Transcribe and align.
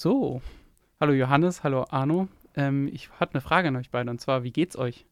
So, 0.00 0.42
hallo 1.00 1.12
Johannes, 1.12 1.64
hallo 1.64 1.84
Arno. 1.90 2.28
Ähm, 2.54 2.86
ich 2.86 3.10
hatte 3.18 3.34
eine 3.34 3.40
Frage 3.40 3.66
an 3.66 3.74
euch 3.74 3.90
beide 3.90 4.08
und 4.08 4.20
zwar, 4.20 4.44
wie 4.44 4.52
geht's 4.52 4.78
euch? 4.78 5.06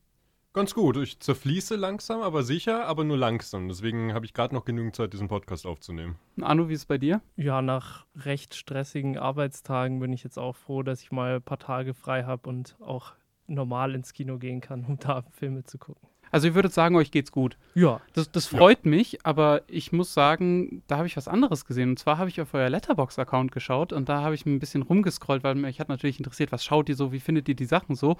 Ganz 0.52 0.74
gut. 0.74 0.96
Ich 0.98 1.18
zerfließe 1.18 1.74
langsam, 1.74 2.20
aber 2.20 2.44
sicher, 2.44 2.86
aber 2.86 3.02
nur 3.02 3.18
langsam. 3.18 3.66
Deswegen 3.66 4.14
habe 4.14 4.26
ich 4.26 4.32
gerade 4.32 4.54
noch 4.54 4.64
genügend 4.64 4.94
Zeit, 4.94 5.12
diesen 5.12 5.26
Podcast 5.26 5.66
aufzunehmen. 5.66 6.14
Arno, 6.40 6.68
wie 6.68 6.74
ist 6.74 6.82
es 6.82 6.86
bei 6.86 6.98
dir? 6.98 7.20
Ja, 7.34 7.62
nach 7.62 8.06
recht 8.14 8.54
stressigen 8.54 9.18
Arbeitstagen 9.18 9.98
bin 9.98 10.12
ich 10.12 10.22
jetzt 10.22 10.38
auch 10.38 10.54
froh, 10.54 10.84
dass 10.84 11.02
ich 11.02 11.10
mal 11.10 11.34
ein 11.34 11.42
paar 11.42 11.58
Tage 11.58 11.92
frei 11.92 12.22
habe 12.22 12.48
und 12.48 12.76
auch 12.78 13.14
normal 13.48 13.92
ins 13.92 14.12
Kino 14.12 14.38
gehen 14.38 14.60
kann, 14.60 14.84
um 14.84 15.00
da 15.00 15.24
Filme 15.32 15.64
zu 15.64 15.78
gucken. 15.78 16.08
Also, 16.30 16.48
ihr 16.48 16.54
würdet 16.54 16.72
sagen, 16.72 16.96
euch 16.96 17.10
geht's 17.10 17.32
gut. 17.32 17.56
Ja. 17.74 18.00
Das, 18.12 18.30
das 18.30 18.46
freut 18.46 18.84
ja. 18.84 18.90
mich, 18.90 19.24
aber 19.24 19.62
ich 19.68 19.92
muss 19.92 20.14
sagen, 20.14 20.82
da 20.86 20.98
habe 20.98 21.06
ich 21.06 21.16
was 21.16 21.28
anderes 21.28 21.64
gesehen. 21.64 21.90
Und 21.90 21.98
zwar 21.98 22.18
habe 22.18 22.28
ich 22.28 22.40
auf 22.40 22.54
euer 22.54 22.68
Letterbox-Account 22.70 23.52
geschaut 23.52 23.92
und 23.92 24.08
da 24.08 24.22
habe 24.22 24.34
ich 24.34 24.46
ein 24.46 24.58
bisschen 24.58 24.82
rumgescrollt, 24.82 25.44
weil 25.44 25.54
mich 25.54 25.80
hat 25.80 25.88
natürlich 25.88 26.18
interessiert, 26.18 26.52
was 26.52 26.64
schaut 26.64 26.88
ihr 26.88 26.96
so, 26.96 27.12
wie 27.12 27.20
findet 27.20 27.48
ihr 27.48 27.54
die 27.54 27.64
Sachen 27.64 27.94
so? 27.94 28.16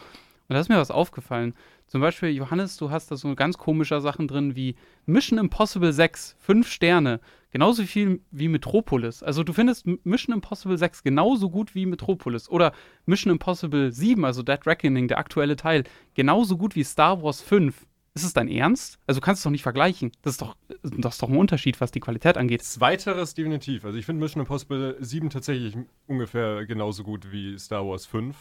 Und 0.49 0.55
da 0.55 0.61
ist 0.61 0.69
mir 0.69 0.79
was 0.79 0.93
aufgefallen. 0.93 1.55
Zum 1.89 2.01
Beispiel, 2.01 2.29
Johannes, 2.30 2.77
du 2.77 2.91
hast 2.91 3.11
da 3.11 3.16
so 3.16 3.35
ganz 3.35 3.59
komische 3.59 4.01
Sachen 4.01 4.29
drin 4.29 4.55
wie 4.55 4.77
Mission 5.05 5.38
Impossible 5.38 5.93
6, 5.93 6.37
5 6.38 6.69
Sterne. 6.69 7.21
Genauso 7.51 7.83
viel 7.85 8.21
wie 8.30 8.49
Metropolis. 8.49 9.23
Also 9.23 9.43
du 9.43 9.52
findest 9.52 9.87
Mission 10.05 10.35
Impossible 10.35 10.79
6 10.79 11.02
genauso 11.02 11.51
gut 11.51 11.75
wie 11.75 11.87
Metropolis. 11.87 12.49
Oder 12.49 12.73
Mission 13.07 13.33
Impossible 13.33 13.91
7, 13.91 14.25
also 14.25 14.43
Dead 14.43 14.65
Reckoning, 14.66 15.09
der 15.09 15.19
aktuelle 15.19 15.57
Teil, 15.57 15.85
genauso 16.15 16.57
gut 16.57 16.77
wie 16.77 16.85
Star 16.85 17.23
Wars 17.23 17.41
5. 17.41 17.87
Ist 18.16 18.25
es 18.25 18.33
dein 18.33 18.48
Ernst? 18.48 18.98
Also 19.06 19.20
du 19.20 19.25
kannst 19.25 19.41
es 19.41 19.45
doch 19.45 19.51
nicht 19.51 19.62
vergleichen. 19.62 20.11
Das 20.23 20.33
ist 20.33 20.41
doch, 20.41 20.57
das 20.83 21.15
ist 21.16 21.23
doch 21.23 21.29
ein 21.29 21.37
Unterschied, 21.37 21.83
was 21.83 21.91
die 21.91 22.01
Qualität 22.01 22.38
angeht. 22.38 22.62
Zweiteres 22.62 23.34
definitiv. 23.34 23.84
Also 23.84 23.98
ich 23.98 24.07
finde 24.07 24.23
Mission 24.23 24.41
Impossible 24.41 24.97
7 24.98 25.29
tatsächlich 25.29 25.77
ungefähr 26.07 26.65
genauso 26.65 27.05
gut 27.05 27.30
wie 27.30 27.59
Star 27.59 27.87
Wars 27.87 28.07
5. 28.07 28.34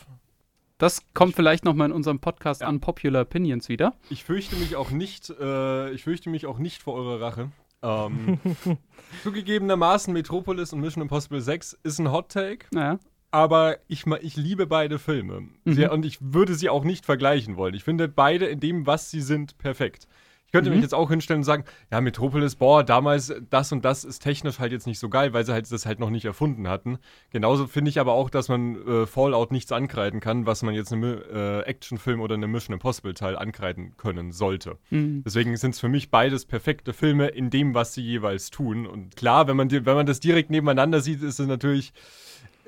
Das 0.77 1.01
kommt 1.13 1.31
ich, 1.31 1.35
vielleicht 1.35 1.65
nochmal 1.65 1.89
in 1.89 1.91
unserem 1.91 2.19
Podcast 2.19 2.61
ja. 2.61 2.69
Unpopular 2.69 3.23
Opinions 3.23 3.67
wieder. 3.67 3.93
Ich 4.09 4.23
fürchte 4.23 4.55
mich 4.55 4.77
auch 4.77 4.91
nicht, 4.91 5.29
äh, 5.29 5.91
ich 5.91 6.05
fürchte 6.05 6.29
mich 6.29 6.45
auch 6.45 6.57
nicht 6.57 6.81
vor 6.81 6.93
eurer 6.93 7.19
Rache. 7.19 7.51
Ähm, 7.81 8.39
zugegebenermaßen 9.23 10.13
Metropolis 10.13 10.71
und 10.71 10.79
Mission 10.79 11.01
Impossible 11.01 11.41
6 11.41 11.79
ist 11.83 11.99
ein 11.99 12.13
Hot 12.13 12.29
Take. 12.29 12.67
Ja 12.73 12.97
aber 13.35 13.79
ich, 13.89 14.05
ich 14.21 14.37
liebe 14.37 14.65
beide 14.65 14.97
Filme. 14.97 15.41
Mhm. 15.65 15.73
Sie, 15.73 15.85
und 15.85 16.05
ich 16.05 16.19
würde 16.21 16.55
sie 16.55 16.69
auch 16.69 16.85
nicht 16.85 17.05
vergleichen 17.05 17.57
wollen. 17.57 17.73
Ich 17.73 17.83
finde 17.83 18.07
beide 18.07 18.45
in 18.45 18.61
dem, 18.61 18.87
was 18.87 19.11
sie 19.11 19.19
sind, 19.19 19.57
perfekt. 19.57 20.07
Ich 20.45 20.53
könnte 20.53 20.69
mhm. 20.69 20.77
mich 20.77 20.83
jetzt 20.83 20.93
auch 20.93 21.09
hinstellen 21.09 21.41
und 21.41 21.43
sagen, 21.43 21.65
ja, 21.91 21.99
Metropolis, 21.99 22.55
boah, 22.55 22.81
damals 22.81 23.33
das 23.49 23.73
und 23.73 23.83
das 23.83 24.05
ist 24.05 24.19
technisch 24.19 24.59
halt 24.59 24.71
jetzt 24.71 24.87
nicht 24.87 24.99
so 24.99 25.09
geil, 25.09 25.33
weil 25.33 25.45
sie 25.45 25.51
halt 25.51 25.69
das 25.69 25.85
halt 25.85 25.99
noch 25.99 26.11
nicht 26.11 26.23
erfunden 26.23 26.69
hatten. 26.69 26.97
Genauso 27.29 27.67
finde 27.67 27.89
ich 27.89 27.99
aber 27.99 28.13
auch, 28.13 28.29
dass 28.29 28.47
man 28.47 28.87
äh, 28.87 29.05
Fallout 29.05 29.51
nichts 29.51 29.73
ankreiden 29.73 30.21
kann, 30.21 30.45
was 30.45 30.63
man 30.63 30.73
jetzt 30.73 30.93
einem 30.93 31.03
äh, 31.03 31.59
Actionfilm 31.63 32.21
oder 32.21 32.35
einem 32.35 32.51
Mission 32.51 32.73
Impossible 32.73 33.15
Teil 33.15 33.35
ankreiden 33.35 33.97
können 33.97 34.31
sollte. 34.31 34.77
Mhm. 34.91 35.23
Deswegen 35.25 35.57
sind 35.57 35.71
es 35.71 35.81
für 35.81 35.89
mich 35.89 36.09
beides 36.09 36.45
perfekte 36.45 36.93
Filme 36.93 37.27
in 37.27 37.49
dem, 37.49 37.73
was 37.73 37.93
sie 37.93 38.01
jeweils 38.03 38.49
tun. 38.49 38.87
Und 38.87 39.17
klar, 39.17 39.49
wenn 39.49 39.57
man, 39.57 39.69
wenn 39.69 39.83
man 39.83 40.05
das 40.05 40.21
direkt 40.21 40.51
nebeneinander 40.51 41.01
sieht, 41.01 41.21
ist 41.21 41.41
es 41.41 41.47
natürlich 41.47 41.91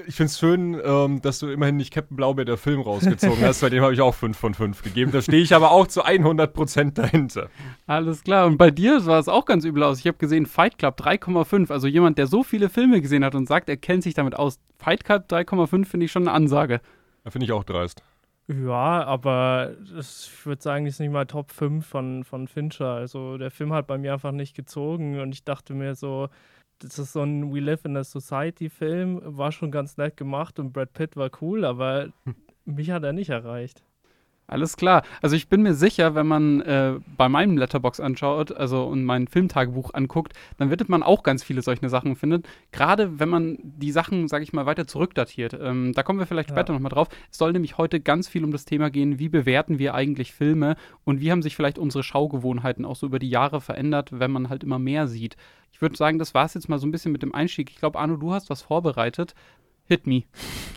ich 0.05 0.15
finde 0.15 0.29
es 0.29 0.39
schön, 0.39 0.79
ähm, 0.83 1.21
dass 1.21 1.39
du 1.39 1.47
immerhin 1.47 1.77
nicht 1.77 1.91
Captain 1.91 2.15
Blaubeer 2.15 2.45
der 2.45 2.57
Film 2.57 2.81
rausgezogen 2.81 3.43
hast, 3.43 3.61
bei 3.61 3.69
dem 3.69 3.81
habe 3.81 3.93
ich 3.93 4.01
auch 4.01 4.13
5 4.13 4.37
von 4.37 4.53
5 4.53 4.83
gegeben. 4.83 5.11
Da 5.11 5.21
stehe 5.21 5.41
ich 5.41 5.55
aber 5.55 5.71
auch 5.71 5.87
zu 5.87 6.05
100% 6.05 6.93
dahinter. 6.93 7.49
Alles 7.87 8.23
klar. 8.23 8.45
Und 8.45 8.57
bei 8.57 8.69
dir 8.69 8.99
sah 8.99 9.17
es 9.17 9.27
auch 9.27 9.45
ganz 9.45 9.65
übel 9.65 9.83
aus. 9.83 9.99
Ich 9.99 10.07
habe 10.07 10.17
gesehen, 10.17 10.45
Fight 10.45 10.77
Club 10.77 10.99
3,5. 10.99 11.71
Also 11.71 11.87
jemand, 11.87 12.17
der 12.17 12.27
so 12.27 12.43
viele 12.43 12.69
Filme 12.69 13.01
gesehen 13.01 13.25
hat 13.25 13.33
und 13.33 13.47
sagt, 13.47 13.69
er 13.69 13.77
kennt 13.77 14.03
sich 14.03 14.13
damit 14.13 14.35
aus. 14.35 14.59
Fight 14.77 15.03
Club 15.03 15.25
3,5 15.29 15.85
finde 15.85 16.05
ich 16.05 16.11
schon 16.11 16.27
eine 16.27 16.33
Ansage. 16.33 16.81
Da 17.23 17.31
finde 17.31 17.45
ich 17.45 17.51
auch 17.51 17.63
dreist. 17.63 18.03
Ja, 18.47 19.03
aber 19.03 19.73
das, 19.93 20.31
ich 20.31 20.45
würde 20.45 20.61
sagen, 20.61 20.85
ist 20.85 20.99
nicht 20.99 21.11
mal 21.11 21.25
Top 21.25 21.51
5 21.51 21.85
von, 21.85 22.23
von 22.23 22.47
Fincher. 22.47 22.93
Also 22.93 23.37
der 23.37 23.51
Film 23.51 23.73
hat 23.73 23.87
bei 23.87 23.97
mir 23.97 24.13
einfach 24.13 24.31
nicht 24.31 24.55
gezogen 24.55 25.19
und 25.19 25.33
ich 25.33 25.43
dachte 25.43 25.73
mir 25.73 25.95
so, 25.95 26.29
das 26.79 26.99
ist 26.99 27.13
so 27.13 27.23
ein 27.23 27.53
We 27.53 27.59
Live 27.59 27.85
in 27.85 27.97
a 27.97 28.03
Society-Film, 28.03 29.21
war 29.23 29.51
schon 29.51 29.71
ganz 29.71 29.97
nett 29.97 30.17
gemacht 30.17 30.59
und 30.59 30.73
Brad 30.73 30.93
Pitt 30.93 31.15
war 31.15 31.29
cool, 31.41 31.65
aber 31.65 32.09
mich 32.65 32.91
hat 32.91 33.03
er 33.03 33.13
nicht 33.13 33.29
erreicht. 33.29 33.83
Alles 34.49 34.77
klar. 34.77 35.03
Also 35.21 35.35
ich 35.35 35.49
bin 35.49 35.61
mir 35.61 35.73
sicher, 35.73 36.15
wenn 36.15 36.25
man 36.25 36.61
äh, 36.61 36.99
bei 37.17 37.27
meinem 37.27 37.57
Letterbox 37.57 37.99
anschaut, 37.99 38.53
also 38.53 38.85
und 38.85 39.03
mein 39.03 39.27
Filmtagebuch 39.27 39.93
anguckt, 39.93 40.31
dann 40.57 40.69
wird 40.69 40.87
man 40.87 41.03
auch 41.03 41.23
ganz 41.23 41.43
viele 41.43 41.61
solche 41.61 41.89
Sachen 41.89 42.15
finden. 42.15 42.43
Gerade 42.71 43.19
wenn 43.19 43.27
man 43.27 43.57
die 43.61 43.91
Sachen, 43.91 44.29
sage 44.29 44.45
ich 44.45 44.53
mal, 44.53 44.65
weiter 44.65 44.87
zurückdatiert. 44.87 45.57
Ähm, 45.59 45.91
da 45.93 46.01
kommen 46.01 46.17
wir 46.17 46.25
vielleicht 46.25 46.49
ja. 46.49 46.55
später 46.55 46.71
nochmal 46.71 46.91
drauf. 46.91 47.09
Es 47.29 47.37
soll 47.37 47.51
nämlich 47.51 47.77
heute 47.77 47.99
ganz 47.99 48.29
viel 48.29 48.45
um 48.45 48.51
das 48.51 48.63
Thema 48.63 48.89
gehen, 48.89 49.19
wie 49.19 49.27
bewerten 49.27 49.79
wir 49.79 49.93
eigentlich 49.93 50.31
Filme 50.31 50.77
und 51.03 51.19
wie 51.19 51.29
haben 51.29 51.41
sich 51.41 51.57
vielleicht 51.57 51.77
unsere 51.77 52.03
Schaugewohnheiten 52.03 52.85
auch 52.85 52.95
so 52.95 53.05
über 53.05 53.19
die 53.19 53.29
Jahre 53.29 53.59
verändert, 53.59 54.11
wenn 54.13 54.31
man 54.31 54.47
halt 54.47 54.63
immer 54.63 54.79
mehr 54.79 55.09
sieht. 55.09 55.35
Ich 55.73 55.81
würde 55.81 55.97
sagen, 55.97 56.19
das 56.19 56.33
war 56.33 56.45
es 56.45 56.53
jetzt 56.53 56.69
mal 56.69 56.79
so 56.79 56.87
ein 56.87 56.91
bisschen 56.91 57.11
mit 57.11 57.21
dem 57.21 57.35
Einstieg. 57.35 57.69
Ich 57.69 57.79
glaube, 57.79 57.99
Arno, 57.99 58.15
du 58.15 58.31
hast 58.31 58.49
was 58.49 58.61
vorbereitet. 58.61 59.35
Hit 59.87 60.05
me. 60.05 60.23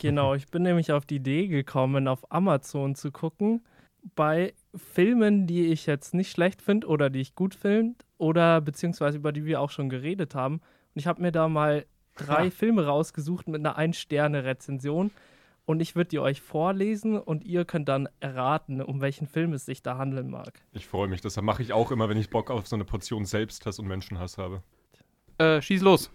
Genau, 0.01 0.35
ich 0.35 0.47
bin 0.47 0.63
nämlich 0.63 0.93
auf 0.93 1.05
die 1.05 1.17
Idee 1.17 1.49
gekommen, 1.49 2.09
auf 2.09 2.31
Amazon 2.33 2.95
zu 2.95 3.11
gucken, 3.11 3.63
bei 4.15 4.55
Filmen, 4.75 5.47
die 5.47 5.67
ich 5.67 5.87
jetzt 5.87 6.15
nicht 6.15 6.31
schlecht 6.31 6.63
finde 6.63 6.87
oder 6.87 7.11
die 7.11 7.21
ich 7.21 7.35
gut 7.35 7.55
finde 7.55 7.97
oder 8.19 8.61
beziehungsweise 8.61 9.19
über 9.19 9.33
die 9.33 9.45
wir 9.45 9.61
auch 9.61 9.71
schon 9.71 9.89
geredet 9.89 10.35
haben. 10.35 10.57
Und 10.57 10.97
ich 10.97 11.07
habe 11.07 11.21
mir 11.21 11.33
da 11.33 11.49
mal 11.49 11.85
drei 12.17 12.45
ja. 12.45 12.51
Filme 12.51 12.87
rausgesucht 12.87 13.49
mit 13.49 13.61
einer 13.61 13.77
Ein-Sterne-Rezension. 13.77 15.11
Und 15.67 15.81
ich 15.81 15.95
würde 15.95 16.09
die 16.09 16.19
euch 16.19 16.41
vorlesen 16.41 17.17
und 17.17 17.45
ihr 17.45 17.65
könnt 17.65 17.89
dann 17.89 18.09
erraten, 18.19 18.81
um 18.81 19.01
welchen 19.01 19.29
Film 19.29 19.53
es 19.53 19.67
sich 19.67 19.83
da 19.83 19.99
handeln 19.99 20.29
mag. 20.29 20.63
Ich 20.73 20.87
freue 20.87 21.07
mich, 21.07 21.21
das 21.21 21.41
mache 21.41 21.63
ich 21.63 21.73
auch 21.73 21.93
immer, 21.93 22.09
wenn 22.09 22.17
ich 22.17 22.31
Bock 22.31 22.51
auf 22.51 22.67
so 22.67 22.75
eine 22.75 22.85
Portion 22.85 23.25
Selbsthass 23.25 23.79
und 23.79 23.87
Menschenhass 23.87 24.37
habe. 24.37 24.63
Äh, 25.39 25.63
schieß 25.63 25.83
los. 25.83 26.11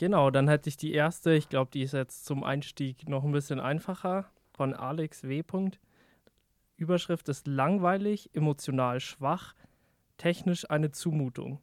Genau, 0.00 0.30
dann 0.30 0.48
hätte 0.48 0.70
ich 0.70 0.78
die 0.78 0.94
erste, 0.94 1.34
ich 1.34 1.50
glaube, 1.50 1.72
die 1.74 1.82
ist 1.82 1.92
jetzt 1.92 2.24
zum 2.24 2.42
Einstieg 2.42 3.06
noch 3.06 3.22
ein 3.22 3.32
bisschen 3.32 3.60
einfacher, 3.60 4.30
von 4.50 4.72
Alex 4.72 5.24
W. 5.24 5.42
Überschrift 6.78 7.28
ist 7.28 7.46
langweilig, 7.46 8.30
emotional 8.32 9.00
schwach, 9.00 9.54
technisch 10.16 10.70
eine 10.70 10.90
Zumutung. 10.90 11.60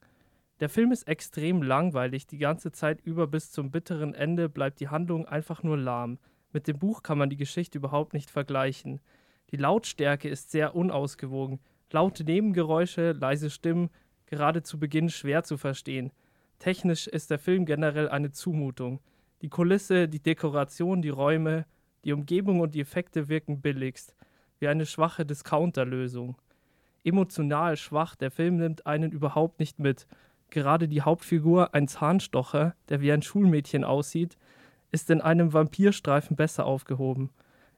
Der 0.60 0.70
Film 0.70 0.92
ist 0.92 1.08
extrem 1.08 1.64
langweilig, 1.64 2.28
die 2.28 2.38
ganze 2.38 2.72
Zeit 2.72 3.02
über 3.02 3.26
bis 3.26 3.52
zum 3.52 3.72
bitteren 3.72 4.14
Ende 4.14 4.50
bleibt 4.50 4.82
die 4.82 4.90
Handlung 4.90 5.28
einfach 5.28 5.64
nur 5.64 5.76
lahm. 5.76 6.20
Mit 6.54 6.68
dem 6.68 6.78
Buch 6.78 7.02
kann 7.02 7.18
man 7.18 7.32
die 7.32 7.38
Geschichte 7.38 7.80
überhaupt 7.80 8.14
nicht 8.14 8.30
vergleichen. 8.30 9.02
Die 9.50 9.58
Lautstärke 9.58 10.30
ist 10.30 10.52
sehr 10.52 10.76
unausgewogen. 10.76 11.60
Laute 11.92 12.24
Nebengeräusche, 12.24 13.14
leise 13.14 13.50
Stimmen, 13.50 13.90
gerade 14.28 14.62
zu 14.62 14.78
Beginn 14.78 15.10
schwer 15.10 15.44
zu 15.44 15.58
verstehen. 15.58 16.12
Technisch 16.60 17.08
ist 17.08 17.30
der 17.30 17.40
Film 17.40 17.66
generell 17.66 18.10
eine 18.10 18.32
Zumutung. 18.32 19.00
Die 19.42 19.50
Kulisse, 19.50 20.08
die 20.08 20.22
Dekoration, 20.22 21.02
die 21.02 21.10
Räume, 21.10 21.66
die 22.04 22.14
Umgebung 22.14 22.60
und 22.60 22.74
die 22.74 22.82
Effekte 22.82 23.28
wirken 23.30 23.62
billigst, 23.62 24.16
wie 24.60 24.68
eine 24.68 24.86
schwache 24.86 25.26
Discounterlösung. 25.26 26.38
Emotional 27.04 27.78
schwach, 27.78 28.16
der 28.16 28.32
Film 28.32 28.58
nimmt 28.58 28.86
einen 28.88 29.12
überhaupt 29.12 29.60
nicht 29.60 29.80
mit. 29.80 30.08
Gerade 30.50 30.88
die 30.88 31.02
Hauptfigur, 31.02 31.74
ein 31.74 31.88
Zahnstocher, 31.88 32.76
der 32.90 33.02
wie 33.02 33.12
ein 33.12 33.22
Schulmädchen 33.22 33.84
aussieht, 33.84 34.38
ist 34.92 35.10
in 35.10 35.22
einem 35.22 35.54
Vampirstreifen 35.54 36.36
besser 36.36 36.66
aufgehoben. 36.66 37.30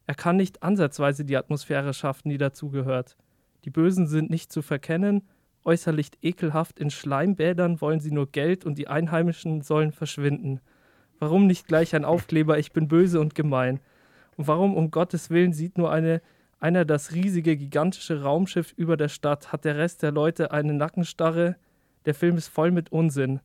Er 0.06 0.16
kann 0.16 0.38
nicht 0.38 0.64
ansatzweise 0.64 1.26
die 1.26 1.38
Atmosphäre 1.38 1.94
schaffen, 1.94 2.30
die 2.30 2.38
dazugehört. 2.38 3.18
Die 3.66 3.70
Bösen 3.70 4.08
sind 4.08 4.30
nicht 4.30 4.52
zu 4.52 4.62
verkennen, 4.62 5.28
äußerlich 5.70 6.10
ekelhaft, 6.24 6.80
in 6.80 6.90
Schleimbädern 6.90 7.80
wollen 7.80 8.00
sie 8.00 8.10
nur 8.10 8.32
Geld 8.32 8.66
und 8.66 8.80
die 8.80 8.88
Einheimischen 8.88 9.62
sollen 9.62 9.92
verschwinden. 9.92 10.62
Warum 11.20 11.46
nicht 11.46 11.68
gleich 11.68 11.96
ein 11.96 12.06
Aufkleber, 12.06 12.58
ich 12.58 12.72
bin 12.72 12.88
böse 12.88 13.20
und 13.20 13.36
gemein? 13.36 13.80
Und 14.36 14.48
warum 14.48 14.76
um 14.76 14.90
Gottes 14.90 15.30
Willen 15.30 15.54
sieht 15.54 15.78
nur 15.78 15.92
eine, 15.92 16.24
einer 16.60 16.86
das 16.86 17.14
riesige, 17.14 17.56
gigantische 17.56 18.24
Raumschiff 18.24 18.74
über 18.78 18.98
der 18.98 19.10
Stadt, 19.10 19.52
hat 19.52 19.64
der 19.64 19.78
Rest 19.78 20.02
der 20.02 20.12
Leute 20.12 20.52
eine 20.52 20.74
Nackenstarre? 20.74 21.56
Der 22.06 22.16
Film 22.16 22.36
ist 22.36 22.48
voll 22.48 22.72
mit 22.72 22.92
Unsinn. 22.92 23.40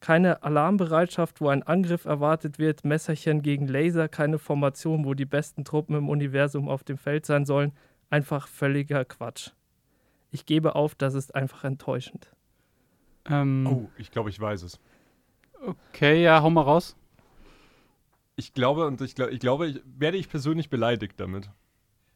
Keine 0.00 0.42
Alarmbereitschaft, 0.42 1.40
wo 1.40 1.50
ein 1.50 1.62
Angriff 1.62 2.04
erwartet 2.04 2.58
wird, 2.58 2.84
Messerchen 2.84 3.42
gegen 3.42 3.68
Laser, 3.68 4.08
keine 4.08 4.40
Formation, 4.40 5.04
wo 5.04 5.14
die 5.14 5.24
besten 5.24 5.64
Truppen 5.64 5.94
im 5.94 6.08
Universum 6.08 6.68
auf 6.68 6.82
dem 6.82 6.98
Feld 6.98 7.26
sein 7.26 7.44
sollen. 7.44 7.72
Einfach 8.10 8.48
völliger 8.48 9.04
Quatsch. 9.04 9.50
Ich 10.30 10.46
gebe 10.46 10.74
auf, 10.74 10.94
das 10.94 11.14
ist 11.14 11.34
einfach 11.34 11.64
enttäuschend. 11.64 12.34
Ähm, 13.26 13.66
oh, 13.66 13.90
ich 13.96 14.10
glaube, 14.10 14.30
ich 14.30 14.38
weiß 14.38 14.62
es. 14.62 14.80
Okay, 15.64 16.22
ja, 16.22 16.42
hau 16.42 16.50
mal 16.50 16.62
raus. 16.62 16.96
Ich 18.36 18.52
glaube, 18.52 18.86
und 18.86 19.00
ich, 19.00 19.14
glaub, 19.14 19.30
ich 19.30 19.40
glaube, 19.40 19.66
ich, 19.66 19.82
werde 19.84 20.16
ich 20.16 20.28
persönlich 20.28 20.70
beleidigt 20.70 21.18
damit. 21.18 21.50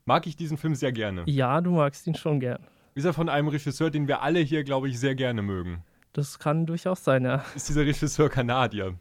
Mag 0.04 0.26
ich 0.26 0.36
diesen 0.36 0.56
Film 0.56 0.74
sehr 0.74 0.92
gerne. 0.92 1.24
Ja, 1.26 1.60
du 1.60 1.72
magst 1.72 2.06
ihn 2.06 2.14
schon 2.14 2.40
gern. 2.40 2.64
Ist 2.94 3.04
er 3.04 3.12
von 3.12 3.28
einem 3.28 3.48
Regisseur, 3.48 3.90
den 3.90 4.06
wir 4.08 4.22
alle 4.22 4.40
hier, 4.40 4.64
glaube 4.64 4.88
ich, 4.88 5.00
sehr 5.00 5.14
gerne 5.14 5.42
mögen? 5.42 5.82
Das 6.12 6.38
kann 6.38 6.66
durchaus 6.66 7.04
sein, 7.04 7.24
ja. 7.24 7.44
Ist 7.54 7.68
dieser 7.68 7.86
Regisseur 7.86 8.28
Kanadier? 8.28 8.98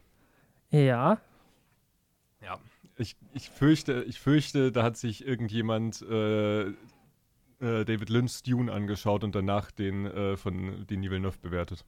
Ja. 0.70 1.18
Ja, 2.40 2.58
ich, 2.96 3.16
ich, 3.34 3.50
fürchte, 3.50 4.04
ich 4.08 4.18
fürchte, 4.18 4.72
da 4.72 4.82
hat 4.82 4.96
sich 4.96 5.26
irgendjemand 5.26 6.02
äh, 6.02 6.72
äh, 7.62 7.84
David 7.84 8.10
Lynch's 8.10 8.42
Dune 8.42 8.70
angeschaut 8.70 9.24
und 9.24 9.34
danach 9.34 9.70
den 9.70 10.06
äh, 10.06 10.36
von 10.36 10.86
Denis 10.86 11.10
Villeneuve 11.10 11.38
bewertet. 11.40 11.84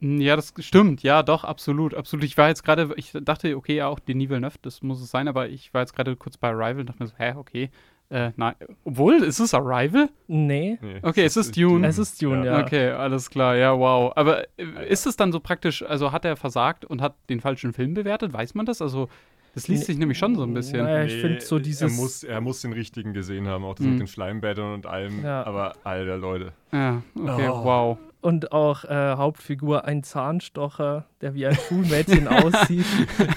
Hm, 0.00 0.20
ja, 0.20 0.36
das 0.36 0.52
stimmt. 0.58 1.02
Ja, 1.02 1.22
doch, 1.22 1.44
absolut. 1.44 1.94
Absolut. 1.94 2.24
Ich 2.24 2.36
war 2.36 2.48
jetzt 2.48 2.64
gerade, 2.64 2.92
ich 2.96 3.12
dachte, 3.12 3.56
okay, 3.56 3.76
ja, 3.76 3.86
auch 3.86 3.98
Denis 3.98 4.28
Villeneuve, 4.28 4.58
das 4.62 4.82
muss 4.82 5.00
es 5.00 5.10
sein, 5.10 5.28
aber 5.28 5.48
ich 5.48 5.72
war 5.72 5.82
jetzt 5.82 5.94
gerade 5.94 6.16
kurz 6.16 6.36
bei 6.36 6.48
Arrival 6.48 6.80
und 6.80 6.88
dachte 6.88 7.02
mir 7.02 7.08
so, 7.08 7.16
hä, 7.16 7.34
okay. 7.36 7.70
Äh, 8.08 8.30
nein. 8.36 8.54
Obwohl, 8.84 9.22
ist 9.24 9.40
es 9.40 9.52
Arrival? 9.52 10.08
Nee. 10.28 10.78
nee 10.80 11.00
okay, 11.02 11.24
es 11.24 11.36
ist 11.36 11.56
Dune. 11.56 11.86
Es 11.86 11.98
ist 11.98 12.22
Dune, 12.22 12.46
ja. 12.46 12.58
ja. 12.58 12.64
Okay, 12.64 12.90
alles 12.90 13.30
klar, 13.30 13.56
ja, 13.56 13.76
wow. 13.76 14.12
Aber 14.14 14.44
äh, 14.58 14.88
ist 14.88 15.06
es 15.06 15.16
dann 15.16 15.32
so 15.32 15.40
praktisch, 15.40 15.82
also 15.82 16.12
hat 16.12 16.24
er 16.24 16.36
versagt 16.36 16.84
und 16.84 17.02
hat 17.02 17.16
den 17.28 17.40
falschen 17.40 17.72
Film 17.72 17.94
bewertet? 17.94 18.32
Weiß 18.32 18.54
man 18.54 18.64
das? 18.64 18.80
Also, 18.80 19.08
das 19.56 19.68
liest 19.68 19.86
sich 19.86 19.98
nämlich 19.98 20.18
schon 20.18 20.36
so 20.36 20.42
ein 20.44 20.54
bisschen. 20.54 20.84
Naja, 20.84 21.04
ich 21.04 21.20
finde 21.20 21.40
so 21.40 21.58
dieses. 21.58 21.82
Er 21.82 21.90
muss, 21.90 22.22
er 22.22 22.40
muss 22.40 22.60
den 22.60 22.72
richtigen 22.72 23.12
gesehen 23.12 23.48
haben, 23.48 23.64
auch 23.64 23.74
das 23.74 23.86
mhm. 23.86 23.92
mit 23.92 24.00
den 24.00 24.06
Schleimbädern 24.06 24.74
und 24.74 24.86
allem. 24.86 25.24
Ja. 25.24 25.44
Aber, 25.44 25.74
alter 25.82 26.16
Leute. 26.16 26.52
Ja, 26.72 27.02
okay, 27.14 27.48
oh. 27.48 27.64
wow 27.64 27.98
und 28.26 28.50
auch 28.50 28.82
äh, 28.82 29.14
Hauptfigur 29.16 29.84
ein 29.84 30.02
Zahnstocher, 30.02 31.06
der 31.20 31.34
wie 31.34 31.46
ein 31.46 31.54
Schulmädchen 31.54 32.26
aussieht. 32.28 32.84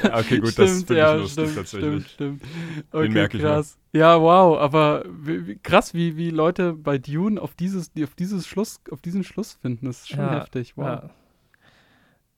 Ja, 0.04 0.18
okay, 0.18 0.40
gut, 0.40 0.54
stimmt, 0.54 0.58
das 0.58 0.78
finde 0.78 0.98
ja, 0.98 1.16
ich 1.16 1.22
lustig 1.22 1.44
stimmt, 1.44 1.56
tatsächlich. 1.58 2.08
Stimmt, 2.08 2.42
stimmt. 2.42 2.42
Okay, 2.92 3.04
Den 3.04 3.14
merke 3.14 3.38
krass. 3.38 3.78
ich 3.92 4.00
Ja, 4.00 4.20
wow, 4.20 4.58
aber 4.58 5.04
wie, 5.08 5.60
krass, 5.60 5.94
wie, 5.94 6.18
wie 6.18 6.32
Leute 6.32 6.74
bei 6.74 6.98
Dune 6.98 7.40
auf 7.40 7.54
dieses, 7.54 7.92
auf 8.02 8.16
dieses 8.16 8.48
Schluss, 8.48 8.82
auf 8.90 9.02
diesen 9.04 9.24
Schluss 9.24 9.54
finden. 9.54 9.86
Das 9.86 10.00
ist 10.00 10.10
schon 10.10 10.20
ja, 10.20 10.40
heftig. 10.40 10.76
Wow. 10.76 10.86
Ja. 10.86 11.10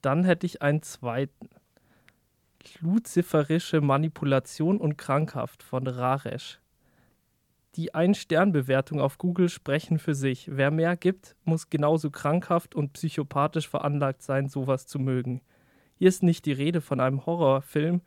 Dann 0.01 0.25
hätte 0.25 0.45
ich 0.45 0.62
einen 0.62 0.81
zweiten. 0.81 1.48
Luziferische 2.81 3.81
Manipulation 3.81 4.78
und 4.78 4.98
Krankhaft 4.98 5.63
von 5.63 5.88
Raresh. 5.88 6.60
Die 7.75 7.94
Ein-Stern-Bewertung 7.94 9.00
auf 9.00 9.18
Google 9.18 9.50
sprechen 9.50 9.98
für 10.00 10.13
sich. 10.13 10.50
Wer 10.52 10.72
mehr 10.72 10.98
gibt, 10.98 11.36
muss 11.46 11.69
genauso 11.69 12.12
krankhaft 12.12 12.75
und 12.75 12.94
psychopathisch 12.94 13.69
veranlagt 13.69 14.22
sein, 14.24 14.50
sowas 14.50 14.88
zu 14.88 15.00
mögen. 15.00 15.42
Hier 15.96 16.10
ist 16.10 16.24
nicht 16.24 16.46
die 16.46 16.52
Rede 16.52 16.81
von 16.81 17.00
einem 17.00 17.25
Horrorfilm 17.25 18.02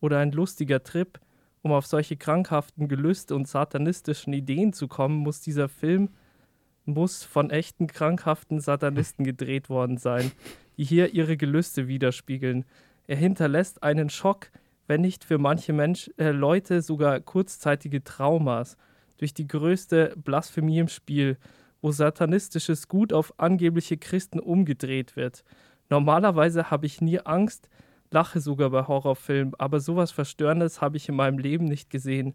oder 0.00 0.18
ein 0.18 0.32
lustiger 0.32 0.82
Trip. 0.82 1.20
Um 1.60 1.72
auf 1.72 1.86
solche 1.86 2.16
krankhaften 2.16 2.88
Gelüste 2.88 3.36
und 3.36 3.46
satanistischen 3.46 4.32
Ideen 4.32 4.72
zu 4.72 4.88
kommen, 4.88 5.18
muss 5.18 5.40
dieser 5.40 5.68
Film 5.68 6.08
muss 6.84 7.24
von 7.24 7.50
echten 7.50 7.86
krankhaften 7.86 8.60
Satanisten 8.60 9.24
gedreht 9.24 9.68
worden 9.68 9.98
sein, 9.98 10.32
die 10.76 10.84
hier 10.84 11.14
ihre 11.14 11.36
Gelüste 11.36 11.86
widerspiegeln. 11.88 12.64
Er 13.06 13.16
hinterlässt 13.16 13.82
einen 13.82 14.10
Schock, 14.10 14.50
wenn 14.86 15.00
nicht 15.00 15.24
für 15.24 15.38
manche 15.38 15.72
Mensch, 15.72 16.10
äh, 16.18 16.30
Leute 16.30 16.82
sogar 16.82 17.20
kurzzeitige 17.20 18.04
Traumas 18.04 18.76
durch 19.18 19.34
die 19.34 19.46
größte 19.46 20.14
Blasphemie 20.16 20.78
im 20.78 20.88
Spiel, 20.88 21.38
wo 21.80 21.92
satanistisches 21.92 22.88
Gut 22.88 23.12
auf 23.12 23.34
angebliche 23.38 23.96
Christen 23.96 24.38
umgedreht 24.38 25.16
wird. 25.16 25.44
Normalerweise 25.90 26.70
habe 26.70 26.86
ich 26.86 27.00
nie 27.00 27.20
Angst, 27.20 27.68
lache 28.10 28.40
sogar 28.40 28.70
bei 28.70 28.86
Horrorfilmen, 28.86 29.54
aber 29.58 29.80
sowas 29.80 30.12
Verstörendes 30.12 30.80
habe 30.80 30.96
ich 30.96 31.08
in 31.08 31.16
meinem 31.16 31.38
Leben 31.38 31.64
nicht 31.64 31.90
gesehen. 31.90 32.34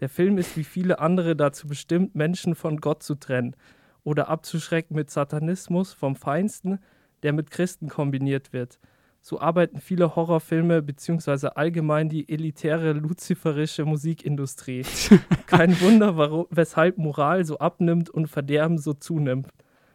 Der 0.00 0.08
Film 0.08 0.36
ist 0.38 0.56
wie 0.56 0.64
viele 0.64 0.98
andere 0.98 1.36
dazu 1.36 1.66
bestimmt, 1.66 2.14
Menschen 2.14 2.54
von 2.54 2.78
Gott 2.78 3.02
zu 3.02 3.14
trennen 3.14 3.56
oder 4.04 4.28
abzuschrecken 4.28 4.96
mit 4.96 5.10
Satanismus 5.10 5.92
vom 5.92 6.16
Feinsten, 6.16 6.78
der 7.22 7.32
mit 7.32 7.50
Christen 7.50 7.88
kombiniert 7.88 8.52
wird. 8.52 8.78
So 9.24 9.40
arbeiten 9.40 9.78
viele 9.78 10.16
Horrorfilme 10.16 10.82
bzw. 10.82 11.50
allgemein 11.54 12.08
die 12.08 12.28
elitäre 12.28 12.92
luziferische 12.92 13.84
Musikindustrie. 13.84 14.82
Kein 15.46 15.80
Wunder, 15.80 16.16
warum, 16.16 16.46
weshalb 16.50 16.98
Moral 16.98 17.44
so 17.44 17.58
abnimmt 17.58 18.10
und 18.10 18.26
Verderben 18.26 18.78
so 18.78 18.94
zunimmt. 18.94 19.48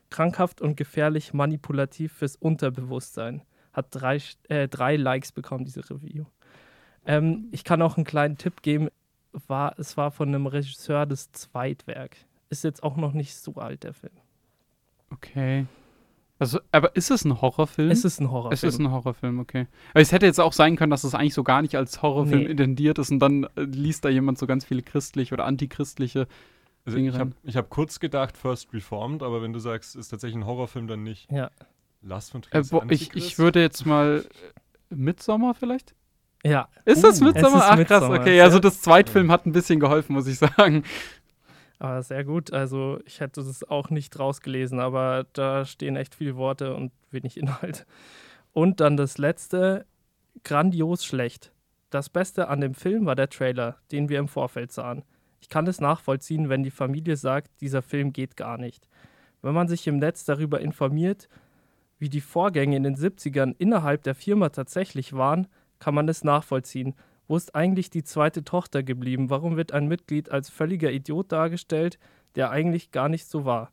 Krankhaft 0.10 0.62
und 0.62 0.78
gefährlich 0.78 1.34
manipulativ 1.34 2.14
fürs 2.14 2.38
Unterbewusstsein. 2.38 3.42
Hat 3.74 3.88
drei, 3.92 4.20
äh, 4.48 4.70
drei 4.70 4.96
Likes 4.96 5.34
bekommen, 5.34 5.66
diese 5.66 5.82
Review. 5.90 6.24
Ähm, 7.06 7.50
ich 7.52 7.66
kann 7.66 7.82
auch 7.82 7.98
einen 7.98 8.06
kleinen 8.06 8.38
Tipp 8.38 8.62
geben. 8.62 8.88
War, 9.34 9.78
es 9.78 9.98
war 9.98 10.12
von 10.12 10.30
einem 10.30 10.48
Regisseur 10.48 11.06
das 11.06 11.34
Zweitwerk. 11.34 12.16
Ist 12.50 12.64
jetzt 12.64 12.82
auch 12.82 12.96
noch 12.96 13.12
nicht 13.12 13.36
so 13.36 13.56
alt, 13.56 13.84
der 13.84 13.94
Film. 13.94 14.14
Okay. 15.12 15.66
Also, 16.40 16.60
aber 16.72 16.96
ist 16.96 17.10
es 17.10 17.26
ein 17.26 17.42
Horrorfilm? 17.42 17.90
Es 17.90 18.06
ist 18.06 18.20
ein 18.20 18.30
Horrorfilm. 18.30 18.54
Es 18.54 18.64
ist 18.64 18.80
ein 18.80 18.92
Horrorfilm, 18.92 19.40
okay. 19.40 19.68
Aber 19.92 20.02
es 20.02 20.12
hätte 20.12 20.26
jetzt 20.26 20.40
auch 20.40 20.54
sein 20.54 20.76
können, 20.76 20.92
dass 20.92 21.04
es 21.04 21.16
eigentlich 21.16 21.34
so 21.34 21.44
gar 21.44 21.62
nicht 21.62 21.76
als 21.76 22.02
Horrorfilm 22.02 22.44
nee. 22.44 22.52
intendiert 22.52 23.00
ist 23.00 23.12
und 23.12 23.20
dann 23.20 23.46
äh, 23.56 23.62
liest 23.62 24.06
da 24.06 24.10
jemand 24.10 24.38
so 24.38 24.46
ganz 24.46 24.64
viele 24.64 24.84
christliche 24.84 25.34
oder 25.34 25.46
antichristliche 25.46 26.28
also 26.86 26.96
Dinge 26.96 27.10
Ich 27.10 27.18
habe 27.18 27.34
hab 27.54 27.70
kurz 27.70 28.00
gedacht, 28.00 28.38
First 28.38 28.74
Reformed, 28.74 29.24
aber 29.24 29.42
wenn 29.42 29.52
du 29.52 29.60
sagst, 29.60 29.96
ist 29.96 30.10
tatsächlich 30.10 30.38
ein 30.38 30.46
Horrorfilm, 30.46 30.88
dann 30.88 31.04
nicht. 31.04 31.30
Ja. 31.32 31.50
Last 32.02 32.32
von 32.32 32.44
Trier 32.44 32.62
äh, 32.62 32.94
ich, 32.94 33.16
ich 33.16 33.40
würde 33.40 33.60
jetzt 33.60 33.86
mal 33.86 34.24
äh, 34.90 34.96
Midsommer 34.96 35.54
vielleicht? 35.54 35.96
Ja. 36.44 36.70
Ist 36.86 37.04
das 37.04 37.20
uh, 37.20 37.26
Midsommer? 37.26 37.64
Ach 37.68 37.84
krass, 37.86 38.04
okay. 38.04 38.40
Also 38.42 38.60
das 38.60 38.82
Zweitfilm 38.82 39.32
hat 39.32 39.46
ein 39.46 39.52
bisschen 39.52 39.80
geholfen, 39.80 40.14
muss 40.14 40.28
ich 40.28 40.38
sagen. 40.38 40.84
Aber 41.80 42.02
sehr 42.02 42.24
gut. 42.24 42.52
Also 42.52 43.00
ich 43.06 43.20
hätte 43.20 43.42
es 43.42 43.64
auch 43.64 43.90
nicht 43.90 44.18
rausgelesen, 44.18 44.80
aber 44.80 45.26
da 45.34 45.66
stehen 45.66 45.96
echt 45.96 46.16
viele 46.16 46.36
Worte 46.36 46.76
und 46.76 46.92
wenig 47.12 47.38
Inhalt. 47.38 47.86
Und 48.54 48.80
dann 48.80 48.98
das 48.98 49.18
letzte, 49.18 49.86
grandios 50.44 51.06
schlecht. 51.06 51.52
Das 51.90 52.10
Beste 52.10 52.48
an 52.50 52.62
dem 52.62 52.74
Film 52.74 53.06
war 53.06 53.16
der 53.16 53.30
Trailer, 53.30 53.78
den 53.92 54.10
wir 54.10 54.20
im 54.20 54.28
Vorfeld 54.28 54.72
sahen. 54.72 55.04
Ich 55.40 55.50
kann 55.50 55.68
es 55.68 55.80
nachvollziehen, 55.80 56.50
wenn 56.50 56.64
die 56.64 56.72
Familie 56.72 57.16
sagt, 57.16 57.50
dieser 57.62 57.82
Film 57.82 58.12
geht 58.12 58.36
gar 58.36 58.58
nicht. 58.58 58.90
Wenn 59.42 59.54
man 59.54 59.68
sich 59.68 59.88
im 59.88 59.98
Netz 59.98 60.26
darüber 60.26 60.60
informiert, 60.60 61.30
wie 62.00 62.10
die 62.10 62.22
Vorgänge 62.22 62.76
in 62.76 62.84
den 62.84 62.96
70ern 62.96 63.56
innerhalb 63.58 64.04
der 64.04 64.16
Firma 64.16 64.50
tatsächlich 64.50 65.14
waren, 65.14 65.48
kann 65.80 65.96
man 65.96 66.10
es 66.10 66.24
nachvollziehen 66.24 66.96
wo 67.28 67.36
ist 67.36 67.56
eigentlich 67.56 67.90
die 67.90 68.04
zweite 68.04 68.44
Tochter 68.44 68.84
geblieben? 68.84 69.30
Warum 69.30 69.58
wird 69.58 69.72
ein 69.72 69.88
Mitglied 69.88 70.32
als 70.32 70.50
völliger 70.50 70.92
Idiot 70.92 71.32
dargestellt, 71.32 72.00
der 72.36 72.52
eigentlich 72.52 72.92
gar 72.92 73.10
nicht 73.10 73.28
so 73.28 73.46
war? 73.46 73.72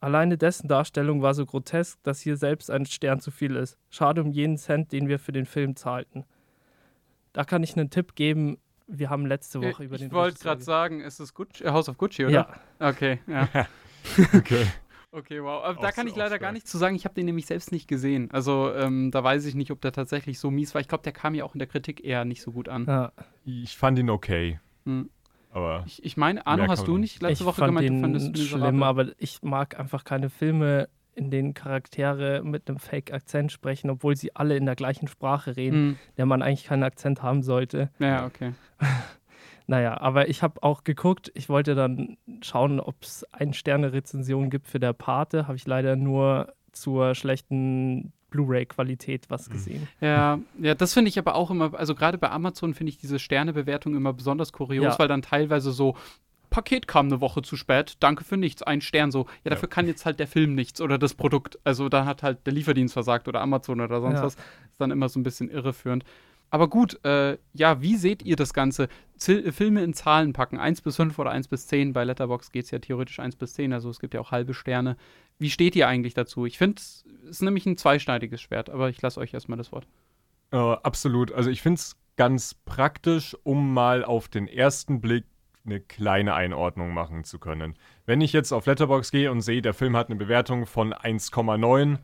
Alleine 0.00 0.36
dessen 0.36 0.68
Darstellung 0.68 1.22
war 1.22 1.34
so 1.34 1.46
grotesk, 1.46 2.02
dass 2.02 2.20
hier 2.20 2.36
selbst 2.36 2.70
ein 2.70 2.84
Stern 2.84 3.20
zu 3.20 3.30
viel 3.30 3.56
ist. 3.56 3.78
Schade 3.88 4.22
um 4.22 4.30
jeden 4.30 4.58
Cent, 4.58 4.92
den 4.92 5.08
wir 5.08 5.18
für 5.18 5.32
den 5.32 5.46
Film 5.46 5.76
zahlten. 5.76 6.24
Da 7.32 7.44
kann 7.44 7.62
ich 7.62 7.76
einen 7.76 7.90
Tipp 7.90 8.14
geben. 8.14 8.58
Wir 8.86 9.08
haben 9.08 9.24
letzte 9.24 9.60
Woche 9.60 9.82
ich, 9.82 9.88
über 9.88 9.96
den 9.96 10.08
Ich 10.08 10.12
wollte 10.12 10.38
gerade 10.38 10.62
sagen, 10.62 11.00
ist 11.00 11.20
es 11.20 11.32
Gucci, 11.32 11.64
House 11.64 11.88
of 11.88 11.96
Gucci, 11.96 12.26
oder? 12.26 12.32
Ja. 12.80 12.88
Okay, 12.90 13.18
ja. 13.26 13.48
okay. 14.34 14.66
Okay, 15.14 15.40
wow. 15.40 15.62
Aber 15.62 15.80
da 15.80 15.92
kann 15.92 16.08
ich 16.08 16.16
leider 16.16 16.40
gar 16.40 16.50
nichts 16.50 16.70
zu 16.70 16.76
sagen. 16.76 16.96
Ich 16.96 17.04
habe 17.04 17.14
den 17.14 17.26
nämlich 17.26 17.46
selbst 17.46 17.70
nicht 17.70 17.86
gesehen. 17.86 18.30
Also 18.32 18.74
ähm, 18.74 19.12
da 19.12 19.22
weiß 19.22 19.44
ich 19.44 19.54
nicht, 19.54 19.70
ob 19.70 19.80
der 19.80 19.92
tatsächlich 19.92 20.40
so 20.40 20.50
mies 20.50 20.74
war. 20.74 20.80
Ich 20.80 20.88
glaube, 20.88 21.04
der 21.04 21.12
kam 21.12 21.36
ja 21.36 21.44
auch 21.44 21.54
in 21.54 21.60
der 21.60 21.68
Kritik 21.68 22.04
eher 22.04 22.24
nicht 22.24 22.42
so 22.42 22.50
gut 22.50 22.68
an. 22.68 22.84
Ja. 22.86 23.12
Ich 23.44 23.76
fand 23.76 23.96
ihn 23.98 24.10
okay. 24.10 24.58
Hm. 24.86 25.10
Aber 25.52 25.84
ich, 25.86 26.04
ich 26.04 26.16
meine, 26.16 26.44
Arno, 26.48 26.66
hast 26.66 26.88
du 26.88 26.98
nicht 26.98 27.22
letzte 27.22 27.44
Woche 27.44 27.60
fand 27.60 27.68
gemeint, 27.68 27.90
du 27.90 28.00
fandest 28.00 28.26
ihn 28.26 28.36
schlimm, 28.36 28.82
aber 28.82 29.12
ich 29.18 29.40
mag 29.42 29.78
einfach 29.78 30.02
keine 30.02 30.28
Filme, 30.28 30.88
in 31.14 31.30
denen 31.30 31.54
Charaktere 31.54 32.42
mit 32.42 32.68
einem 32.68 32.80
Fake-Akzent 32.80 33.52
sprechen, 33.52 33.88
obwohl 33.88 34.16
sie 34.16 34.34
alle 34.34 34.56
in 34.56 34.66
der 34.66 34.74
gleichen 34.74 35.06
Sprache 35.06 35.56
reden, 35.56 35.90
hm. 35.90 35.98
der 36.16 36.26
man 36.26 36.42
eigentlich 36.42 36.64
keinen 36.64 36.82
Akzent 36.82 37.22
haben 37.22 37.44
sollte. 37.44 37.90
Ja, 38.00 38.26
okay. 38.26 38.54
Naja, 39.66 39.98
aber 40.00 40.28
ich 40.28 40.42
habe 40.42 40.62
auch 40.62 40.84
geguckt, 40.84 41.32
ich 41.34 41.48
wollte 41.48 41.74
dann 41.74 42.18
schauen, 42.42 42.80
ob 42.80 42.96
es 43.02 43.24
Ein-Sterne-Rezension 43.32 44.50
gibt 44.50 44.66
für 44.66 44.78
der 44.78 44.92
Pate. 44.92 45.46
Habe 45.46 45.56
ich 45.56 45.66
leider 45.66 45.96
nur 45.96 46.52
zur 46.72 47.14
schlechten 47.14 48.12
Blu-ray-Qualität 48.30 49.30
was 49.30 49.48
mhm. 49.48 49.52
gesehen. 49.52 49.88
Ja, 50.00 50.38
ja, 50.60 50.74
das 50.74 50.92
finde 50.92 51.08
ich 51.08 51.18
aber 51.18 51.36
auch 51.36 51.50
immer, 51.50 51.72
also 51.74 51.94
gerade 51.94 52.18
bei 52.18 52.30
Amazon 52.30 52.74
finde 52.74 52.90
ich 52.90 52.98
diese 52.98 53.18
Sternebewertung 53.18 53.94
immer 53.94 54.12
besonders 54.12 54.52
kurios, 54.52 54.84
ja. 54.94 54.98
weil 54.98 55.08
dann 55.08 55.22
teilweise 55.22 55.70
so 55.70 55.96
Paket 56.50 56.86
kam 56.86 57.06
eine 57.06 57.20
Woche 57.20 57.42
zu 57.42 57.56
spät, 57.56 57.96
danke 58.00 58.22
für 58.22 58.36
nichts, 58.36 58.62
ein 58.62 58.80
Stern 58.80 59.10
so. 59.10 59.26
Ja, 59.42 59.50
dafür 59.50 59.68
ja. 59.68 59.74
kann 59.74 59.86
jetzt 59.88 60.06
halt 60.06 60.20
der 60.20 60.28
Film 60.28 60.54
nichts 60.54 60.80
oder 60.80 60.98
das 60.98 61.14
Produkt. 61.14 61.58
Also 61.64 61.88
da 61.88 62.04
hat 62.04 62.22
halt 62.22 62.46
der 62.46 62.52
Lieferdienst 62.52 62.94
versagt 62.94 63.26
oder 63.26 63.40
Amazon 63.40 63.80
oder 63.80 64.00
sonst 64.00 64.18
ja. 64.18 64.22
was. 64.22 64.34
Ist 64.34 64.78
dann 64.78 64.92
immer 64.92 65.08
so 65.08 65.18
ein 65.18 65.24
bisschen 65.24 65.50
irreführend. 65.50 66.04
Aber 66.54 66.68
gut, 66.68 67.04
äh, 67.04 67.36
ja, 67.52 67.82
wie 67.82 67.96
seht 67.96 68.22
ihr 68.22 68.36
das 68.36 68.54
Ganze? 68.54 68.86
Z 69.16 69.52
Filme 69.52 69.82
in 69.82 69.92
Zahlen 69.92 70.32
packen, 70.32 70.56
1 70.56 70.82
bis 70.82 70.94
5 70.94 71.18
oder 71.18 71.32
1 71.32 71.48
bis 71.48 71.66
10. 71.66 71.92
Bei 71.92 72.04
Letterbox 72.04 72.52
geht 72.52 72.66
es 72.66 72.70
ja 72.70 72.78
theoretisch 72.78 73.18
1 73.18 73.34
bis 73.34 73.54
10, 73.54 73.72
also 73.72 73.90
es 73.90 73.98
gibt 73.98 74.14
ja 74.14 74.20
auch 74.20 74.30
halbe 74.30 74.54
Sterne. 74.54 74.96
Wie 75.40 75.50
steht 75.50 75.74
ihr 75.74 75.88
eigentlich 75.88 76.14
dazu? 76.14 76.46
Ich 76.46 76.56
finde, 76.56 76.80
es 76.80 77.04
ist 77.28 77.42
nämlich 77.42 77.66
ein 77.66 77.76
zweischneidiges 77.76 78.40
Schwert, 78.40 78.70
aber 78.70 78.88
ich 78.88 79.02
lasse 79.02 79.18
euch 79.18 79.34
erstmal 79.34 79.58
das 79.58 79.72
Wort. 79.72 79.88
Äh, 80.52 80.56
absolut. 80.58 81.32
Also 81.32 81.50
ich 81.50 81.60
finde 81.60 81.80
es 81.80 81.96
ganz 82.14 82.54
praktisch, 82.54 83.36
um 83.42 83.74
mal 83.74 84.04
auf 84.04 84.28
den 84.28 84.46
ersten 84.46 85.00
Blick 85.00 85.24
eine 85.66 85.80
kleine 85.80 86.34
Einordnung 86.34 86.94
machen 86.94 87.24
zu 87.24 87.40
können. 87.40 87.74
Wenn 88.06 88.20
ich 88.20 88.32
jetzt 88.32 88.52
auf 88.52 88.66
Letterbox 88.66 89.10
gehe 89.10 89.32
und 89.32 89.40
sehe, 89.40 89.60
der 89.60 89.74
Film 89.74 89.96
hat 89.96 90.08
eine 90.08 90.14
Bewertung 90.16 90.66
von 90.66 90.94
1,9, 90.94 91.98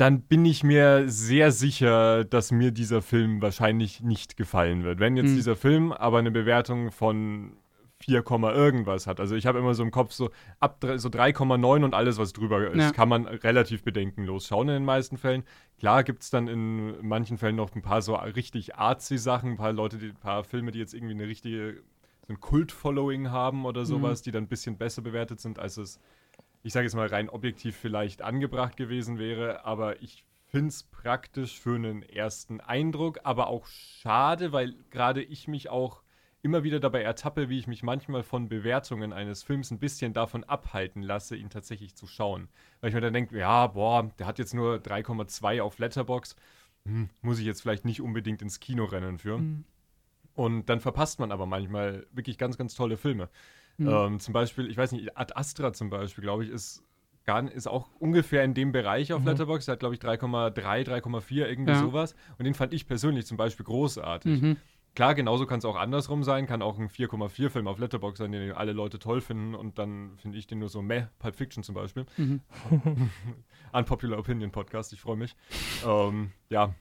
dann 0.00 0.22
bin 0.22 0.46
ich 0.46 0.64
mir 0.64 1.10
sehr 1.10 1.52
sicher, 1.52 2.24
dass 2.24 2.52
mir 2.52 2.70
dieser 2.70 3.02
Film 3.02 3.42
wahrscheinlich 3.42 4.00
nicht 4.00 4.38
gefallen 4.38 4.82
wird. 4.82 4.98
Wenn 4.98 5.14
jetzt 5.14 5.32
mhm. 5.32 5.36
dieser 5.36 5.56
Film 5.56 5.92
aber 5.92 6.18
eine 6.18 6.30
Bewertung 6.30 6.90
von 6.90 7.58
4, 7.98 8.24
irgendwas 8.54 9.06
hat. 9.06 9.20
Also 9.20 9.34
ich 9.34 9.44
habe 9.44 9.58
immer 9.58 9.74
so 9.74 9.82
im 9.82 9.90
Kopf 9.90 10.12
so 10.12 10.30
ab 10.58 10.82
so 10.96 11.10
3,9 11.10 11.84
und 11.84 11.92
alles, 11.92 12.16
was 12.16 12.32
drüber 12.32 12.70
ist, 12.70 12.80
ja. 12.80 12.92
kann 12.92 13.10
man 13.10 13.26
relativ 13.26 13.84
bedenkenlos 13.84 14.46
schauen 14.46 14.68
in 14.68 14.74
den 14.74 14.84
meisten 14.86 15.18
Fällen. 15.18 15.44
Klar 15.78 16.02
gibt 16.02 16.22
es 16.22 16.30
dann 16.30 16.48
in 16.48 17.06
manchen 17.06 17.36
Fällen 17.36 17.56
noch 17.56 17.74
ein 17.74 17.82
paar 17.82 18.00
so 18.00 18.14
richtig 18.14 18.76
artsy 18.76 19.18
Sachen, 19.18 19.50
ein 19.50 19.56
paar 19.58 19.74
Leute, 19.74 19.98
die, 19.98 20.08
ein 20.08 20.14
paar 20.14 20.44
Filme, 20.44 20.70
die 20.70 20.78
jetzt 20.78 20.94
irgendwie 20.94 21.12
eine 21.12 21.26
richtige, 21.26 21.82
so 22.26 22.32
ein 22.32 22.40
Kult-Following 22.40 23.28
haben 23.28 23.66
oder 23.66 23.82
mhm. 23.82 23.86
sowas, 23.86 24.20
mhm. 24.20 24.24
die 24.24 24.30
dann 24.30 24.44
ein 24.44 24.48
bisschen 24.48 24.78
besser 24.78 25.02
bewertet 25.02 25.40
sind, 25.40 25.58
als 25.58 25.76
es, 25.76 26.00
ich 26.62 26.72
sage 26.72 26.84
jetzt 26.84 26.94
mal 26.94 27.06
rein 27.06 27.28
objektiv 27.28 27.76
vielleicht 27.76 28.22
angebracht 28.22 28.76
gewesen 28.76 29.18
wäre. 29.18 29.64
Aber 29.64 30.02
ich 30.02 30.24
finde 30.46 30.68
es 30.68 30.82
praktisch 30.82 31.58
für 31.58 31.76
einen 31.76 32.02
ersten 32.02 32.60
Eindruck, 32.60 33.20
aber 33.24 33.48
auch 33.48 33.66
schade, 33.66 34.52
weil 34.52 34.74
gerade 34.90 35.22
ich 35.22 35.48
mich 35.48 35.68
auch 35.68 36.02
immer 36.42 36.64
wieder 36.64 36.80
dabei 36.80 37.02
ertappe, 37.02 37.48
wie 37.48 37.58
ich 37.58 37.66
mich 37.66 37.82
manchmal 37.82 38.22
von 38.22 38.48
Bewertungen 38.48 39.12
eines 39.12 39.42
Films 39.42 39.70
ein 39.70 39.78
bisschen 39.78 40.12
davon 40.12 40.44
abhalten 40.44 41.02
lasse, 41.02 41.36
ihn 41.36 41.50
tatsächlich 41.50 41.94
zu 41.94 42.06
schauen. 42.06 42.48
Weil 42.80 42.88
ich 42.88 42.94
mir 42.94 43.02
dann 43.02 43.12
denke, 43.12 43.38
ja, 43.38 43.66
boah, 43.68 44.10
der 44.18 44.26
hat 44.26 44.38
jetzt 44.38 44.54
nur 44.54 44.76
3,2 44.76 45.60
auf 45.60 45.78
Letterbox, 45.78 46.36
hm, 46.86 47.10
muss 47.20 47.38
ich 47.38 47.44
jetzt 47.44 47.60
vielleicht 47.60 47.84
nicht 47.84 48.00
unbedingt 48.00 48.42
ins 48.42 48.58
Kino 48.58 48.84
rennen 48.84 49.18
für. 49.18 49.38
Mhm. 49.38 49.64
Und 50.34 50.70
dann 50.70 50.80
verpasst 50.80 51.20
man 51.20 51.32
aber 51.32 51.44
manchmal 51.44 52.06
wirklich 52.12 52.38
ganz, 52.38 52.56
ganz 52.56 52.74
tolle 52.74 52.96
Filme. 52.96 53.28
Mhm. 53.80 53.88
Ähm, 53.88 54.20
zum 54.20 54.34
Beispiel, 54.34 54.70
ich 54.70 54.76
weiß 54.76 54.92
nicht, 54.92 55.16
Ad 55.16 55.32
Astra 55.34 55.72
zum 55.72 55.88
Beispiel, 55.88 56.22
glaube 56.22 56.44
ich, 56.44 56.50
ist 56.50 56.84
gar, 57.24 57.50
ist 57.50 57.66
auch 57.66 57.88
ungefähr 57.98 58.44
in 58.44 58.52
dem 58.52 58.72
Bereich 58.72 59.12
auf 59.12 59.22
mhm. 59.22 59.28
Letterboxd. 59.28 59.68
Der 59.68 59.72
hat, 59.72 59.80
glaube 59.80 59.94
ich, 59.94 60.00
3,3, 60.00 60.84
3,4, 60.84 61.46
irgendwie 61.46 61.72
ja. 61.72 61.78
sowas. 61.78 62.14
Und 62.38 62.44
den 62.44 62.54
fand 62.54 62.74
ich 62.74 62.86
persönlich 62.86 63.26
zum 63.26 63.38
Beispiel 63.38 63.64
großartig. 63.64 64.42
Mhm. 64.42 64.56
Klar, 64.94 65.14
genauso 65.14 65.46
kann 65.46 65.60
es 65.60 65.64
auch 65.64 65.76
andersrum 65.76 66.24
sein, 66.24 66.46
kann 66.46 66.62
auch 66.62 66.78
ein 66.78 66.88
4,4-Film 66.88 67.68
auf 67.68 67.78
Letterboxd 67.78 68.18
sein, 68.18 68.32
den 68.32 68.52
alle 68.52 68.72
Leute 68.72 68.98
toll 68.98 69.20
finden 69.20 69.54
und 69.54 69.78
dann 69.78 70.18
finde 70.18 70.36
ich 70.36 70.48
den 70.48 70.58
nur 70.58 70.68
so 70.68 70.82
meh, 70.82 71.06
Pulp 71.20 71.36
Fiction 71.36 71.62
zum 71.62 71.76
Beispiel. 71.76 72.06
Mhm. 72.16 72.40
Unpopular 73.72 74.18
Opinion 74.18 74.50
Podcast, 74.50 74.92
ich 74.92 75.00
freue 75.00 75.16
mich. 75.16 75.36
ähm, 75.86 76.32
ja, 76.48 76.74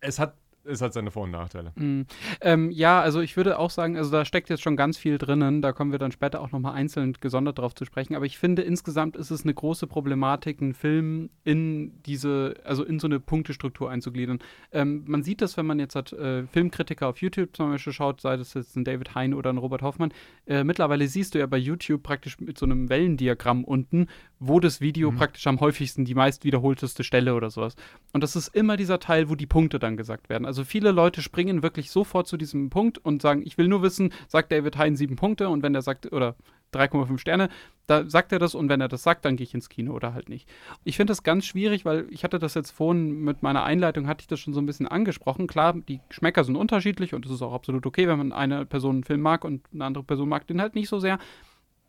es 0.00 0.18
hat 0.18 0.36
es 0.64 0.80
hat 0.80 0.92
seine 0.92 1.10
Vor- 1.10 1.24
und 1.24 1.30
Nachteile. 1.30 1.72
Mm. 1.76 2.02
Ähm, 2.40 2.70
ja, 2.70 3.00
also 3.00 3.20
ich 3.20 3.36
würde 3.36 3.58
auch 3.58 3.70
sagen, 3.70 3.96
also 3.96 4.10
da 4.10 4.24
steckt 4.24 4.50
jetzt 4.50 4.62
schon 4.62 4.76
ganz 4.76 4.98
viel 4.98 5.18
drinnen. 5.18 5.62
Da 5.62 5.72
kommen 5.72 5.92
wir 5.92 5.98
dann 5.98 6.12
später 6.12 6.40
auch 6.40 6.52
nochmal 6.52 6.74
einzeln 6.74 7.14
gesondert 7.20 7.58
drauf 7.58 7.74
zu 7.74 7.84
sprechen. 7.84 8.14
Aber 8.14 8.24
ich 8.24 8.38
finde, 8.38 8.62
insgesamt 8.62 9.16
ist 9.16 9.30
es 9.30 9.42
eine 9.42 9.54
große 9.54 9.86
Problematik, 9.86 10.60
einen 10.60 10.74
Film 10.74 11.30
in 11.44 12.02
diese, 12.02 12.54
also 12.64 12.84
in 12.84 12.98
so 12.98 13.06
eine 13.06 13.20
Punktestruktur 13.20 13.90
einzugliedern. 13.90 14.38
Ähm, 14.72 15.04
man 15.06 15.22
sieht 15.22 15.42
das, 15.42 15.56
wenn 15.56 15.66
man 15.66 15.78
jetzt 15.78 15.94
hat, 15.94 16.12
äh, 16.12 16.46
Filmkritiker 16.46 17.08
auf 17.08 17.18
YouTube 17.18 17.54
zum 17.56 17.70
Beispiel 17.70 17.92
schaut, 17.92 18.20
sei 18.20 18.36
das 18.36 18.54
jetzt 18.54 18.76
ein 18.76 18.84
David 18.84 19.14
Hein 19.14 19.34
oder 19.34 19.50
ein 19.50 19.58
Robert 19.58 19.82
Hoffmann. 19.82 20.12
Äh, 20.46 20.64
mittlerweile 20.64 21.06
siehst 21.06 21.34
du 21.34 21.38
ja 21.38 21.46
bei 21.46 21.58
YouTube 21.58 22.02
praktisch 22.02 22.40
mit 22.40 22.58
so 22.58 22.66
einem 22.66 22.88
Wellendiagramm 22.88 23.64
unten, 23.64 24.06
wo 24.38 24.60
das 24.60 24.80
Video 24.80 25.10
mhm. 25.10 25.16
praktisch 25.16 25.46
am 25.46 25.60
häufigsten 25.60 26.04
die 26.04 26.14
meist 26.14 26.44
wiederholteste 26.44 27.04
Stelle 27.04 27.34
oder 27.34 27.50
sowas. 27.50 27.76
Und 28.12 28.22
das 28.22 28.36
ist 28.36 28.48
immer 28.54 28.76
dieser 28.76 28.98
Teil, 28.98 29.28
wo 29.28 29.34
die 29.34 29.46
Punkte 29.46 29.78
dann 29.78 29.96
gesagt 29.96 30.28
werden. 30.28 30.44
Also 30.44 30.53
viele 30.62 30.92
Leute 30.92 31.22
springen 31.22 31.64
wirklich 31.64 31.90
sofort 31.90 32.28
zu 32.28 32.36
diesem 32.36 32.70
Punkt 32.70 32.98
und 32.98 33.22
sagen, 33.22 33.42
ich 33.44 33.58
will 33.58 33.66
nur 33.66 33.82
wissen, 33.82 34.12
sagt 34.28 34.52
David 34.52 34.78
Hein 34.78 34.94
sieben 34.94 35.16
Punkte 35.16 35.48
und 35.48 35.64
wenn 35.64 35.74
er 35.74 35.82
sagt, 35.82 36.12
oder 36.12 36.36
3,5 36.72 37.18
Sterne, 37.18 37.48
da 37.86 38.08
sagt 38.08 38.32
er 38.32 38.38
das 38.38 38.54
und 38.54 38.68
wenn 38.68 38.80
er 38.80 38.88
das 38.88 39.02
sagt, 39.02 39.24
dann 39.24 39.36
gehe 39.36 39.44
ich 39.44 39.54
ins 39.54 39.68
Kino 39.68 39.92
oder 39.92 40.14
halt 40.14 40.28
nicht. 40.28 40.48
Ich 40.84 40.96
finde 40.96 41.10
das 41.10 41.22
ganz 41.22 41.44
schwierig, 41.44 41.84
weil 41.84 42.06
ich 42.10 42.24
hatte 42.24 42.38
das 42.38 42.54
jetzt 42.54 42.70
vorhin 42.70 43.20
mit 43.20 43.42
meiner 43.42 43.64
Einleitung, 43.64 44.06
hatte 44.06 44.22
ich 44.22 44.26
das 44.26 44.40
schon 44.40 44.54
so 44.54 44.60
ein 44.60 44.66
bisschen 44.66 44.88
angesprochen. 44.88 45.46
Klar, 45.46 45.74
die 45.88 46.00
Geschmäcker 46.08 46.44
sind 46.44 46.56
unterschiedlich 46.56 47.14
und 47.14 47.26
es 47.26 47.32
ist 47.32 47.42
auch 47.42 47.52
absolut 47.52 47.86
okay, 47.86 48.08
wenn 48.08 48.18
man 48.18 48.32
eine 48.32 48.66
Person 48.66 48.96
einen 48.96 49.04
Film 49.04 49.20
mag 49.20 49.44
und 49.44 49.62
eine 49.72 49.84
andere 49.84 50.04
Person 50.04 50.28
mag 50.28 50.46
den 50.46 50.60
halt 50.60 50.74
nicht 50.74 50.88
so 50.88 50.98
sehr. 50.98 51.18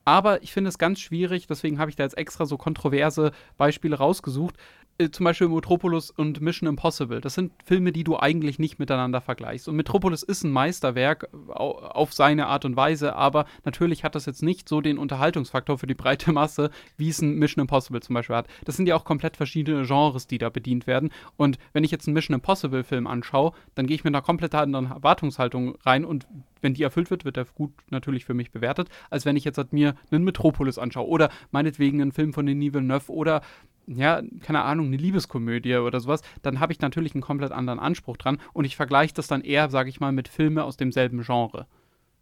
Aber 0.07 0.43
ich 0.43 0.53
finde 0.53 0.69
es 0.69 0.77
ganz 0.77 1.00
schwierig, 1.00 1.48
deswegen 1.48 1.79
habe 1.79 1.89
ich 1.89 1.95
da 1.95 2.03
jetzt 2.03 2.17
extra 2.17 2.45
so 2.45 2.57
kontroverse 2.57 3.31
Beispiele 3.57 3.95
rausgesucht. 3.95 4.55
Äh, 4.97 5.09
zum 5.09 5.25
Beispiel 5.25 5.49
Metropolis 5.49 6.09
und 6.09 6.39
Mission 6.39 6.69
Impossible. 6.69 7.19
Das 7.19 7.33
sind 7.33 7.51
Filme, 7.65 7.91
die 7.91 8.05
du 8.05 8.17
eigentlich 8.17 8.59
nicht 8.59 8.79
miteinander 8.79 9.19
vergleichst. 9.19 9.67
Und 9.67 9.75
Metropolis 9.75 10.23
ist 10.23 10.43
ein 10.43 10.51
Meisterwerk 10.51 11.27
auf 11.53 12.13
seine 12.13 12.47
Art 12.47 12.63
und 12.63 12.77
Weise, 12.77 13.15
aber 13.15 13.45
natürlich 13.65 14.05
hat 14.05 14.15
das 14.15 14.25
jetzt 14.25 14.41
nicht 14.41 14.69
so 14.69 14.79
den 14.79 14.97
Unterhaltungsfaktor 14.97 15.77
für 15.77 15.87
die 15.87 15.95
breite 15.95 16.31
Masse, 16.31 16.69
wie 16.95 17.09
es 17.09 17.21
ein 17.21 17.35
Mission 17.35 17.63
Impossible 17.63 18.01
zum 18.01 18.13
Beispiel 18.13 18.37
hat. 18.37 18.47
Das 18.63 18.77
sind 18.77 18.87
ja 18.87 18.95
auch 18.95 19.03
komplett 19.03 19.35
verschiedene 19.35 19.85
Genres, 19.85 20.27
die 20.27 20.37
da 20.37 20.49
bedient 20.49 20.87
werden. 20.87 21.09
Und 21.35 21.57
wenn 21.73 21.83
ich 21.83 21.91
jetzt 21.91 22.07
einen 22.07 22.13
Mission 22.13 22.35
Impossible-Film 22.35 23.05
anschaue, 23.05 23.51
dann 23.75 23.87
gehe 23.87 23.95
ich 23.95 24.05
mit 24.05 24.15
einer 24.15 24.23
komplett 24.23 24.55
anderen 24.55 24.91
Erwartungshaltung 24.91 25.75
rein 25.85 26.05
und 26.05 26.25
wenn 26.61 26.73
die 26.73 26.83
erfüllt 26.83 27.11
wird, 27.11 27.25
wird 27.25 27.35
der 27.35 27.45
gut 27.45 27.71
natürlich 27.91 28.25
für 28.25 28.33
mich 28.33 28.51
bewertet, 28.51 28.89
als 29.11 29.25
wenn 29.25 29.35
ich 29.35 29.43
jetzt 29.43 29.71
mir 29.71 29.95
einen 30.09 30.23
Metropolis 30.23 30.79
anschaue 30.79 31.07
oder 31.07 31.29
meinetwegen 31.51 32.01
einen 32.01 32.11
Film 32.11 32.33
von 32.33 32.45
Denis 32.45 32.73
Villeneuve 32.73 33.11
oder 33.11 33.41
ja, 33.88 34.22
keine 34.42 34.63
Ahnung, 34.63 34.88
eine 34.88 34.98
Liebeskomödie 34.98 35.75
oder 35.75 36.00
sowas, 36.00 36.22
dann 36.42 36.60
habe 36.60 36.74
ich 36.74 36.80
natürlich 36.80 37.13
einen 37.13 37.22
komplett 37.22 37.51
anderen 37.51 37.80
Anspruch 37.80 38.18
dran 38.18 38.39
und 38.54 38.65
ich 38.65 38.75
vergleiche 38.75 39.13
das 39.13 39.27
dann 39.27 39.42
eher, 39.42 39.70
sage 39.70 39.89
ich 39.89 40.00
mal, 40.00 40.12
mit 40.12 40.27
Filmen 40.27 40.60
aus 40.60 40.77
demselben 40.77 41.22
Genre. 41.22 41.68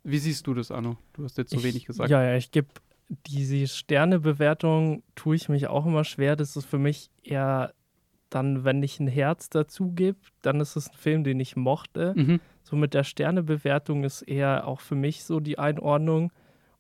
Wie 0.04 0.18
siehst 0.18 0.48
du 0.48 0.54
das, 0.54 0.72
Anno? 0.72 0.98
Du 1.14 1.24
hast 1.24 1.38
jetzt 1.38 1.52
so 1.52 1.58
ich, 1.58 1.64
wenig 1.64 1.86
gesagt. 1.86 2.10
Ja, 2.10 2.24
ja, 2.24 2.36
ich 2.36 2.52
gebe 2.52 2.68
diese 3.28 3.68
Sternebewertung, 3.68 5.04
tue 5.16 5.36
ich 5.36 5.50
mich 5.50 5.68
auch 5.68 5.86
immer 5.86 6.04
schwer. 6.04 6.36
Das 6.36 6.56
ist 6.56 6.66
für 6.66 6.80
mich 6.80 7.10
eher 7.24 7.74
dann, 8.30 8.64
wenn 8.64 8.82
ich 8.82 9.00
ein 9.00 9.08
Herz 9.08 9.50
dazu 9.50 9.92
gebe, 9.92 10.18
dann 10.42 10.60
ist 10.60 10.76
es 10.76 10.90
ein 10.90 10.98
Film, 10.98 11.24
den 11.24 11.40
ich 11.40 11.56
mochte. 11.56 12.14
Mhm. 12.16 12.40
So 12.64 12.76
mit 12.76 12.94
der 12.94 13.04
Sternebewertung 13.04 14.04
ist 14.04 14.24
eher 14.24 14.68
auch 14.68 14.80
für 14.80 14.96
mich 14.96 15.24
so 15.24 15.40
die 15.40 15.60
Einordnung 15.60 16.32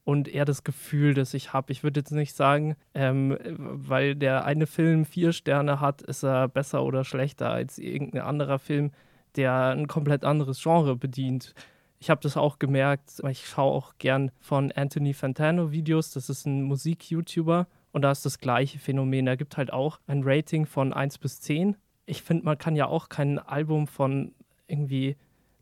und 0.06 0.28
eher 0.28 0.46
das 0.46 0.64
Gefühl, 0.64 1.14
das 1.14 1.34
ich 1.34 1.54
habe. 1.54 1.72
Ich 1.72 1.84
würde 1.84 2.02
jetzt 2.02 2.12
nicht 2.12 2.36
sagen, 2.36 2.76
ähm, 2.94 3.38
weil 3.48 4.16
der 4.16 4.46
eine 4.46 4.68
Film 4.68 5.06
vier 5.06 5.32
Sterne 5.32 5.80
hat, 5.80 6.02
ist 6.02 6.24
er 6.24 6.48
besser 6.48 6.84
oder 6.84 7.04
schlechter 7.04 7.50
als 7.50 7.78
irgendein 7.80 8.22
anderer 8.22 8.60
Film, 8.60 8.92
der 9.36 9.70
ein 9.70 9.88
komplett 9.88 10.26
anderes 10.26 10.62
Genre 10.62 10.96
bedient. 10.96 11.54
Ich 12.00 12.10
habe 12.10 12.22
das 12.22 12.36
auch 12.36 12.60
gemerkt, 12.60 13.22
ich 13.30 13.48
schaue 13.48 13.72
auch 13.72 13.94
gern 13.98 14.32
von 14.42 14.74
Anthony 14.74 15.14
Fantano 15.14 15.72
Videos, 15.72 16.12
das 16.12 16.30
ist 16.30 16.46
ein 16.46 16.64
Musik-YouTuber 16.64 17.68
und 17.94 18.02
da 18.02 18.12
ist 18.12 18.26
das 18.26 18.40
gleiche 18.40 18.80
Phänomen. 18.80 19.26
Er 19.26 19.38
gibt 19.38 19.56
halt 19.56 19.72
auch 19.72 20.00
ein 20.08 20.24
Rating 20.24 20.66
von 20.66 20.92
1 20.92 21.20
bis 21.20 21.40
10. 21.40 21.78
Ich 22.06 22.22
finde, 22.22 22.44
man 22.44 22.58
kann 22.58 22.76
ja 22.76 22.88
auch 22.88 23.08
kein 23.08 23.40
Album 23.40 23.88
von 23.88 24.34
irgendwie 24.68 25.16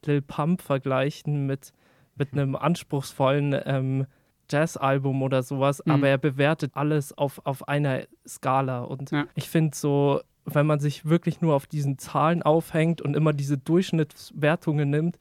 Lil 0.03 0.23
Pump 0.23 0.63
vergleichen 0.63 1.45
mit, 1.45 1.73
mit 2.15 2.33
einem 2.33 2.55
anspruchsvollen 2.55 3.55
ähm, 3.65 4.07
Jazzalbum 4.51 5.21
oder 5.21 5.43
sowas, 5.43 5.81
mhm. 5.85 5.93
aber 5.93 6.07
er 6.09 6.17
bewertet 6.17 6.71
alles 6.75 7.17
auf, 7.17 7.41
auf 7.45 7.67
einer 7.67 8.03
Skala. 8.27 8.81
Und 8.81 9.11
ja. 9.11 9.25
ich 9.35 9.49
finde 9.49 9.75
so, 9.75 10.21
wenn 10.45 10.65
man 10.65 10.79
sich 10.79 11.05
wirklich 11.05 11.41
nur 11.41 11.55
auf 11.55 11.67
diesen 11.67 11.97
Zahlen 11.97 12.41
aufhängt 12.43 13.01
und 13.01 13.15
immer 13.15 13.33
diese 13.33 13.57
Durchschnittswertungen 13.57 14.89
nimmt, 14.89 15.17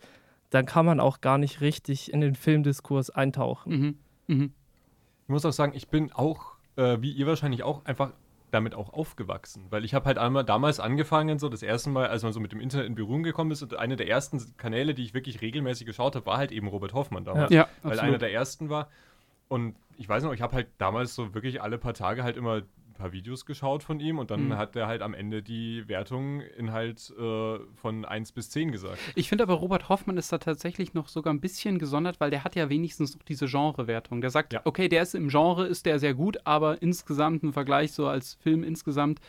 dann 0.51 0.67
kann 0.67 0.85
man 0.85 1.01
auch 1.01 1.21
gar 1.21 1.39
nicht 1.39 1.61
richtig 1.61 2.13
in 2.13 2.21
den 2.21 2.35
Filmdiskurs 2.35 3.11
eintauchen. 3.11 3.99
Mhm. 4.27 4.37
Mhm. 4.37 4.53
Ich 5.25 5.29
muss 5.29 5.45
auch 5.45 5.53
sagen, 5.53 5.73
ich 5.75 5.89
bin 5.89 6.13
auch, 6.13 6.55
äh, 6.77 6.99
wie 7.01 7.13
ihr 7.13 7.27
wahrscheinlich 7.27 7.63
auch, 7.63 7.85
einfach 7.85 8.13
damit 8.51 8.75
auch 8.75 8.93
aufgewachsen. 8.93 9.67
Weil 9.71 9.85
ich 9.85 9.95
habe 9.95 10.07
halt 10.07 10.19
einmal 10.19 10.45
damals 10.45 10.81
angefangen, 10.81 11.39
so 11.39 11.49
das 11.49 11.63
erste 11.63 11.91
Mal, 11.91 12.09
als 12.09 12.23
man 12.23 12.33
so 12.33 12.41
mit 12.41 12.53
dem 12.53 12.61
Internet 12.61 12.87
in 12.87 12.95
Berührung 12.95 13.23
gekommen 13.23 13.51
ist, 13.51 13.63
und 13.63 13.79
eine 13.79 13.97
der 13.97 14.09
ersten 14.09 14.57
Kanäle, 14.57 14.95
die 14.95 15.05
ich 15.05 15.15
wirklich 15.15 15.41
regelmäßig 15.41 15.87
geschaut 15.87 16.17
habe, 16.17 16.27
war 16.27 16.39
halt 16.39 16.53
eben 16.53 16.67
Robert 16.67 16.93
Hoffmann 16.93 17.25
damals. 17.25 17.53
Ja, 17.53 17.69
weil 17.83 17.93
absolut. 17.93 18.09
einer 18.09 18.19
der 18.19 18.33
ersten 18.33 18.69
war. 18.69 18.89
Und 19.51 19.75
ich 19.97 20.09
weiß 20.09 20.23
noch, 20.23 20.33
ich 20.33 20.43
habe 20.43 20.55
halt 20.55 20.69
damals 20.79 21.15
so 21.15 21.35
wirklich 21.35 21.61
alle 21.61 21.77
paar 21.77 21.93
Tage 21.93 22.23
halt 22.23 22.37
immer 22.37 22.63
ein 22.63 22.95
paar 22.95 23.11
Videos 23.11 23.45
geschaut 23.45 23.83
von 23.83 23.99
ihm 23.99 24.21
und 24.21 24.31
dann 24.31 24.47
mhm. 24.47 24.57
hat 24.57 24.77
er 24.77 24.87
halt 24.87 25.03
am 25.03 25.13
Ende 25.13 25.43
die 25.43 25.89
Wertung 25.89 26.41
in 26.41 26.71
halt 26.71 27.13
äh, 27.19 27.59
von 27.75 28.05
1 28.05 28.31
bis 28.31 28.51
10 28.51 28.71
gesagt. 28.71 29.01
Ich 29.17 29.29
finde 29.29 29.43
aber, 29.43 29.55
Robert 29.55 29.89
Hoffmann 29.89 30.17
ist 30.19 30.31
da 30.33 30.39
tatsächlich 30.39 30.95
noch 30.95 31.09
sogar 31.09 31.35
ein 31.35 31.41
bisschen 31.41 31.81
gesondert, 31.81 32.21
weil 32.21 32.31
der 32.31 32.45
hat 32.45 32.55
ja 32.55 32.71
wenigstens 32.71 33.17
noch 33.17 33.25
diese 33.25 33.47
Genrewertung. 33.47 34.21
Der 34.21 34.31
sagt, 34.31 34.53
ja. 34.53 34.61
okay, 34.65 34.89
der 34.89 35.03
ist 35.03 35.17
im 35.17 35.29
Genre, 35.31 35.67
ist 35.67 35.85
der 35.85 35.99
sehr 35.99 36.15
gut, 36.15 36.39
aber 36.45 36.81
insgesamt 36.81 37.43
im 37.43 37.53
Vergleich 37.53 37.91
so 37.91 38.07
als 38.07 38.35
Film 38.35 38.63
insgesamt 38.63 39.21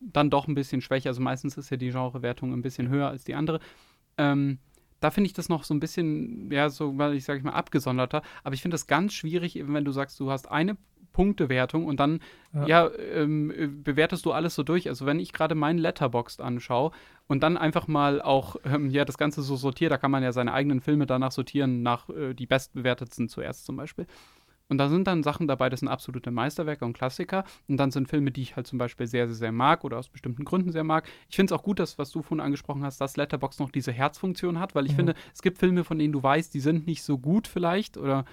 dann 0.00 0.28
doch 0.28 0.48
ein 0.48 0.54
bisschen 0.54 0.82
schwächer. 0.82 1.08
Also 1.08 1.22
meistens 1.22 1.56
ist 1.56 1.70
ja 1.70 1.78
die 1.78 1.92
Genrewertung 1.92 2.52
ein 2.52 2.60
bisschen 2.60 2.90
höher 2.90 3.08
als 3.08 3.24
die 3.24 3.34
andere. 3.34 3.58
Ähm, 4.18 4.58
da 5.02 5.10
finde 5.10 5.26
ich 5.26 5.32
das 5.32 5.48
noch 5.48 5.64
so 5.64 5.74
ein 5.74 5.80
bisschen, 5.80 6.50
ja, 6.50 6.70
so, 6.70 6.96
weil 6.96 7.14
ich 7.14 7.24
sage 7.24 7.38
ich 7.38 7.44
mal, 7.44 7.52
abgesonderter. 7.52 8.22
Aber 8.44 8.54
ich 8.54 8.62
finde 8.62 8.74
das 8.74 8.86
ganz 8.86 9.12
schwierig, 9.12 9.56
eben 9.56 9.74
wenn 9.74 9.84
du 9.84 9.90
sagst, 9.90 10.20
du 10.20 10.30
hast 10.30 10.50
eine 10.50 10.76
Punktewertung 11.12 11.84
und 11.86 12.00
dann 12.00 12.20
ja, 12.54 12.66
ja 12.66 12.90
ähm, 13.14 13.82
bewertest 13.82 14.24
du 14.24 14.32
alles 14.32 14.54
so 14.54 14.62
durch. 14.62 14.88
Also 14.88 15.04
wenn 15.06 15.20
ich 15.20 15.32
gerade 15.32 15.54
meinen 15.54 15.78
Letterboxd 15.78 16.40
anschaue 16.40 16.92
und 17.26 17.42
dann 17.42 17.56
einfach 17.56 17.88
mal 17.88 18.22
auch 18.22 18.56
ähm, 18.64 18.90
ja 18.90 19.04
das 19.04 19.18
Ganze 19.18 19.42
so 19.42 19.56
sortiere, 19.56 19.90
da 19.90 19.98
kann 19.98 20.10
man 20.10 20.22
ja 20.22 20.32
seine 20.32 20.52
eigenen 20.52 20.80
Filme 20.80 21.06
danach 21.06 21.32
sortieren, 21.32 21.82
nach 21.82 22.08
äh, 22.08 22.34
die 22.34 22.46
bestbewertetsten 22.46 23.28
zuerst 23.28 23.64
zum 23.64 23.76
Beispiel. 23.76 24.06
Und 24.72 24.78
da 24.78 24.88
sind 24.88 25.06
dann 25.06 25.22
Sachen 25.22 25.46
dabei, 25.46 25.68
das 25.68 25.80
sind 25.80 25.88
absolute 25.90 26.30
Meisterwerke 26.30 26.86
und 26.86 26.94
Klassiker. 26.94 27.44
Und 27.68 27.76
dann 27.76 27.90
sind 27.90 28.08
Filme, 28.08 28.30
die 28.30 28.40
ich 28.40 28.56
halt 28.56 28.66
zum 28.66 28.78
Beispiel 28.78 29.06
sehr, 29.06 29.26
sehr, 29.26 29.36
sehr 29.36 29.52
mag 29.52 29.84
oder 29.84 29.98
aus 29.98 30.08
bestimmten 30.08 30.46
Gründen 30.46 30.72
sehr 30.72 30.82
mag. 30.82 31.06
Ich 31.28 31.36
finde 31.36 31.52
es 31.52 31.60
auch 31.60 31.62
gut, 31.62 31.78
dass, 31.78 31.98
was 31.98 32.10
du 32.10 32.22
vorhin 32.22 32.40
angesprochen 32.40 32.82
hast, 32.82 32.98
dass 32.98 33.18
Letterbox 33.18 33.58
noch 33.58 33.70
diese 33.70 33.92
Herzfunktion 33.92 34.58
hat, 34.58 34.74
weil 34.74 34.86
ich 34.86 34.92
mhm. 34.92 34.96
finde, 34.96 35.14
es 35.34 35.42
gibt 35.42 35.58
Filme, 35.58 35.84
von 35.84 35.98
denen 35.98 36.14
du 36.14 36.22
weißt, 36.22 36.54
die 36.54 36.60
sind 36.60 36.86
nicht 36.86 37.02
so 37.02 37.18
gut 37.18 37.48
vielleicht 37.48 37.98
oder 37.98 38.24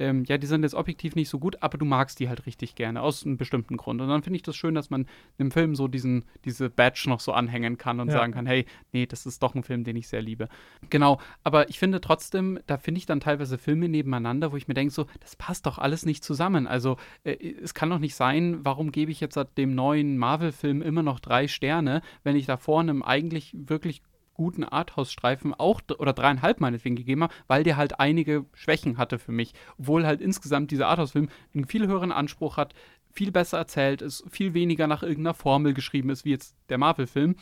ähm, 0.00 0.24
ja, 0.24 0.38
die 0.38 0.46
sind 0.46 0.62
jetzt 0.62 0.74
objektiv 0.74 1.14
nicht 1.14 1.28
so 1.28 1.38
gut, 1.38 1.62
aber 1.62 1.78
du 1.78 1.84
magst 1.84 2.20
die 2.20 2.28
halt 2.28 2.46
richtig 2.46 2.74
gerne, 2.74 3.02
aus 3.02 3.24
einem 3.24 3.36
bestimmten 3.36 3.76
Grund. 3.76 4.00
Und 4.00 4.08
dann 4.08 4.22
finde 4.22 4.36
ich 4.36 4.42
das 4.42 4.56
schön, 4.56 4.74
dass 4.74 4.90
man 4.90 5.06
dem 5.38 5.50
Film 5.50 5.74
so 5.74 5.88
diesen, 5.88 6.24
diese 6.44 6.70
Badge 6.70 7.04
noch 7.06 7.20
so 7.20 7.32
anhängen 7.32 7.78
kann 7.78 8.00
und 8.00 8.08
ja. 8.08 8.14
sagen 8.14 8.32
kann, 8.32 8.46
hey, 8.46 8.66
nee, 8.92 9.06
das 9.06 9.26
ist 9.26 9.42
doch 9.42 9.54
ein 9.54 9.62
Film, 9.62 9.84
den 9.84 9.96
ich 9.96 10.08
sehr 10.08 10.22
liebe. 10.22 10.48
Genau, 10.90 11.20
aber 11.44 11.68
ich 11.70 11.78
finde 11.78 12.00
trotzdem, 12.00 12.58
da 12.66 12.78
finde 12.78 12.98
ich 12.98 13.06
dann 13.06 13.20
teilweise 13.20 13.58
Filme 13.58 13.88
nebeneinander, 13.88 14.52
wo 14.52 14.56
ich 14.56 14.68
mir 14.68 14.74
denke, 14.74 14.92
so, 14.92 15.06
das 15.20 15.36
passt 15.36 15.66
doch 15.66 15.78
alles 15.78 16.04
nicht 16.04 16.24
zusammen. 16.24 16.66
Also 16.66 16.96
äh, 17.24 17.36
es 17.62 17.74
kann 17.74 17.90
doch 17.90 17.98
nicht 17.98 18.14
sein, 18.14 18.58
warum 18.64 18.92
gebe 18.92 19.10
ich 19.10 19.20
jetzt 19.20 19.38
dem 19.56 19.74
neuen 19.74 20.18
Marvel-Film 20.18 20.82
immer 20.82 21.02
noch 21.02 21.20
drei 21.20 21.48
Sterne, 21.48 22.02
wenn 22.24 22.36
ich 22.36 22.46
da 22.46 22.56
vorne 22.56 22.90
einem 22.90 23.02
eigentlich 23.02 23.54
wirklich 23.56 24.02
guten 24.40 24.64
Arthouse-Streifen 24.64 25.52
auch 25.52 25.82
oder 25.98 26.14
dreieinhalb 26.14 26.62
meinetwegen 26.62 26.96
gegeben 26.96 27.24
habe, 27.24 27.34
weil 27.46 27.62
der 27.62 27.76
halt 27.76 28.00
einige 28.00 28.46
Schwächen 28.54 28.96
hatte 28.96 29.18
für 29.18 29.32
mich. 29.32 29.52
Obwohl 29.78 30.06
halt 30.06 30.22
insgesamt 30.22 30.70
dieser 30.70 30.88
Arthouse-Film 30.88 31.28
einen 31.54 31.66
viel 31.66 31.86
höheren 31.86 32.10
Anspruch 32.10 32.56
hat, 32.56 32.72
viel 33.12 33.32
besser 33.32 33.58
erzählt 33.58 34.00
ist, 34.00 34.24
viel 34.30 34.54
weniger 34.54 34.86
nach 34.86 35.02
irgendeiner 35.02 35.34
Formel 35.34 35.74
geschrieben 35.74 36.08
ist, 36.08 36.24
wie 36.24 36.30
jetzt 36.30 36.56
der 36.70 36.78
Marvel-Film. 36.78 37.36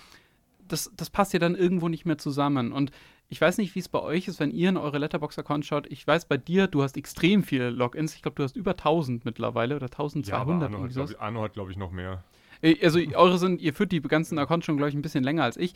Das, 0.67 0.91
das 0.97 1.09
passt 1.09 1.33
ja 1.33 1.39
dann 1.39 1.55
irgendwo 1.55 1.89
nicht 1.89 2.05
mehr 2.05 2.19
zusammen. 2.19 2.73
Und 2.73 2.91
ich 3.29 3.41
weiß 3.41 3.59
nicht, 3.59 3.77
wie 3.77 3.79
es 3.79 3.89
bei 3.89 4.01
euch 4.01 4.27
ist, 4.27 4.41
wenn 4.41 4.51
ihr 4.51 4.71
in 4.71 4.77
eure 4.77 4.99
Letterbox-Account 4.99 5.67
schaut. 5.67 5.87
Ich 5.87 6.05
weiß, 6.05 6.25
bei 6.25 6.37
dir, 6.37 6.67
du 6.67 6.83
hast 6.83 6.97
extrem 6.97 7.45
viele 7.45 7.71
Logins. 7.71 8.17
Ich 8.17 8.23
glaube, 8.23 8.35
du 8.35 8.43
hast 8.43 8.57
über 8.57 8.73
1000 8.73 9.25
mittlerweile 9.25 9.77
oder 9.77 9.87
1200. 9.87 10.29
Ja, 10.29 10.39
aber 10.39 10.55
Arno 10.55 10.83
hat, 10.83 10.91
glaube 10.91 11.13
ich, 11.13 11.21
Arno 11.21 11.43
hat, 11.43 11.53
glaube 11.53 11.71
ich, 11.71 11.77
noch 11.77 11.93
mehr. 11.93 12.25
Äh, 12.61 12.75
also, 12.83 12.99
eure 13.15 13.39
sind, 13.39 13.61
ihr 13.61 13.73
führt 13.73 13.93
die 13.93 14.01
ganzen 14.01 14.37
Accounts 14.37 14.67
schon, 14.67 14.77
glaube 14.77 14.89
ich, 14.89 14.97
ein 14.97 15.03
bisschen 15.03 15.23
länger 15.23 15.45
als 15.45 15.57
ich 15.57 15.75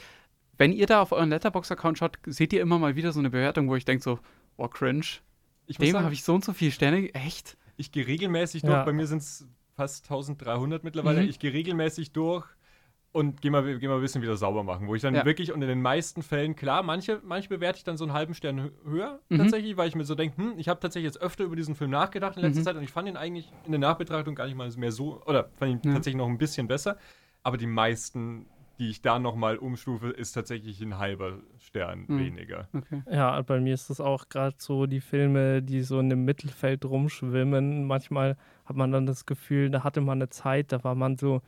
wenn 0.59 0.73
ihr 0.73 0.87
da 0.87 1.03
auf 1.03 1.13
euren 1.13 1.31
Letterbox-Account 1.31 1.99
schaut, 1.99 2.19
seht 2.27 2.53
ihr 2.53 2.61
immer 2.61 2.79
mal 2.79 2.97
wieder 2.97 3.13
so 3.13 3.21
eine 3.21 3.31
Bewertung, 3.31 3.69
wo 3.69 3.77
ich 3.77 3.85
denke 3.85 4.03
so, 4.03 4.19
oh, 4.57 4.69
cringe. 4.69 5.07
Ich 5.67 5.79
Dem 5.79 5.99
habe 5.99 6.13
ich 6.13 6.25
so 6.25 6.35
und 6.35 6.45
so 6.45 6.53
viele 6.53 6.73
Sterne. 6.73 7.13
Echt? 7.15 7.57
Ich 7.77 7.93
gehe 7.93 8.07
regelmäßig 8.07 8.63
durch. 8.63 8.73
Ja. 8.75 8.85
Bei 8.85 8.93
mir 8.93 9.07
sind 9.07 9.19
es 9.19 9.47
fast 9.75 10.05
1300 10.05 10.85
mittlerweile. 10.85 11.23
Mhm. 11.23 11.29
Ich 11.29 11.39
gehe 11.39 11.53
regelmäßig 11.53 12.13
durch 12.13 12.47
und 13.13 13.43
gehe 13.43 13.51
mal, 13.51 13.79
geh 13.79 13.89
mal 13.89 13.97
ein 13.97 14.01
bisschen 14.01 14.23
wieder 14.23 14.37
sauber 14.37 14.65
machen, 14.65 14.89
wo 14.89 14.95
ich 14.95 15.03
dann 15.03 15.15
ja. 15.15 15.25
wirklich 15.25 15.53
und 15.53 15.61
in 15.61 15.69
den 15.69 15.83
meisten 15.83 16.23
Fällen, 16.23 16.57
klar, 16.57 16.83
manche, 16.83 17.21
manche 17.23 17.49
bewerte 17.49 17.79
ich 17.79 17.85
dann 17.85 17.99
so 17.99 18.05
einen 18.05 18.15
halben 18.15 18.35
Stern 18.35 18.71
höher 18.85 19.21
mhm. 19.29 19.39
tatsächlich, 19.39 19.77
weil 19.77 19.89
ich 19.89 19.95
mir 19.95 20.05
so 20.05 20.15
denke, 20.15 20.39
hm, 20.39 20.55
ich 20.57 20.69
habe 20.69 20.81
tatsächlich 20.81 21.13
jetzt 21.13 21.21
öfter 21.21 21.45
über 21.45 21.55
diesen 21.55 21.75
Film 21.75 21.91
nachgedacht 21.91 22.37
in 22.37 22.43
letzter 22.43 22.61
mhm. 22.61 22.65
Zeit 22.65 22.77
und 22.77 22.83
ich 22.83 22.91
fand 22.91 23.09
ihn 23.09 23.17
eigentlich 23.17 23.53
in 23.67 23.73
der 23.73 23.81
Nachbetrachtung 23.81 24.35
gar 24.35 24.47
nicht 24.47 24.57
mal 24.57 24.71
mehr 24.77 24.93
so, 24.93 25.23
oder 25.27 25.51
fand 25.59 25.73
ihn 25.73 25.81
ja. 25.85 25.95
tatsächlich 25.95 26.19
noch 26.19 26.29
ein 26.29 26.39
bisschen 26.39 26.67
besser, 26.67 26.97
aber 27.43 27.59
die 27.59 27.67
meisten 27.67 28.47
die 28.79 28.91
ich 28.91 29.03
da 29.03 29.19
nochmal 29.19 29.59
umstufe, 29.59 30.09
ist 30.09 30.33
tatsächlich 30.33 30.81
ein 30.81 30.99
halber 30.99 31.39
Stern 31.59 32.05
mhm. 32.09 32.19
weniger. 32.19 32.69
Okay. 32.73 33.03
Ja, 33.11 33.41
bei 33.43 33.61
mir 33.61 33.75
ist 33.75 33.91
das 33.91 34.01
auch 34.01 34.29
gerade 34.29 34.57
so 34.59 34.87
die 34.87 35.01
Filme, 35.01 35.63
die 35.63 35.83
so 35.83 36.01
in 36.01 36.09
dem 36.09 36.25
Mittelfeld 36.25 36.85
rumschwimmen. 36.85 37.85
Manchmal 37.85 38.37
hat 38.65 38.77
man 38.77 38.93
dann 38.93 39.07
das 39.07 39.27
Gefühl, 39.27 39.71
da 39.71 39.85
hatte 39.85 40.01
man 40.01 40.19
eine 40.19 40.31
Zeit, 40.31 40.73
da 40.73 40.83
war 40.85 40.95
man 40.95 41.17
so 41.17 41.43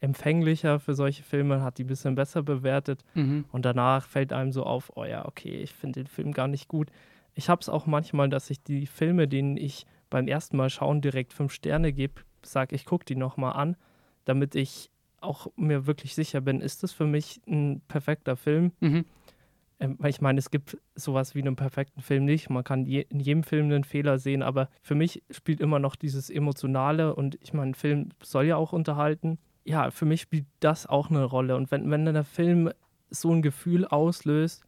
empfänglicher 0.00 0.80
für 0.80 0.94
solche 0.94 1.22
Filme, 1.22 1.62
hat 1.62 1.78
die 1.78 1.84
ein 1.84 1.86
bisschen 1.86 2.16
besser 2.16 2.42
bewertet 2.42 3.04
mhm. 3.14 3.44
und 3.52 3.64
danach 3.64 4.06
fällt 4.08 4.32
einem 4.32 4.50
so 4.50 4.64
auf, 4.64 4.90
oh 4.96 5.04
ja, 5.04 5.24
okay, 5.26 5.62
ich 5.62 5.72
finde 5.72 6.00
den 6.00 6.08
Film 6.08 6.32
gar 6.32 6.48
nicht 6.48 6.66
gut. 6.66 6.90
Ich 7.34 7.48
habe 7.48 7.60
es 7.60 7.68
auch 7.68 7.86
manchmal, 7.86 8.28
dass 8.28 8.50
ich 8.50 8.62
die 8.62 8.86
Filme, 8.86 9.28
denen 9.28 9.56
ich 9.56 9.86
beim 10.10 10.26
ersten 10.26 10.56
Mal 10.56 10.70
schauen 10.70 11.00
direkt 11.00 11.32
fünf 11.32 11.52
Sterne 11.52 11.92
gebe, 11.92 12.22
sage, 12.42 12.74
ich 12.74 12.84
gucke 12.84 13.04
die 13.04 13.16
nochmal 13.16 13.54
an, 13.54 13.76
damit 14.24 14.54
ich 14.56 14.90
auch 15.22 15.48
mir 15.56 15.86
wirklich 15.86 16.14
sicher 16.14 16.40
bin, 16.40 16.60
ist 16.60 16.82
das 16.82 16.92
für 16.92 17.06
mich 17.06 17.40
ein 17.46 17.82
perfekter 17.88 18.36
Film? 18.36 18.72
Mhm. 18.80 19.04
Ähm, 19.82 19.96
weil 19.98 20.10
ich 20.10 20.20
meine, 20.20 20.38
es 20.38 20.50
gibt 20.50 20.78
sowas 20.94 21.34
wie 21.34 21.40
einen 21.40 21.56
perfekten 21.56 22.02
Film 22.02 22.24
nicht. 22.24 22.50
Man 22.50 22.62
kann 22.62 22.86
je, 22.86 23.00
in 23.08 23.18
jedem 23.18 23.42
Film 23.42 23.66
einen 23.66 23.84
Fehler 23.84 24.18
sehen, 24.18 24.42
aber 24.42 24.68
für 24.80 24.94
mich 24.94 25.22
spielt 25.30 25.60
immer 25.60 25.80
noch 25.80 25.96
dieses 25.96 26.30
Emotionale 26.30 27.14
und 27.14 27.36
ich 27.42 27.52
meine, 27.52 27.72
ein 27.72 27.74
Film 27.74 28.10
soll 28.22 28.46
ja 28.46 28.56
auch 28.56 28.72
unterhalten. 28.72 29.38
Ja, 29.64 29.90
für 29.90 30.04
mich 30.04 30.20
spielt 30.20 30.46
das 30.60 30.86
auch 30.86 31.10
eine 31.10 31.24
Rolle. 31.24 31.56
Und 31.56 31.70
wenn, 31.70 31.90
wenn 31.90 32.04
der 32.04 32.24
Film 32.24 32.70
so 33.10 33.32
ein 33.32 33.42
Gefühl 33.42 33.84
auslöst, 33.84 34.64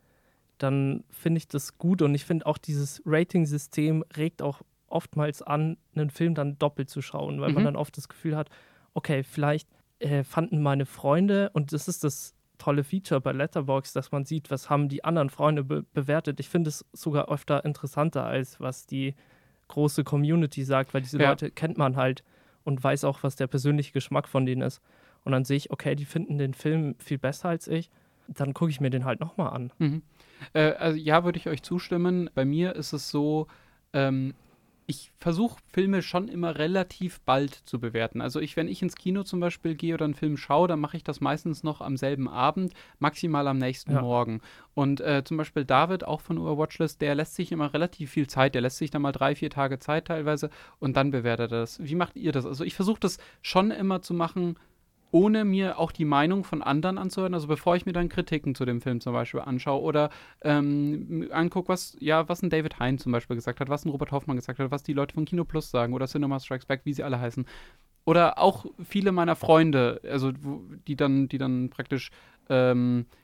dann 0.59 1.05
finde 1.11 1.39
ich 1.39 1.49
das 1.49 1.79
gut. 1.79 2.03
Und 2.03 2.15
ich 2.15 2.25
finde 2.25 2.47
auch 2.47 2.59
dieses 2.59 3.03
Rating-System 3.05 4.05
regt 4.17 4.43
auch 4.43 4.63
oftmals 4.89 5.43
an, 5.43 5.77
einen 5.95 6.11
Film 6.11 6.35
dann 6.35 6.59
doppelt 6.59 6.91
zu 6.91 7.03
schauen, 7.03 7.41
weil 7.41 7.51
mhm. 7.51 7.55
man 7.55 7.65
dann 7.65 7.77
oft 7.77 7.97
das 7.97 8.09
Gefühl 8.09 8.37
hat, 8.37 8.51
okay, 8.95 9.23
vielleicht 9.25 9.69
äh, 10.05 10.25
fanden 10.25 10.63
meine 10.63 10.87
Freunde, 10.87 11.51
und 11.55 11.73
das 11.73 11.89
ist 11.89 12.05
das 12.05 12.35
tolle 12.59 12.85
Feature 12.85 13.21
bei 13.21 13.33
Letterbox, 13.33 13.93
dass 13.93 14.13
man 14.13 14.25
sieht, 14.25 14.51
was 14.51 14.71
haben 14.71 14.89
die 14.89 15.05
anderen 15.05 15.31
Freunde 15.31 15.65
be 15.65 15.85
bewertet. 15.93 16.41
Ich 16.41 16.49
finde 16.49 16.69
es 16.69 16.85
sogar 16.93 17.29
öfter 17.29 17.65
interessanter, 17.65 18.25
als 18.25 18.61
was 18.61 18.87
die 18.87 19.15
große 19.69 20.05
Community 20.05 20.63
sagt, 20.63 20.95
weil 20.95 21.03
diese 21.03 21.19
ja. 21.19 21.31
Leute 21.31 21.51
kennt 21.51 21.79
man 21.79 21.97
halt 21.97 22.23
und 22.63 22.83
weiß 22.83 23.05
auch, 23.05 23.23
was 23.23 23.37
der 23.37 23.47
persönliche 23.47 23.93
Geschmack 23.93 24.29
von 24.29 24.47
denen 24.47 24.63
ist. 24.63 24.81
Und 25.25 25.33
dann 25.33 25.45
sehe 25.45 25.57
ich, 25.57 25.71
okay, 25.71 25.95
die 25.95 26.05
finden 26.05 26.39
den 26.39 26.55
Film 26.55 26.95
viel 26.99 27.19
besser 27.19 27.49
als 27.49 27.67
ich. 27.67 27.91
Dann 28.29 28.55
gucke 28.55 28.71
ich 28.71 28.81
mir 28.81 28.91
den 28.91 29.05
halt 29.05 29.21
nochmal 29.21 29.53
an. 29.53 29.73
Mhm. 29.79 30.03
Äh, 30.53 30.73
also 30.73 30.99
ja, 30.99 31.25
würde 31.25 31.39
ich 31.39 31.49
euch 31.49 31.63
zustimmen. 31.63 32.31
Bei 32.35 32.45
mir 32.45 32.77
ist 32.77 32.93
es 32.93 33.11
so, 33.11 33.47
ähm, 33.93 34.35
ich 34.87 35.13
versuche 35.19 35.61
Filme 35.73 36.03
schon 36.03 36.29
immer 36.29 36.59
relativ 36.59 37.21
bald 37.23 37.55
zu 37.55 37.81
bewerten. 37.81 38.21
Also 38.21 38.41
ich, 38.41 38.57
wenn 38.57 38.69
ich 38.69 38.83
ins 38.83 38.97
Kino 38.97 39.23
zum 39.23 39.41
Beispiel 39.41 39.75
gehe 39.75 39.95
oder 39.95 40.05
einen 40.05 40.15
Film 40.15 40.37
schaue, 40.37 40.69
dann 40.69 40.81
mache 40.81 40.97
ich 40.97 41.05
das 41.05 41.21
meistens 41.21 41.63
noch 41.63 41.81
am 41.81 41.97
selben 41.97 42.29
Abend, 42.29 42.75
maximal 42.99 43.49
am 43.49 43.59
nächsten 43.59 43.93
ja. 43.93 44.03
Morgen. 44.03 44.41
Und 44.75 45.01
äh, 45.01 45.23
zum 45.25 45.37
Beispiel 45.37 45.65
David, 45.65 46.05
auch 46.05 46.21
von 46.21 46.39
Watchlist, 46.39 47.01
der 47.01 47.15
lässt 47.15 47.35
sich 47.35 47.53
immer 47.53 47.73
relativ 47.73 48.11
viel 48.11 48.27
Zeit. 48.27 48.55
Der 48.55 48.63
lässt 48.63 48.79
sich 48.79 48.91
dann 48.91 49.03
mal 49.03 49.13
drei, 49.13 49.35
vier 49.35 49.51
Tage 49.51 49.79
Zeit 49.79 50.07
teilweise 50.07 50.51
und 50.79 50.97
dann 50.97 51.11
bewertet 51.11 51.53
er 51.53 51.61
das. 51.61 51.83
Wie 51.83 51.95
macht 51.95 52.17
ihr 52.17 52.33
das? 52.33 52.45
Also 52.45 52.65
ich 52.65 52.75
versuche 52.75 53.01
das 53.01 53.19
schon 53.41 53.71
immer 53.71 54.03
zu 54.03 54.13
machen, 54.13 54.57
ohne 55.15 55.45
mir 55.45 55.79
auch 55.79 55.93
die 55.93 56.05
Meinung 56.05 56.43
von 56.43 56.61
anderen 56.61 56.99
anzuhören. 56.99 57.35
Also 57.35 57.47
bevor 57.47 57.77
ich 57.77 57.87
mir 57.87 57.93
dann 57.93 58.09
Kritiken 58.09 58.57
zu 58.57 58.65
dem 58.65 58.81
Film 58.81 59.01
zum 59.01 59.13
Beispiel 59.13 59.39
anschaue 59.39 59.81
oder 59.81 60.11
ähm, 60.43 61.29
angucke, 61.31 61.69
was, 61.69 61.97
ja, 62.01 62.29
was 62.29 62.43
ein 62.43 62.51
David 62.51 62.81
Hein 62.81 62.99
zum 62.99 63.13
Beispiel 63.13 63.37
gesagt 63.37 63.61
hat, 63.61 63.69
was 63.69 63.85
ein 63.85 63.91
Robert 63.91 64.11
Hoffmann 64.11 64.35
gesagt 64.35 64.59
hat, 64.59 64.73
was 64.73 64.83
die 64.83 64.93
Leute 64.93 65.15
von 65.15 65.25
Kino 65.25 65.45
Plus 65.45 65.71
sagen 65.71 65.93
oder 65.95 66.09
Cinema 66.09 66.41
Strikes 66.41 66.67
Back, 66.67 66.81
wie 66.83 66.93
sie 66.93 67.05
alle 67.05 67.21
heißen. 67.21 67.47
Oder 68.05 68.41
auch 68.41 68.67
viele 68.83 69.13
meiner 69.13 69.37
Freunde, 69.37 70.01
also 70.03 70.33
die 70.33 70.97
dann, 70.97 71.29
die 71.29 71.39
dann 71.39 71.71
praktisch 71.71 72.11
ähm, 72.49 73.07
äh, 73.09 73.24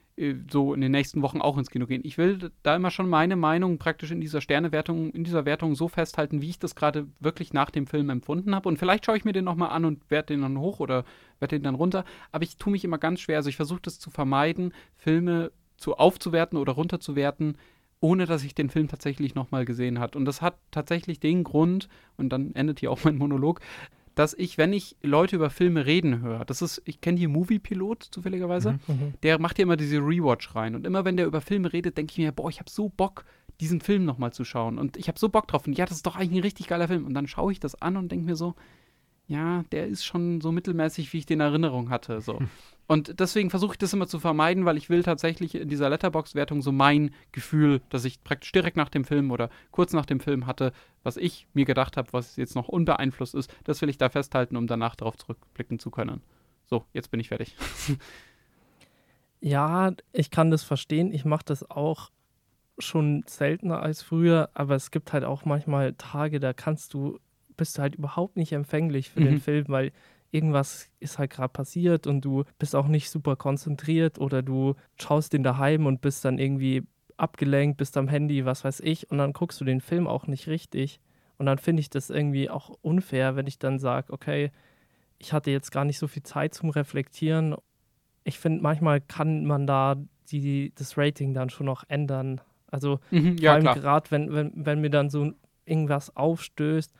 so 0.50 0.74
in 0.74 0.82
den 0.82 0.92
nächsten 0.92 1.22
Wochen 1.22 1.40
auch 1.40 1.56
ins 1.56 1.70
Kino 1.70 1.86
gehen. 1.86 2.02
Ich 2.04 2.18
will 2.18 2.50
da 2.62 2.76
immer 2.76 2.90
schon 2.90 3.08
meine 3.08 3.36
Meinung 3.36 3.78
praktisch 3.78 4.10
in 4.10 4.20
dieser 4.20 4.40
Sternewertung, 4.40 5.10
in 5.12 5.24
dieser 5.24 5.46
Wertung 5.46 5.74
so 5.74 5.88
festhalten, 5.88 6.42
wie 6.42 6.50
ich 6.50 6.58
das 6.58 6.74
gerade 6.74 7.06
wirklich 7.20 7.52
nach 7.52 7.70
dem 7.70 7.86
Film 7.86 8.10
empfunden 8.10 8.54
habe. 8.54 8.68
Und 8.68 8.78
vielleicht 8.78 9.06
schaue 9.06 9.16
ich 9.16 9.24
mir 9.24 9.32
den 9.32 9.44
nochmal 9.44 9.70
an 9.70 9.86
und 9.86 10.10
werte 10.10 10.34
den 10.34 10.42
dann 10.42 10.58
hoch 10.58 10.80
oder 10.80 11.04
werte 11.38 11.56
den 11.56 11.62
dann 11.62 11.74
runter. 11.74 12.04
Aber 12.32 12.44
ich 12.44 12.56
tue 12.56 12.72
mich 12.72 12.84
immer 12.84 12.98
ganz 12.98 13.20
schwer. 13.20 13.38
Also 13.38 13.48
ich 13.48 13.56
versuche 13.56 13.80
das 13.82 13.98
zu 13.98 14.10
vermeiden, 14.10 14.74
Filme 14.96 15.52
zu 15.76 15.96
aufzuwerten 15.96 16.58
oder 16.58 16.72
runterzuwerten, 16.72 17.56
ohne 18.00 18.26
dass 18.26 18.44
ich 18.44 18.54
den 18.54 18.68
Film 18.70 18.88
tatsächlich 18.88 19.34
nochmal 19.34 19.64
gesehen 19.64 20.00
habe. 20.00 20.18
Und 20.18 20.26
das 20.26 20.42
hat 20.42 20.58
tatsächlich 20.70 21.20
den 21.20 21.44
Grund, 21.44 21.88
und 22.16 22.30
dann 22.30 22.54
endet 22.54 22.80
hier 22.80 22.90
auch 22.90 23.04
mein 23.04 23.16
Monolog, 23.16 23.60
dass 24.14 24.34
ich, 24.34 24.58
wenn 24.58 24.72
ich 24.72 24.96
Leute 25.02 25.36
über 25.36 25.50
Filme 25.50 25.86
reden 25.86 26.20
höre, 26.20 26.44
das 26.44 26.62
ist, 26.62 26.82
ich 26.84 27.00
kenne 27.00 27.18
hier 27.18 27.28
Movie-Pilot 27.28 28.02
zufälligerweise, 28.10 28.72
mhm, 28.72 28.94
mhm, 28.94 29.14
der 29.22 29.40
macht 29.40 29.56
hier 29.56 29.64
immer 29.64 29.76
diese 29.76 29.98
Rewatch 29.98 30.54
rein. 30.54 30.74
Und 30.74 30.86
immer 30.86 31.04
wenn 31.04 31.16
der 31.16 31.26
über 31.26 31.40
Filme 31.40 31.72
redet, 31.72 31.96
denke 31.96 32.12
ich 32.12 32.18
mir, 32.18 32.32
boah, 32.32 32.50
ich 32.50 32.58
habe 32.58 32.70
so 32.70 32.88
Bock, 32.88 33.24
diesen 33.60 33.80
Film 33.80 34.04
nochmal 34.04 34.32
zu 34.32 34.44
schauen. 34.44 34.78
Und 34.78 34.96
ich 34.96 35.08
habe 35.08 35.18
so 35.18 35.28
Bock 35.28 35.46
drauf. 35.46 35.66
Und 35.66 35.76
ja, 35.76 35.84
das 35.84 35.96
ist 35.96 36.06
doch 36.06 36.16
eigentlich 36.16 36.40
ein 36.40 36.44
richtig 36.44 36.66
geiler 36.66 36.88
Film. 36.88 37.06
Und 37.06 37.14
dann 37.14 37.26
schaue 37.26 37.52
ich 37.52 37.60
das 37.60 37.80
an 37.80 37.96
und 37.96 38.10
denke 38.10 38.24
mir 38.24 38.36
so, 38.36 38.54
ja, 39.26 39.64
der 39.70 39.86
ist 39.86 40.04
schon 40.04 40.40
so 40.40 40.50
mittelmäßig, 40.50 41.12
wie 41.12 41.18
ich 41.18 41.26
den 41.26 41.40
in 41.40 41.46
Erinnerung 41.46 41.90
hatte. 41.90 42.20
So. 42.20 42.40
Und 42.90 43.20
deswegen 43.20 43.50
versuche 43.50 43.74
ich 43.74 43.78
das 43.78 43.92
immer 43.92 44.08
zu 44.08 44.18
vermeiden, 44.18 44.64
weil 44.64 44.76
ich 44.76 44.90
will 44.90 45.04
tatsächlich 45.04 45.54
in 45.54 45.68
dieser 45.68 45.88
Letterbox-Wertung 45.90 46.60
so 46.60 46.72
mein 46.72 47.14
Gefühl, 47.30 47.82
das 47.88 48.04
ich 48.04 48.24
praktisch 48.24 48.50
direkt 48.50 48.76
nach 48.76 48.88
dem 48.88 49.04
Film 49.04 49.30
oder 49.30 49.48
kurz 49.70 49.92
nach 49.92 50.06
dem 50.06 50.18
Film 50.18 50.44
hatte, 50.44 50.72
was 51.04 51.16
ich 51.16 51.46
mir 51.54 51.64
gedacht 51.64 51.96
habe, 51.96 52.12
was 52.12 52.34
jetzt 52.34 52.56
noch 52.56 52.66
unbeeinflusst 52.66 53.36
ist, 53.36 53.54
das 53.62 53.80
will 53.80 53.90
ich 53.90 53.96
da 53.96 54.08
festhalten, 54.08 54.56
um 54.56 54.66
danach 54.66 54.96
darauf 54.96 55.16
zurückblicken 55.16 55.78
zu 55.78 55.92
können. 55.92 56.20
So, 56.66 56.84
jetzt 56.92 57.12
bin 57.12 57.20
ich 57.20 57.28
fertig. 57.28 57.54
ja, 59.40 59.92
ich 60.12 60.32
kann 60.32 60.50
das 60.50 60.64
verstehen. 60.64 61.12
Ich 61.12 61.24
mache 61.24 61.44
das 61.44 61.70
auch 61.70 62.10
schon 62.80 63.22
seltener 63.28 63.84
als 63.84 64.02
früher, 64.02 64.50
aber 64.52 64.74
es 64.74 64.90
gibt 64.90 65.12
halt 65.12 65.22
auch 65.22 65.44
manchmal 65.44 65.92
Tage, 65.92 66.40
da 66.40 66.52
kannst 66.52 66.92
du 66.94 67.20
bist 67.56 67.78
du 67.78 67.82
halt 67.82 67.94
überhaupt 67.94 68.36
nicht 68.36 68.52
empfänglich 68.52 69.10
für 69.10 69.20
mhm. 69.20 69.24
den 69.26 69.40
Film, 69.40 69.66
weil 69.68 69.92
irgendwas 70.30 70.88
ist 71.00 71.18
halt 71.18 71.30
gerade 71.30 71.52
passiert 71.52 72.06
und 72.06 72.24
du 72.24 72.44
bist 72.58 72.76
auch 72.76 72.86
nicht 72.86 73.10
super 73.10 73.36
konzentriert 73.36 74.18
oder 74.18 74.42
du 74.42 74.74
schaust 75.00 75.32
den 75.32 75.42
daheim 75.42 75.86
und 75.86 76.00
bist 76.00 76.24
dann 76.24 76.38
irgendwie 76.38 76.82
abgelenkt, 77.16 77.76
bist 77.76 77.96
am 77.96 78.08
Handy, 78.08 78.44
was 78.44 78.64
weiß 78.64 78.80
ich, 78.80 79.10
und 79.10 79.18
dann 79.18 79.32
guckst 79.32 79.60
du 79.60 79.64
den 79.64 79.80
Film 79.80 80.06
auch 80.06 80.26
nicht 80.26 80.46
richtig. 80.46 81.00
Und 81.36 81.46
dann 81.46 81.58
finde 81.58 81.80
ich 81.80 81.90
das 81.90 82.10
irgendwie 82.10 82.50
auch 82.50 82.70
unfair, 82.82 83.34
wenn 83.36 83.46
ich 83.46 83.58
dann 83.58 83.78
sage, 83.78 84.12
okay, 84.12 84.50
ich 85.18 85.32
hatte 85.32 85.50
jetzt 85.50 85.70
gar 85.70 85.84
nicht 85.84 85.98
so 85.98 86.06
viel 86.06 86.22
Zeit 86.22 86.54
zum 86.54 86.70
Reflektieren. 86.70 87.56
Ich 88.24 88.38
finde, 88.38 88.62
manchmal 88.62 89.00
kann 89.00 89.44
man 89.44 89.66
da 89.66 89.96
die, 90.30 90.72
das 90.76 90.96
Rating 90.96 91.34
dann 91.34 91.50
schon 91.50 91.66
noch 91.66 91.84
ändern. 91.88 92.40
Also 92.70 93.00
Mhm, 93.10 93.36
vor 93.38 93.42
ja, 93.42 93.52
allem 93.54 93.64
gerade, 93.64 94.10
wenn, 94.10 94.32
wenn, 94.32 94.52
wenn 94.54 94.80
mir 94.80 94.90
dann 94.90 95.10
so 95.10 95.32
irgendwas 95.64 96.14
aufstößt. 96.16 96.92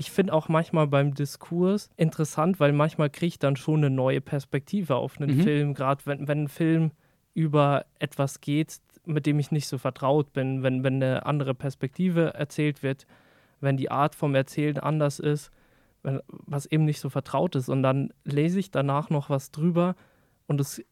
Ich 0.00 0.10
finde 0.10 0.32
auch 0.32 0.48
manchmal 0.48 0.86
beim 0.86 1.12
Diskurs 1.12 1.90
interessant, 1.98 2.58
weil 2.58 2.72
manchmal 2.72 3.10
kriege 3.10 3.26
ich 3.26 3.38
dann 3.38 3.56
schon 3.56 3.80
eine 3.80 3.90
neue 3.90 4.22
Perspektive 4.22 4.96
auf 4.96 5.20
einen 5.20 5.36
Mhm. 5.36 5.42
Film, 5.42 5.74
gerade 5.74 6.06
wenn, 6.06 6.26
wenn 6.26 6.44
ein 6.44 6.48
Film 6.48 6.92
über 7.34 7.84
etwas 7.98 8.40
geht, 8.40 8.78
mit 9.04 9.26
dem 9.26 9.38
ich 9.38 9.50
nicht 9.50 9.68
so 9.68 9.76
vertraut 9.76 10.32
bin, 10.32 10.62
wenn, 10.62 10.84
wenn 10.84 10.94
eine 11.02 11.26
andere 11.26 11.54
Perspektive 11.54 12.32
erzählt 12.32 12.82
wird, 12.82 13.06
wenn 13.60 13.76
die 13.76 13.90
Art 13.90 14.14
vom 14.14 14.34
Erzählen 14.34 14.78
anders 14.78 15.18
ist, 15.18 15.50
wenn, 16.02 16.20
was 16.28 16.64
eben 16.64 16.86
nicht 16.86 17.00
so 17.00 17.10
vertraut 17.10 17.54
ist. 17.54 17.68
Und 17.68 17.82
dann 17.82 18.10
lese 18.24 18.58
ich 18.58 18.70
danach 18.70 19.10
noch 19.10 19.28
was 19.28 19.50
drüber 19.50 19.96
und 20.46 20.62
es 20.62 20.82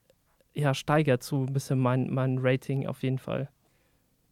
ja, 0.52 0.74
steigert 0.74 1.22
so 1.22 1.44
ein 1.44 1.54
bisschen 1.54 1.78
mein, 1.78 2.12
mein 2.12 2.36
Rating 2.42 2.86
auf 2.86 3.02
jeden 3.02 3.18
Fall. 3.18 3.48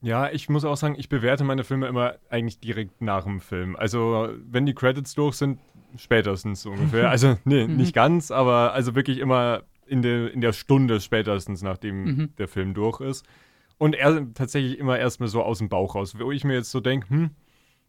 Ja, 0.02 0.30
ich 0.30 0.48
muss 0.48 0.64
auch 0.64 0.76
sagen, 0.76 0.94
ich 0.98 1.09
bewerte 1.09 1.42
meine 1.44 1.64
Filme 1.64 1.87
immer 1.88 2.14
eigentlich 2.30 2.61
direkt 2.61 3.00
nach 3.00 3.24
dem 3.24 3.40
Film. 3.40 3.76
Also, 3.76 4.28
wenn 4.46 4.66
die 4.66 4.74
Credits 4.74 5.14
durch 5.14 5.37
sind, 5.37 5.59
spätestens 5.96 6.62
so 6.62 6.70
ungefähr. 6.70 7.11
Also, 7.11 7.38
nee, 7.44 7.66
Mhm. 7.66 7.76
nicht 7.76 7.94
ganz, 7.94 8.30
aber 8.30 8.72
also 8.74 8.94
wirklich 8.94 9.18
immer 9.18 9.62
in 9.87 10.02
der, 10.02 10.32
in 10.32 10.40
der 10.40 10.52
Stunde 10.52 11.00
spätestens, 11.00 11.62
nachdem 11.62 12.04
Mhm. 12.04 12.35
der 12.37 12.48
Film 12.48 12.74
durch 12.74 13.00
ist. 13.00 13.24
Und 13.78 13.94
er 13.94 14.32
tatsächlich 14.35 14.78
immer 14.78 14.98
erstmal 14.98 15.28
so 15.28 15.42
aus 15.42 15.59
dem 15.59 15.68
Bauch 15.68 15.94
raus, 15.94 16.18
wo 16.18 16.30
ich 16.32 16.44
mir 16.44 16.54
jetzt 16.54 16.70
so 16.70 16.80
denke, 16.80 17.09
hm, 17.11 17.30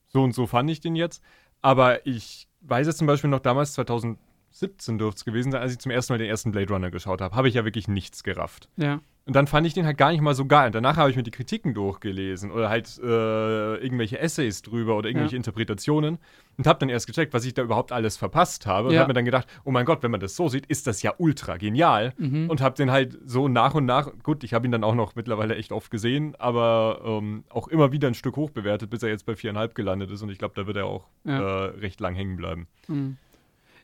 so 0.07 0.23
und 0.23 0.33
so 0.33 0.45
fand 0.47 0.69
ich 0.69 0.79
den 0.79 0.95
jetzt. 0.95 1.23
Aber 1.61 2.05
ich 2.05 2.47
weiß 2.61 2.87
jetzt 2.87 2.97
zum 2.97 3.07
Beispiel 3.07 3.29
noch 3.29 3.39
damals, 3.39 3.73
2017 3.73 4.97
dürfte 4.97 5.17
es 5.19 5.25
gewesen 5.25 5.51
sein, 5.51 5.61
als 5.61 5.71
ich 5.73 5.79
zum 5.79 5.91
ersten 5.91 6.13
Mal 6.13 6.17
den 6.17 6.29
ersten 6.29 6.51
Blade 6.51 6.71
Runner 6.73 6.91
geschaut 6.91 7.21
habe, 7.21 7.35
habe 7.35 7.47
ich 7.49 7.55
ja 7.55 7.65
wirklich 7.65 7.87
nichts 7.87 8.23
gerafft. 8.23 8.69
Ja. 8.77 8.99
Und 9.27 9.35
dann 9.35 9.45
fand 9.45 9.67
ich 9.67 9.73
den 9.73 9.85
halt 9.85 9.97
gar 9.97 10.11
nicht 10.11 10.21
mal 10.21 10.33
so 10.33 10.45
geil. 10.45 10.71
Danach 10.71 10.95
habe 10.95 11.09
ich 11.09 11.17
mir 11.17 11.23
die 11.23 11.31
Kritiken 11.31 11.73
durchgelesen 11.73 12.49
oder 12.49 12.69
halt 12.69 12.97
äh, 13.03 13.75
irgendwelche 13.75 14.17
Essays 14.19 14.61
drüber 14.61 14.95
oder 14.97 15.09
irgendwelche 15.09 15.35
Ja. 15.35 15.37
Interpretationen 15.37 16.17
und 16.57 16.65
habe 16.65 16.79
dann 16.79 16.87
erst 16.87 17.07
gecheckt, 17.07 17.33
was 17.33 17.43
ich 17.43 17.53
da 17.53 17.61
überhaupt 17.61 17.91
alles 17.91 18.15
verpasst 18.15 18.65
habe. 18.65 18.87
Und 18.87 18.93
Ja. 18.93 19.01
habe 19.01 19.09
mir 19.09 19.13
dann 19.15 19.25
gedacht, 19.25 19.45
oh 19.65 19.71
mein 19.71 19.85
Gott, 19.85 20.01
wenn 20.01 20.11
man 20.11 20.21
das 20.21 20.35
so 20.37 20.47
sieht, 20.47 20.65
ist 20.67 20.87
das 20.87 21.01
ja 21.03 21.13
ultra 21.17 21.57
genial. 21.57 22.13
Mhm. 22.17 22.49
Und 22.49 22.61
habe 22.61 22.75
den 22.75 22.89
halt 22.89 23.17
so 23.25 23.49
nach 23.49 23.75
und 23.75 23.85
nach, 23.85 24.09
gut, 24.23 24.45
ich 24.45 24.53
habe 24.53 24.65
ihn 24.65 24.71
dann 24.71 24.85
auch 24.85 24.95
noch 24.95 25.15
mittlerweile 25.15 25.55
echt 25.55 25.73
oft 25.73 25.91
gesehen, 25.91 26.33
aber 26.39 27.01
ähm, 27.05 27.43
auch 27.49 27.67
immer 27.67 27.91
wieder 27.91 28.07
ein 28.07 28.13
Stück 28.13 28.37
hoch 28.37 28.51
bewertet, 28.51 28.89
bis 28.89 29.03
er 29.03 29.09
jetzt 29.09 29.25
bei 29.25 29.35
viereinhalb 29.35 29.75
gelandet 29.75 30.09
ist. 30.09 30.21
Und 30.21 30.29
ich 30.29 30.37
glaube, 30.39 30.53
da 30.55 30.67
wird 30.67 30.77
er 30.77 30.85
auch 30.85 31.05
Ja. 31.25 31.65
äh, 31.65 31.69
recht 31.79 31.99
lang 31.99 32.15
hängen 32.15 32.37
bleiben. 32.37 32.67
Mhm. 32.87 33.17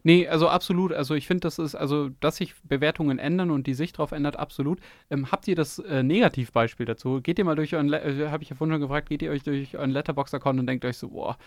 Nee, 0.06 0.28
also 0.28 0.50
absolut. 0.50 0.92
Also 0.92 1.16
ich 1.16 1.28
finde, 1.28 1.42
das 1.42 1.60
ist, 1.60 1.76
also, 1.76 2.10
dass 2.20 2.36
sich 2.38 2.54
Bewertungen 2.64 3.20
ändern 3.20 3.52
und 3.52 3.68
die 3.68 3.74
Sicht 3.74 3.98
darauf 3.98 4.12
ändert, 4.12 4.38
absolut. 4.38 4.80
Ähm, 5.10 5.32
habt 5.32 5.48
ihr 5.48 5.56
das 5.56 5.80
äh, 5.80 6.04
Negativbeispiel 6.04 6.86
dazu? 6.86 7.22
Geht 7.22 7.40
ihr 7.40 7.46
mal 7.46 7.56
durch 7.56 7.74
euren, 7.74 7.88
Le- 7.88 8.02
äh, 8.02 8.30
habe 8.30 8.44
ich 8.44 8.50
ja 8.50 8.56
vorhin 8.56 8.74
schon 8.74 8.82
gefragt, 8.82 9.08
geht 9.10 9.22
ihr 9.22 9.32
euch 9.32 9.44
durch 9.44 9.78
euren 9.78 9.92
Letterbox-Account 9.92 10.60
und 10.60 10.68
denkt 10.68 10.84
euch 10.84 10.98
so, 10.98 11.10
boah, 11.10 11.38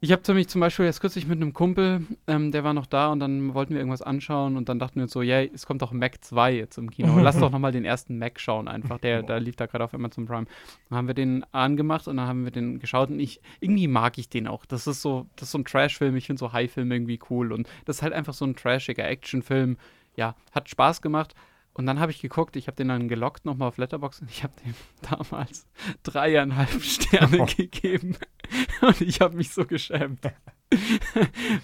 ich 0.00 0.12
habe 0.12 0.22
nämlich 0.28 0.48
zum 0.48 0.60
Beispiel 0.60 0.84
jetzt 0.84 1.00
kürzlich 1.00 1.26
mit 1.26 1.40
einem 1.40 1.54
Kumpel, 1.54 2.02
ähm, 2.26 2.52
der 2.52 2.62
war 2.62 2.74
noch 2.74 2.84
da 2.84 3.10
und 3.10 3.20
dann 3.20 3.54
wollten 3.54 3.72
wir 3.72 3.80
irgendwas 3.80 4.02
anschauen 4.02 4.56
und 4.56 4.68
dann 4.68 4.78
dachten 4.78 4.96
wir 4.96 5.04
uns 5.04 5.12
so, 5.12 5.22
ja, 5.22 5.42
es 5.42 5.64
kommt 5.64 5.80
doch 5.80 5.92
Mac 5.92 6.22
2 6.22 6.52
jetzt 6.52 6.76
im 6.76 6.90
Kino. 6.90 7.18
Lass 7.20 7.38
doch 7.38 7.50
nochmal 7.50 7.72
den 7.72 7.86
ersten 7.86 8.18
Mac 8.18 8.38
schauen 8.38 8.68
einfach. 8.68 8.98
Der, 8.98 9.22
der 9.22 9.40
lief 9.40 9.56
da 9.56 9.64
gerade 9.66 9.84
auf 9.84 9.94
Amazon 9.94 10.26
Prime. 10.26 10.46
Dann 10.90 10.98
haben 10.98 11.06
wir 11.06 11.14
den 11.14 11.44
angemacht 11.52 12.06
und 12.06 12.18
dann 12.18 12.26
haben 12.26 12.44
wir 12.44 12.50
den 12.50 12.80
geschaut 12.80 13.08
und 13.08 13.18
ich, 13.18 13.40
irgendwie 13.60 13.88
mag 13.88 14.18
ich 14.18 14.28
den 14.28 14.46
auch. 14.46 14.66
Das 14.66 14.86
ist 14.86 15.00
so, 15.00 15.26
das 15.36 15.48
ist 15.48 15.52
so 15.52 15.58
ein 15.58 15.64
Trash-Film. 15.64 16.16
Ich 16.16 16.26
finde 16.26 16.40
so 16.40 16.52
High-Filme 16.52 16.94
irgendwie 16.94 17.18
cool 17.30 17.52
und 17.52 17.66
das 17.86 17.96
ist 17.96 18.02
halt 18.02 18.12
einfach 18.12 18.34
so 18.34 18.44
ein 18.44 18.56
trashiger 18.56 19.08
Actionfilm. 19.08 19.78
Ja, 20.16 20.34
hat 20.52 20.68
Spaß 20.68 21.00
gemacht. 21.00 21.34
Und 21.74 21.86
dann 21.86 21.98
habe 21.98 22.12
ich 22.12 22.20
geguckt, 22.22 22.56
ich 22.56 22.68
habe 22.68 22.76
den 22.76 22.88
dann 22.88 23.08
gelockt 23.08 23.44
nochmal 23.44 23.68
auf 23.68 23.78
Letterboxd 23.78 24.22
und 24.22 24.30
ich 24.30 24.42
habe 24.44 24.54
dem 24.64 24.74
damals 25.10 25.66
dreieinhalb 26.04 26.70
Sterne 26.82 27.40
Oh. 27.42 27.46
gegeben. 27.46 28.16
Und 28.82 29.00
ich 29.00 29.20
habe 29.20 29.36
mich 29.36 29.50
so 29.50 29.64
geschämt. 29.66 30.20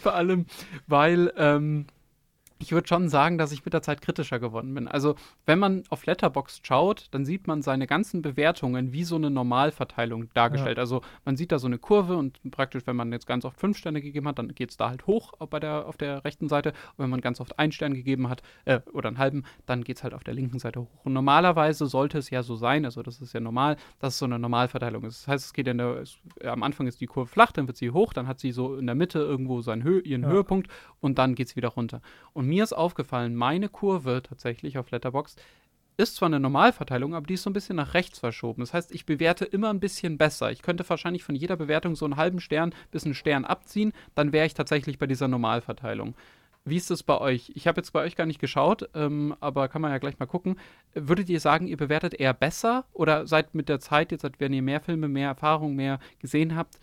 Vor 0.01 0.15
allem, 0.15 0.47
weil 0.87 1.33
ähm, 1.37 1.87
ich 2.61 2.73
würde 2.73 2.87
schon 2.87 3.09
sagen, 3.09 3.39
dass 3.39 3.53
ich 3.53 3.65
mit 3.65 3.75
der 3.75 3.83
Zeit 3.83 4.03
kritischer 4.03 4.39
geworden 4.39 4.75
bin. 4.75 4.87
Also, 4.87 5.17
wenn 5.47 5.59
man 5.59 5.83
auf 5.89 6.07
Letterboxd 6.07 6.67
schaut, 6.67 7.07
dann 7.11 7.25
sieht 7.25 7.47
man 7.47 7.63
seine 7.63 7.87
ganzen 7.87 8.23
Bewertungen 8.23 8.93
wie 8.93 9.05
so 9.05 9.17
eine 9.17 9.31
Normalverteilung 9.31 10.33
dargestellt. 10.35 10.79
Also, 10.79 11.01
man 11.25 11.37
sieht 11.37 11.53
da 11.53 11.59
so 11.59 11.67
eine 11.67 11.79
Kurve 11.79 12.17
und 12.17 12.39
praktisch, 12.51 12.87
wenn 12.87 12.97
man 12.97 13.11
jetzt 13.13 13.27
ganz 13.27 13.45
oft 13.45 13.59
fünf 13.59 13.79
Sterne 13.79 14.03
gegeben 14.03 14.29
hat, 14.29 14.39
dann 14.39 14.55
geht 14.55 14.71
es 14.71 14.77
da 14.77 14.91
halt 14.91 15.07
hoch 15.07 15.33
bei 15.49 15.59
der, 15.59 15.87
auf 15.87 15.97
der 15.97 16.25
rechten 16.25 16.49
Seite. 16.49 16.71
Und 16.97 17.05
wenn 17.05 17.11
man 17.11 17.21
ganz 17.21 17.41
oft 17.41 17.59
einen 17.59 17.73
Stern 17.73 17.95
gegeben 17.95 18.29
hat 18.29 18.43
äh, 18.67 18.81
oder 18.93 19.09
einen 19.09 19.19
halben, 19.19 19.45
dann 19.67 19.83
geht 19.83 19.97
es 19.97 20.03
halt 20.05 20.13
auf 20.13 20.23
der 20.23 20.35
linken 20.35 20.59
Seite 20.59 20.81
hoch. 20.83 21.05
Und 21.05 21.15
normalerweise 21.15 21.87
sollte 21.87 22.19
es 22.19 22.29
ja 22.29 22.43
so 22.43 22.57
sein, 22.57 22.85
also 22.85 23.03
das 23.03 23.21
ist 23.23 23.33
ja 23.33 23.41
normal, 23.41 23.77
dass 23.99 24.15
es 24.15 24.19
so 24.19 24.27
eine 24.27 24.39
Normalverteilung 24.39 25.05
ist. 25.05 25.23
Das 25.23 25.29
heißt, 25.29 25.47
es 25.47 25.53
geht 25.55 25.67
in 25.67 25.79
der, 25.79 25.97
es, 25.97 26.19
am 26.45 26.63
Anfang 26.63 26.87
ist 26.87 27.01
die 27.01 27.07
Kurve 27.07 27.31
flach, 27.31 27.53
dann 27.53 27.67
wird 27.67 27.79
sie 27.79 27.91
hoch, 27.91 28.13
dann 28.13 28.27
hat 28.27 28.39
sie 28.39 28.53
so 28.53 28.77
in 28.77 28.87
der 28.87 28.95
Mitte 28.95 29.19
irgendwo 29.19 29.63
seinen 29.63 29.83
Hö 29.83 30.01
ihren 30.01 30.23
Ja. 30.23 30.29
Höhepunkt 30.29 30.69
und 31.01 31.19
dann 31.19 31.35
geht 31.35 31.49
es 31.49 31.57
wieder 31.57 31.69
runter. 31.69 32.03
Und 32.35 32.50
mir 32.51 32.65
ist 32.65 32.75
aufgefallen, 32.75 33.35
meine 33.35 33.69
Kurve 33.69 34.23
tatsächlich 34.23 34.77
auf 34.77 34.91
Letterboxd 34.91 35.41
ist 35.97 36.17
zwar 36.17 36.27
eine 36.27 36.41
Normalverteilung, 36.41 37.15
aber 37.15 37.27
die 37.27 37.35
ist 37.35 37.43
so 37.43 37.51
ein 37.51 37.55
bisschen 37.55 37.77
nach 37.77 37.95
rechts 37.95 38.19
verschoben. 38.19 38.63
Das 38.63 38.75
heißt, 38.75 38.93
ich 38.93 39.07
bewerte 39.07 39.45
immer 39.45 39.71
ein 39.71 39.81
bisschen 39.81 40.19
besser. 40.19 40.51
Ich 40.51 40.63
könnte 40.63 40.89
wahrscheinlich 40.89 41.25
von 41.25 41.35
jeder 41.35 41.57
Bewertung 41.57 41.95
so 41.95 42.05
einen 42.05 42.17
halben 42.17 42.41
Stern 42.41 42.75
bis 42.91 43.05
einen 43.05 43.15
Stern 43.15 43.45
abziehen, 43.45 43.93
dann 44.15 44.33
wäre 44.33 44.47
ich 44.47 44.55
tatsächlich 44.55 44.99
bei 44.99 45.07
dieser 45.07 45.29
Normalverteilung. 45.29 46.15
Wie 46.65 46.77
ist 46.77 46.91
es 46.91 47.03
bei 47.03 47.19
euch? 47.19 47.53
Ich 47.55 47.67
habe 47.67 47.81
jetzt 47.81 47.93
bei 47.93 48.03
euch 48.03 48.17
gar 48.17 48.27
nicht 48.27 48.41
geschaut, 48.41 48.89
ähm, 48.95 49.35
aber 49.41 49.69
kann 49.69 49.81
man 49.81 49.93
ja 49.93 49.99
gleich 49.99 50.19
mal 50.19 50.27
gucken. 50.27 50.59
Würdet 50.95 51.31
ihr 51.31 51.41
sagen, 51.41 51.67
ihr 51.67 51.79
bewertet 51.79 52.15
eher 52.15 52.35
besser 52.35 52.85
oder 52.93 53.27
seid 53.27 53.55
mit 53.55 53.69
der 53.69 53.81
Zeit, 53.81 54.13
jetzt 54.13 54.27
wenn 54.39 54.53
ihr 54.53 54.63
mehr 54.63 54.81
Filme, 54.81 55.09
mehr 55.09 55.29
Erfahrung, 55.29 55.75
mehr 55.75 56.01
gesehen 56.19 56.57
habt, 56.57 56.79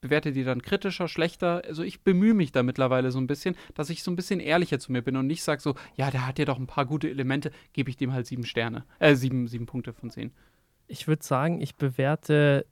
bewertet 0.00 0.36
ihr 0.36 0.44
dann 0.44 0.62
kritischer, 0.62 1.08
schlechter? 1.08 1.62
Also 1.66 1.82
ich 1.82 2.02
bemühe 2.02 2.34
mich 2.34 2.52
da 2.52 2.62
mittlerweile 2.62 3.10
so 3.10 3.18
ein 3.18 3.26
bisschen, 3.26 3.56
dass 3.74 3.90
ich 3.90 4.02
so 4.02 4.10
ein 4.10 4.16
bisschen 4.16 4.40
ehrlicher 4.40 4.78
zu 4.78 4.92
mir 4.92 5.02
bin 5.02 5.16
und 5.16 5.26
nicht 5.26 5.42
sage 5.42 5.60
so, 5.60 5.74
ja, 5.96 6.10
der 6.10 6.26
hat 6.26 6.38
ja 6.38 6.44
doch 6.44 6.58
ein 6.58 6.66
paar 6.66 6.86
gute 6.86 7.08
Elemente, 7.08 7.50
gebe 7.72 7.90
ich 7.90 7.96
dem 7.96 8.12
halt 8.12 8.26
sieben 8.26 8.44
Sterne, 8.44 8.84
äh, 8.98 9.14
sieben, 9.14 9.48
sieben 9.48 9.66
Punkte 9.66 9.92
von 9.92 10.10
zehn. 10.10 10.32
Ich 10.86 11.06
würde 11.08 11.24
sagen, 11.24 11.60
ich 11.60 11.76
bewerte 11.76 12.66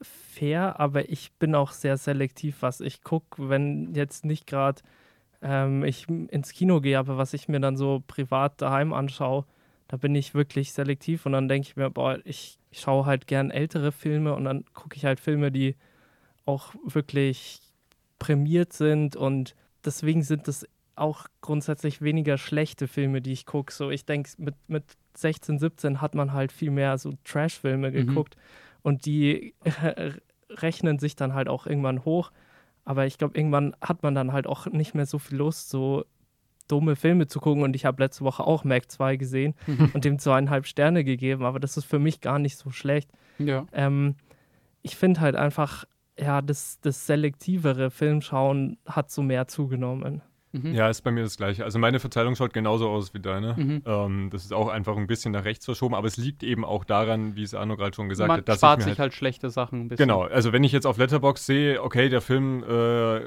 fair, 0.00 0.78
aber 0.80 1.08
ich 1.10 1.32
bin 1.32 1.54
auch 1.54 1.72
sehr 1.72 1.96
selektiv, 1.96 2.58
was 2.60 2.80
ich 2.80 3.02
gucke, 3.02 3.48
wenn 3.48 3.94
jetzt 3.94 4.24
nicht 4.24 4.46
gerade 4.46 4.82
ähm, 5.42 5.84
ich 5.84 6.08
ins 6.08 6.52
Kino 6.52 6.80
gehe, 6.80 6.98
aber 6.98 7.18
was 7.18 7.34
ich 7.34 7.48
mir 7.48 7.60
dann 7.60 7.76
so 7.76 8.02
privat 8.06 8.60
daheim 8.62 8.92
anschaue, 8.92 9.44
da 9.88 9.96
bin 9.96 10.14
ich 10.14 10.34
wirklich 10.34 10.72
selektiv 10.72 11.26
und 11.26 11.32
dann 11.32 11.48
denke 11.48 11.68
ich 11.68 11.76
mir, 11.76 11.90
boah, 11.90 12.18
ich, 12.24 12.58
ich 12.70 12.80
schaue 12.80 13.06
halt 13.06 13.26
gern 13.26 13.50
ältere 13.50 13.92
Filme 13.92 14.34
und 14.34 14.44
dann 14.44 14.64
gucke 14.74 14.96
ich 14.96 15.04
halt 15.04 15.18
Filme, 15.18 15.50
die 15.50 15.76
auch 16.48 16.74
wirklich 16.84 17.60
prämiert 18.18 18.72
sind 18.72 19.14
und 19.16 19.54
deswegen 19.84 20.22
sind 20.22 20.48
es 20.48 20.66
auch 20.96 21.26
grundsätzlich 21.42 22.02
weniger 22.02 22.38
schlechte 22.38 22.88
Filme, 22.88 23.20
die 23.22 23.32
ich 23.32 23.46
gucke. 23.46 23.72
So, 23.72 23.90
ich 23.90 24.04
denke, 24.04 24.30
mit, 24.38 24.54
mit 24.66 24.84
16, 25.14 25.58
17 25.58 26.00
hat 26.00 26.14
man 26.14 26.32
halt 26.32 26.50
viel 26.50 26.70
mehr 26.72 26.98
so 26.98 27.12
Trash-Filme 27.24 27.90
Mhm. 27.90 27.94
geguckt 28.06 28.36
und 28.82 29.06
die 29.06 29.54
rechnen 30.50 30.98
sich 30.98 31.14
dann 31.16 31.34
halt 31.34 31.48
auch 31.48 31.66
irgendwann 31.66 32.04
hoch. 32.04 32.30
Aber 32.84 33.06
ich 33.06 33.18
glaube, 33.18 33.38
irgendwann 33.38 33.76
hat 33.82 34.02
man 34.02 34.14
dann 34.14 34.32
halt 34.32 34.46
auch 34.46 34.66
nicht 34.66 34.94
mehr 34.94 35.06
so 35.06 35.18
viel 35.18 35.36
Lust, 35.38 35.68
so 35.68 36.04
dumme 36.68 36.96
Filme 36.96 37.26
zu 37.26 37.38
gucken. 37.38 37.62
Und 37.62 37.76
ich 37.76 37.84
habe 37.84 38.02
letzte 38.02 38.24
Woche 38.24 38.42
auch 38.44 38.64
Mac 38.64 38.90
2 38.90 39.16
gesehen 39.16 39.54
und 39.92 40.04
dem 40.04 40.18
zweieinhalb 40.18 40.66
Sterne 40.66 41.04
gegeben. 41.04 41.44
Aber 41.44 41.60
das 41.60 41.76
ist 41.76 41.84
für 41.84 41.98
mich 41.98 42.20
gar 42.22 42.38
nicht 42.38 42.56
so 42.56 42.70
schlecht. 42.70 43.10
Ja. 43.38 43.66
Ähm, 43.72 44.16
ich 44.82 44.96
finde 44.96 45.20
halt 45.20 45.36
einfach, 45.36 45.84
ja, 46.18 46.42
das, 46.42 46.80
das 46.80 47.06
selektivere 47.06 47.90
Filmschauen 47.90 48.78
hat 48.86 49.10
so 49.10 49.22
mehr 49.22 49.48
zugenommen. 49.48 50.22
Mhm. 50.52 50.72
Ja, 50.72 50.88
ist 50.88 51.02
bei 51.02 51.10
mir 51.10 51.24
das 51.24 51.36
Gleiche. 51.36 51.64
Also 51.64 51.78
meine 51.78 52.00
Verteilung 52.00 52.34
schaut 52.34 52.52
genauso 52.52 52.88
aus 52.88 53.12
wie 53.12 53.20
deine. 53.20 53.54
Mhm. 53.54 53.82
Ähm, 53.84 54.30
das 54.30 54.44
ist 54.44 54.52
auch 54.52 54.68
einfach 54.68 54.96
ein 54.96 55.06
bisschen 55.06 55.32
nach 55.32 55.44
rechts 55.44 55.64
verschoben, 55.66 55.94
aber 55.94 56.06
es 56.06 56.16
liegt 56.16 56.42
eben 56.42 56.64
auch 56.64 56.84
daran, 56.84 57.36
wie 57.36 57.42
es 57.42 57.54
Arno 57.54 57.76
gerade 57.76 57.94
schon 57.94 58.08
gesagt 58.08 58.28
Man 58.28 58.38
hat, 58.38 58.48
dass 58.48 58.58
spart 58.58 58.80
ich 58.80 58.86
mir 58.86 58.92
sich 58.92 59.00
halt, 59.00 59.12
schlechte 59.12 59.50
Sachen 59.50 59.82
ein 59.82 59.88
bisschen. 59.88 60.08
Genau, 60.08 60.22
also 60.22 60.52
wenn 60.52 60.64
ich 60.64 60.72
jetzt 60.72 60.86
auf 60.86 60.96
Letterbox 60.96 61.44
sehe, 61.44 61.82
okay, 61.82 62.08
der 62.08 62.22
Film 62.22 62.64
äh, 62.64 63.20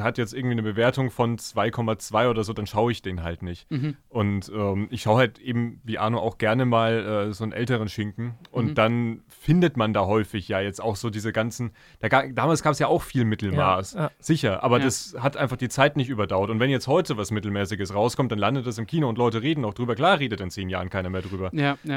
hat 0.00 0.18
jetzt 0.18 0.32
irgendwie 0.34 0.52
eine 0.52 0.62
Bewertung 0.62 1.10
von 1.10 1.36
2,2 1.38 2.28
oder 2.30 2.44
so, 2.44 2.52
dann 2.52 2.66
schaue 2.66 2.92
ich 2.92 3.02
den 3.02 3.22
halt 3.22 3.42
nicht. 3.42 3.70
Mhm. 3.70 3.96
Und 4.08 4.50
ähm, 4.54 4.88
ich 4.90 5.02
schaue 5.02 5.18
halt 5.18 5.38
eben, 5.38 5.80
wie 5.84 5.98
Arno 5.98 6.18
auch 6.18 6.38
gerne 6.38 6.64
mal 6.64 7.28
äh, 7.28 7.32
so 7.32 7.44
einen 7.44 7.52
älteren 7.52 7.88
Schinken. 7.88 8.34
Und 8.50 8.70
Mhm. 8.70 8.74
dann 8.74 9.20
findet 9.28 9.76
man 9.76 9.92
da 9.92 10.06
häufig 10.06 10.48
ja 10.48 10.60
jetzt 10.60 10.80
auch 10.82 10.96
so 10.96 11.10
diese 11.10 11.32
ganzen. 11.32 11.72
Da, 12.00 12.08
damals 12.08 12.62
gab 12.62 12.72
es 12.72 12.78
ja 12.78 12.86
auch 12.86 13.02
viel 13.02 13.24
Mittelmaß. 13.24 13.94
Ja, 13.94 14.00
ja. 14.04 14.10
Sicher, 14.18 14.62
aber 14.62 14.78
Ja. 14.78 14.84
das 14.84 15.16
hat 15.18 15.36
einfach 15.36 15.56
die 15.56 15.68
Zeit 15.68 15.96
nicht 15.96 16.08
überdauert. 16.08 16.50
Und 16.50 16.60
wenn 16.60 16.70
jetzt 16.70 16.86
heute 16.88 17.16
was 17.16 17.30
Mittelmäßiges 17.30 17.94
rauskommt, 17.94 18.32
dann 18.32 18.38
landet 18.38 18.66
das 18.66 18.78
im 18.78 18.86
Kino 18.86 19.08
und 19.08 19.18
Leute 19.18 19.42
reden 19.42 19.64
auch 19.64 19.74
drüber. 19.74 19.94
Klar 19.94 20.18
redet 20.18 20.40
in 20.40 20.50
zehn 20.50 20.68
Jahren 20.68 20.90
keiner 20.90 21.10
mehr 21.10 21.22
drüber. 21.22 21.50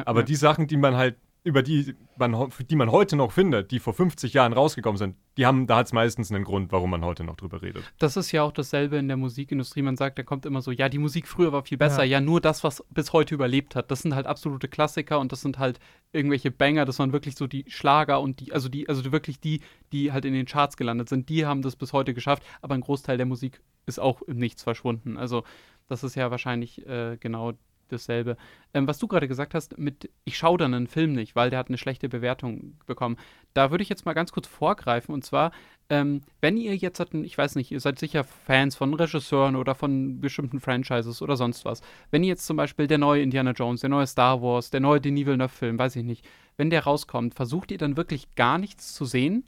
Aber 0.06 0.24
die 0.24 0.36
Sachen, 0.36 0.68
die 0.68 0.78
man 0.78 0.96
halt, 0.96 1.16
über 1.46 1.62
die 1.62 1.96
man, 2.18 2.52
die 2.70 2.76
man 2.76 2.92
heute 2.92 3.16
noch 3.16 3.32
findet, 3.32 3.70
die 3.70 3.80
vor 3.80 3.94
50 3.94 4.34
Jahren 4.34 4.52
rausgekommen 4.52 4.98
sind, 4.98 5.16
die 5.38 5.46
haben, 5.46 5.68
da 5.68 5.78
hat 5.78 5.86
es 5.86 5.94
meistens 5.94 6.32
einen 6.32 6.44
Grund, 6.44 6.72
warum 6.72 6.90
man 6.90 7.06
heute 7.06 7.24
noch 7.24 7.36
drüber 7.36 7.62
redet. 7.62 7.84
Das 8.00 8.18
ist 8.18 8.32
ja 8.32 8.42
auch 8.42 8.52
dasselbe 8.52 8.98
in 8.98 9.08
der 9.08 9.18
Musikindustrie. 9.18 9.84
Man 9.84 9.96
sagt, 9.96 10.18
da 10.18 10.24
kommt 10.24 10.48
immer 10.48 10.64
so, 10.64 10.72
ja, 10.72 10.90
die 10.90 10.98
Musik 10.98 11.28
früher 11.28 11.52
war 11.52 11.64
viel 11.64 11.78
besser. 11.78 12.04
Ja. 12.04 12.18
ja, 12.18 12.22
nur 12.22 12.42
das, 12.42 12.64
was 12.64 12.84
bis 12.90 13.14
heute 13.14 13.36
überlebt 13.36 13.76
hat. 13.76 13.92
Das 13.92 14.02
sind 14.02 14.16
halt 14.16 14.26
absolute 14.26 14.68
Klassiker 14.68 15.20
und 15.20 15.32
das 15.32 15.42
sind 15.42 15.60
halt 15.60 15.80
irgendwelche 16.14 16.50
Banger. 16.50 16.86
Das 16.86 16.98
waren 16.98 17.14
wirklich 17.14 17.36
so 17.36 17.46
die 17.46 17.66
Schlager 17.68 18.22
und 18.22 18.40
die, 18.40 18.52
also 18.52 18.68
die, 18.68 18.90
also 18.90 19.12
wirklich 19.12 19.40
die, 19.40 19.62
die 19.92 20.12
halt 20.12 20.26
in 20.26 20.34
den 20.34 20.48
Charts 20.48 20.78
gelandet 20.78 21.10
sind. 21.10 21.30
Die 21.30 21.46
haben 21.46 21.62
das 21.62 21.76
bis 21.76 21.94
heute 21.94 22.16
geschafft. 22.16 22.44
Aber 22.62 22.74
ein 22.74 22.82
Großteil 22.82 23.18
der 23.18 23.28
Musik 23.28 23.62
ist 23.86 24.00
auch 24.00 24.24
im 24.24 24.38
Nichts 24.38 24.64
verschwunden. 24.64 25.18
Also 25.18 25.44
das 25.88 26.04
ist 26.04 26.16
ja 26.16 26.32
wahrscheinlich 26.32 26.88
äh, 26.88 27.18
genau 27.20 27.54
dasselbe. 27.92 28.38
Ähm, 28.74 28.88
was 28.88 28.98
du 28.98 29.08
gerade 29.08 29.28
gesagt 29.28 29.54
hast, 29.54 29.78
mit 29.78 30.10
ich 30.24 30.38
schaue 30.38 30.58
dann 30.58 30.74
einen 30.74 30.88
Film 30.88 31.14
nicht, 31.14 31.36
weil 31.36 31.50
der 31.50 31.60
hat 31.60 31.70
eine 31.70 31.78
schlechte 31.78 32.10
Bewertung 32.10 32.78
bekommen. 32.86 33.18
Da 33.54 33.72
würde 33.72 33.84
ich 33.84 33.90
jetzt 33.90 34.06
mal 34.06 34.14
ganz 34.14 34.32
kurz 34.32 34.48
vorgreifen 34.48 35.14
und 35.14 35.24
zwar, 35.24 35.52
ähm, 35.90 36.22
wenn 36.42 36.58
ihr 36.58 36.76
jetzt, 36.76 37.00
hatten, 37.00 37.24
ich 37.24 37.38
weiß 37.38 37.56
nicht, 37.56 37.72
ihr 37.72 37.80
seid 37.80 38.00
sicher 38.00 38.24
Fans 38.24 38.76
von 38.76 38.94
Regisseuren 38.94 39.56
oder 39.56 39.76
von 39.76 40.20
bestimmten 40.20 40.60
Franchises 40.60 41.22
oder 41.22 41.38
sonst 41.38 41.66
was. 41.66 41.82
Wenn 42.12 42.24
ihr 42.24 42.30
jetzt 42.30 42.46
zum 42.46 42.58
Beispiel 42.58 42.88
der 42.88 42.98
neue 42.98 43.22
Indiana 43.22 43.52
Jones, 43.52 43.82
der 43.82 43.90
neue 43.90 44.08
Star 44.08 44.42
Wars, 44.42 44.72
der 44.72 44.80
neue 44.80 45.02
Denis 45.02 45.26
Villeneuve-Film, 45.26 45.78
weiß 45.78 45.96
ich 45.98 46.04
nicht, 46.04 46.26
wenn 46.58 46.70
der 46.70 46.84
rauskommt, 46.84 47.36
versucht 47.36 47.72
ihr 47.72 47.78
dann 47.78 47.98
wirklich 47.98 48.36
gar 48.36 48.58
nichts 48.58 48.94
zu 48.94 49.06
sehen? 49.06 49.46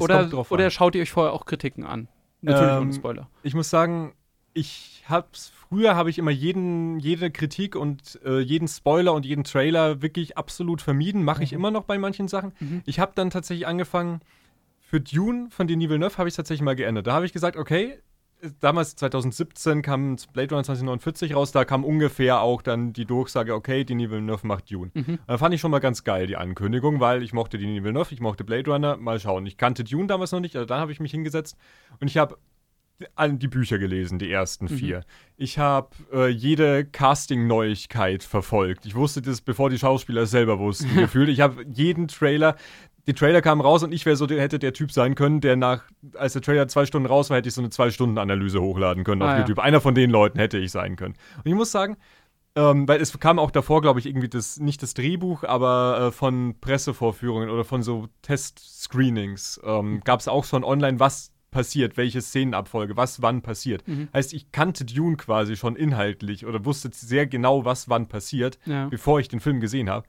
oder, 0.00 0.30
oder 0.50 0.70
schaut 0.70 0.94
ihr 0.94 1.02
euch 1.02 1.10
vorher 1.10 1.32
auch 1.32 1.44
Kritiken 1.44 1.84
an? 1.84 2.08
Natürlich 2.42 2.72
ähm, 2.72 2.82
ohne 2.82 2.92
Spoiler. 2.92 3.30
Ich 3.42 3.54
muss 3.54 3.70
sagen, 3.70 4.14
ich 4.52 5.04
hab's 5.08 5.52
früher 5.68 5.94
habe 5.94 6.10
ich 6.10 6.18
immer 6.18 6.30
jeden, 6.30 6.98
jede 6.98 7.30
Kritik 7.30 7.76
und 7.76 8.18
äh, 8.24 8.40
jeden 8.40 8.68
Spoiler 8.68 9.12
und 9.12 9.24
jeden 9.24 9.44
Trailer 9.44 10.02
wirklich 10.02 10.36
absolut 10.36 10.82
vermieden. 10.82 11.24
Mache 11.24 11.44
ich 11.44 11.52
mhm. 11.52 11.58
immer 11.58 11.70
noch 11.70 11.84
bei 11.84 11.98
manchen 11.98 12.28
Sachen. 12.28 12.52
Mhm. 12.58 12.82
Ich 12.86 12.98
habe 12.98 13.12
dann 13.14 13.30
tatsächlich 13.30 13.66
angefangen, 13.66 14.20
für 14.80 15.00
Dune 15.00 15.48
von 15.50 15.68
Denis 15.68 15.88
Villeneuve 15.88 16.18
habe 16.18 16.28
ich 16.28 16.34
tatsächlich 16.34 16.64
mal 16.64 16.74
geändert. 16.74 17.06
Da 17.06 17.12
habe 17.12 17.24
ich 17.24 17.32
gesagt, 17.32 17.56
okay, 17.56 17.98
damals 18.58 18.96
2017 18.96 19.82
kam 19.82 20.16
Blade 20.32 20.50
Runner 20.50 20.64
2049 20.64 21.34
raus, 21.34 21.52
da 21.52 21.64
kam 21.64 21.84
ungefähr 21.84 22.40
auch 22.40 22.62
dann 22.62 22.92
die 22.92 23.04
Durchsage, 23.04 23.54
okay, 23.54 23.84
Denis 23.84 24.10
Villeneuve 24.10 24.46
macht 24.46 24.70
Dune. 24.70 24.90
Mhm. 24.94 25.18
Da 25.26 25.38
fand 25.38 25.54
ich 25.54 25.60
schon 25.60 25.70
mal 25.70 25.78
ganz 25.78 26.02
geil, 26.02 26.26
die 26.26 26.36
Ankündigung, 26.36 26.98
weil 26.98 27.22
ich 27.22 27.32
mochte 27.32 27.58
Denis 27.58 27.84
Villeneuve, 27.84 28.12
ich 28.12 28.20
mochte 28.20 28.42
Blade 28.42 28.68
Runner, 28.70 28.96
mal 28.96 29.20
schauen. 29.20 29.46
Ich 29.46 29.56
kannte 29.56 29.84
Dune 29.84 30.08
damals 30.08 30.32
noch 30.32 30.40
nicht, 30.40 30.56
also 30.56 30.66
dann 30.66 30.80
habe 30.80 30.92
ich 30.92 31.00
mich 31.00 31.12
hingesetzt 31.12 31.56
und 32.00 32.08
ich 32.08 32.16
habe 32.16 32.38
die 33.32 33.48
Bücher 33.48 33.78
gelesen, 33.78 34.18
die 34.18 34.30
ersten 34.30 34.66
mhm. 34.66 34.68
vier. 34.68 35.04
Ich 35.36 35.58
habe 35.58 35.88
äh, 36.12 36.28
jede 36.28 36.84
Casting-Neuigkeit 36.84 38.22
verfolgt. 38.22 38.86
Ich 38.86 38.94
wusste 38.94 39.22
das, 39.22 39.40
bevor 39.40 39.70
die 39.70 39.78
Schauspieler 39.78 40.22
es 40.22 40.30
selber 40.30 40.58
wussten, 40.58 40.94
gefühlt. 40.96 41.28
Ich 41.28 41.40
habe 41.40 41.64
jeden 41.72 42.08
Trailer, 42.08 42.56
die 43.06 43.14
Trailer 43.14 43.42
kamen 43.42 43.60
raus 43.60 43.82
und 43.82 43.92
ich 43.92 44.04
wäre 44.06 44.16
so, 44.16 44.28
hätte 44.28 44.58
der 44.58 44.72
Typ 44.72 44.92
sein 44.92 45.14
können, 45.14 45.40
der 45.40 45.56
nach, 45.56 45.84
als 46.14 46.34
der 46.34 46.42
Trailer 46.42 46.68
zwei 46.68 46.86
Stunden 46.86 47.06
raus 47.06 47.30
war, 47.30 47.38
hätte 47.38 47.48
ich 47.48 47.54
so 47.54 47.60
eine 47.60 47.70
Zwei-Stunden-Analyse 47.70 48.60
hochladen 48.60 49.04
können 49.04 49.22
ah, 49.22 49.32
auf 49.32 49.38
YouTube. 49.38 49.58
Ja. 49.58 49.64
Einer 49.64 49.80
von 49.80 49.94
den 49.94 50.10
Leuten 50.10 50.38
hätte 50.38 50.58
ich 50.58 50.70
sein 50.70 50.96
können. 50.96 51.14
Und 51.38 51.46
ich 51.46 51.54
muss 51.54 51.72
sagen, 51.72 51.96
ähm, 52.56 52.88
weil 52.88 53.00
es 53.00 53.18
kam 53.18 53.38
auch 53.38 53.50
davor, 53.50 53.80
glaube 53.80 54.00
ich, 54.00 54.06
irgendwie 54.06 54.28
das, 54.28 54.58
nicht 54.58 54.82
das 54.82 54.94
Drehbuch, 54.94 55.44
aber 55.44 56.08
äh, 56.08 56.10
von 56.12 56.56
Pressevorführungen 56.60 57.48
oder 57.48 57.64
von 57.64 57.82
so 57.82 58.08
Test-Screenings 58.22 59.60
ähm, 59.64 59.94
mhm. 59.94 60.00
gab 60.00 60.20
es 60.20 60.28
auch 60.28 60.44
schon 60.44 60.64
online, 60.64 60.98
was 60.98 61.32
passiert, 61.50 61.96
welche 61.96 62.20
Szenenabfolge, 62.20 62.96
was 62.96 63.22
wann 63.22 63.42
passiert. 63.42 63.86
Mhm. 63.86 64.08
Heißt, 64.12 64.32
ich 64.32 64.52
kannte 64.52 64.84
Dune 64.84 65.16
quasi 65.16 65.56
schon 65.56 65.76
inhaltlich 65.76 66.46
oder 66.46 66.64
wusste 66.64 66.90
sehr 66.92 67.26
genau, 67.26 67.64
was 67.64 67.88
wann 67.88 68.08
passiert, 68.08 68.58
ja. 68.66 68.88
bevor 68.88 69.20
ich 69.20 69.28
den 69.28 69.40
Film 69.40 69.60
gesehen 69.60 69.90
habe. 69.90 70.06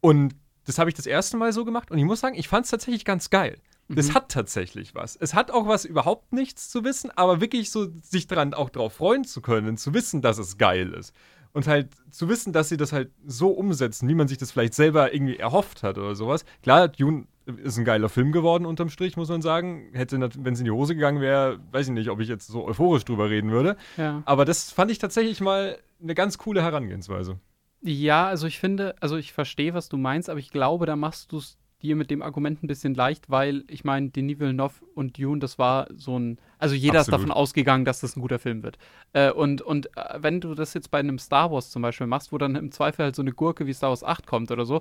Und 0.00 0.34
das 0.64 0.78
habe 0.78 0.90
ich 0.90 0.94
das 0.94 1.06
erste 1.06 1.36
Mal 1.36 1.52
so 1.52 1.64
gemacht 1.64 1.90
und 1.90 1.98
ich 1.98 2.04
muss 2.04 2.20
sagen, 2.20 2.36
ich 2.36 2.48
fand 2.48 2.64
es 2.64 2.70
tatsächlich 2.70 3.04
ganz 3.04 3.30
geil. 3.30 3.58
Mhm. 3.88 3.96
Das 3.96 4.14
hat 4.14 4.30
tatsächlich 4.30 4.94
was. 4.94 5.16
Es 5.16 5.34
hat 5.34 5.50
auch 5.50 5.66
was, 5.66 5.84
überhaupt 5.84 6.32
nichts 6.32 6.70
zu 6.70 6.84
wissen, 6.84 7.10
aber 7.10 7.40
wirklich 7.40 7.70
so 7.70 7.88
sich 8.02 8.26
daran 8.26 8.54
auch 8.54 8.70
drauf 8.70 8.94
freuen 8.94 9.24
zu 9.24 9.40
können, 9.40 9.76
zu 9.76 9.94
wissen, 9.94 10.22
dass 10.22 10.38
es 10.38 10.58
geil 10.58 10.92
ist. 10.92 11.14
Und 11.52 11.68
halt 11.68 11.90
zu 12.10 12.28
wissen, 12.28 12.52
dass 12.52 12.68
sie 12.68 12.76
das 12.76 12.92
halt 12.92 13.12
so 13.24 13.50
umsetzen, 13.50 14.08
wie 14.08 14.14
man 14.14 14.26
sich 14.26 14.38
das 14.38 14.50
vielleicht 14.50 14.74
selber 14.74 15.14
irgendwie 15.14 15.36
erhofft 15.36 15.84
hat 15.84 15.98
oder 15.98 16.16
sowas. 16.16 16.44
Klar, 16.62 16.88
Dune 16.88 17.28
ist 17.46 17.76
ein 17.76 17.84
geiler 17.84 18.08
Film 18.08 18.32
geworden 18.32 18.66
unterm 18.66 18.88
Strich, 18.88 19.16
muss 19.16 19.28
man 19.28 19.42
sagen. 19.42 19.90
Hätte, 19.92 20.18
wenn 20.20 20.54
es 20.54 20.60
in 20.60 20.64
die 20.64 20.70
Hose 20.70 20.94
gegangen 20.94 21.20
wäre, 21.20 21.60
weiß 21.72 21.88
ich 21.88 21.92
nicht, 21.92 22.10
ob 22.10 22.20
ich 22.20 22.28
jetzt 22.28 22.46
so 22.46 22.64
euphorisch 22.66 23.04
drüber 23.04 23.30
reden 23.30 23.50
würde. 23.50 23.76
Ja. 23.96 24.22
Aber 24.24 24.44
das 24.44 24.70
fand 24.70 24.90
ich 24.90 24.98
tatsächlich 24.98 25.40
mal 25.40 25.78
eine 26.02 26.14
ganz 26.14 26.38
coole 26.38 26.62
Herangehensweise. 26.62 27.38
Ja, 27.82 28.26
also 28.26 28.46
ich 28.46 28.58
finde, 28.58 28.94
also 29.00 29.16
ich 29.16 29.32
verstehe, 29.32 29.74
was 29.74 29.88
du 29.88 29.98
meinst, 29.98 30.30
aber 30.30 30.40
ich 30.40 30.50
glaube, 30.50 30.86
da 30.86 30.96
machst 30.96 31.32
du 31.32 31.38
es 31.38 31.58
dir 31.84 31.96
mit 31.96 32.10
dem 32.10 32.22
Argument 32.22 32.62
ein 32.62 32.66
bisschen 32.66 32.94
leicht, 32.94 33.28
weil 33.28 33.64
ich 33.68 33.84
meine, 33.84 34.08
Denis 34.08 34.40
Villeneuve 34.40 34.84
und 34.94 35.18
Dune, 35.18 35.38
das 35.38 35.58
war 35.58 35.86
so 35.94 36.18
ein, 36.18 36.38
also 36.58 36.74
jeder 36.74 37.00
Absolut. 37.00 37.20
ist 37.20 37.22
davon 37.26 37.36
ausgegangen, 37.36 37.84
dass 37.84 38.00
das 38.00 38.16
ein 38.16 38.22
guter 38.22 38.38
Film 38.38 38.62
wird. 38.62 38.78
Äh, 39.12 39.30
und 39.30 39.60
und 39.60 39.94
äh, 39.96 40.18
wenn 40.18 40.40
du 40.40 40.54
das 40.54 40.72
jetzt 40.72 40.90
bei 40.90 40.98
einem 40.98 41.18
Star 41.18 41.52
Wars 41.52 41.70
zum 41.70 41.82
Beispiel 41.82 42.06
machst, 42.06 42.32
wo 42.32 42.38
dann 42.38 42.56
im 42.56 42.72
Zweifel 42.72 43.04
halt 43.04 43.14
so 43.14 43.22
eine 43.22 43.32
Gurke 43.32 43.66
wie 43.66 43.74
Star 43.74 43.90
Wars 43.90 44.02
8 44.02 44.26
kommt 44.26 44.50
oder 44.50 44.64
so, 44.64 44.80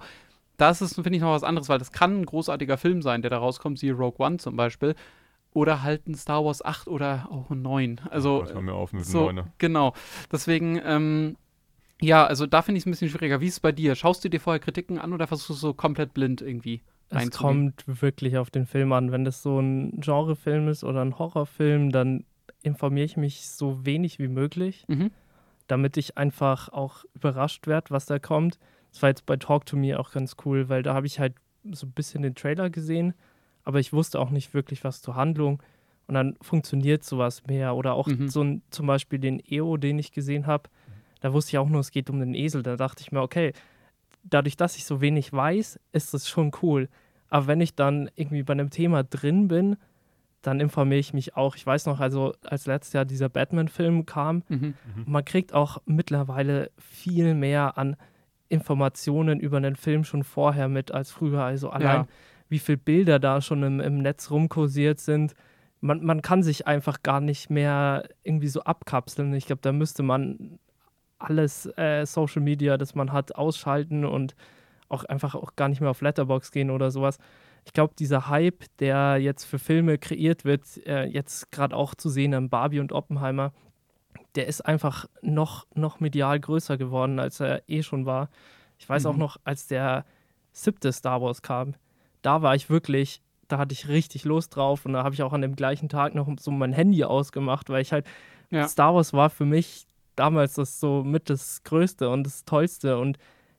das 0.57 0.81
ist, 0.81 0.95
finde 0.95 1.15
ich, 1.15 1.21
noch 1.21 1.31
was 1.31 1.43
anderes, 1.43 1.69
weil 1.69 1.79
das 1.79 1.91
kann 1.91 2.21
ein 2.21 2.25
großartiger 2.25 2.77
Film 2.77 3.01
sein, 3.01 3.21
der 3.21 3.31
da 3.31 3.37
rauskommt, 3.37 3.81
wie 3.81 3.89
Rogue 3.89 4.25
One 4.25 4.37
zum 4.37 4.55
Beispiel. 4.55 4.95
Oder 5.51 5.83
halt 5.83 6.07
ein 6.07 6.15
Star 6.15 6.43
Wars 6.43 6.63
8 6.65 6.87
oder 6.87 7.27
auch 7.29 7.51
ein 7.51 7.61
9. 7.61 8.01
Also, 8.09 8.41
das 8.41 8.53
mir 8.53 8.73
auf 8.73 8.91
mit 8.93 9.05
so, 9.05 9.31
9. 9.31 9.45
Genau. 9.59 9.93
Deswegen, 10.31 10.81
ähm, 10.83 11.37
ja, 12.01 12.25
also 12.25 12.47
da 12.47 12.61
finde 12.61 12.77
ich 12.77 12.83
es 12.83 12.87
ein 12.87 12.91
bisschen 12.91 13.09
schwieriger. 13.09 13.39
Wie 13.39 13.47
ist 13.47 13.53
es 13.53 13.59
bei 13.59 13.71
dir? 13.71 13.95
Schaust 13.95 14.23
du 14.23 14.29
dir 14.29 14.39
vorher 14.39 14.59
Kritiken 14.59 14.97
an 14.97 15.13
oder 15.13 15.27
versuchst 15.27 15.49
du 15.49 15.53
so 15.53 15.73
komplett 15.73 16.13
blind 16.13 16.41
irgendwie? 16.41 16.81
Es 17.09 17.31
kommt 17.31 17.83
wirklich 17.85 18.37
auf 18.37 18.49
den 18.49 18.65
Film 18.65 18.91
an. 18.91 19.11
Wenn 19.11 19.25
das 19.25 19.43
so 19.43 19.59
ein 19.59 19.99
Genrefilm 19.99 20.67
ist 20.67 20.83
oder 20.83 21.01
ein 21.01 21.17
Horrorfilm, 21.19 21.91
dann 21.91 22.25
informiere 22.61 23.05
ich 23.05 23.17
mich 23.17 23.49
so 23.49 23.85
wenig 23.85 24.19
wie 24.19 24.27
möglich, 24.27 24.85
mhm. 24.87 25.11
damit 25.67 25.97
ich 25.97 26.17
einfach 26.17 26.69
auch 26.69 27.03
überrascht 27.13 27.67
werde, 27.67 27.91
was 27.91 28.05
da 28.05 28.19
kommt. 28.19 28.57
Das 28.93 29.01
war 29.01 29.09
jetzt 29.09 29.25
bei 29.25 29.37
Talk 29.37 29.65
to 29.65 29.75
Me 29.75 29.99
auch 29.99 30.11
ganz 30.11 30.35
cool, 30.45 30.69
weil 30.69 30.83
da 30.83 30.93
habe 30.93 31.07
ich 31.07 31.19
halt 31.19 31.33
so 31.71 31.87
ein 31.87 31.91
bisschen 31.91 32.21
den 32.21 32.35
Trailer 32.35 32.69
gesehen, 32.69 33.13
aber 33.63 33.79
ich 33.79 33.91
wusste 33.91 34.19
auch 34.19 34.29
nicht 34.29 34.53
wirklich 34.53 34.83
was 34.83 35.01
zur 35.01 35.15
Handlung. 35.15 35.61
Und 36.05 36.15
dann 36.15 36.35
funktioniert 36.41 37.03
sowas 37.03 37.45
mehr. 37.47 37.75
Oder 37.75 37.93
auch 37.93 38.07
mhm. 38.07 38.27
so 38.27 38.43
ein, 38.43 38.61
zum 38.69 38.87
Beispiel 38.87 39.19
den 39.19 39.41
EO, 39.49 39.77
den 39.77 39.97
ich 39.99 40.11
gesehen 40.11 40.47
habe. 40.47 40.69
Da 41.21 41.33
wusste 41.33 41.51
ich 41.51 41.57
auch 41.57 41.69
nur, 41.69 41.79
es 41.79 41.91
geht 41.91 42.09
um 42.09 42.19
den 42.19 42.35
Esel. 42.35 42.61
Da 42.61 42.75
dachte 42.75 43.01
ich 43.01 43.11
mir, 43.11 43.21
okay, 43.21 43.53
dadurch, 44.23 44.57
dass 44.57 44.75
ich 44.75 44.85
so 44.85 45.01
wenig 45.01 45.31
weiß, 45.31 45.79
ist 45.93 46.13
das 46.13 46.27
schon 46.27 46.51
cool. 46.61 46.89
Aber 47.29 47.47
wenn 47.47 47.61
ich 47.61 47.75
dann 47.75 48.11
irgendwie 48.15 48.43
bei 48.43 48.51
einem 48.51 48.69
Thema 48.69 49.03
drin 49.03 49.47
bin, 49.47 49.77
dann 50.41 50.59
informiere 50.59 50.99
ich 50.99 51.13
mich 51.13 51.37
auch. 51.37 51.55
Ich 51.55 51.65
weiß 51.65 51.85
noch, 51.85 52.01
also 52.01 52.33
als 52.43 52.65
letztes 52.65 52.93
Jahr 52.93 53.05
dieser 53.05 53.29
Batman-Film 53.29 54.05
kam, 54.05 54.43
mhm. 54.49 54.75
mhm. 54.95 55.05
man 55.05 55.23
kriegt 55.23 55.53
auch 55.53 55.81
mittlerweile 55.85 56.69
viel 56.77 57.33
mehr 57.33 57.77
an 57.77 57.95
Informationen 58.49 59.39
über 59.39 59.57
einen 59.57 59.75
Film 59.75 60.03
schon 60.03 60.23
vorher 60.23 60.67
mit 60.67 60.91
als 60.91 61.11
früher. 61.11 61.43
Also 61.43 61.69
allein, 61.69 62.01
ja. 62.01 62.07
wie 62.49 62.59
viele 62.59 62.77
Bilder 62.77 63.19
da 63.19 63.41
schon 63.41 63.63
im, 63.63 63.79
im 63.79 63.97
Netz 63.99 64.31
rumkursiert 64.31 64.99
sind. 64.99 65.33
Man, 65.81 66.03
man 66.03 66.21
kann 66.21 66.43
sich 66.43 66.67
einfach 66.67 67.03
gar 67.03 67.19
nicht 67.19 67.49
mehr 67.49 68.07
irgendwie 68.23 68.47
so 68.47 68.61
abkapseln. 68.61 69.33
Ich 69.33 69.47
glaube, 69.47 69.61
da 69.61 69.71
müsste 69.71 70.03
man 70.03 70.59
alles 71.17 71.65
äh, 71.77 72.05
Social 72.05 72.41
Media, 72.41 72.77
das 72.77 72.95
man 72.95 73.11
hat, 73.11 73.35
ausschalten 73.35 74.05
und 74.05 74.35
auch 74.89 75.03
einfach 75.05 75.35
auch 75.35 75.55
gar 75.55 75.69
nicht 75.69 75.81
mehr 75.81 75.89
auf 75.89 76.01
Letterbox 76.01 76.51
gehen 76.51 76.69
oder 76.69 76.91
sowas. 76.91 77.17
Ich 77.65 77.73
glaube, 77.73 77.93
dieser 77.97 78.27
Hype, 78.27 78.65
der 78.79 79.17
jetzt 79.17 79.45
für 79.45 79.59
Filme 79.59 79.97
kreiert 79.97 80.45
wird, 80.45 80.85
äh, 80.85 81.05
jetzt 81.05 81.51
gerade 81.51 81.75
auch 81.75 81.95
zu 81.95 82.09
sehen 82.09 82.33
an 82.33 82.49
Barbie 82.49 82.79
und 82.79 82.91
Oppenheimer, 82.91 83.53
der 84.35 84.47
ist 84.47 84.61
einfach 84.61 85.05
noch, 85.21 85.65
noch 85.75 85.99
medial 85.99 86.39
größer 86.39 86.77
geworden, 86.77 87.19
als 87.19 87.39
er 87.39 87.67
eh 87.67 87.83
schon 87.83 88.05
war. 88.05 88.29
Ich 88.77 88.87
weiß 88.89 89.03
mhm. 89.03 89.09
auch 89.09 89.17
noch, 89.17 89.37
als 89.43 89.67
der 89.67 90.05
siebte 90.51 90.91
Star 90.91 91.21
Wars 91.21 91.41
kam, 91.41 91.75
da 92.21 92.41
war 92.41 92.55
ich 92.55 92.69
wirklich, 92.69 93.21
da 93.47 93.57
hatte 93.57 93.73
ich 93.73 93.87
richtig 93.87 94.23
Lust 94.23 94.55
drauf 94.55 94.85
und 94.85 94.93
da 94.93 95.03
habe 95.03 95.13
ich 95.13 95.23
auch 95.23 95.33
an 95.33 95.41
dem 95.41 95.55
gleichen 95.55 95.89
Tag 95.89 96.15
noch 96.15 96.27
so 96.39 96.51
mein 96.51 96.73
Handy 96.73 97.03
ausgemacht, 97.03 97.69
weil 97.69 97.81
ich 97.81 97.91
halt, 97.91 98.05
ja. 98.49 98.67
Star 98.67 98.95
Wars 98.95 99.13
war 99.13 99.29
für 99.29 99.45
mich 99.45 99.85
damals 100.15 100.53
das 100.53 100.79
so 100.79 101.03
mit 101.03 101.29
das 101.29 101.63
Größte 101.63 102.09
und 102.09 102.23
das 102.23 102.45
Tollste 102.45 102.97
und 102.97 103.17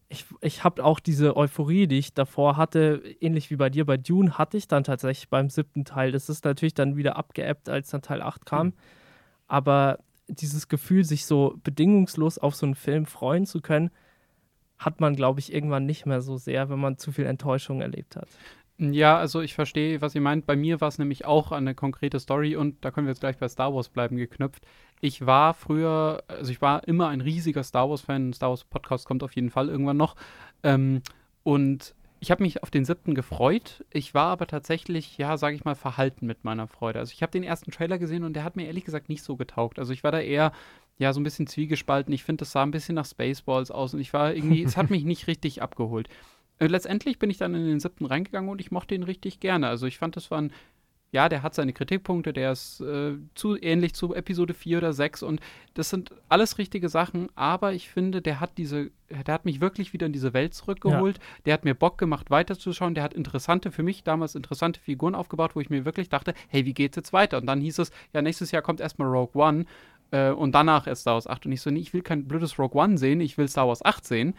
ich, 0.09 0.27
ich 0.41 0.65
habe 0.65 0.85
auch 0.85 1.01
diese 1.01 1.37
Euphorie, 1.37 1.87
die 1.87 1.99
ich 1.99 2.15
davor 2.15 2.57
hatte, 2.57 3.03
ähnlich 3.21 3.51
wie 3.51 3.57
bei 3.57 3.71
dir 3.71 3.85
bei 3.85 3.97
Dune, 3.97 4.39
hatte 4.39 4.57
ich 4.57 4.69
dann 4.69 4.85
tatsächlich 4.85 5.29
beim 5.29 5.51
siebten 5.51 5.85
Teil. 5.85 6.13
Das 6.13 6.29
ist 6.29 6.45
natürlich 6.45 6.75
dann 6.75 6.97
wieder 6.97 7.17
abgeebbt, 7.17 7.69
als 7.69 7.91
dann 7.91 8.03
Teil 8.03 8.23
8 8.23 8.47
kam. 8.47 8.67
Mhm. 8.69 8.73
Aber 9.49 9.99
dieses 10.29 10.69
Gefühl, 10.69 11.05
sich 11.05 11.27
so 11.27 11.59
bedingungslos 11.63 12.39
auf 12.39 12.55
so 12.55 12.67
einen 12.67 12.75
Film 12.75 13.07
freuen 13.07 13.47
zu 13.47 13.61
können, 13.61 13.91
hat 14.79 15.01
man, 15.01 15.17
glaube 15.17 15.41
ich, 15.41 15.53
irgendwann 15.53 15.87
nicht 15.87 16.07
mehr 16.07 16.21
so 16.21 16.37
sehr, 16.37 16.69
wenn 16.69 16.81
man 16.81 16.99
zu 16.99 17.13
viel 17.13 17.27
Enttäuschung 17.27 17.81
erlebt 17.81 18.17
hat. 18.17 18.29
Ja, 18.77 19.19
also 19.19 19.41
ich 19.41 19.55
verstehe, 19.55 20.01
was 20.01 20.17
ihr 20.17 20.21
meint. 20.21 20.47
Bei 20.47 20.57
mir 20.57 20.81
war 20.81 20.89
es 20.89 20.99
nämlich 20.99 21.25
auch 21.25 21.53
eine 21.53 21.77
konkrete 21.77 22.19
Story 22.19 22.57
und 22.57 22.85
da 22.85 22.91
können 22.91 23.07
wir 23.07 23.13
jetzt 23.13 23.21
gleich 23.21 23.39
bei 23.39 23.49
Star 23.49 23.73
Wars 23.73 23.89
bleiben 23.89 24.17
geknüpft. 24.17 24.67
Ich 25.01 25.25
war 25.25 25.55
früher, 25.55 26.25
also 26.27 26.51
ich 26.51 26.61
war 26.61 26.87
immer 26.89 27.09
ein 27.09 27.21
riesiger 27.21 27.63
Star 27.63 27.89
Wars-Fan. 27.89 28.33
Star 28.33 28.51
Wars 28.51 28.65
Podcast 28.65 29.07
kommt 29.07 29.23
auf 29.23 29.37
jeden 29.37 29.51
Fall 29.51 29.69
irgendwann 29.69 29.97
noch. 29.97 30.17
Ähm, 30.65 31.03
und 31.45 31.95
Ich 32.25 32.31
habe 32.31 32.43
mich 32.43 32.63
auf 32.63 32.71
den 32.71 32.87
siebten 32.87 33.15
gefreut. 33.15 33.85
Ich 33.91 34.15
war 34.15 34.29
aber 34.29 34.47
tatsächlich, 34.47 35.19
ja, 35.19 35.37
sage 35.37 35.57
ich 35.57 35.67
mal, 35.67 35.75
verhalten 35.75 36.25
mit 36.25 36.43
meiner 36.43 36.67
Freude. 36.67 36.99
Also 36.99 37.13
ich 37.13 37.21
habe 37.21 37.31
den 37.31 37.43
ersten 37.43 37.71
Trailer 37.71 37.99
gesehen 37.99 38.25
und 38.25 38.33
der 38.33 38.45
hat 38.45 38.57
mir 38.57 38.65
ehrlich 38.65 38.87
gesagt 38.87 39.11
nicht 39.11 39.23
so 39.23 39.37
getaugt. 39.37 39.79
Also 39.79 39.93
ich 39.93 40.03
war 40.05 40.11
da 40.11 40.21
eher, 40.21 40.53
ja, 40.97 41.13
so 41.13 41.21
ein 41.21 41.23
bisschen 41.23 41.47
zwiegespalten. 41.47 42.15
Ich 42.15 42.25
finde, 42.25 42.39
das 42.39 42.53
sah 42.53 42.63
ein 42.63 42.71
bisschen 42.71 42.95
nach 42.95 43.05
Spaceballs 43.05 43.71
aus 43.71 43.93
und 43.93 44.01
ich 44.01 44.15
war 44.15 44.35
irgendwie, 44.35 44.63
es 44.63 44.79
hat 44.79 44.89
mich 44.91 45.05
nicht 45.05 45.27
richtig 45.27 45.61
abgeholt. 45.61 46.09
Äh, 46.59 46.69
letztendlich 46.69 47.19
bin 47.19 47.29
ich 47.29 47.37
dann 47.37 47.55
in 47.55 47.67
den 47.67 47.81
siebten 47.81 48.07
reingegangen 48.07 48.49
und 48.49 48.59
ich 48.59 48.71
mochte 48.71 48.95
ihn 48.95 49.03
richtig 49.03 49.39
gerne. 49.39 49.69
Also 49.69 49.87
ich 49.87 49.99
fand, 49.99 50.17
das 50.17 50.31
war 50.31 50.41
ein 50.41 50.53
ja, 51.15 51.29
der 51.29 51.45
hat 51.45 51.55
seine 51.55 51.73
Kritikpunkte, 51.73 52.33
der 52.33 52.51
ist 52.51 52.81
äh, 52.81 53.13
zu 53.37 53.57
ähnlich 53.57 53.95
zu 53.95 54.17
Episode 54.17 54.53
4 54.53 54.79
oder 54.79 54.93
6 54.93 55.23
und 55.23 55.41
das 55.75 55.89
sind 55.89 56.11
alles 56.29 56.59
richtige 56.59 56.89
Sachen, 56.89 57.29
aber 57.37 57.73
ich 57.73 57.89
finde, 57.89 58.21
der 58.21 58.41
hat 58.41 58.59
diese, 58.59 58.91
der 59.09 59.33
hat 59.33 59.45
mich 59.45 59.61
wirklich 59.61 59.93
wieder 59.93 60.07
in 60.07 60.13
diese 60.13 60.33
Welt 60.33 60.55
zurückgeholt. 60.55 61.19
Ja. 61.19 61.25
Der 61.47 61.55
hat 61.55 61.65
mir 61.65 61.75
Bock 61.75 61.99
gemacht, 61.99 62.31
weiterzuschauen. 62.31 62.95
Der 62.97 63.05
hat 63.05 63.15
interessante, 63.15 63.71
für 63.71 63.85
mich 63.85 64.03
damals 64.03 64.35
interessante 64.35 64.81
Figuren 64.81 65.15
aufgebaut, 65.15 65.55
wo 65.55 65.61
ich 65.61 65.71
mir 65.71 65.85
wirklich 65.85 66.09
dachte, 66.09 66.35
hey, 66.49 66.65
wie 66.65 66.75
geht's 66.75 66.97
jetzt 66.97 67.13
weiter? 67.13 67.39
Und 67.39 67.47
dann 67.47 67.61
hieß 67.61 67.79
es, 67.79 67.93
ja, 68.13 68.21
nächstes 68.21 68.51
Jahr 68.51 68.63
kommt 68.63 68.81
erstmal 68.81 69.09
Rogue 69.09 69.41
One 69.41 69.67
äh, 70.11 70.31
und 70.31 70.53
danach 70.53 70.87
erst 70.87 71.03
Star 71.03 71.15
Wars 71.15 71.27
8. 71.27 71.47
Und 71.47 71.53
ich 71.53 71.61
so, 71.61 71.71
nee, 71.71 71.81
ich 71.81 71.93
will 71.93 72.03
kein 72.03 72.27
blödes 72.27 72.59
Rogue 72.59 72.81
One 72.81 72.99
sehen, 72.99 73.21
ich 73.21 73.39
will 73.39 73.49
Star 73.49 73.69
Wars 73.69 73.85
8 73.85 74.07
sehen. 74.07 74.35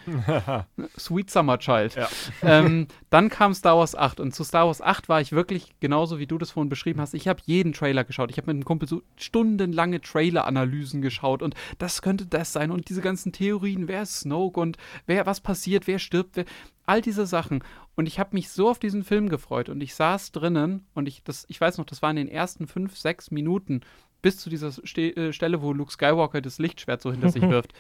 Sweet 0.98 1.30
Summer 1.30 1.60
Child. 1.60 1.96
Ja. 1.96 2.10
Ähm, 2.42 2.88
dann 3.10 3.30
kam 3.30 3.54
Star 3.54 3.78
Wars 3.78 3.96
8 3.96 4.20
und 4.20 4.34
zu 4.34 4.44
Star 4.44 4.68
Wars 4.68 4.82
8 4.82 5.10
war 5.10 5.22
ich 5.22 5.32
wirklich 5.32 5.74
genauso, 5.80 6.20
wie 6.20 6.28
du 6.28 6.38
das 6.38 6.52
vorhin 6.52 6.70
beschrieben 6.70 7.02
hast. 7.02 7.14
Ich 7.14 7.28
habe 7.28 7.42
jeden 7.46 7.74
Trailer 7.74 8.04
geschaut. 8.04 8.32
Ich 8.32 8.38
habe 8.38 8.48
mit 8.48 8.56
einem 8.56 8.66
Kumpel 8.66 8.88
so 8.88 9.02
stundenlange 9.16 10.02
Trailer-Analysen 10.02 11.02
geschaut 11.02 11.42
und 11.42 11.56
das 11.78 12.02
könnte 12.02 12.26
das 12.26 12.54
sein 12.54 12.72
und 12.72 12.90
diese 12.90 13.02
ganzen 13.02 13.32
Theorien, 13.32 13.88
wer 13.88 14.04
ist 14.04 14.22
Snoke 14.22 14.60
und 14.60 14.78
wer, 15.06 15.26
was 15.26 15.42
passiert, 15.42 15.88
wer 15.88 16.00
stirbt, 16.00 16.36
wer, 16.36 16.46
all 16.86 17.02
diese 17.02 17.26
Sachen. 17.26 17.64
Und 17.96 18.08
ich 18.08 18.20
habe 18.20 18.32
mich 18.34 18.50
so 18.50 18.70
auf 18.70 18.80
diesen 18.80 19.04
Film 19.04 19.30
gefreut 19.30 19.70
und 19.70 19.82
ich 19.82 19.96
saß 19.96 20.32
drinnen 20.32 20.86
und 20.94 21.08
ich, 21.08 21.24
das, 21.24 21.46
ich 21.48 21.60
weiß 21.60 21.78
noch, 21.78 21.86
das 21.86 22.02
war 22.02 22.10
in 22.10 22.18
den 22.18 22.28
ersten 22.28 22.68
fünf, 22.68 22.98
sechs 22.98 23.32
Minuten 23.32 23.82
bis 24.26 24.40
zu 24.40 24.50
dieser 24.50 24.72
Ste 24.72 25.16
äh, 25.16 25.34
Stelle, 25.34 25.62
wo 25.62 25.72
Luke 25.72 25.92
Skywalker 25.92 26.42
das 26.42 26.58
Lichtschwert 26.58 27.00
so 27.00 27.12
hinter 27.12 27.30
sich 27.30 27.44
wirft, 27.48 27.74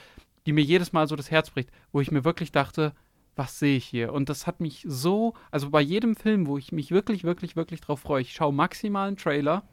die 0.45 0.53
mir 0.53 0.63
jedes 0.63 0.93
Mal 0.93 1.07
so 1.07 1.15
das 1.15 1.31
Herz 1.31 1.49
bricht, 1.49 1.71
wo 1.91 2.01
ich 2.01 2.11
mir 2.11 2.23
wirklich 2.23 2.51
dachte, 2.51 2.93
was 3.35 3.57
sehe 3.57 3.77
ich 3.77 3.85
hier? 3.85 4.13
Und 4.13 4.29
das 4.29 4.45
hat 4.45 4.59
mich 4.59 4.85
so, 4.87 5.33
also 5.49 5.71
bei 5.71 5.81
jedem 5.81 6.15
Film, 6.15 6.45
wo 6.45 6.59
ich 6.59 6.71
mich 6.71 6.91
wirklich, 6.91 7.23
wirklich, 7.23 7.55
wirklich 7.55 7.81
drauf 7.81 8.01
freue, 8.01 8.21
ich 8.21 8.33
schaue 8.33 8.53
maximal 8.53 9.07
einen 9.07 9.17
Trailer 9.17 9.67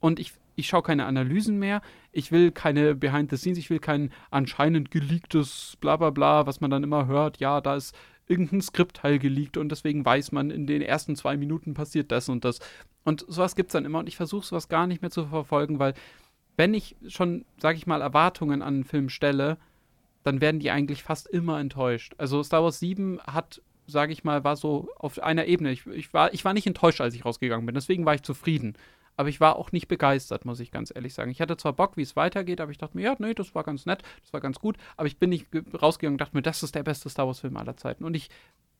und 0.00 0.18
ich, 0.18 0.32
ich 0.56 0.66
schaue 0.68 0.82
keine 0.82 1.04
Analysen 1.04 1.58
mehr, 1.58 1.82
ich 2.10 2.32
will 2.32 2.52
keine 2.52 2.94
Behind 2.94 3.30
the 3.30 3.36
Scenes, 3.36 3.58
ich 3.58 3.68
will 3.68 3.78
kein 3.78 4.10
anscheinend 4.30 4.90
geleaktes 4.90 5.76
Blablabla, 5.78 6.10
bla, 6.10 6.42
bla, 6.42 6.46
was 6.46 6.62
man 6.62 6.70
dann 6.70 6.84
immer 6.84 7.06
hört, 7.06 7.36
ja, 7.36 7.60
da 7.60 7.76
ist 7.76 7.94
irgendein 8.28 8.62
Skriptteil 8.62 9.18
geleakt 9.18 9.58
und 9.58 9.68
deswegen 9.70 10.06
weiß 10.06 10.32
man, 10.32 10.50
in 10.50 10.66
den 10.66 10.80
ersten 10.80 11.16
zwei 11.16 11.36
Minuten 11.36 11.74
passiert 11.74 12.12
das 12.12 12.30
und 12.30 12.46
das. 12.46 12.60
Und 13.08 13.24
sowas 13.26 13.56
gibt 13.56 13.70
es 13.70 13.72
dann 13.72 13.86
immer 13.86 14.00
und 14.00 14.06
ich 14.06 14.18
versuche 14.18 14.44
sowas 14.44 14.68
gar 14.68 14.86
nicht 14.86 15.00
mehr 15.00 15.10
zu 15.10 15.24
verfolgen, 15.24 15.78
weil 15.78 15.94
wenn 16.58 16.74
ich 16.74 16.94
schon, 17.06 17.46
sage 17.56 17.78
ich 17.78 17.86
mal, 17.86 18.02
Erwartungen 18.02 18.60
an 18.60 18.74
einen 18.74 18.84
Film 18.84 19.08
stelle, 19.08 19.56
dann 20.24 20.42
werden 20.42 20.60
die 20.60 20.70
eigentlich 20.70 21.02
fast 21.02 21.26
immer 21.26 21.58
enttäuscht. 21.58 22.14
Also 22.18 22.42
Star 22.42 22.62
Wars 22.62 22.80
7 22.80 23.18
hat, 23.26 23.62
sage 23.86 24.12
ich 24.12 24.24
mal, 24.24 24.44
war 24.44 24.56
so 24.56 24.90
auf 24.98 25.18
einer 25.22 25.46
Ebene. 25.46 25.72
Ich, 25.72 25.86
ich, 25.86 26.12
war, 26.12 26.34
ich 26.34 26.44
war 26.44 26.52
nicht 26.52 26.66
enttäuscht, 26.66 27.00
als 27.00 27.14
ich 27.14 27.24
rausgegangen 27.24 27.64
bin, 27.64 27.74
deswegen 27.74 28.04
war 28.04 28.14
ich 28.14 28.24
zufrieden. 28.24 28.74
Aber 29.16 29.30
ich 29.30 29.40
war 29.40 29.56
auch 29.56 29.72
nicht 29.72 29.88
begeistert, 29.88 30.44
muss 30.44 30.60
ich 30.60 30.70
ganz 30.70 30.92
ehrlich 30.94 31.14
sagen. 31.14 31.30
Ich 31.30 31.40
hatte 31.40 31.56
zwar 31.56 31.72
Bock, 31.72 31.96
wie 31.96 32.02
es 32.02 32.14
weitergeht, 32.14 32.60
aber 32.60 32.72
ich 32.72 32.78
dachte 32.78 32.94
mir, 32.94 33.04
ja, 33.04 33.16
nee, 33.18 33.32
das 33.32 33.54
war 33.54 33.64
ganz 33.64 33.86
nett, 33.86 34.02
das 34.20 34.34
war 34.34 34.42
ganz 34.42 34.58
gut. 34.58 34.76
Aber 34.98 35.06
ich 35.06 35.16
bin 35.16 35.30
nicht 35.30 35.46
rausgegangen 35.80 36.16
und 36.16 36.20
dachte 36.20 36.36
mir, 36.36 36.42
das 36.42 36.62
ist 36.62 36.74
der 36.74 36.82
beste 36.82 37.08
Star 37.08 37.26
Wars-Film 37.26 37.56
aller 37.56 37.78
Zeiten. 37.78 38.04
Und 38.04 38.14
ich 38.14 38.28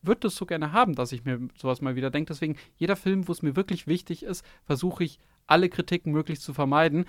würde 0.01 0.21
das 0.21 0.35
so 0.35 0.45
gerne 0.45 0.71
haben, 0.71 0.95
dass 0.95 1.11
ich 1.11 1.25
mir 1.25 1.39
sowas 1.57 1.81
mal 1.81 1.95
wieder 1.95 2.09
denke. 2.09 2.33
Deswegen, 2.33 2.55
jeder 2.77 2.95
Film, 2.95 3.27
wo 3.27 3.31
es 3.31 3.41
mir 3.41 3.55
wirklich 3.55 3.87
wichtig 3.87 4.23
ist, 4.23 4.45
versuche 4.65 5.03
ich, 5.03 5.19
alle 5.47 5.69
Kritiken 5.69 6.11
möglichst 6.11 6.43
zu 6.43 6.53
vermeiden. 6.53 7.05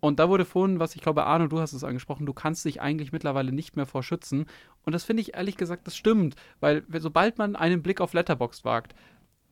Und 0.00 0.20
da 0.20 0.28
wurde 0.28 0.44
vorhin, 0.44 0.78
was 0.78 0.94
ich 0.94 1.02
glaube, 1.02 1.24
Arno, 1.24 1.48
du 1.48 1.58
hast 1.58 1.72
es 1.72 1.82
angesprochen, 1.82 2.26
du 2.26 2.32
kannst 2.32 2.64
dich 2.64 2.80
eigentlich 2.80 3.10
mittlerweile 3.10 3.50
nicht 3.50 3.76
mehr 3.76 3.86
vor 3.86 4.02
schützen. 4.02 4.46
Und 4.84 4.92
das 4.92 5.04
finde 5.04 5.22
ich 5.22 5.34
ehrlich 5.34 5.56
gesagt, 5.56 5.86
das 5.86 5.96
stimmt. 5.96 6.36
Weil 6.60 6.84
sobald 6.98 7.38
man 7.38 7.56
einen 7.56 7.82
Blick 7.82 8.00
auf 8.00 8.12
Letterboxd 8.12 8.64
wagt, 8.64 8.94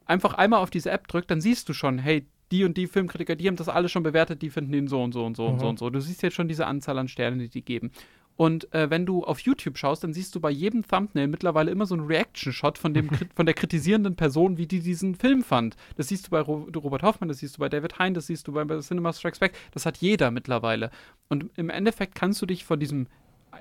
einfach 0.04 0.34
einmal 0.34 0.60
auf 0.60 0.70
diese 0.70 0.90
App 0.90 1.08
drückt, 1.08 1.30
dann 1.30 1.40
siehst 1.40 1.68
du 1.68 1.72
schon, 1.72 1.98
hey, 1.98 2.26
die 2.52 2.64
und 2.64 2.76
die 2.76 2.86
Filmkritiker, 2.86 3.34
die 3.34 3.48
haben 3.48 3.56
das 3.56 3.68
alle 3.68 3.88
schon 3.88 4.04
bewertet, 4.04 4.40
die 4.40 4.50
finden 4.50 4.72
ihn 4.72 4.86
so 4.86 5.02
und 5.02 5.12
so 5.12 5.24
und 5.26 5.36
so 5.36 5.44
mhm. 5.44 5.52
und 5.54 5.58
so 5.58 5.68
und 5.68 5.78
so. 5.80 5.90
Du 5.90 6.00
siehst 6.00 6.22
jetzt 6.22 6.34
schon 6.34 6.46
diese 6.46 6.66
Anzahl 6.66 6.98
an 6.98 7.08
Sternen, 7.08 7.40
die 7.40 7.48
die 7.48 7.64
geben. 7.64 7.90
Und 8.36 8.72
äh, 8.74 8.90
wenn 8.90 9.06
du 9.06 9.24
auf 9.24 9.40
YouTube 9.40 9.78
schaust, 9.78 10.04
dann 10.04 10.12
siehst 10.12 10.34
du 10.34 10.40
bei 10.40 10.50
jedem 10.50 10.86
Thumbnail 10.86 11.26
mittlerweile 11.26 11.70
immer 11.70 11.86
so 11.86 11.94
einen 11.94 12.06
Reaction-Shot 12.06 12.76
von, 12.76 12.94
von 13.34 13.46
der 13.46 13.54
kritisierenden 13.54 14.14
Person, 14.14 14.58
wie 14.58 14.66
die 14.66 14.80
diesen 14.80 15.14
Film 15.14 15.42
fand. 15.42 15.76
Das 15.96 16.08
siehst 16.08 16.26
du 16.26 16.30
bei 16.30 16.40
Ro 16.40 16.68
Robert 16.76 17.02
Hoffmann, 17.02 17.28
das 17.28 17.38
siehst 17.38 17.56
du 17.56 17.60
bei 17.60 17.68
David 17.68 17.98
Hein, 17.98 18.14
das 18.14 18.26
siehst 18.26 18.46
du 18.46 18.52
bei, 18.52 18.64
bei 18.64 18.78
Cinema 18.80 19.12
Strikes 19.12 19.38
Back. 19.38 19.54
Das 19.72 19.86
hat 19.86 19.96
jeder 19.98 20.30
mittlerweile. 20.30 20.90
Und 21.28 21.50
im 21.56 21.70
Endeffekt 21.70 22.14
kannst 22.14 22.42
du 22.42 22.46
dich 22.46 22.64
von 22.64 22.78
diesem 22.78 23.06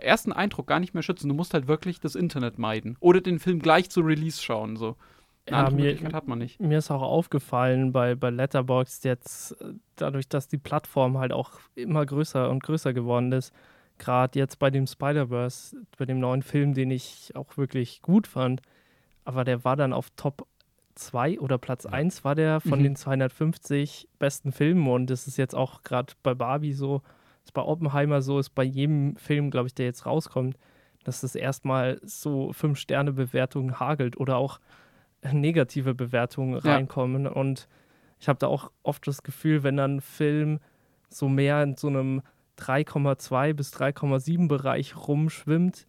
ersten 0.02 0.34
Eindruck 0.34 0.68
gar 0.68 0.82
nicht 0.82 0.94
mehr 0.94 1.04
schützen. 1.04 1.30
Du 1.30 1.36
musst 1.36 1.54
halt 1.54 1.68
wirklich 1.68 2.02
das 2.02 2.16
Internet 2.16 2.60
meiden. 2.60 2.98
Oder 3.00 3.22
den 3.22 3.40
Film 3.40 3.60
gleich 3.60 3.90
zu 3.90 4.02
Release 4.02 4.44
schauen. 4.44 4.76
So. 4.76 4.98
Ja, 5.50 5.70
mir, 5.70 5.98
hat 6.12 6.28
man 6.28 6.40
nicht. 6.40 6.60
Mir 6.60 6.80
ist 6.80 6.90
auch 6.92 7.04
aufgefallen 7.04 7.92
bei, 7.92 8.16
bei 8.16 8.30
Letterboxd 8.30 9.06
jetzt, 9.06 9.52
äh, 9.62 9.74
dadurch, 9.96 10.28
dass 10.28 10.48
die 10.48 10.58
Plattform 10.58 11.18
halt 11.18 11.32
auch 11.32 11.52
immer 11.76 12.06
größer 12.06 12.50
und 12.50 12.64
größer 12.64 12.94
geworden 12.94 13.32
ist, 13.32 13.54
gerade 13.98 14.38
jetzt 14.38 14.60
bei 14.60 14.70
dem 14.70 14.88
Spider-Verse, 14.88 15.78
bei 15.98 16.06
dem 16.06 16.20
neuen 16.20 16.42
Film, 16.42 16.74
den 16.74 16.92
ich 16.92 17.36
auch 17.36 17.58
wirklich 17.58 18.02
gut 18.02 18.28
fand, 18.28 18.62
aber 19.24 19.44
der 19.44 19.64
war 19.64 19.76
dann 19.76 19.94
auf 19.94 20.10
Top 20.16 20.48
2 20.96 21.40
oder 21.40 21.58
Platz 21.58 21.86
1 21.86 22.24
war 22.24 22.36
der 22.36 22.62
von 22.62 22.80
mhm. 22.80 22.84
den 22.84 22.96
250 22.96 24.08
besten 24.18 24.52
Filmen 24.52 24.88
und 24.88 25.10
das 25.10 25.28
ist 25.28 25.38
jetzt 25.38 25.56
auch 25.56 25.84
gerade 25.84 26.14
bei 26.24 26.34
Barbie 26.34 26.74
so, 26.74 27.02
ist 27.44 27.54
bei 27.54 27.62
Oppenheimer 27.62 28.22
so, 28.22 28.40
ist 28.40 28.56
bei 28.56 28.64
jedem 28.64 29.16
Film, 29.18 29.52
glaube 29.52 29.68
ich, 29.68 29.76
der 29.76 29.86
jetzt 29.86 30.06
rauskommt, 30.06 30.58
dass 31.04 31.24
es 31.24 31.36
erstmal 31.36 32.00
so 32.04 32.52
5-Sterne-Bewertungen 32.52 33.80
hagelt 33.80 34.18
oder 34.18 34.38
auch 34.38 34.60
negative 35.32 35.94
Bewertungen 35.94 36.56
reinkommen. 36.56 37.26
Ja. 37.26 37.32
Und 37.32 37.68
ich 38.20 38.28
habe 38.28 38.40
da 38.40 38.48
auch 38.48 38.72
oft 38.84 39.06
das 39.08 39.24
Gefühl, 39.24 39.64
wenn 39.64 39.78
dann 39.78 39.98
ein 39.98 40.02
Film 40.02 40.60
so 41.10 41.30
mehr 41.30 41.62
in 41.64 41.76
so 41.76 41.88
einem 41.88 42.22
3,2 42.60 43.54
bis 43.54 43.74
3,7 43.74 44.48
Bereich 44.48 44.96
rumschwimmt, 44.96 45.88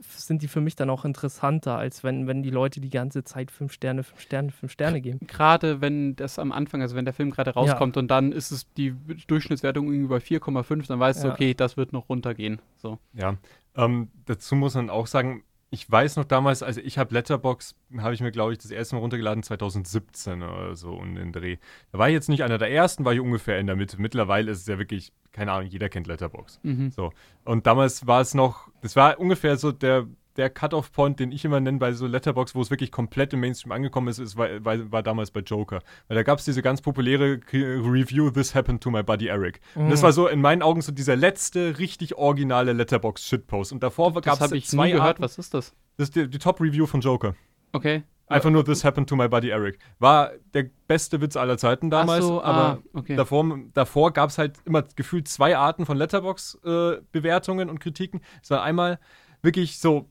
sind 0.00 0.42
die 0.42 0.48
für 0.48 0.60
mich 0.60 0.76
dann 0.76 0.90
auch 0.90 1.04
interessanter, 1.04 1.76
als 1.76 2.04
wenn, 2.04 2.28
wenn 2.28 2.42
die 2.42 2.50
Leute 2.50 2.80
die 2.80 2.90
ganze 2.90 3.24
Zeit 3.24 3.50
fünf 3.50 3.72
Sterne, 3.72 4.04
fünf 4.04 4.20
Sterne, 4.20 4.52
fünf 4.52 4.70
Sterne 4.70 5.00
geben. 5.00 5.18
Gerade 5.26 5.80
wenn 5.80 6.14
das 6.14 6.38
am 6.38 6.52
Anfang, 6.52 6.82
also 6.82 6.94
wenn 6.94 7.04
der 7.04 7.14
Film 7.14 7.30
gerade 7.30 7.50
rauskommt 7.50 7.96
ja. 7.96 8.00
und 8.02 8.08
dann 8.08 8.30
ist 8.30 8.52
es 8.52 8.72
die 8.74 8.94
Durchschnittswertung 9.26 9.90
irgendwie 9.90 10.08
bei 10.08 10.18
4,5, 10.18 10.86
dann 10.86 11.00
weißt 11.00 11.24
ja. 11.24 11.30
du, 11.30 11.34
okay, 11.34 11.54
das 11.54 11.76
wird 11.76 11.92
noch 11.92 12.08
runtergehen. 12.08 12.60
So. 12.76 12.98
Ja, 13.12 13.36
ähm, 13.74 14.08
dazu 14.26 14.54
muss 14.54 14.74
man 14.74 14.88
auch 14.88 15.08
sagen, 15.08 15.42
ich 15.70 15.90
weiß 15.90 16.16
noch 16.16 16.24
damals, 16.24 16.62
also 16.62 16.80
ich 16.80 16.96
habe 16.96 17.12
Letterbox, 17.14 17.74
habe 17.98 18.14
ich 18.14 18.20
mir, 18.20 18.30
glaube 18.30 18.52
ich, 18.52 18.58
das 18.58 18.70
erste 18.70 18.94
Mal 18.94 19.00
runtergeladen 19.00 19.42
2017 19.42 20.42
oder 20.42 20.74
so 20.74 20.92
und 20.92 21.16
den 21.16 21.32
Dreh. 21.32 21.58
Da 21.92 21.98
war 21.98 22.08
ich 22.08 22.14
jetzt 22.14 22.28
nicht 22.28 22.42
einer 22.42 22.56
der 22.56 22.70
ersten, 22.70 23.04
war 23.04 23.12
ich 23.12 23.20
ungefähr 23.20 23.58
in 23.58 23.66
der 23.66 23.76
Mitte. 23.76 24.00
Mittlerweile 24.00 24.50
ist 24.50 24.60
es 24.60 24.66
ja 24.66 24.78
wirklich, 24.78 25.12
keine 25.32 25.52
Ahnung, 25.52 25.68
jeder 25.68 25.90
kennt 25.90 26.06
Letterbox. 26.06 26.58
Mhm. 26.62 26.90
So. 26.90 27.12
Und 27.44 27.66
damals 27.66 28.06
war 28.06 28.22
es 28.22 28.32
noch, 28.32 28.68
das 28.80 28.96
war 28.96 29.20
ungefähr 29.20 29.58
so 29.58 29.70
der 29.70 30.06
der 30.38 30.48
Cut-Off-Point, 30.48 31.20
den 31.20 31.32
ich 31.32 31.44
immer 31.44 31.60
nenne 31.60 31.78
bei 31.78 31.92
so 31.92 32.06
Letterbox, 32.06 32.54
wo 32.54 32.62
es 32.62 32.70
wirklich 32.70 32.92
komplett 32.92 33.32
im 33.32 33.40
Mainstream 33.40 33.72
angekommen 33.72 34.08
ist, 34.08 34.18
ist 34.18 34.36
war, 34.36 34.64
war, 34.64 34.90
war 34.92 35.02
damals 35.02 35.32
bei 35.32 35.40
Joker. 35.40 35.80
Weil 36.06 36.14
da 36.14 36.22
gab 36.22 36.38
es 36.38 36.44
diese 36.44 36.62
ganz 36.62 36.80
populäre 36.80 37.40
Review, 37.52 38.30
This 38.30 38.54
Happened 38.54 38.80
to 38.82 38.90
My 38.90 39.02
Buddy 39.02 39.26
Eric. 39.26 39.60
Mhm. 39.74 39.82
Und 39.82 39.90
das 39.90 40.00
mhm. 40.00 40.04
war 40.04 40.12
so 40.12 40.28
in 40.28 40.40
meinen 40.40 40.62
Augen 40.62 40.80
so 40.80 40.92
dieser 40.92 41.16
letzte 41.16 41.78
richtig 41.78 42.14
originale 42.14 42.72
Letterbox-Shitpost. 42.72 43.72
Und 43.72 43.82
davor 43.82 44.14
gab 44.22 44.34
es 44.34 44.40
habe 44.40 44.56
ich 44.56 44.68
zwei 44.68 44.86
nie 44.86 44.92
gehört. 44.92 45.08
Arten. 45.08 45.22
Was 45.22 45.38
ist 45.38 45.52
das? 45.52 45.74
Das 45.96 46.08
ist 46.08 46.16
die, 46.16 46.30
die 46.30 46.38
Top-Review 46.38 46.86
von 46.86 47.00
Joker. 47.00 47.34
Okay. 47.72 48.04
Einfach 48.28 48.50
nur 48.50 48.64
This 48.64 48.84
Happened 48.84 49.08
to 49.08 49.16
My 49.16 49.28
Buddy 49.28 49.48
Eric. 49.48 49.78
War 49.98 50.32
der 50.54 50.66
beste 50.86 51.20
Witz 51.20 51.36
aller 51.36 51.58
Zeiten 51.58 51.90
damals. 51.90 52.24
So, 52.24 52.42
aber 52.42 52.58
ah, 52.62 52.78
okay. 52.92 53.16
davor, 53.16 53.58
davor 53.72 54.12
gab 54.12 54.30
es 54.30 54.38
halt 54.38 54.58
immer 54.66 54.82
gefühlt 54.82 55.26
zwei 55.28 55.56
Arten 55.56 55.86
von 55.86 55.96
Letterbox-Bewertungen 55.96 57.68
äh, 57.68 57.70
und 57.70 57.80
Kritiken. 57.80 58.20
Es 58.42 58.50
war 58.50 58.62
einmal 58.62 59.00
wirklich 59.42 59.78
so 59.78 60.08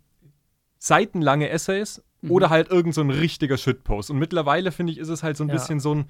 seitenlange 0.79 1.49
Essays 1.49 2.03
mhm. 2.21 2.31
oder 2.31 2.49
halt 2.49 2.69
irgend 2.69 2.93
so 2.93 3.01
ein 3.01 3.09
richtiger 3.09 3.57
Shitpost. 3.57 4.11
Und 4.11 4.19
mittlerweile, 4.19 4.71
finde 4.71 4.93
ich, 4.93 4.99
ist 4.99 5.09
es 5.09 5.23
halt 5.23 5.37
so 5.37 5.43
ein 5.43 5.49
ja. 5.49 5.55
bisschen 5.55 5.79
so 5.79 5.95
ein, 5.95 6.05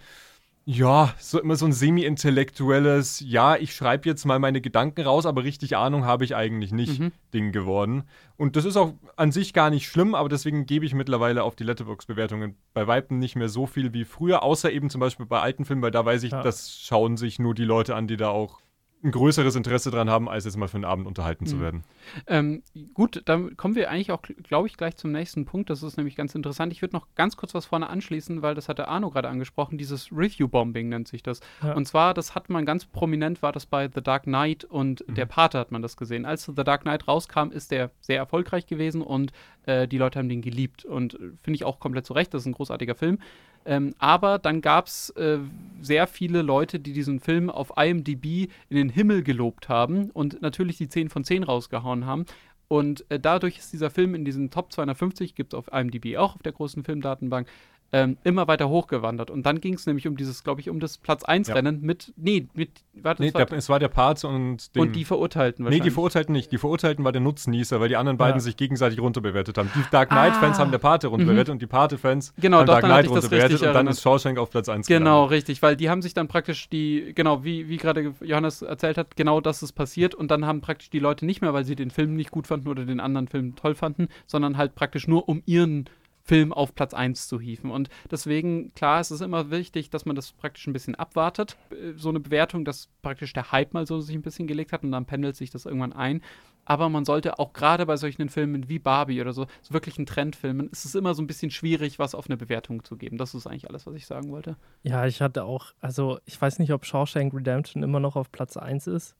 ja, 0.70 1.14
so 1.18 1.40
immer 1.40 1.56
so 1.56 1.66
ein 1.66 1.72
semi-intellektuelles, 1.72 3.24
ja, 3.26 3.56
ich 3.56 3.74
schreibe 3.74 4.10
jetzt 4.10 4.26
mal 4.26 4.38
meine 4.38 4.60
Gedanken 4.60 5.02
raus, 5.02 5.26
aber 5.26 5.46
richtig 5.46 5.78
Ahnung 5.78 6.04
habe 6.04 6.26
ich 6.26 6.36
eigentlich 6.36 6.74
nicht, 6.74 7.00
mhm. 7.00 7.14
Ding 7.34 7.54
geworden. 7.54 8.04
Und 8.36 8.58
das 8.58 8.66
ist 8.66 8.76
auch 8.76 8.94
an 9.16 9.32
sich 9.32 9.54
gar 9.54 9.70
nicht 9.70 9.88
schlimm, 9.88 10.14
aber 10.14 10.28
deswegen 10.28 10.66
gebe 10.66 10.86
ich 10.86 10.94
mittlerweile 10.94 11.44
auf 11.44 11.56
die 11.56 11.64
Letterbox-Bewertungen 11.64 12.58
bei 12.74 12.86
Weitem 12.86 13.18
nicht 13.18 13.38
mehr 13.38 13.48
so 13.48 13.66
viel 13.66 13.94
wie 13.94 14.04
früher, 14.04 14.44
außer 14.44 14.70
eben 14.70 14.90
zum 14.90 15.00
Beispiel 15.00 15.26
bei 15.26 15.40
alten 15.40 15.64
Filmen, 15.64 15.82
weil 15.82 15.92
da 15.92 16.04
weiß 16.04 16.24
ich, 16.24 16.34
ja. 16.34 16.44
das 16.44 16.78
schauen 16.78 17.16
sich 17.16 17.40
nur 17.40 17.56
die 17.56 17.64
Leute 17.64 17.96
an, 17.96 18.08
die 18.08 18.18
da 18.18 18.28
auch 18.28 18.60
ein 19.04 19.12
größeres 19.12 19.56
Interesse 19.56 19.92
daran 19.92 20.10
haben, 20.10 20.28
als 20.28 20.46
jetzt 20.46 20.58
mal 20.58 20.68
für 20.68 20.78
einen 20.78 20.86
Abend 20.86 21.06
unterhalten 21.06 21.44
mhm. 21.46 21.50
zu 21.50 21.62
werden. 21.62 21.84
Ähm, 22.26 22.64
gut, 22.94 23.22
dann 23.26 23.56
kommen 23.56 23.76
wir 23.76 23.92
eigentlich 23.92 24.12
auch, 24.12 24.22
glaube 24.44 24.68
ich, 24.68 24.76
gleich 24.76 24.98
zum 24.98 25.12
nächsten 25.12 25.46
Punkt. 25.46 25.70
Das 25.70 25.84
ist 25.84 25.98
nämlich 25.98 26.16
ganz 26.16 26.34
interessant. 26.34 26.74
Ich 26.74 26.82
würde 26.82 26.96
noch 26.96 27.08
ganz 27.16 27.38
kurz 27.38 27.54
was 27.54 27.66
vorne 27.66 27.90
anschließen, 27.90 28.42
weil 28.42 28.56
das 28.56 28.70
hatte 28.70 28.88
Arno 28.88 29.12
gerade 29.12 29.30
angesprochen. 29.30 29.78
Dieses 29.78 30.12
Review-Bombing 30.12 30.90
nennt 30.90 31.08
sich 31.08 31.22
das. 31.22 31.42
Ja. 31.62 31.74
Und 31.74 31.86
zwar, 31.86 32.14
das 32.14 32.34
hat 32.34 32.50
man 32.50 32.66
ganz 32.66 32.86
prominent, 32.86 33.44
war 33.44 33.52
das 33.52 33.68
bei 33.68 33.90
The 33.94 34.02
Dark 34.02 34.24
Knight 34.24 34.64
und 34.64 35.08
mhm. 35.08 35.14
der 35.14 35.28
Pate 35.28 35.60
hat 35.60 35.72
man 35.72 35.82
das 35.84 35.96
gesehen. 35.96 36.26
Als 36.26 36.46
The 36.46 36.64
Dark 36.64 36.82
Knight 36.82 37.08
rauskam, 37.08 37.52
ist 37.52 37.72
der 37.72 37.92
sehr 38.02 38.18
erfolgreich 38.18 38.66
gewesen 38.66 39.02
und 39.02 39.32
äh, 39.68 39.88
die 39.88 40.00
Leute 40.00 40.18
haben 40.18 40.30
den 40.30 40.42
geliebt. 40.42 40.86
Und 40.86 41.14
äh, 41.16 41.34
finde 41.42 41.56
ich 41.56 41.66
auch 41.66 41.80
komplett 41.80 42.06
zu 42.08 42.14
Recht. 42.14 42.34
Das 42.34 42.42
ist 42.42 42.48
ein 42.48 42.54
großartiger 42.54 42.96
Film. 42.96 43.20
Ähm, 43.68 43.94
aber 44.00 44.40
dann 44.40 44.62
gab 44.62 44.88
es 44.88 45.10
äh, 45.12 45.40
sehr 45.82 46.08
viele 46.08 46.42
Leute, 46.42 46.80
die 46.80 46.94
diesen 46.94 47.20
Film 47.20 47.50
auf 47.50 47.74
IMDb 47.76 48.50
in 48.70 48.78
den 48.78 48.90
Himmel 48.90 49.24
gelobt 49.24 49.68
haben 49.68 50.10
und 50.12 50.42
natürlich 50.42 50.78
die 50.78 50.88
10 50.88 51.10
von 51.10 51.26
10 51.26 51.44
rausgehauen 51.44 52.06
haben. 52.06 52.26
Und 52.70 53.06
äh, 53.10 53.20
dadurch 53.20 53.58
ist 53.58 53.74
dieser 53.74 53.90
Film 53.90 54.16
in 54.16 54.24
diesen 54.24 54.52
Top 54.52 54.72
250, 54.72 55.36
gibt 55.36 55.54
es 55.54 55.58
auf 55.58 55.70
IMDb 55.72 56.18
auch 56.18 56.36
auf 56.36 56.44
der 56.44 56.54
großen 56.54 56.84
Filmdatenbank, 56.86 57.48
ähm, 57.94 58.18
immer 58.24 58.48
weiter 58.48 58.70
hochgewandert. 58.70 59.32
Und 59.32 59.46
dann 59.46 59.62
ging 59.62 59.76
es 59.76 59.86
nämlich 59.86 60.08
um 60.08 60.18
dieses, 60.18 60.44
glaube 60.44 60.60
ich, 60.60 60.70
um 60.70 60.80
das 60.80 60.98
Platz 60.98 61.24
1 61.24 61.50
Rennen 61.50 61.80
ja. 61.80 61.86
mit, 61.86 62.14
nee, 62.18 62.48
mit, 62.54 62.70
warte, 62.94 63.22
nee, 63.22 63.32
der, 63.32 63.52
es 63.54 63.70
war 63.70 63.80
der 63.80 63.88
Part 63.88 64.24
und 64.26 64.76
dem, 64.76 64.82
Und 64.82 64.96
die 64.96 65.06
Verurteilten 65.06 65.64
wahrscheinlich. 65.64 65.84
Nee, 65.84 65.90
die 65.90 65.94
Verurteilten 65.94 66.34
nicht. 66.34 66.52
Die 66.52 66.58
Verurteilten 66.58 67.06
war 67.06 67.12
der 67.12 67.22
Nutznießer, 67.22 67.80
weil 67.80 67.90
die 67.90 67.96
anderen 67.96 68.18
beiden 68.18 68.38
ja. 68.38 68.42
sich 68.42 68.58
gegenseitig 68.58 69.00
runterbewertet 69.00 69.58
haben. 69.58 69.72
Die 69.74 69.84
Dark 69.92 70.10
Knight-Fans 70.10 70.58
ah. 70.58 70.62
haben 70.62 70.72
der 70.72 70.80
Pate 70.80 71.08
runterbewertet 71.08 71.50
mhm. 71.50 71.54
und 71.54 71.62
die 71.62 71.68
Pate-Fans 71.68 72.34
genau, 72.40 72.60
haben 72.60 72.68
Dark 72.68 72.84
Knight 72.84 73.10
runterbewertet 73.10 73.62
und 73.62 73.74
dann 73.74 73.88
ist 73.88 74.02
Shawshank 74.02 74.38
auf 74.38 74.50
Platz 74.50 74.68
1 74.68 74.88
Genau, 74.88 75.28
gelandet. 75.28 75.32
richtig, 75.32 75.62
weil 75.62 75.76
die 75.76 75.90
haben 75.90 76.02
sich 76.02 76.14
dann 76.14 76.28
praktisch 76.28 76.70
die, 76.70 77.14
genau, 77.16 77.44
wie, 77.44 77.70
wie 77.70 77.78
gerade 77.78 78.14
Johannes 78.22 78.62
erzählt 78.62 78.98
hat, 78.98 79.16
genau 79.16 79.40
das 79.40 79.64
ist 79.64 79.74
passiert 79.74 80.14
und 80.14 80.30
dann 80.30 80.46
haben 80.46 80.62
praktisch 80.62 80.90
die 80.90 81.00
Leute 81.00 81.26
nicht 81.26 81.42
mehr, 81.42 81.54
weil 81.54 81.64
sie 81.64 81.76
den 81.76 81.92
Film 81.92 82.16
nicht 82.16 82.32
gut 82.32 82.48
fanden 82.48 82.68
oder 82.68 82.86
den 82.86 83.00
anderen 83.00 83.28
Film 83.28 83.56
toll 83.56 83.76
fanden, 83.76 84.08
sondern 84.26 84.58
halt 84.58 84.76
praktisch 84.76 85.08
nur 85.08 85.30
um 85.30 85.42
ihren 85.46 85.86
Film 86.28 86.52
auf 86.52 86.76
Platz 86.76 86.94
1 86.94 87.28
zu 87.28 87.40
hieven. 87.40 87.72
Und 87.72 87.90
deswegen, 88.12 88.74
klar, 88.74 89.00
es 89.00 89.12
ist 89.12 89.22
immer 89.22 89.50
wichtig, 89.50 89.90
dass 89.90 90.06
man 90.06 90.16
das 90.16 90.34
praktisch 90.34 90.68
ein 90.68 90.74
bisschen 90.74 90.96
abwartet. 90.96 91.58
Äh, 91.72 91.94
so 91.96 92.10
eine 92.10 92.20
Bewertung, 92.20 92.66
dass 92.66 92.90
praktisch 93.02 93.34
der 93.34 93.52
Hype 93.52 93.74
mal 93.74 93.88
so 93.88 94.02
sich 94.02 94.16
ein 94.16 94.22
bisschen 94.22 94.48
gelegt 94.48 94.74
hat 94.74 94.84
und 94.84 94.92
dann 94.92 95.06
pendelt 95.06 95.36
sich 95.38 95.50
das 95.50 95.66
irgendwann 95.66 95.94
ein. 95.94 96.22
Aber 96.66 96.90
man 96.90 97.06
sollte 97.06 97.40
auch 97.40 97.54
gerade 97.54 97.86
bei 97.86 97.96
solchen 97.96 98.28
Filmen 98.28 98.68
wie 98.68 98.78
Barbie 98.78 99.22
oder 99.22 99.32
so, 99.32 99.48
so 99.62 99.74
wirklichen 99.74 100.06
Trendfilmen, 100.06 100.68
ist 100.68 100.84
es 100.84 100.96
immer 100.96 101.14
so 101.14 101.22
ein 101.22 101.28
bisschen 101.28 101.50
schwierig, 101.50 101.98
was 101.98 102.14
auf 102.14 102.28
eine 102.28 102.36
Bewertung 102.36 102.84
zu 102.84 102.98
geben. 102.98 103.18
Das 103.18 103.34
ist 103.34 103.48
eigentlich 103.48 103.70
alles, 103.70 103.88
was 103.88 103.96
ich 103.96 104.06
sagen 104.06 104.30
wollte. 104.32 104.58
Ja, 104.84 105.06
ich 105.06 105.22
hatte 105.22 105.46
auch, 105.46 105.72
also 105.80 106.20
ich 106.26 106.40
weiß 106.40 106.60
nicht, 106.60 106.74
ob 106.74 106.86
Shawshank 106.86 107.34
Redemption 107.34 107.84
immer 107.84 108.02
noch 108.02 108.18
auf 108.18 108.34
Platz 108.34 108.58
1 108.58 108.88
ist 108.88 109.16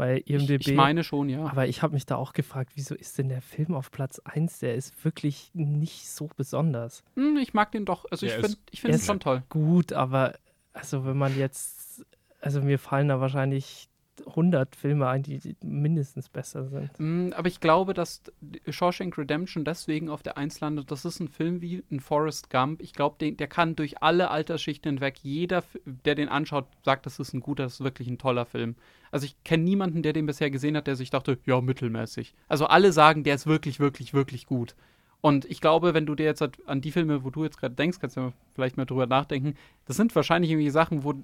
bei 0.00 0.16
IMDb. 0.16 0.62
Ich, 0.62 0.68
ich 0.68 0.74
meine 0.74 1.04
schon, 1.04 1.28
ja. 1.28 1.44
Aber 1.44 1.68
ich 1.68 1.82
habe 1.82 1.92
mich 1.92 2.06
da 2.06 2.16
auch 2.16 2.32
gefragt, 2.32 2.72
wieso 2.74 2.94
ist 2.94 3.18
denn 3.18 3.28
der 3.28 3.42
Film 3.42 3.74
auf 3.74 3.90
Platz 3.90 4.18
1? 4.24 4.60
Der 4.60 4.74
ist 4.74 5.04
wirklich 5.04 5.50
nicht 5.52 6.08
so 6.08 6.30
besonders. 6.38 7.04
Hm, 7.16 7.36
ich 7.36 7.52
mag 7.52 7.70
den 7.72 7.84
doch. 7.84 8.06
Also 8.10 8.24
der 8.24 8.36
ich 8.38 8.40
finde 8.46 8.58
ich 8.70 8.80
find 8.80 8.94
es 8.94 9.04
schon 9.04 9.20
toll. 9.20 9.42
Gut, 9.50 9.92
aber 9.92 10.38
also 10.72 11.04
wenn 11.04 11.18
man 11.18 11.36
jetzt, 11.36 12.06
also 12.40 12.62
mir 12.62 12.78
fallen 12.78 13.08
da 13.08 13.20
wahrscheinlich 13.20 13.89
100 14.26 14.76
Filme 14.76 15.08
ein, 15.08 15.22
die, 15.22 15.38
die 15.38 15.56
mindestens 15.62 16.28
besser 16.28 16.68
sind. 16.68 16.90
Mm, 16.98 17.32
aber 17.34 17.48
ich 17.48 17.60
glaube, 17.60 17.94
dass 17.94 18.22
Shawshank 18.68 19.16
Redemption 19.18 19.64
deswegen 19.64 20.08
auf 20.08 20.22
der 20.22 20.36
1 20.36 20.60
landet. 20.60 20.90
Das 20.90 21.04
ist 21.04 21.20
ein 21.20 21.28
Film 21.28 21.60
wie 21.60 21.82
ein 21.90 22.00
Forrest 22.00 22.50
Gump. 22.50 22.80
Ich 22.82 22.92
glaube, 22.92 23.32
der 23.32 23.48
kann 23.48 23.76
durch 23.76 24.02
alle 24.02 24.30
Altersschichten 24.30 24.92
hinweg, 24.92 25.18
jeder, 25.22 25.62
der 25.84 26.14
den 26.14 26.28
anschaut, 26.28 26.66
sagt, 26.84 27.06
das 27.06 27.18
ist 27.18 27.32
ein 27.32 27.40
guter, 27.40 27.64
das 27.64 27.74
ist 27.74 27.84
wirklich 27.84 28.08
ein 28.08 28.18
toller 28.18 28.46
Film. 28.46 28.76
Also 29.10 29.26
ich 29.26 29.42
kenne 29.44 29.64
niemanden, 29.64 30.02
der 30.02 30.12
den 30.12 30.26
bisher 30.26 30.50
gesehen 30.50 30.76
hat, 30.76 30.86
der 30.86 30.96
sich 30.96 31.10
dachte, 31.10 31.38
ja, 31.46 31.60
mittelmäßig. 31.60 32.34
Also 32.48 32.66
alle 32.66 32.92
sagen, 32.92 33.24
der 33.24 33.34
ist 33.34 33.46
wirklich, 33.46 33.80
wirklich, 33.80 34.14
wirklich 34.14 34.46
gut. 34.46 34.74
Und 35.20 35.44
ich 35.46 35.60
glaube, 35.60 35.92
wenn 35.92 36.06
du 36.06 36.14
dir 36.14 36.24
jetzt 36.24 36.42
an 36.66 36.80
die 36.80 36.92
Filme, 36.92 37.24
wo 37.24 37.30
du 37.30 37.44
jetzt 37.44 37.58
gerade 37.58 37.74
denkst, 37.74 37.98
kannst 38.00 38.16
du 38.16 38.32
vielleicht 38.54 38.76
mal 38.76 38.86
drüber 38.86 39.06
nachdenken, 39.06 39.54
das 39.84 39.96
sind 39.96 40.14
wahrscheinlich 40.14 40.50
irgendwie 40.50 40.70
Sachen, 40.70 41.04
wo 41.04 41.14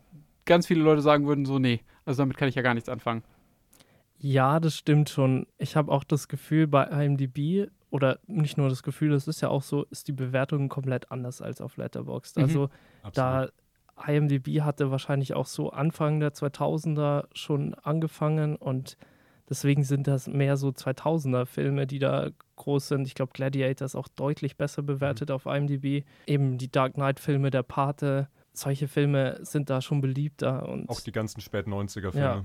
ganz 0.47 0.67
viele 0.67 0.83
Leute 0.83 1.03
sagen 1.03 1.27
würden, 1.27 1.45
so, 1.45 1.59
nee, 1.59 1.81
also 2.05 2.23
damit 2.23 2.37
kann 2.37 2.49
ich 2.49 2.55
ja 2.55 2.63
gar 2.63 2.75
nichts 2.75 2.89
anfangen. 2.89 3.23
Ja, 4.19 4.61
das 4.61 4.77
stimmt 4.77 5.11
schon. 5.11 5.47
Ich 5.59 5.77
habe 5.77 5.93
auch 5.93 6.05
das 6.05 6.29
Gefühl 6.29 6.67
bei 6.67 6.85
IMDb, 6.85 7.69
oder 7.91 8.19
nicht 8.27 8.59
nur 8.59 8.69
das 8.69 8.83
Gefühl, 8.83 9.11
das 9.11 9.29
ist 9.29 9.41
ja 9.41 9.49
auch 9.49 9.63
so, 9.63 9.85
ist 9.91 10.09
die 10.09 10.13
Bewertung 10.13 10.69
komplett 10.69 11.11
anders 11.11 11.41
als 11.41 11.61
auf 11.61 11.77
Letterboxd. 11.77 12.37
Mhm. 12.37 12.43
Also 12.43 12.71
da 13.13 13.49
IMDb 14.07 14.61
hatte 14.61 14.91
wahrscheinlich 14.91 15.35
auch 15.35 15.47
so 15.47 15.71
Anfang 15.71 16.21
der 16.21 16.33
2000er 16.33 17.27
schon 17.33 17.75
angefangen 17.75 18.57
und 18.57 18.97
deswegen 19.49 19.85
sind 19.85 20.07
das 20.07 20.27
mehr 20.27 20.57
so 20.57 20.69
2000er 20.69 21.47
Filme, 21.47 21.87
die 21.87 21.99
da 21.99 22.31
groß 22.57 22.89
sind. 22.89 23.07
Ich 23.07 23.15
glaube, 23.15 23.33
Gladiator 23.33 23.87
ist 23.87 23.97
auch 23.97 24.09
deutlich 24.09 24.57
besser 24.57 24.83
bewertet 24.83 25.29
mhm. 25.29 25.35
auf 25.35 25.47
IMDb. 25.47 26.05
Eben 26.27 26.59
die 26.59 26.71
Dark 26.71 26.95
Knight 26.95 27.21
Filme, 27.21 27.51
Der 27.51 27.63
Pate, 27.63 28.29
solche 28.59 28.89
Filme 28.89 29.39
sind 29.43 29.71
da 29.71 29.81
schon 29.81 30.01
beliebter. 30.01 30.69
Und 30.69 30.89
auch 30.89 31.01
die 31.01 31.13
ganzen 31.13 31.41
spät 31.41 31.67
90er 31.67 32.13
Filme. 32.13 32.45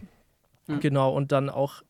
Ja, 0.68 0.78
genau, 0.78 1.14
und 1.16 1.32
dann 1.32 1.50
auch 1.50 1.82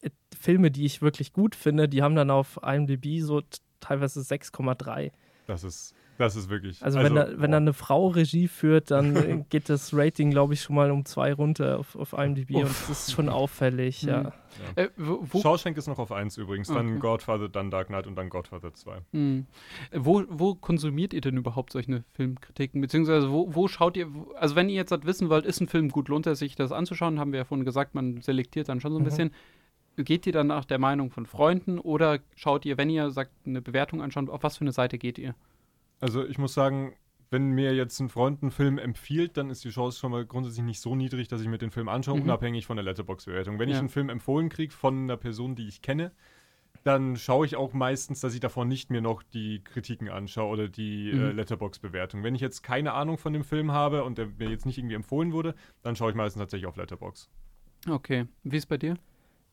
äh, 0.00 0.10
Filme, 0.38 0.70
die 0.70 0.84
ich 0.84 1.02
wirklich 1.02 1.32
gut 1.32 1.54
finde, 1.54 1.88
die 1.88 2.02
haben 2.02 2.14
dann 2.14 2.30
auf 2.30 2.58
IMDb 2.62 3.20
so 3.20 3.42
teilweise 3.80 4.20
6,3. 4.20 5.12
Das 5.46 5.64
ist 5.64 5.94
das 6.18 6.36
ist 6.36 6.50
wirklich. 6.50 6.82
Also, 6.82 6.98
also 6.98 7.08
wenn, 7.08 7.14
da, 7.14 7.40
wenn 7.40 7.52
da 7.52 7.56
eine 7.56 7.72
Frau 7.72 8.08
Regie 8.08 8.48
führt, 8.48 8.90
dann 8.90 9.46
geht 9.50 9.68
das 9.68 9.94
Rating, 9.94 10.30
glaube 10.30 10.54
ich, 10.54 10.62
schon 10.62 10.76
mal 10.76 10.90
um 10.90 11.04
zwei 11.04 11.32
runter 11.32 11.78
auf, 11.78 11.94
auf 11.96 12.12
IMDb 12.12 12.56
Uff. 12.56 12.62
und 12.62 12.90
das 12.90 13.08
ist 13.08 13.12
schon 13.12 13.28
auffällig, 13.28 14.02
mhm. 14.02 14.08
ja. 14.08 14.22
ja. 14.22 14.32
Äh, 14.74 14.88
wo, 14.96 15.20
wo? 15.22 15.40
Shawshank 15.40 15.76
ist 15.76 15.86
noch 15.86 15.98
auf 15.98 16.10
1 16.10 16.36
übrigens, 16.36 16.68
dann 16.68 16.88
okay. 16.88 16.98
Godfather, 16.98 17.48
dann 17.48 17.70
Dark 17.70 17.86
Knight 17.86 18.06
und 18.06 18.16
dann 18.16 18.28
Godfather 18.28 18.74
2. 18.74 18.98
Mhm. 19.12 19.46
Wo, 19.92 20.24
wo 20.28 20.54
konsumiert 20.56 21.14
ihr 21.14 21.20
denn 21.20 21.36
überhaupt 21.36 21.72
solche 21.72 22.02
Filmkritiken? 22.12 22.80
Beziehungsweise 22.80 23.30
wo, 23.30 23.54
wo 23.54 23.68
schaut 23.68 23.96
ihr, 23.96 24.08
also 24.34 24.56
wenn 24.56 24.68
ihr 24.68 24.76
jetzt 24.76 24.90
halt 24.90 25.06
wissen 25.06 25.30
wollt, 25.30 25.46
ist 25.46 25.60
ein 25.60 25.68
Film 25.68 25.88
gut, 25.88 26.08
lohnt 26.08 26.26
es 26.26 26.40
sich 26.40 26.56
das 26.56 26.72
anzuschauen, 26.72 27.20
haben 27.20 27.32
wir 27.32 27.38
ja 27.38 27.44
vorhin 27.44 27.64
gesagt, 27.64 27.94
man 27.94 28.20
selektiert 28.22 28.68
dann 28.68 28.80
schon 28.80 28.92
so 28.92 28.98
ein 28.98 29.02
mhm. 29.02 29.06
bisschen 29.06 29.30
geht 30.04 30.26
ihr 30.26 30.32
dann 30.32 30.46
nach 30.46 30.64
der 30.64 30.78
Meinung 30.78 31.10
von 31.10 31.26
Freunden 31.26 31.78
oder 31.78 32.20
schaut 32.36 32.64
ihr, 32.64 32.78
wenn 32.78 32.90
ihr 32.90 33.10
sagt, 33.10 33.32
eine 33.46 33.60
Bewertung 33.60 34.02
anschaut, 34.02 34.30
auf 34.30 34.42
was 34.42 34.56
für 34.56 34.62
eine 34.62 34.72
Seite 34.72 34.98
geht 34.98 35.18
ihr? 35.18 35.34
Also 36.00 36.24
ich 36.24 36.38
muss 36.38 36.54
sagen, 36.54 36.94
wenn 37.30 37.50
mir 37.50 37.74
jetzt 37.74 38.00
ein 38.00 38.08
Freund 38.08 38.42
einen 38.42 38.50
Film 38.50 38.78
empfiehlt, 38.78 39.36
dann 39.36 39.50
ist 39.50 39.64
die 39.64 39.70
Chance 39.70 39.98
schon 39.98 40.12
mal 40.12 40.24
grundsätzlich 40.24 40.64
nicht 40.64 40.80
so 40.80 40.94
niedrig, 40.94 41.28
dass 41.28 41.40
ich 41.40 41.48
mir 41.48 41.58
den 41.58 41.70
Film 41.70 41.88
anschaue, 41.88 42.16
mhm. 42.16 42.22
unabhängig 42.22 42.66
von 42.66 42.76
der 42.76 42.84
Letterbox-Bewertung. 42.84 43.58
Wenn 43.58 43.68
ja. 43.68 43.74
ich 43.74 43.80
einen 43.80 43.90
Film 43.90 44.08
empfohlen 44.08 44.48
kriege 44.48 44.72
von 44.72 45.02
einer 45.02 45.16
Person, 45.16 45.54
die 45.54 45.68
ich 45.68 45.82
kenne, 45.82 46.12
dann 46.84 47.16
schaue 47.16 47.44
ich 47.44 47.56
auch 47.56 47.74
meistens, 47.74 48.20
dass 48.20 48.34
ich 48.34 48.40
davon 48.40 48.68
nicht 48.68 48.90
mir 48.90 49.02
noch 49.02 49.22
die 49.22 49.62
Kritiken 49.62 50.08
anschaue 50.08 50.48
oder 50.48 50.68
die 50.68 51.10
äh, 51.10 51.14
mhm. 51.14 51.20
äh, 51.20 51.32
Letterbox-Bewertung. 51.32 52.22
Wenn 52.22 52.34
ich 52.34 52.40
jetzt 52.40 52.62
keine 52.62 52.94
Ahnung 52.94 53.18
von 53.18 53.32
dem 53.32 53.44
Film 53.44 53.72
habe 53.72 54.04
und 54.04 54.16
der 54.16 54.28
mir 54.38 54.48
jetzt 54.48 54.64
nicht 54.64 54.78
irgendwie 54.78 54.94
empfohlen 54.94 55.32
wurde, 55.32 55.54
dann 55.82 55.96
schaue 55.96 56.10
ich 56.10 56.16
meistens 56.16 56.40
tatsächlich 56.40 56.66
auf 56.66 56.76
Letterbox. 56.76 57.28
Okay. 57.88 58.26
Wie 58.42 58.56
ist 58.56 58.66
bei 58.66 58.78
dir? 58.78 58.96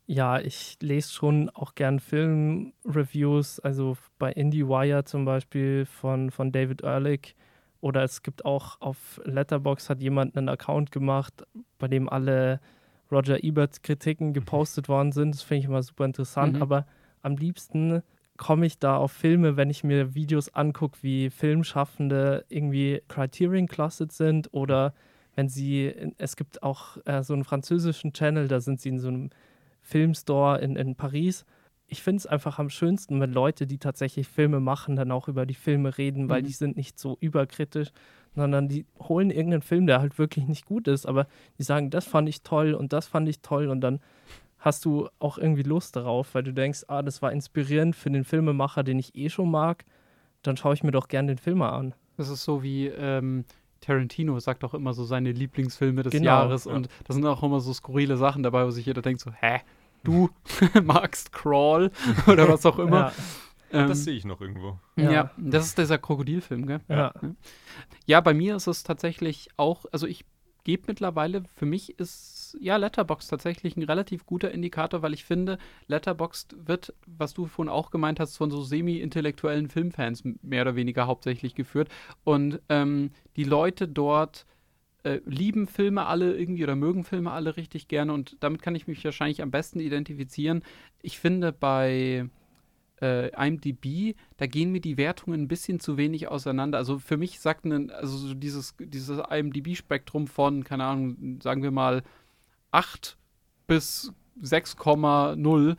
Ja, 0.08 0.39
ich 0.39 0.78
lese 0.82 1.12
schon 1.12 1.49
auch 1.49 1.74
gern 1.74 1.99
Filmreviews, 1.99 3.60
also 3.60 3.97
bei 4.20 4.32
IndieWire 4.32 5.03
zum 5.03 5.26
Beispiel 5.26 5.86
von, 5.86 6.30
von 6.30 6.51
David 6.51 6.84
Ehrlich. 6.84 7.36
Oder 7.82 8.03
es 8.03 8.22
gibt 8.22 8.45
auch 8.45 8.82
auf 8.82 9.20
Letterbox 9.26 9.89
hat 9.89 10.01
jemand 10.01 10.38
einen 10.38 10.49
Account 10.49 10.91
gemacht, 10.91 11.43
bei 11.78 11.88
dem 11.88 12.10
alle 12.10 12.60
Roger 13.12 13.43
Ebert-Kritiken 13.43 14.34
gepostet 14.34 14.89
worden 14.89 15.12
sind. 15.12 15.36
Das 15.36 15.41
finde 15.41 15.60
ich 15.60 15.66
immer 15.66 15.84
super 15.84 16.06
interessant. 16.06 16.56
Mhm. 16.56 16.62
Aber 16.62 16.86
am 17.22 17.38
liebsten 17.38 18.01
komme 18.38 18.66
ich 18.66 18.80
da 18.80 18.97
auf 18.97 19.12
Filme, 19.12 19.58
wenn 19.58 19.70
ich 19.70 19.84
mir 19.84 20.14
Videos 20.14 20.53
angucke, 20.53 20.97
wie 21.01 21.30
Filmschaffende 21.30 22.45
irgendwie 22.49 23.01
Criterion 23.08 23.68
Closet 23.68 24.12
sind 24.12 24.53
oder 24.53 24.93
wenn 25.36 25.49
sie, 25.49 25.93
es 26.18 26.36
gibt 26.36 26.64
auch 26.64 26.97
äh, 27.06 27.24
so 27.24 27.34
einen 27.34 27.43
französischen 27.43 28.14
Channel, 28.14 28.47
da 28.47 28.62
sind 28.62 28.80
sie 28.80 28.89
in 28.89 28.99
so 28.99 29.10
einem 29.10 29.30
Filmstore 29.86 30.59
in, 30.61 30.75
in 30.75 30.95
Paris. 30.95 31.45
Ich 31.88 32.01
finde 32.01 32.17
es 32.17 32.25
einfach 32.25 32.57
am 32.57 32.69
schönsten, 32.69 33.21
wenn 33.21 33.31
Leute, 33.31 33.67
die 33.67 33.77
tatsächlich 33.77 34.27
Filme 34.27 34.59
machen, 34.59 34.95
dann 34.95 35.11
auch 35.11 35.27
über 35.27 35.45
die 35.45 35.53
Filme 35.53 35.97
reden, 35.97 36.27
weil 36.27 36.41
mhm. 36.41 36.47
die 36.47 36.53
sind 36.53 36.75
nicht 36.75 36.97
so 36.97 37.17
überkritisch, 37.19 37.91
sondern 38.33 38.67
die 38.67 38.86
holen 38.99 39.29
irgendeinen 39.29 39.61
Film, 39.61 39.86
der 39.86 40.01
halt 40.01 40.17
wirklich 40.17 40.47
nicht 40.47 40.65
gut 40.65 40.88
ist, 40.88 41.05
aber 41.05 41.27
die 41.59 41.63
sagen, 41.63 41.91
das 41.91 42.05
fand 42.05 42.27
ich 42.27 42.41
toll 42.41 42.73
und 42.73 42.91
das 42.91 43.07
fand 43.07 43.29
ich 43.29 43.41
toll 43.41 43.67
und 43.67 43.81
dann 43.81 43.99
hast 44.57 44.83
du 44.86 45.07
auch 45.19 45.38
irgendwie 45.38 45.61
Lust 45.61 45.95
darauf, 45.95 46.33
weil 46.33 46.41
du 46.41 46.51
denkst, 46.51 46.86
ah, 46.88 47.03
das 47.03 47.21
war 47.21 47.31
inspirierend 47.31 47.95
für 47.95 48.09
den 48.09 48.23
Filmemacher, 48.23 48.83
den 48.83 48.97
ich 48.97 49.15
eh 49.15 49.29
schon 49.29 49.51
mag, 49.51 49.86
dann 50.41 50.57
schaue 50.57 50.73
ich 50.73 50.83
mir 50.83 50.91
doch 50.91 51.07
gern 51.07 51.27
den 51.27 51.38
Film 51.38 51.61
an. 51.61 51.93
Das 52.17 52.29
ist 52.29 52.43
so 52.43 52.63
wie 52.63 52.88
ähm, 52.88 53.45
Tarantino 53.86 54.39
sagt 54.39 54.63
auch 54.63 54.73
immer 54.73 54.93
so 54.93 55.03
seine 55.03 55.31
Lieblingsfilme 55.31 56.03
des 56.03 56.11
genau, 56.11 56.25
Jahres 56.25 56.65
ja. 56.65 56.73
und 56.73 56.89
da 57.03 57.13
sind 57.13 57.25
auch 57.25 57.43
immer 57.43 57.59
so 57.59 57.73
skurrile 57.73 58.17
Sachen 58.17 58.41
dabei, 58.41 58.65
wo 58.65 58.71
sich 58.71 58.86
jeder 58.86 59.01
denkt 59.01 59.21
so, 59.21 59.31
hä, 59.31 59.61
du 60.06 60.30
magst 60.84 61.34
Crawl 61.34 61.91
oder 62.28 62.47
was 62.47 62.66
auch 62.66 62.80
immer. 62.80 63.12
Ja. 63.72 63.82
Ähm, 63.82 63.89
das 63.89 64.03
sehe 64.03 64.16
ich 64.16 64.26
noch 64.26 64.41
irgendwo. 64.41 64.80
Ja. 64.95 65.12
ja. 65.12 65.32
das 65.38 65.66
ist 65.66 65.78
dieser 65.78 65.97
Krokodilfilm, 65.97 66.66
gell? 66.66 66.82
Ja. 66.88 67.14
ja. 68.06 68.22
bei 68.22 68.34
mir 68.34 68.56
ist 68.56 68.68
es 68.68 68.84
tatsächlich 68.84 69.49
auch, 69.58 69.86
also 69.91 70.08
ich 70.08 70.26
gebe 70.64 70.84
mittlerweile, 70.88 71.43
für 71.56 71.66
mich 71.66 71.97
ist 71.99 72.58
ja 72.60 72.78
Letterboxd 72.78 73.30
tatsächlich 73.30 73.78
ein 73.78 73.84
relativ 73.84 74.26
guter 74.26 74.51
Indikator, 74.51 75.01
weil 75.01 75.14
ich 75.14 75.24
finde, 75.24 75.58
Letterboxd 75.88 76.56
wird, 76.68 76.93
was 77.06 77.34
du 77.34 77.45
vorhin 77.45 77.72
auch 77.72 77.91
gemeint 77.91 78.20
hast, 78.20 78.38
von 78.38 78.49
so 78.49 78.62
semi-intellektuellen 78.64 79.70
Filmfans 79.70 80.24
mehr 80.41 80.64
oder 80.64 80.76
weniger 80.76 81.08
hauptsächlich 81.08 81.56
geführt. 81.56 81.89
Und 82.24 82.62
ähm, 82.70 83.12
die 83.36 83.43
Leute 83.43 83.88
dort 83.88 84.45
äh, 85.06 85.22
lieben 85.26 85.68
Filme 85.68 86.08
alle 86.08 86.36
irgendwie 86.36 86.64
oder 86.64 86.76
mögen 86.76 87.03
Filme 87.03 87.32
alle 87.32 87.58
richtig 87.58 87.88
gerne 87.88 88.12
und 88.12 88.38
damit 88.39 88.62
kann 88.62 88.74
ich 88.74 88.88
mich 88.88 89.06
wahrscheinlich 89.06 89.41
am 89.41 89.51
besten 89.51 89.80
identifizieren. 89.80 90.64
Ich 91.03 91.20
finde 91.20 91.51
bei 91.51 92.28
äh, 93.01 93.30
IMDb, 93.36 94.16
da 94.38 94.47
gehen 94.47 94.72
mir 94.72 94.82
die 94.82 94.97
Wertungen 94.97 95.41
ein 95.41 95.47
bisschen 95.47 95.80
zu 95.80 95.97
wenig 95.97 96.28
auseinander. 96.28 96.80
Also 96.80 96.97
für 96.97 97.18
mich 97.18 97.39
sagt 97.39 97.66
ein, 97.66 97.91
also 97.91 98.18
so 98.18 98.34
dieses, 98.34 98.76
dieses 98.80 99.20
IMDb-Spektrum 99.30 100.26
von, 100.26 100.64
keine 100.64 100.86
Ahnung, 100.86 101.39
sagen 101.41 101.62
wir 101.62 101.72
mal 101.72 102.01
8 102.72 103.18
bis 103.68 104.12
6,0 104.41 105.78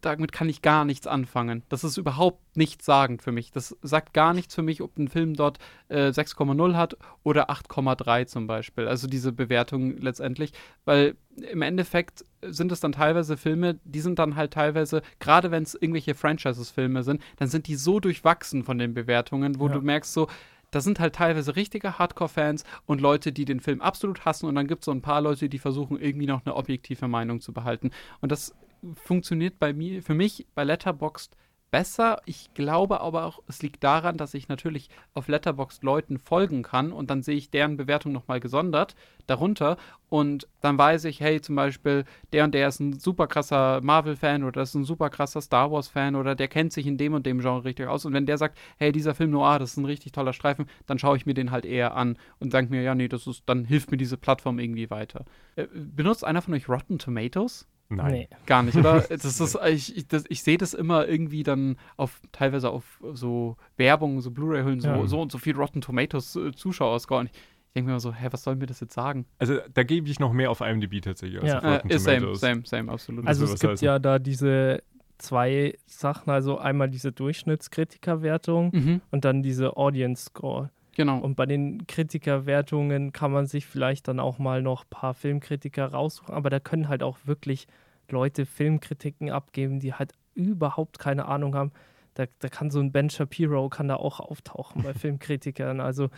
damit 0.00 0.32
kann 0.32 0.48
ich 0.48 0.62
gar 0.62 0.84
nichts 0.84 1.06
anfangen. 1.06 1.62
Das 1.68 1.84
ist 1.84 1.96
überhaupt 1.96 2.56
nichts 2.56 2.86
sagend 2.86 3.22
für 3.22 3.32
mich. 3.32 3.50
Das 3.50 3.76
sagt 3.82 4.14
gar 4.14 4.34
nichts 4.34 4.54
für 4.54 4.62
mich, 4.62 4.82
ob 4.82 4.96
ein 4.98 5.08
Film 5.08 5.34
dort 5.34 5.58
äh, 5.88 6.08
6,0 6.08 6.74
hat 6.74 6.96
oder 7.22 7.50
8,3 7.50 8.26
zum 8.26 8.46
Beispiel. 8.46 8.86
Also 8.88 9.06
diese 9.06 9.32
Bewertung 9.32 9.96
letztendlich, 9.98 10.52
weil 10.84 11.16
im 11.36 11.62
Endeffekt 11.62 12.24
sind 12.42 12.72
es 12.72 12.80
dann 12.80 12.92
teilweise 12.92 13.36
Filme, 13.36 13.78
die 13.84 14.00
sind 14.00 14.18
dann 14.18 14.36
halt 14.36 14.52
teilweise, 14.52 15.02
gerade 15.18 15.50
wenn 15.50 15.62
es 15.62 15.74
irgendwelche 15.74 16.14
Franchises-Filme 16.14 17.02
sind, 17.02 17.22
dann 17.36 17.48
sind 17.48 17.66
die 17.66 17.76
so 17.76 18.00
durchwachsen 18.00 18.64
von 18.64 18.78
den 18.78 18.94
Bewertungen, 18.94 19.58
wo 19.58 19.68
ja. 19.68 19.74
du 19.74 19.80
merkst 19.80 20.12
so, 20.12 20.28
da 20.70 20.80
sind 20.80 21.00
halt 21.00 21.16
teilweise 21.16 21.56
richtige 21.56 21.98
Hardcore-Fans 21.98 22.64
und 22.86 23.00
Leute, 23.00 23.32
die 23.32 23.44
den 23.44 23.60
Film 23.60 23.80
absolut 23.80 24.24
hassen 24.24 24.46
und 24.46 24.54
dann 24.54 24.68
gibt 24.68 24.82
es 24.82 24.86
so 24.86 24.92
ein 24.92 25.02
paar 25.02 25.20
Leute, 25.20 25.48
die 25.48 25.58
versuchen 25.58 26.00
irgendwie 26.00 26.26
noch 26.26 26.44
eine 26.44 26.54
objektive 26.54 27.08
Meinung 27.08 27.40
zu 27.40 27.52
behalten. 27.52 27.90
Und 28.20 28.30
das 28.30 28.54
funktioniert 28.94 29.58
bei 29.58 29.72
mir, 29.72 30.02
für 30.02 30.14
mich 30.14 30.46
bei 30.54 30.64
Letterboxd 30.64 31.36
besser. 31.70 32.20
Ich 32.24 32.52
glaube 32.54 33.00
aber 33.00 33.24
auch, 33.24 33.40
es 33.46 33.62
liegt 33.62 33.82
daran, 33.84 34.16
dass 34.16 34.34
ich 34.34 34.48
natürlich 34.48 34.88
auf 35.14 35.28
Letterboxd 35.28 35.82
Leuten 35.82 36.18
folgen 36.18 36.62
kann 36.62 36.92
und 36.92 37.10
dann 37.10 37.22
sehe 37.22 37.36
ich 37.36 37.50
deren 37.50 37.76
Bewertung 37.76 38.12
nochmal 38.12 38.40
gesondert 38.40 38.94
darunter 39.26 39.76
und 40.08 40.48
dann 40.60 40.76
weiß 40.76 41.04
ich, 41.04 41.20
hey, 41.20 41.40
zum 41.40 41.54
Beispiel, 41.54 42.04
der 42.32 42.44
und 42.44 42.54
der 42.54 42.68
ist 42.68 42.80
ein 42.80 42.98
super 42.98 43.28
krasser 43.28 43.80
Marvel-Fan 43.82 44.42
oder 44.42 44.62
ist 44.62 44.74
ein 44.74 44.84
super 44.84 45.10
krasser 45.10 45.40
Star 45.40 45.70
Wars-Fan 45.70 46.16
oder 46.16 46.34
der 46.34 46.48
kennt 46.48 46.72
sich 46.72 46.86
in 46.86 46.98
dem 46.98 47.14
und 47.14 47.26
dem 47.26 47.40
Genre 47.40 47.64
richtig 47.64 47.86
aus 47.86 48.04
und 48.04 48.12
wenn 48.12 48.26
der 48.26 48.38
sagt, 48.38 48.58
hey, 48.76 48.90
dieser 48.92 49.14
Film 49.14 49.30
Noir, 49.30 49.58
das 49.58 49.72
ist 49.72 49.76
ein 49.76 49.84
richtig 49.84 50.12
toller 50.12 50.32
Streifen, 50.32 50.66
dann 50.86 50.98
schaue 50.98 51.16
ich 51.16 51.26
mir 51.26 51.34
den 51.34 51.52
halt 51.52 51.64
eher 51.64 51.94
an 51.96 52.18
und 52.40 52.50
sage 52.50 52.68
mir, 52.70 52.82
ja, 52.82 52.94
nee, 52.94 53.08
das 53.08 53.26
ist, 53.26 53.44
dann 53.46 53.64
hilft 53.64 53.90
mir 53.90 53.96
diese 53.96 54.16
Plattform 54.16 54.58
irgendwie 54.58 54.90
weiter. 54.90 55.24
Äh, 55.54 55.66
benutzt 55.72 56.24
einer 56.24 56.42
von 56.42 56.54
euch 56.54 56.68
Rotten 56.68 56.98
Tomatoes? 56.98 57.68
Nein. 57.90 58.12
Nee. 58.12 58.28
Gar 58.46 58.62
nicht, 58.62 58.76
oder? 58.76 59.00
das 59.08 59.40
ist, 59.40 59.58
ich 59.66 59.96
ich, 59.96 60.06
ich 60.28 60.42
sehe 60.42 60.58
das 60.58 60.74
immer 60.74 61.08
irgendwie 61.08 61.42
dann 61.42 61.76
auf, 61.96 62.20
teilweise 62.32 62.70
auf 62.70 63.02
so 63.12 63.56
Werbung, 63.76 64.20
so 64.20 64.30
Blu-ray-Hüllen, 64.30 64.80
so, 64.80 64.88
ja. 64.88 65.06
so 65.06 65.20
und 65.20 65.32
so 65.32 65.38
viel 65.38 65.56
Rotten 65.56 65.80
Tomatoes 65.80 66.36
äh, 66.36 66.52
Zuschauerscore. 66.52 67.20
Und 67.20 67.26
ich, 67.26 67.32
ich 67.32 67.74
denke 67.74 67.86
mir 67.86 67.92
immer 67.92 68.00
so, 68.00 68.12
hä, 68.12 68.28
was 68.30 68.44
soll 68.44 68.56
mir 68.56 68.66
das 68.66 68.80
jetzt 68.80 68.94
sagen? 68.94 69.26
Also 69.38 69.58
da 69.74 69.82
gebe 69.82 70.08
ich 70.08 70.20
noch 70.20 70.32
mehr 70.32 70.50
auf 70.50 70.60
IMDb 70.60 71.02
tatsächlich 71.02 71.40
als 71.40 71.48
ja. 71.50 71.58
auf 71.58 71.64
Rotten 71.64 71.90
äh, 71.90 71.96
Tomatoes. 71.96 72.40
Same, 72.40 72.54
same, 72.54 72.62
same, 72.66 72.92
absolut. 72.92 73.26
Also 73.26 73.44
es 73.44 73.58
gibt 73.60 73.80
ja 73.80 73.98
da 73.98 74.18
diese 74.18 74.82
zwei 75.18 75.78
Sachen, 75.86 76.30
also 76.30 76.58
einmal 76.58 76.88
diese 76.88 77.12
Durchschnittskritikerwertung 77.12 78.70
mhm. 78.72 79.00
und 79.10 79.24
dann 79.24 79.42
diese 79.42 79.76
Audience 79.76 80.26
Score. 80.26 80.70
Genau. 81.00 81.16
Und 81.16 81.34
bei 81.34 81.46
den 81.46 81.86
Kritikerwertungen 81.86 83.14
kann 83.14 83.32
man 83.32 83.46
sich 83.46 83.64
vielleicht 83.64 84.06
dann 84.06 84.20
auch 84.20 84.38
mal 84.38 84.60
noch 84.60 84.84
ein 84.84 84.90
paar 84.90 85.14
Filmkritiker 85.14 85.86
raussuchen, 85.86 86.34
aber 86.34 86.50
da 86.50 86.60
können 86.60 86.90
halt 86.90 87.02
auch 87.02 87.16
wirklich 87.24 87.66
Leute 88.10 88.44
Filmkritiken 88.44 89.30
abgeben, 89.30 89.80
die 89.80 89.94
halt 89.94 90.12
überhaupt 90.34 90.98
keine 90.98 91.24
Ahnung 91.24 91.54
haben. 91.54 91.72
Da, 92.12 92.26
da 92.40 92.50
kann 92.50 92.70
so 92.70 92.80
ein 92.80 92.92
Ben 92.92 93.08
Shapiro 93.08 93.70
kann 93.70 93.88
da 93.88 93.96
auch 93.96 94.20
auftauchen 94.20 94.82
bei 94.82 94.92
Filmkritikern. 94.94 95.80
Also 95.80 96.10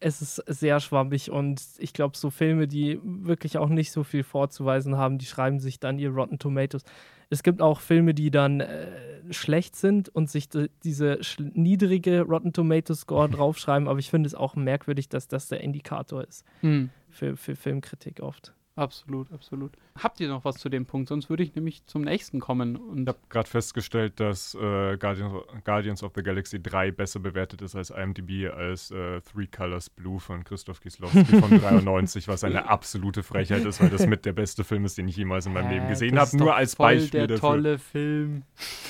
es 0.00 0.20
ist 0.20 0.42
sehr 0.46 0.80
schwammig 0.80 1.30
und 1.30 1.62
ich 1.78 1.92
glaube, 1.92 2.16
so 2.16 2.30
Filme, 2.30 2.68
die 2.68 3.00
wirklich 3.02 3.58
auch 3.58 3.68
nicht 3.68 3.92
so 3.92 4.04
viel 4.04 4.22
vorzuweisen 4.22 4.96
haben, 4.96 5.18
die 5.18 5.26
schreiben 5.26 5.58
sich 5.58 5.80
dann 5.80 5.98
ihr 5.98 6.10
Rotten 6.10 6.38
Tomatoes. 6.38 6.82
Es 7.30 7.42
gibt 7.42 7.60
auch 7.60 7.80
Filme, 7.80 8.14
die 8.14 8.30
dann 8.30 8.60
äh, 8.60 8.86
schlecht 9.30 9.74
sind 9.74 10.08
und 10.08 10.30
sich 10.30 10.48
diese 10.84 11.20
niedrige 11.38 12.22
Rotten 12.22 12.52
Tomatoes 12.52 13.00
Score 13.00 13.28
draufschreiben, 13.30 13.88
aber 13.88 13.98
ich 13.98 14.10
finde 14.10 14.26
es 14.26 14.34
auch 14.34 14.54
merkwürdig, 14.54 15.08
dass 15.08 15.28
das 15.28 15.48
der 15.48 15.60
Indikator 15.62 16.22
ist 16.24 16.44
hm. 16.60 16.90
für, 17.08 17.36
für 17.36 17.56
Filmkritik 17.56 18.20
oft. 18.20 18.52
Absolut, 18.76 19.32
absolut. 19.32 19.72
Habt 19.98 20.20
ihr 20.20 20.28
noch 20.28 20.44
was 20.44 20.56
zu 20.56 20.68
dem 20.68 20.84
Punkt? 20.84 21.08
Sonst 21.08 21.30
würde 21.30 21.42
ich 21.42 21.54
nämlich 21.54 21.86
zum 21.86 22.02
nächsten 22.02 22.40
kommen. 22.40 22.76
Und 22.76 23.02
ich 23.04 23.08
habe 23.08 23.18
gerade 23.30 23.48
festgestellt, 23.48 24.20
dass 24.20 24.54
äh, 24.54 24.98
Guardians, 24.98 25.32
Guardians, 25.64 26.02
of 26.02 26.12
the 26.14 26.22
Galaxy 26.22 26.62
3 26.62 26.90
besser 26.90 27.18
bewertet 27.18 27.62
ist 27.62 27.74
als 27.74 27.88
IMDb 27.88 28.52
als 28.52 28.90
äh, 28.90 29.22
Three 29.22 29.46
Colors 29.46 29.88
Blue 29.88 30.20
von 30.20 30.44
Christoph 30.44 30.82
Kieslowski 30.82 31.24
von 31.24 31.58
93, 31.58 32.28
was 32.28 32.44
eine 32.44 32.68
absolute 32.68 33.22
Frechheit 33.22 33.64
ist, 33.64 33.80
weil 33.80 33.88
das 33.88 34.06
mit 34.06 34.26
der 34.26 34.34
beste 34.34 34.62
Film 34.62 34.84
ist, 34.84 34.98
den 34.98 35.08
ich 35.08 35.16
jemals 35.16 35.46
in 35.46 35.54
meinem 35.54 35.70
Leben 35.70 35.88
gesehen 35.88 36.18
habe. 36.18 36.36
Nur 36.36 36.54
als 36.54 36.76
Beispiel 36.76 37.08
der 37.10 37.26
dafür. 37.28 37.40
tolle 37.40 37.78
Film. 37.78 38.42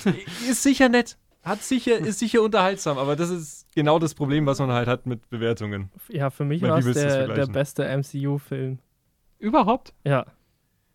ist 0.51 0.65
sicher 0.65 0.89
nett. 0.89 1.17
Hat 1.45 1.63
sicher, 1.63 1.99
ist 1.99 2.19
sicher 2.19 2.43
unterhaltsam, 2.43 2.99
aber 2.99 3.15
das 3.15 3.31
ist 3.31 3.73
genau 3.73 4.01
das 4.01 4.15
Problem, 4.15 4.47
was 4.47 4.59
man 4.59 4.73
halt 4.73 4.89
hat 4.89 5.07
mit 5.07 5.31
Bewertungen. 5.31 5.91
Ja, 6.09 6.31
für 6.31 6.45
mich 6.45 6.61
war 6.61 6.79
es 6.79 6.93
der, 6.93 7.29
der 7.29 7.47
beste 7.47 7.85
MCU-Film. 7.85 8.81
Überhaupt? 9.39 9.93
Ja. 10.05 10.27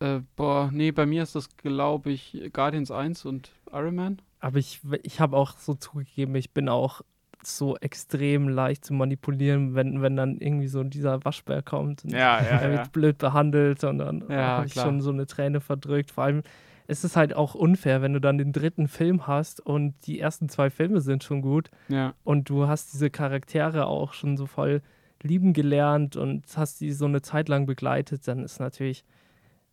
Äh, 0.00 0.20
boah, 0.36 0.70
nee, 0.72 0.90
bei 0.90 1.06
mir 1.06 1.22
ist 1.22 1.34
das, 1.34 1.56
glaube 1.56 2.10
ich, 2.10 2.50
Guardians 2.52 2.90
1 2.90 3.24
und 3.24 3.52
Iron 3.70 3.94
Man. 3.94 4.22
Aber 4.40 4.58
ich, 4.58 4.80
ich 5.02 5.20
habe 5.20 5.36
auch 5.36 5.56
so 5.56 5.74
zugegeben, 5.74 6.34
ich 6.34 6.52
bin 6.52 6.68
auch 6.68 7.02
so 7.44 7.76
extrem 7.76 8.48
leicht 8.48 8.84
zu 8.84 8.94
manipulieren, 8.94 9.74
wenn, 9.74 10.02
wenn 10.02 10.16
dann 10.16 10.38
irgendwie 10.38 10.68
so 10.68 10.82
dieser 10.84 11.24
Waschbär 11.24 11.62
kommt 11.62 12.04
und 12.04 12.12
ja, 12.12 12.40
ja, 12.40 12.58
er 12.58 12.70
wird 12.70 12.84
ja. 12.84 12.90
blöd 12.92 13.18
behandelt 13.18 13.82
und 13.84 13.98
dann 13.98 14.24
ja, 14.28 14.58
habe 14.58 14.66
ich 14.66 14.74
schon 14.74 15.00
so 15.00 15.10
eine 15.10 15.26
Träne 15.26 15.60
verdrückt. 15.60 16.12
Vor 16.12 16.24
allem 16.24 16.42
ist 16.86 17.04
es 17.04 17.16
halt 17.16 17.34
auch 17.34 17.54
unfair, 17.54 18.02
wenn 18.02 18.12
du 18.12 18.20
dann 18.20 18.38
den 18.38 18.52
dritten 18.52 18.88
Film 18.88 19.26
hast 19.26 19.60
und 19.60 19.94
die 20.06 20.20
ersten 20.20 20.48
zwei 20.48 20.70
Filme 20.70 21.00
sind 21.00 21.24
schon 21.24 21.42
gut 21.42 21.70
ja. 21.88 22.14
und 22.24 22.48
du 22.48 22.68
hast 22.68 22.92
diese 22.92 23.10
Charaktere 23.10 23.86
auch 23.86 24.12
schon 24.12 24.36
so 24.36 24.46
voll 24.46 24.82
lieben 25.22 25.52
gelernt 25.52 26.16
und 26.16 26.44
hast 26.56 26.80
die 26.80 26.92
so 26.92 27.06
eine 27.06 27.22
Zeit 27.22 27.48
lang 27.48 27.66
begleitet, 27.66 28.26
dann 28.26 28.44
ist 28.44 28.60
natürlich, 28.60 29.04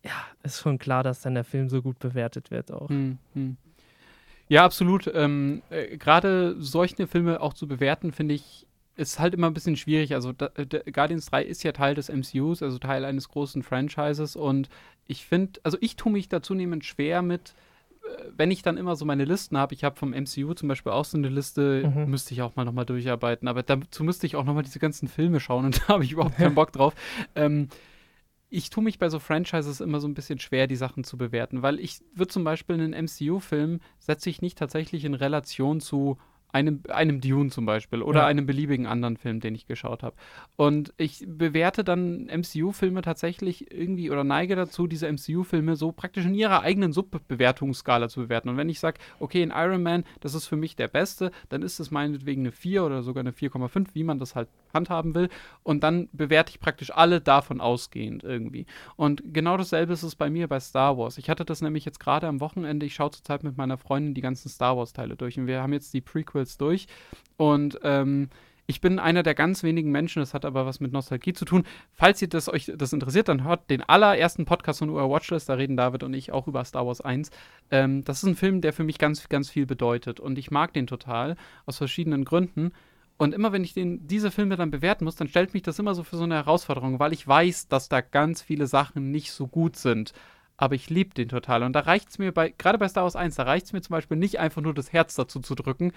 ja, 0.04 0.12
ist 0.42 0.60
schon 0.60 0.78
klar, 0.78 1.02
dass 1.02 1.20
dann 1.22 1.34
der 1.34 1.44
Film 1.44 1.68
so 1.68 1.82
gut 1.82 1.98
bewertet 1.98 2.50
wird 2.50 2.72
auch. 2.72 2.88
Hm, 2.88 3.18
hm. 3.34 3.56
Ja, 4.48 4.64
absolut. 4.64 5.08
Ähm, 5.14 5.62
äh, 5.70 5.96
Gerade 5.96 6.56
solche 6.58 7.06
Filme 7.06 7.40
auch 7.40 7.54
zu 7.54 7.68
bewerten, 7.68 8.10
finde 8.10 8.34
ich, 8.34 8.66
ist 8.96 9.18
halt 9.18 9.32
immer 9.32 9.46
ein 9.46 9.54
bisschen 9.54 9.76
schwierig. 9.76 10.14
Also 10.14 10.32
da, 10.32 10.50
Guardians 10.92 11.26
3 11.26 11.44
ist 11.44 11.62
ja 11.62 11.72
Teil 11.72 11.94
des 11.94 12.08
MCUs, 12.08 12.62
also 12.62 12.78
Teil 12.78 13.04
eines 13.04 13.28
großen 13.28 13.62
Franchises 13.62 14.36
und 14.36 14.68
ich 15.06 15.24
finde, 15.24 15.60
also 15.64 15.78
ich 15.80 15.96
tue 15.96 16.12
mich 16.12 16.28
da 16.28 16.42
zunehmend 16.42 16.84
schwer 16.84 17.22
mit, 17.22 17.54
wenn 18.36 18.50
ich 18.50 18.62
dann 18.62 18.76
immer 18.76 18.96
so 18.96 19.04
meine 19.04 19.24
Listen 19.24 19.56
habe, 19.58 19.74
ich 19.74 19.84
habe 19.84 19.96
vom 19.96 20.10
MCU 20.10 20.54
zum 20.54 20.68
Beispiel 20.68 20.92
auch 20.92 21.04
so 21.04 21.18
eine 21.18 21.28
Liste, 21.28 21.90
mhm. 21.94 22.10
müsste 22.10 22.34
ich 22.34 22.42
auch 22.42 22.56
mal 22.56 22.64
nochmal 22.64 22.86
durcharbeiten, 22.86 23.48
aber 23.48 23.62
dazu 23.62 24.04
müsste 24.04 24.26
ich 24.26 24.36
auch 24.36 24.44
nochmal 24.44 24.62
diese 24.62 24.78
ganzen 24.78 25.08
Filme 25.08 25.40
schauen 25.40 25.64
und 25.66 25.82
da 25.88 25.94
habe 25.94 26.04
ich 26.04 26.12
überhaupt 26.12 26.36
keinen 26.36 26.54
Bock 26.56 26.72
drauf. 26.72 26.94
Ähm, 27.34 27.68
ich 28.48 28.68
tue 28.70 28.82
mich 28.82 28.98
bei 28.98 29.08
so 29.08 29.20
Franchises 29.20 29.80
immer 29.80 30.00
so 30.00 30.08
ein 30.08 30.14
bisschen 30.14 30.40
schwer, 30.40 30.66
die 30.66 30.76
Sachen 30.76 31.04
zu 31.04 31.16
bewerten, 31.16 31.62
weil 31.62 31.78
ich 31.78 32.00
würde 32.14 32.32
zum 32.32 32.42
Beispiel 32.42 32.74
einen 32.74 33.04
MCU-Film 33.04 33.80
setze 34.00 34.28
ich 34.28 34.42
nicht 34.42 34.58
tatsächlich 34.58 35.04
in 35.04 35.14
Relation 35.14 35.80
zu 35.80 36.18
einem, 36.52 36.82
einem 36.88 37.20
Dune 37.20 37.50
zum 37.50 37.66
Beispiel 37.66 38.02
oder 38.02 38.20
ja. 38.20 38.26
einem 38.26 38.46
beliebigen 38.46 38.86
anderen 38.86 39.16
Film, 39.16 39.40
den 39.40 39.54
ich 39.54 39.66
geschaut 39.66 40.02
habe. 40.02 40.16
Und 40.56 40.92
ich 40.96 41.24
bewerte 41.26 41.84
dann 41.84 42.26
MCU-Filme 42.26 43.02
tatsächlich 43.02 43.70
irgendwie 43.72 44.10
oder 44.10 44.24
neige 44.24 44.56
dazu, 44.56 44.86
diese 44.86 45.10
MCU-Filme 45.10 45.76
so 45.76 45.92
praktisch 45.92 46.24
in 46.24 46.34
ihrer 46.34 46.62
eigenen 46.62 46.92
Subbewertungsskala 46.92 48.08
zu 48.08 48.20
bewerten. 48.20 48.48
Und 48.48 48.56
wenn 48.56 48.68
ich 48.68 48.80
sage, 48.80 48.98
okay, 49.18 49.42
in 49.42 49.52
Iron 49.54 49.82
Man, 49.82 50.04
das 50.20 50.34
ist 50.34 50.46
für 50.46 50.56
mich 50.56 50.76
der 50.76 50.88
Beste, 50.88 51.30
dann 51.48 51.62
ist 51.62 51.80
es 51.80 51.90
meinetwegen 51.90 52.42
eine 52.42 52.52
4 52.52 52.84
oder 52.84 53.02
sogar 53.02 53.20
eine 53.20 53.32
4,5, 53.32 53.88
wie 53.94 54.04
man 54.04 54.18
das 54.18 54.34
halt 54.34 54.48
handhaben 54.74 55.14
will. 55.14 55.28
Und 55.62 55.82
dann 55.82 56.08
bewerte 56.12 56.50
ich 56.50 56.60
praktisch 56.60 56.92
alle 56.92 57.20
davon 57.20 57.60
ausgehend 57.60 58.24
irgendwie. 58.24 58.66
Und 58.96 59.22
genau 59.32 59.56
dasselbe 59.56 59.92
ist 59.92 60.02
es 60.02 60.16
bei 60.16 60.30
mir 60.30 60.48
bei 60.48 60.60
Star 60.60 60.98
Wars. 60.98 61.18
Ich 61.18 61.30
hatte 61.30 61.44
das 61.44 61.62
nämlich 61.62 61.84
jetzt 61.84 62.00
gerade 62.00 62.26
am 62.26 62.40
Wochenende, 62.40 62.86
ich 62.86 62.94
schaue 62.94 63.10
zurzeit 63.10 63.42
mit 63.42 63.56
meiner 63.56 63.78
Freundin 63.78 64.14
die 64.14 64.20
ganzen 64.20 64.48
Star 64.48 64.76
Wars-Teile 64.76 65.16
durch. 65.16 65.38
Und 65.38 65.46
wir 65.46 65.62
haben 65.62 65.72
jetzt 65.72 65.92
die 65.94 66.00
Prequel 66.00 66.39
Sequels 66.40 66.56
durch. 66.58 66.86
Und 67.36 67.78
ähm, 67.82 68.28
ich 68.66 68.80
bin 68.80 68.98
einer 69.00 69.24
der 69.24 69.34
ganz 69.34 69.62
wenigen 69.64 69.90
Menschen, 69.90 70.20
das 70.20 70.32
hat 70.32 70.44
aber 70.44 70.64
was 70.64 70.78
mit 70.78 70.92
Nostalgie 70.92 71.32
zu 71.32 71.44
tun. 71.44 71.64
Falls 71.92 72.22
ihr 72.22 72.28
das 72.28 72.48
euch 72.48 72.70
das 72.76 72.92
interessiert, 72.92 73.28
dann 73.28 73.42
hört 73.42 73.68
den 73.68 73.82
allerersten 73.82 74.44
Podcast 74.44 74.78
von 74.78 74.90
UR 74.90 75.10
Watchlist, 75.10 75.48
da 75.48 75.54
reden 75.54 75.76
David 75.76 76.04
und 76.04 76.14
ich 76.14 76.30
auch 76.30 76.46
über 76.46 76.64
Star 76.64 76.86
Wars 76.86 77.00
1. 77.00 77.30
Ähm, 77.70 78.04
das 78.04 78.18
ist 78.18 78.28
ein 78.28 78.36
Film, 78.36 78.60
der 78.60 78.72
für 78.72 78.84
mich 78.84 78.98
ganz, 78.98 79.28
ganz 79.28 79.50
viel 79.50 79.66
bedeutet 79.66 80.20
und 80.20 80.38
ich 80.38 80.50
mag 80.50 80.72
den 80.72 80.86
total 80.86 81.36
aus 81.66 81.78
verschiedenen 81.78 82.24
Gründen. 82.24 82.72
Und 83.16 83.34
immer 83.34 83.52
wenn 83.52 83.64
ich 83.64 83.74
den, 83.74 84.06
diese 84.06 84.30
Filme 84.30 84.56
dann 84.56 84.70
bewerten 84.70 85.04
muss, 85.04 85.16
dann 85.16 85.28
stellt 85.28 85.52
mich 85.52 85.62
das 85.62 85.78
immer 85.78 85.94
so 85.94 86.04
für 86.04 86.16
so 86.16 86.24
eine 86.24 86.36
Herausforderung, 86.36 87.00
weil 87.00 87.12
ich 87.12 87.26
weiß, 87.26 87.68
dass 87.68 87.88
da 87.90 88.00
ganz 88.00 88.40
viele 88.40 88.66
Sachen 88.66 89.10
nicht 89.10 89.32
so 89.32 89.46
gut 89.46 89.76
sind. 89.76 90.14
Aber 90.56 90.74
ich 90.74 90.90
liebe 90.90 91.14
den 91.14 91.28
total. 91.28 91.62
Und 91.62 91.72
da 91.72 91.80
reicht 91.80 92.10
es 92.10 92.18
mir 92.18 92.32
bei, 92.32 92.50
gerade 92.56 92.78
bei 92.78 92.86
Star 92.86 93.04
Wars 93.04 93.16
1, 93.16 93.34
da 93.34 93.44
reicht 93.44 93.66
es 93.66 93.72
mir 93.72 93.80
zum 93.80 93.94
Beispiel 93.94 94.18
nicht 94.18 94.38
einfach 94.38 94.62
nur 94.62 94.74
das 94.74 94.92
Herz 94.92 95.14
dazu 95.14 95.40
zu 95.40 95.54
drücken, 95.54 95.92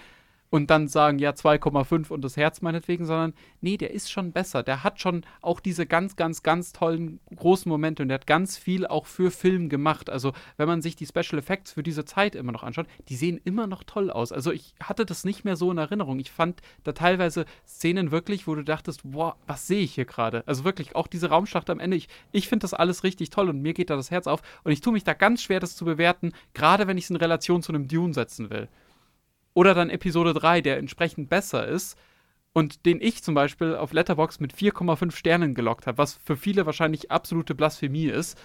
und 0.53 0.69
dann 0.69 0.87
sagen, 0.87 1.17
ja, 1.17 1.31
2,5 1.31 2.11
und 2.11 2.23
das 2.23 2.37
Herz 2.37 2.61
meinetwegen, 2.61 3.05
sondern 3.05 3.33
nee, 3.61 3.75
der 3.75 3.89
ist 3.89 4.11
schon 4.11 4.31
besser. 4.31 4.61
Der 4.61 4.83
hat 4.83 5.01
schon 5.01 5.25
auch 5.41 5.59
diese 5.59 5.87
ganz, 5.87 6.15
ganz, 6.15 6.43
ganz 6.43 6.73
tollen 6.73 7.19
großen 7.35 7.67
Momente 7.67 8.03
und 8.03 8.09
der 8.09 8.19
hat 8.19 8.27
ganz 8.27 8.55
viel 8.59 8.85
auch 8.85 9.07
für 9.07 9.31
Film 9.31 9.67
gemacht. 9.67 10.11
Also, 10.11 10.31
wenn 10.57 10.67
man 10.67 10.83
sich 10.83 10.95
die 10.95 11.07
Special 11.07 11.39
Effects 11.39 11.71
für 11.71 11.81
diese 11.81 12.05
Zeit 12.05 12.35
immer 12.35 12.51
noch 12.51 12.61
anschaut, 12.61 12.85
die 13.09 13.15
sehen 13.15 13.41
immer 13.43 13.65
noch 13.65 13.83
toll 13.83 14.11
aus. 14.11 14.31
Also, 14.31 14.51
ich 14.51 14.75
hatte 14.79 15.07
das 15.07 15.23
nicht 15.23 15.43
mehr 15.43 15.55
so 15.55 15.71
in 15.71 15.79
Erinnerung. 15.79 16.19
Ich 16.19 16.29
fand 16.29 16.61
da 16.83 16.91
teilweise 16.91 17.45
Szenen 17.67 18.11
wirklich, 18.11 18.45
wo 18.45 18.53
du 18.53 18.63
dachtest, 18.63 19.01
boah, 19.03 19.37
was 19.47 19.65
sehe 19.65 19.81
ich 19.81 19.95
hier 19.95 20.05
gerade? 20.05 20.43
Also 20.45 20.63
wirklich, 20.63 20.95
auch 20.95 21.07
diese 21.07 21.29
Raumschlacht 21.29 21.71
am 21.71 21.79
Ende, 21.79 21.97
ich, 21.97 22.09
ich 22.31 22.47
finde 22.47 22.65
das 22.65 22.75
alles 22.75 23.03
richtig 23.03 23.31
toll 23.31 23.49
und 23.49 23.63
mir 23.63 23.73
geht 23.73 23.89
da 23.89 23.95
das 23.95 24.11
Herz 24.11 24.27
auf 24.27 24.43
und 24.63 24.71
ich 24.71 24.81
tue 24.81 24.93
mich 24.93 25.03
da 25.03 25.15
ganz 25.15 25.41
schwer, 25.41 25.59
das 25.59 25.75
zu 25.75 25.83
bewerten, 25.83 26.31
gerade 26.53 26.85
wenn 26.85 26.99
ich 26.99 27.05
es 27.05 27.09
in 27.09 27.15
Relation 27.15 27.63
zu 27.63 27.71
einem 27.71 27.87
Dune 27.87 28.13
setzen 28.13 28.51
will. 28.51 28.69
Oder 29.53 29.73
dann 29.73 29.89
Episode 29.89 30.33
3, 30.33 30.61
der 30.61 30.77
entsprechend 30.77 31.29
besser 31.29 31.67
ist 31.67 31.97
und 32.53 32.85
den 32.85 33.01
ich 33.01 33.23
zum 33.23 33.35
Beispiel 33.35 33.75
auf 33.75 33.93
Letterbox 33.93 34.39
mit 34.39 34.53
4,5 34.53 35.11
Sternen 35.11 35.55
gelockt 35.55 35.87
habe, 35.87 35.97
was 35.97 36.13
für 36.13 36.37
viele 36.37 36.65
wahrscheinlich 36.65 37.11
absolute 37.11 37.55
Blasphemie 37.55 38.05
ist. 38.05 38.39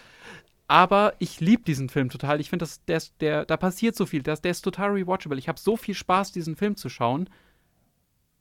Aber 0.67 1.15
ich 1.19 1.41
liebe 1.41 1.63
diesen 1.63 1.89
Film 1.89 2.11
total. 2.11 2.41
Ich 2.41 2.51
finde, 2.51 2.67
der, 2.89 3.03
der, 3.21 3.45
da 3.47 3.57
passiert 3.57 3.97
so 3.97 4.05
viel. 4.05 4.23
Der, 4.23 4.37
der 4.37 4.51
ist 4.51 4.61
total 4.61 4.91
rewatchable. 4.91 5.39
Ich 5.39 5.49
habe 5.49 5.59
so 5.59 5.77
viel 5.77 5.95
Spaß, 5.95 6.33
diesen 6.33 6.57
Film 6.57 6.77
zu 6.77 6.91
schauen. 6.91 7.31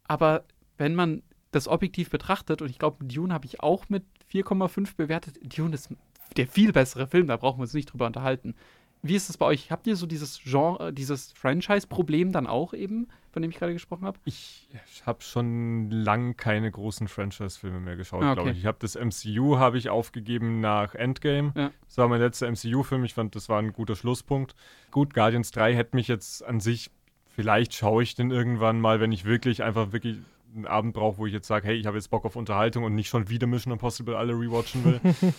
Aber 0.07 0.43
wenn 0.77 0.93
man 0.93 1.23
das 1.51 1.67
objektiv 1.67 2.09
betrachtet, 2.09 2.61
und 2.61 2.69
ich 2.69 2.79
glaube, 2.79 3.05
Dune 3.05 3.33
habe 3.33 3.45
ich 3.45 3.61
auch 3.61 3.87
mit 3.87 4.03
4,5 4.31 4.95
bewertet, 4.97 5.39
Dune 5.41 5.73
ist 5.73 5.89
der 6.35 6.47
viel 6.47 6.73
bessere 6.73 7.07
Film, 7.07 7.27
da 7.27 7.37
brauchen 7.37 7.59
wir 7.59 7.63
uns 7.63 7.73
nicht 7.73 7.91
drüber 7.91 8.07
unterhalten. 8.07 8.55
Wie 9.01 9.15
ist 9.15 9.29
es 9.29 9.37
bei 9.37 9.45
euch? 9.45 9.71
Habt 9.71 9.87
ihr 9.87 9.95
so 9.95 10.05
dieses 10.05 10.39
Genre, 10.43 10.91
dieses 10.91 11.31
Franchise-Problem 11.33 12.31
dann 12.31 12.47
auch 12.47 12.73
eben, 12.73 13.07
von 13.31 13.41
dem 13.41 13.51
ich 13.51 13.57
gerade 13.57 13.73
gesprochen 13.73 14.05
habe? 14.05 14.17
Ich 14.25 14.67
habe 15.05 15.21
schon 15.21 15.91
lang 15.91 16.35
keine 16.35 16.71
großen 16.71 17.07
Franchise-Filme 17.07 17.79
mehr 17.79 17.95
geschaut, 17.95 18.23
ah, 18.23 18.31
okay. 18.31 18.35
glaube 18.35 18.51
ich. 18.51 18.59
Ich 18.59 18.65
habe 18.65 18.77
das 18.79 18.95
MCU 18.95 19.57
habe 19.57 19.77
ich 19.77 19.89
aufgegeben 19.89 20.59
nach 20.59 20.95
Endgame. 20.95 21.53
Ja. 21.55 21.71
Das 21.85 21.97
war 21.97 22.07
mein 22.07 22.19
letzter 22.19 22.49
MCU-Film. 22.49 23.03
Ich 23.03 23.13
fand, 23.13 23.35
das 23.35 23.49
war 23.49 23.59
ein 23.59 23.73
guter 23.73 23.95
Schlusspunkt. 23.95 24.55
Gut, 24.91 25.13
Guardians 25.13 25.51
3 25.51 25.75
hätte 25.75 25.95
mich 25.95 26.07
jetzt 26.07 26.43
an 26.43 26.59
sich, 26.59 26.89
vielleicht 27.27 27.73
schaue 27.73 28.03
ich 28.03 28.15
den 28.15 28.31
irgendwann 28.31 28.81
mal, 28.81 28.99
wenn 28.99 29.11
ich 29.11 29.25
wirklich 29.25 29.63
einfach 29.63 29.91
wirklich 29.91 30.17
einen 30.55 30.65
Abend 30.65 30.93
brauche, 30.93 31.17
wo 31.19 31.25
ich 31.27 31.33
jetzt 31.33 31.47
sage, 31.47 31.67
hey, 31.67 31.75
ich 31.75 31.85
habe 31.85 31.97
jetzt 31.97 32.09
Bock 32.09 32.25
auf 32.25 32.35
Unterhaltung 32.35 32.83
und 32.83 32.95
nicht 32.95 33.09
schon 33.09 33.29
wieder 33.29 33.47
Mission 33.47 33.73
Impossible 33.73 34.15
alle 34.15 34.33
rewatchen 34.33 34.83
will. 34.83 35.01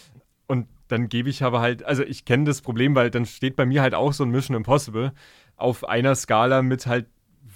Und 0.48 0.66
dann 0.88 1.08
gebe 1.08 1.28
ich 1.28 1.44
aber 1.44 1.60
halt, 1.60 1.84
also 1.84 2.02
ich 2.02 2.24
kenne 2.24 2.44
das 2.44 2.62
Problem, 2.62 2.94
weil 2.94 3.10
dann 3.10 3.26
steht 3.26 3.54
bei 3.54 3.66
mir 3.66 3.82
halt 3.82 3.94
auch 3.94 4.12
so 4.12 4.24
ein 4.24 4.30
Mission 4.30 4.56
Impossible 4.56 5.12
auf 5.56 5.86
einer 5.86 6.14
Skala 6.14 6.62
mit 6.62 6.86
halt 6.86 7.06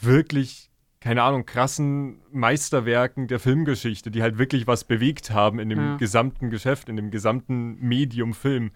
wirklich, 0.01 0.71
keine 1.01 1.23
Ahnung, 1.23 1.47
krassen 1.47 2.21
Meisterwerken 2.31 3.29
der 3.29 3.41
Filmgeschichte, 3.41 4.11
die 4.11 4.23
halt 4.23 4.39
wirklich 4.39 4.67
was 4.67 4.85
bewegt 4.85 5.31
haben 5.31 5.59
in 5.59 5.71
dem 5.71 5.79
ja. 5.79 5.97
gesamten 5.97 6.51
Geschäft, 6.51 6.89
in 6.89 6.97
dem 6.97 7.11
gesamten 7.11 7.81
Medium 7.81 8.35
Film. 8.35 8.73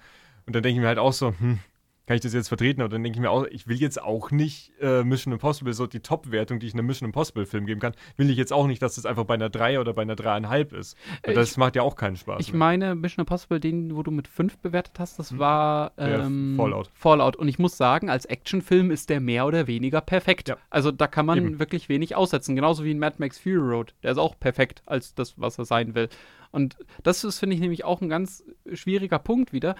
Und 0.46 0.56
dann 0.56 0.62
denke 0.62 0.78
ich 0.78 0.80
mir 0.80 0.88
halt 0.88 0.98
auch 0.98 1.12
so, 1.12 1.34
hm, 1.38 1.58
kann 2.06 2.14
ich 2.14 2.22
das 2.22 2.32
jetzt 2.32 2.48
vertreten? 2.48 2.80
Aber 2.80 2.88
dann 2.88 3.02
denke 3.02 3.16
ich 3.16 3.20
mir 3.20 3.30
auch, 3.30 3.46
ich 3.46 3.66
will 3.66 3.76
jetzt 3.76 4.00
auch 4.00 4.30
nicht 4.30 4.72
äh, 4.80 5.02
Mission 5.02 5.32
Impossible, 5.32 5.72
so 5.72 5.86
die 5.88 6.00
Top-Wertung, 6.00 6.60
die 6.60 6.68
ich 6.68 6.74
einem 6.74 6.86
Mission 6.86 7.08
Impossible-Film 7.08 7.66
geben 7.66 7.80
kann, 7.80 7.94
will 8.16 8.30
ich 8.30 8.36
jetzt 8.36 8.52
auch 8.52 8.68
nicht, 8.68 8.80
dass 8.80 8.94
das 8.94 9.06
einfach 9.06 9.24
bei 9.24 9.34
einer 9.34 9.50
3 9.50 9.80
oder 9.80 9.92
bei 9.92 10.02
einer 10.02 10.14
3,5 10.14 10.76
ist. 10.76 10.96
Weil 11.24 11.34
das 11.34 11.52
ich, 11.52 11.56
macht 11.56 11.74
ja 11.74 11.82
auch 11.82 11.96
keinen 11.96 12.16
Spaß. 12.16 12.40
Ich 12.40 12.52
mehr. 12.52 12.58
meine, 12.58 12.94
Mission 12.94 13.22
Impossible, 13.24 13.58
den, 13.58 13.96
wo 13.96 14.04
du 14.04 14.12
mit 14.12 14.28
5 14.28 14.58
bewertet 14.58 14.94
hast, 15.00 15.18
das 15.18 15.32
hm. 15.32 15.38
war 15.40 15.92
ähm, 15.98 16.54
Fallout. 16.56 16.90
Fallout. 16.94 17.36
Und 17.36 17.48
ich 17.48 17.58
muss 17.58 17.76
sagen, 17.76 18.08
als 18.08 18.24
Actionfilm 18.24 18.92
ist 18.92 19.10
der 19.10 19.20
mehr 19.20 19.44
oder 19.44 19.66
weniger 19.66 20.00
perfekt. 20.00 20.48
Ja. 20.48 20.58
Also 20.70 20.92
da 20.92 21.08
kann 21.08 21.26
man 21.26 21.38
Eben. 21.38 21.58
wirklich 21.58 21.88
wenig 21.88 22.14
aussetzen. 22.14 22.54
Genauso 22.54 22.84
wie 22.84 22.92
in 22.92 23.00
Mad 23.00 23.16
Max 23.18 23.38
Fury 23.38 23.56
Road. 23.56 23.94
Der 24.04 24.12
ist 24.12 24.18
auch 24.18 24.38
perfekt 24.38 24.82
als 24.86 25.14
das, 25.14 25.40
was 25.40 25.58
er 25.58 25.64
sein 25.64 25.96
will. 25.96 26.08
Und 26.52 26.76
das 27.02 27.24
ist, 27.24 27.40
finde 27.40 27.54
ich, 27.56 27.60
nämlich 27.60 27.84
auch 27.84 28.00
ein 28.00 28.08
ganz 28.08 28.44
schwieriger 28.72 29.18
Punkt 29.18 29.52
wieder. 29.52 29.74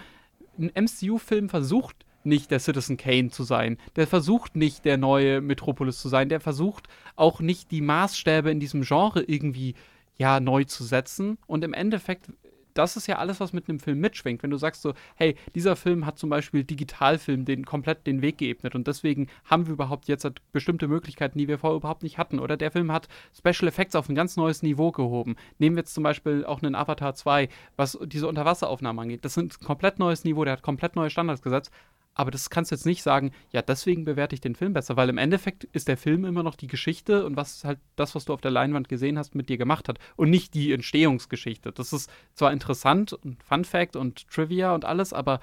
Ein 0.59 0.71
MCU-Film 0.75 1.49
versucht 1.49 2.05
nicht 2.27 2.51
der 2.51 2.59
Citizen 2.59 2.97
Kane 2.97 3.29
zu 3.29 3.43
sein. 3.43 3.77
Der 3.95 4.07
versucht 4.07 4.55
nicht 4.55 4.85
der 4.85 4.97
neue 4.97 5.41
Metropolis 5.41 5.99
zu 5.99 6.09
sein. 6.09 6.29
Der 6.29 6.39
versucht 6.39 6.87
auch 7.15 7.39
nicht 7.39 7.71
die 7.71 7.81
Maßstäbe 7.81 8.51
in 8.51 8.59
diesem 8.59 8.83
Genre 8.83 9.23
irgendwie 9.23 9.75
ja 10.17 10.39
neu 10.39 10.63
zu 10.63 10.83
setzen. 10.83 11.37
Und 11.47 11.63
im 11.63 11.73
Endeffekt 11.73 12.29
das 12.77 12.95
ist 12.95 13.07
ja 13.07 13.17
alles, 13.17 13.39
was 13.39 13.53
mit 13.53 13.67
einem 13.67 13.79
Film 13.79 13.99
mitschwingt. 13.99 14.43
Wenn 14.43 14.51
du 14.51 14.57
sagst 14.57 14.81
so, 14.81 14.93
hey, 15.15 15.35
dieser 15.55 15.75
Film 15.75 16.05
hat 16.05 16.19
zum 16.19 16.29
Beispiel 16.29 16.63
Digitalfilm 16.63 17.45
den 17.45 17.65
komplett 17.65 18.05
den 18.05 18.21
Weg 18.21 18.37
geebnet 18.37 18.75
und 18.75 18.87
deswegen 18.87 19.27
haben 19.45 19.65
wir 19.65 19.73
überhaupt 19.73 20.07
jetzt 20.07 20.23
halt 20.23 20.41
bestimmte 20.51 20.87
Möglichkeiten, 20.87 21.39
die 21.39 21.47
wir 21.47 21.57
vorher 21.57 21.77
überhaupt 21.77 22.03
nicht 22.03 22.17
hatten. 22.17 22.39
Oder 22.39 22.55
der 22.55 22.71
Film 22.71 22.91
hat 22.91 23.07
Special 23.35 23.67
Effects 23.67 23.95
auf 23.95 24.09
ein 24.09 24.15
ganz 24.15 24.37
neues 24.37 24.61
Niveau 24.61 24.91
gehoben. 24.91 25.35
Nehmen 25.57 25.75
wir 25.75 25.81
jetzt 25.81 25.93
zum 25.93 26.03
Beispiel 26.03 26.45
auch 26.45 26.61
einen 26.61 26.75
Avatar 26.75 27.15
2, 27.15 27.49
was 27.75 27.97
diese 28.05 28.27
Unterwasseraufnahmen 28.27 29.01
angeht. 29.01 29.25
Das 29.25 29.37
ist 29.37 29.61
ein 29.61 29.65
komplett 29.65 29.97
neues 29.97 30.23
Niveau, 30.23 30.43
der 30.43 30.53
hat 30.53 30.61
komplett 30.61 30.95
neue 30.95 31.09
Standards 31.09 31.41
gesetzt. 31.41 31.71
Aber 32.17 32.31
das 32.31 32.49
kannst 32.49 32.71
du 32.71 32.75
jetzt 32.75 32.87
nicht 32.87 33.03
sagen, 33.03 33.31
ja, 33.51 33.61
deswegen 33.61 34.03
bewerte 34.03 34.33
ich 34.33 34.41
den 34.41 34.55
Film 34.55 34.73
besser, 34.73 34.97
weil 34.97 35.07
im 35.07 35.19
Endeffekt 35.19 35.65
ist 35.65 35.87
der 35.87 35.97
Film 35.97 36.25
immer 36.25 36.41
noch 36.41 36.55
die 36.55 36.65
Geschichte 36.65 37.23
und 37.27 37.37
was 37.37 37.63
halt 37.63 37.77
das, 37.95 38.15
was 38.15 38.25
du 38.25 38.33
auf 38.33 38.41
der 38.41 38.49
Leinwand 38.49 38.89
gesehen 38.89 39.19
hast, 39.19 39.35
mit 39.35 39.49
dir 39.49 39.57
gemacht 39.59 39.87
hat 39.87 39.99
und 40.15 40.31
nicht 40.31 40.55
die 40.55 40.73
Entstehungsgeschichte. 40.73 41.71
Das 41.71 41.93
ist 41.93 42.09
zwar 42.33 42.51
interessant 42.51 43.13
und 43.13 43.43
Fun 43.43 43.63
Fact 43.65 43.95
und 43.95 44.27
Trivia 44.29 44.73
und 44.73 44.83
alles, 44.83 45.13
aber 45.13 45.39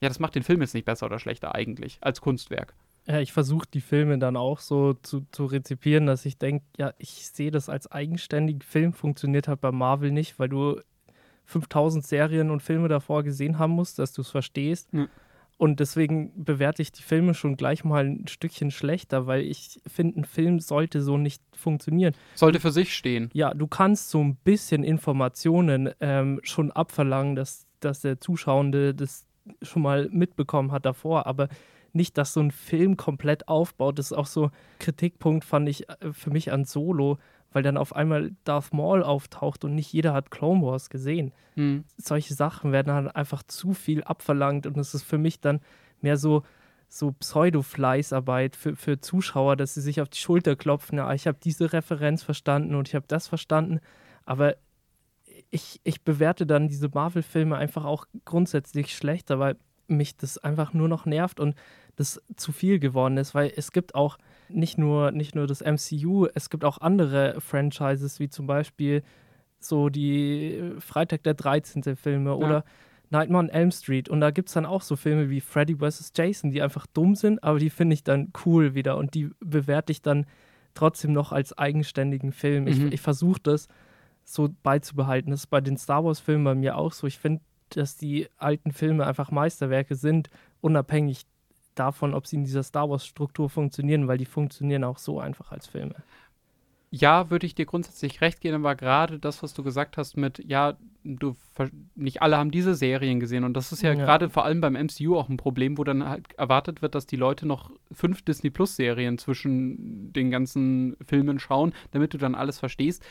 ja, 0.00 0.08
das 0.08 0.20
macht 0.20 0.36
den 0.36 0.44
Film 0.44 0.60
jetzt 0.60 0.74
nicht 0.74 0.84
besser 0.84 1.06
oder 1.06 1.18
schlechter 1.18 1.52
eigentlich 1.52 1.98
als 2.00 2.20
Kunstwerk. 2.20 2.74
Ja, 3.08 3.18
ich 3.18 3.32
versuche 3.32 3.66
die 3.74 3.80
Filme 3.80 4.16
dann 4.18 4.36
auch 4.36 4.60
so 4.60 4.94
zu, 4.94 5.26
zu 5.32 5.46
rezipieren, 5.46 6.06
dass 6.06 6.24
ich 6.26 6.38
denke, 6.38 6.64
ja, 6.78 6.94
ich 6.98 7.28
sehe 7.28 7.50
das 7.50 7.68
als 7.68 7.90
eigenständigen 7.90 8.62
Film, 8.62 8.92
funktioniert 8.92 9.48
halt 9.48 9.60
bei 9.60 9.72
Marvel 9.72 10.12
nicht, 10.12 10.38
weil 10.38 10.48
du 10.48 10.80
5000 11.46 12.06
Serien 12.06 12.52
und 12.52 12.62
Filme 12.62 12.86
davor 12.86 13.24
gesehen 13.24 13.58
haben 13.58 13.72
musst, 13.72 13.98
dass 13.98 14.12
du 14.12 14.22
es 14.22 14.30
verstehst. 14.30 14.88
Ja. 14.92 15.08
Und 15.56 15.78
deswegen 15.78 16.44
bewerte 16.44 16.82
ich 16.82 16.90
die 16.90 17.02
Filme 17.02 17.32
schon 17.34 17.56
gleich 17.56 17.84
mal 17.84 18.04
ein 18.04 18.26
Stückchen 18.26 18.70
schlechter, 18.70 19.26
weil 19.26 19.42
ich 19.42 19.80
finde, 19.86 20.20
ein 20.20 20.24
Film 20.24 20.58
sollte 20.58 21.00
so 21.00 21.16
nicht 21.16 21.42
funktionieren. 21.54 22.14
Sollte 22.34 22.58
für 22.58 22.72
sich 22.72 22.94
stehen. 22.94 23.30
Ja, 23.32 23.54
du 23.54 23.66
kannst 23.66 24.10
so 24.10 24.22
ein 24.22 24.36
bisschen 24.36 24.82
Informationen 24.82 25.90
ähm, 26.00 26.40
schon 26.42 26.72
abverlangen, 26.72 27.36
dass, 27.36 27.66
dass 27.80 28.00
der 28.00 28.20
Zuschauende 28.20 28.94
das 28.94 29.26
schon 29.62 29.82
mal 29.82 30.08
mitbekommen 30.10 30.72
hat 30.72 30.86
davor, 30.86 31.26
aber 31.26 31.48
nicht, 31.92 32.18
dass 32.18 32.32
so 32.32 32.40
ein 32.40 32.50
Film 32.50 32.96
komplett 32.96 33.46
aufbaut. 33.46 33.98
Das 33.98 34.06
ist 34.06 34.12
auch 34.12 34.26
so 34.26 34.50
Kritikpunkt, 34.80 35.44
fand 35.44 35.68
ich 35.68 35.88
äh, 35.88 36.12
für 36.12 36.30
mich 36.30 36.50
an 36.52 36.64
Solo 36.64 37.18
weil 37.54 37.62
dann 37.62 37.78
auf 37.78 37.94
einmal 37.94 38.32
Darth 38.42 38.74
Maul 38.74 39.02
auftaucht 39.02 39.64
und 39.64 39.76
nicht 39.76 39.92
jeder 39.92 40.12
hat 40.12 40.30
Clone 40.32 40.60
Wars 40.60 40.90
gesehen. 40.90 41.32
Mhm. 41.54 41.84
Solche 41.96 42.34
Sachen 42.34 42.72
werden 42.72 42.88
dann 42.88 43.08
einfach 43.08 43.44
zu 43.44 43.72
viel 43.72 44.02
abverlangt 44.02 44.66
und 44.66 44.76
es 44.76 44.92
ist 44.92 45.04
für 45.04 45.18
mich 45.18 45.40
dann 45.40 45.60
mehr 46.02 46.16
so, 46.16 46.42
so 46.88 47.12
Pseudo-Fleißarbeit 47.12 48.56
für, 48.56 48.74
für 48.74 49.00
Zuschauer, 49.00 49.54
dass 49.54 49.74
sie 49.74 49.80
sich 49.80 50.00
auf 50.00 50.08
die 50.08 50.18
Schulter 50.18 50.56
klopfen. 50.56 50.98
Ja, 50.98 51.14
ich 51.14 51.28
habe 51.28 51.38
diese 51.42 51.72
Referenz 51.72 52.24
verstanden 52.24 52.74
und 52.74 52.88
ich 52.88 52.96
habe 52.96 53.06
das 53.06 53.28
verstanden, 53.28 53.78
aber 54.26 54.56
ich, 55.50 55.80
ich 55.84 56.02
bewerte 56.02 56.46
dann 56.46 56.66
diese 56.66 56.88
Marvel-Filme 56.92 57.56
einfach 57.56 57.84
auch 57.84 58.06
grundsätzlich 58.24 58.96
schlechter, 58.96 59.38
weil 59.38 59.56
mich 59.86 60.16
das 60.16 60.38
einfach 60.38 60.72
nur 60.72 60.88
noch 60.88 61.06
nervt 61.06 61.38
und 61.38 61.54
das 61.94 62.20
zu 62.34 62.50
viel 62.50 62.80
geworden 62.80 63.16
ist, 63.16 63.32
weil 63.32 63.52
es 63.54 63.70
gibt 63.70 63.94
auch 63.94 64.18
nicht 64.48 64.78
nur, 64.78 65.10
nicht 65.10 65.34
nur 65.34 65.46
das 65.46 65.62
MCU, 65.62 66.26
es 66.34 66.50
gibt 66.50 66.64
auch 66.64 66.78
andere 66.78 67.40
Franchises, 67.40 68.20
wie 68.20 68.28
zum 68.28 68.46
Beispiel 68.46 69.02
so 69.58 69.88
die 69.88 70.74
Freitag 70.78 71.22
der 71.22 71.34
13. 71.34 71.96
Filme 71.96 72.30
ja. 72.30 72.36
oder 72.36 72.64
Nightmare 73.10 73.44
on 73.44 73.48
Elm 73.48 73.70
Street. 73.70 74.08
Und 74.08 74.20
da 74.20 74.30
gibt 74.30 74.48
es 74.48 74.54
dann 74.54 74.66
auch 74.66 74.82
so 74.82 74.96
Filme 74.96 75.30
wie 75.30 75.40
Freddy 75.40 75.76
vs. 75.76 76.12
Jason, 76.16 76.50
die 76.50 76.62
einfach 76.62 76.86
dumm 76.86 77.14
sind, 77.14 77.42
aber 77.42 77.58
die 77.58 77.70
finde 77.70 77.94
ich 77.94 78.04
dann 78.04 78.32
cool 78.44 78.74
wieder 78.74 78.96
und 78.96 79.14
die 79.14 79.30
bewerte 79.40 79.92
ich 79.92 80.02
dann 80.02 80.26
trotzdem 80.74 81.12
noch 81.12 81.32
als 81.32 81.56
eigenständigen 81.56 82.32
Film. 82.32 82.64
Mhm. 82.64 82.68
Ich, 82.68 82.82
ich 82.94 83.00
versuche 83.00 83.40
das 83.42 83.68
so 84.24 84.48
beizubehalten. 84.62 85.30
Das 85.30 85.40
ist 85.40 85.46
bei 85.46 85.60
den 85.60 85.76
Star 85.76 86.04
Wars-Filmen 86.04 86.44
bei 86.44 86.54
mir 86.54 86.76
auch 86.76 86.92
so. 86.92 87.06
Ich 87.06 87.18
finde, 87.18 87.40
dass 87.70 87.96
die 87.96 88.28
alten 88.36 88.72
Filme 88.72 89.06
einfach 89.06 89.30
Meisterwerke 89.30 89.94
sind, 89.94 90.30
unabhängig 90.60 91.22
davon, 91.74 92.14
ob 92.14 92.26
sie 92.26 92.36
in 92.36 92.44
dieser 92.44 92.62
Star 92.62 92.88
Wars-Struktur 92.88 93.50
funktionieren, 93.50 94.08
weil 94.08 94.18
die 94.18 94.26
funktionieren 94.26 94.84
auch 94.84 94.98
so 94.98 95.20
einfach 95.20 95.52
als 95.52 95.66
Filme. 95.66 95.96
ja, 96.90 97.28
würde 97.28 97.44
ich 97.44 97.56
dir 97.56 97.66
grundsätzlich 97.66 98.20
recht 98.20 98.40
geben, 98.40 98.64
aber 98.64 98.76
gerade 98.76 99.18
das, 99.18 99.42
was 99.42 99.52
du 99.52 99.64
gesagt 99.64 99.96
hast 99.96 100.16
mit, 100.16 100.38
ja, 100.46 100.76
du 101.02 101.34
nicht 101.96 102.22
alle 102.22 102.36
haben 102.38 102.52
diese 102.52 102.76
Serien 102.76 103.18
gesehen 103.18 103.42
und 103.42 103.54
das 103.54 103.72
ist 103.72 103.82
ja, 103.82 103.90
ja. 103.90 103.96
gerade 103.96 104.30
vor 104.30 104.44
allem 104.44 104.60
beim 104.60 104.74
MCU 104.74 105.16
auch 105.16 105.28
ein 105.28 105.36
Problem, 105.36 105.76
wo 105.76 105.82
dann 105.82 106.08
halt 106.08 106.32
erwartet 106.34 106.82
wird, 106.82 106.94
dass 106.94 107.06
die 107.06 107.16
Leute 107.16 107.46
noch 107.46 107.72
fünf 107.90 108.22
Disney 108.22 108.50
Plus 108.50 108.76
Serien 108.76 109.18
zwischen 109.18 110.12
den 110.12 110.30
ganzen 110.30 110.96
Filmen 111.04 111.40
schauen, 111.40 111.74
damit 111.90 112.14
du 112.14 112.18
dann 112.18 112.36
alles 112.36 112.60
verstehst. 112.60 113.04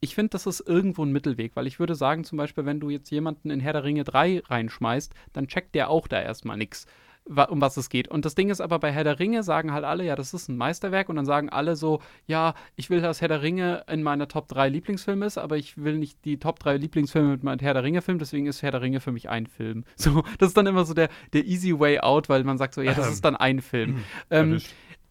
Ich 0.00 0.14
finde, 0.14 0.30
das 0.30 0.46
ist 0.46 0.60
irgendwo 0.60 1.02
ein 1.02 1.12
Mittelweg, 1.12 1.56
weil 1.56 1.66
ich 1.66 1.78
würde 1.78 1.94
sagen, 1.94 2.24
zum 2.24 2.36
Beispiel, 2.36 2.66
wenn 2.66 2.78
du 2.78 2.90
jetzt 2.90 3.10
jemanden 3.10 3.48
in 3.48 3.60
Herr 3.60 3.72
der 3.72 3.84
Ringe 3.84 4.04
3 4.04 4.42
reinschmeißt, 4.44 5.14
dann 5.32 5.48
checkt 5.48 5.74
der 5.74 5.88
auch 5.88 6.08
da 6.08 6.20
erstmal 6.20 6.58
nichts 6.58 6.86
um 7.26 7.60
was 7.60 7.76
es 7.76 7.88
geht. 7.88 8.08
Und 8.08 8.24
das 8.24 8.34
Ding 8.34 8.50
ist 8.50 8.60
aber 8.60 8.78
bei 8.78 8.92
Herr 8.92 9.04
der 9.04 9.18
Ringe 9.18 9.42
sagen 9.42 9.72
halt 9.72 9.84
alle, 9.84 10.04
ja, 10.04 10.14
das 10.14 10.34
ist 10.34 10.48
ein 10.48 10.56
Meisterwerk 10.56 11.08
und 11.08 11.16
dann 11.16 11.24
sagen 11.24 11.48
alle 11.48 11.74
so, 11.74 12.00
ja, 12.26 12.54
ich 12.76 12.90
will, 12.90 13.00
dass 13.00 13.20
Herr 13.20 13.28
der 13.28 13.42
Ringe 13.42 13.84
in 13.88 14.02
meiner 14.02 14.28
Top 14.28 14.48
3 14.48 14.68
Lieblingsfilme 14.68 15.24
ist, 15.24 15.38
aber 15.38 15.56
ich 15.56 15.82
will 15.82 15.96
nicht 15.96 16.24
die 16.24 16.38
Top 16.38 16.58
3 16.58 16.76
Lieblingsfilme 16.76 17.30
mit 17.30 17.42
meinem 17.42 17.60
Herr 17.60 17.74
der 17.74 17.82
Ringe 17.82 18.02
Film, 18.02 18.18
deswegen 18.18 18.46
ist 18.46 18.62
Herr 18.62 18.72
der 18.72 18.82
Ringe 18.82 19.00
für 19.00 19.12
mich 19.12 19.28
ein 19.28 19.46
Film. 19.46 19.84
So, 20.04 20.22
das 20.38 20.48
ist 20.48 20.56
dann 20.56 20.66
immer 20.66 20.84
so 20.84 20.92
der, 20.92 21.08
der 21.32 21.46
easy 21.46 21.78
way 21.78 21.98
out, 21.98 22.28
weil 22.28 22.44
man 22.44 22.58
sagt 22.58 22.74
so, 22.74 22.82
ja, 22.82 22.92
das 22.92 23.10
ist 23.10 23.24
dann 23.24 23.36
ein 23.36 23.62
Film. 23.62 24.04
ähm, 24.30 24.60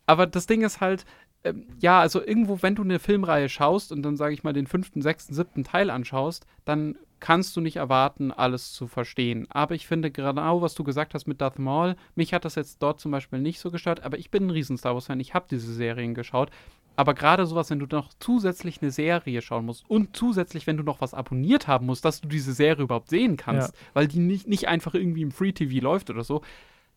aber 0.05 0.27
das 0.27 0.45
Ding 0.45 0.61
ist 0.61 0.81
halt, 0.81 1.05
ähm, 1.43 1.65
ja, 1.79 1.99
also 1.99 2.23
irgendwo, 2.23 2.61
wenn 2.61 2.75
du 2.75 2.83
eine 2.83 2.99
Filmreihe 2.99 3.49
schaust 3.49 3.91
und 3.91 4.03
dann 4.03 4.17
sage 4.17 4.33
ich 4.33 4.43
mal 4.43 4.53
den 4.53 4.67
fünften, 4.67 5.01
sechsten, 5.01 5.33
siebten 5.33 5.63
Teil 5.63 5.89
anschaust, 5.89 6.45
dann 6.65 6.95
kannst 7.23 7.55
du 7.55 7.61
nicht 7.61 7.77
erwarten, 7.77 8.33
alles 8.33 8.73
zu 8.73 8.85
verstehen. 8.85 9.47
Aber 9.49 9.75
ich 9.75 9.87
finde 9.87 10.11
genau, 10.11 10.61
was 10.61 10.75
du 10.75 10.83
gesagt 10.83 11.13
hast 11.13 11.25
mit 11.25 11.39
Darth 11.39 11.57
Maul, 11.57 11.95
mich 12.15 12.33
hat 12.33 12.43
das 12.43 12.55
jetzt 12.55 12.83
dort 12.83 12.99
zum 12.99 13.11
Beispiel 13.11 13.39
nicht 13.39 13.61
so 13.61 13.71
gestört, 13.71 14.03
aber 14.03 14.17
ich 14.17 14.29
bin 14.29 14.47
ein 14.47 14.49
riesen 14.49 14.77
Star 14.77 14.93
Wars-Fan, 14.93 15.21
ich 15.21 15.33
habe 15.33 15.45
diese 15.49 15.73
Serien 15.73 16.15
geschaut. 16.15 16.49
Aber 16.97 17.13
gerade 17.13 17.45
sowas, 17.45 17.69
wenn 17.69 17.79
du 17.79 17.85
noch 17.89 18.09
zusätzlich 18.19 18.81
eine 18.81 18.91
Serie 18.91 19.41
schauen 19.41 19.65
musst 19.65 19.89
und 19.89 20.17
zusätzlich, 20.17 20.67
wenn 20.67 20.75
du 20.75 20.83
noch 20.83 20.99
was 20.99 21.13
abonniert 21.13 21.65
haben 21.69 21.85
musst, 21.85 22.03
dass 22.03 22.19
du 22.19 22.27
diese 22.27 22.51
Serie 22.51 22.83
überhaupt 22.83 23.09
sehen 23.09 23.37
kannst, 23.37 23.73
ja. 23.73 23.79
weil 23.93 24.09
die 24.09 24.19
nicht, 24.19 24.49
nicht 24.49 24.67
einfach 24.67 24.93
irgendwie 24.93 25.21
im 25.21 25.31
Free 25.31 25.53
TV 25.53 25.81
läuft 25.81 26.09
oder 26.09 26.25
so, 26.25 26.41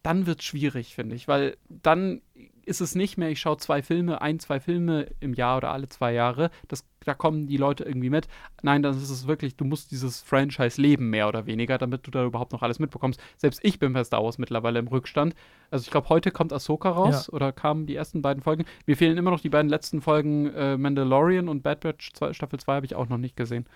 dann 0.07 0.26
wird 0.26 0.38
es 0.38 0.46
schwierig, 0.46 0.94
finde 0.94 1.16
ich, 1.16 1.26
weil 1.26 1.57
dann 1.68 2.22
ist 2.64 2.80
es 2.80 2.94
nicht 2.94 3.18
mehr, 3.18 3.28
ich 3.28 3.40
schaue 3.40 3.57
zwei 3.57 3.82
Filme, 3.82 4.20
ein, 4.20 4.38
zwei 4.38 4.61
Filme 4.61 5.09
im 5.18 5.34
Jahr 5.34 5.57
oder 5.57 5.72
alle 5.72 5.88
zwei 5.88 6.12
Jahre. 6.12 6.50
Das, 6.68 6.84
da 7.04 7.12
kommen 7.14 7.48
die 7.48 7.57
Leute 7.57 7.82
irgendwie 7.82 8.11
mit. 8.11 8.28
Nein, 8.62 8.84
dann 8.84 8.96
ist 8.96 9.11
es 9.11 9.26
wirklich, 9.26 9.57
du 9.57 9.64
musst 9.64 9.90
dieses 9.90 10.22
Franchise 10.22 10.80
leben, 10.80 11.11
mehr 11.11 11.26
oder 11.26 11.46
weniger, 11.46 11.76
damit 11.76 12.07
du 12.07 12.12
da 12.12 12.24
überhaupt 12.24 12.52
noch 12.52 12.62
alles 12.62 12.78
mitbekommst. 12.78 13.20
Selbst 13.36 13.59
ich 13.64 13.80
bin 13.80 13.92
bei 13.94 14.04
Star 14.04 14.22
Wars 14.22 14.38
mittlerweile 14.38 14.78
im 14.78 14.86
Rückstand. 14.86 15.34
Also 15.72 15.82
ich 15.82 15.90
glaube, 15.90 16.09
heute 16.09 16.30
kommt 16.30 16.52
Ahsoka 16.52 16.90
raus 16.90 17.26
ja. 17.26 17.32
oder 17.32 17.50
kamen 17.50 17.86
die 17.86 17.96
ersten 17.96 18.22
beiden 18.22 18.44
Folgen. 18.44 18.64
Mir 18.86 18.96
fehlen 18.96 19.18
immer 19.18 19.32
noch 19.32 19.40
die 19.40 19.50
beiden 19.50 19.68
letzten 19.68 20.02
Folgen 20.02 20.46
äh, 20.54 20.76
Mandalorian 20.76 21.48
und 21.48 21.64
Bad 21.64 21.80
Batch 21.80 22.12
Staffel 22.30 22.61
2 22.61 22.74
habe 22.76 22.86
ich 22.86 22.94
auch 22.94 23.09
noch 23.09 23.18
nicht 23.18 23.36
gesehen 23.36 23.66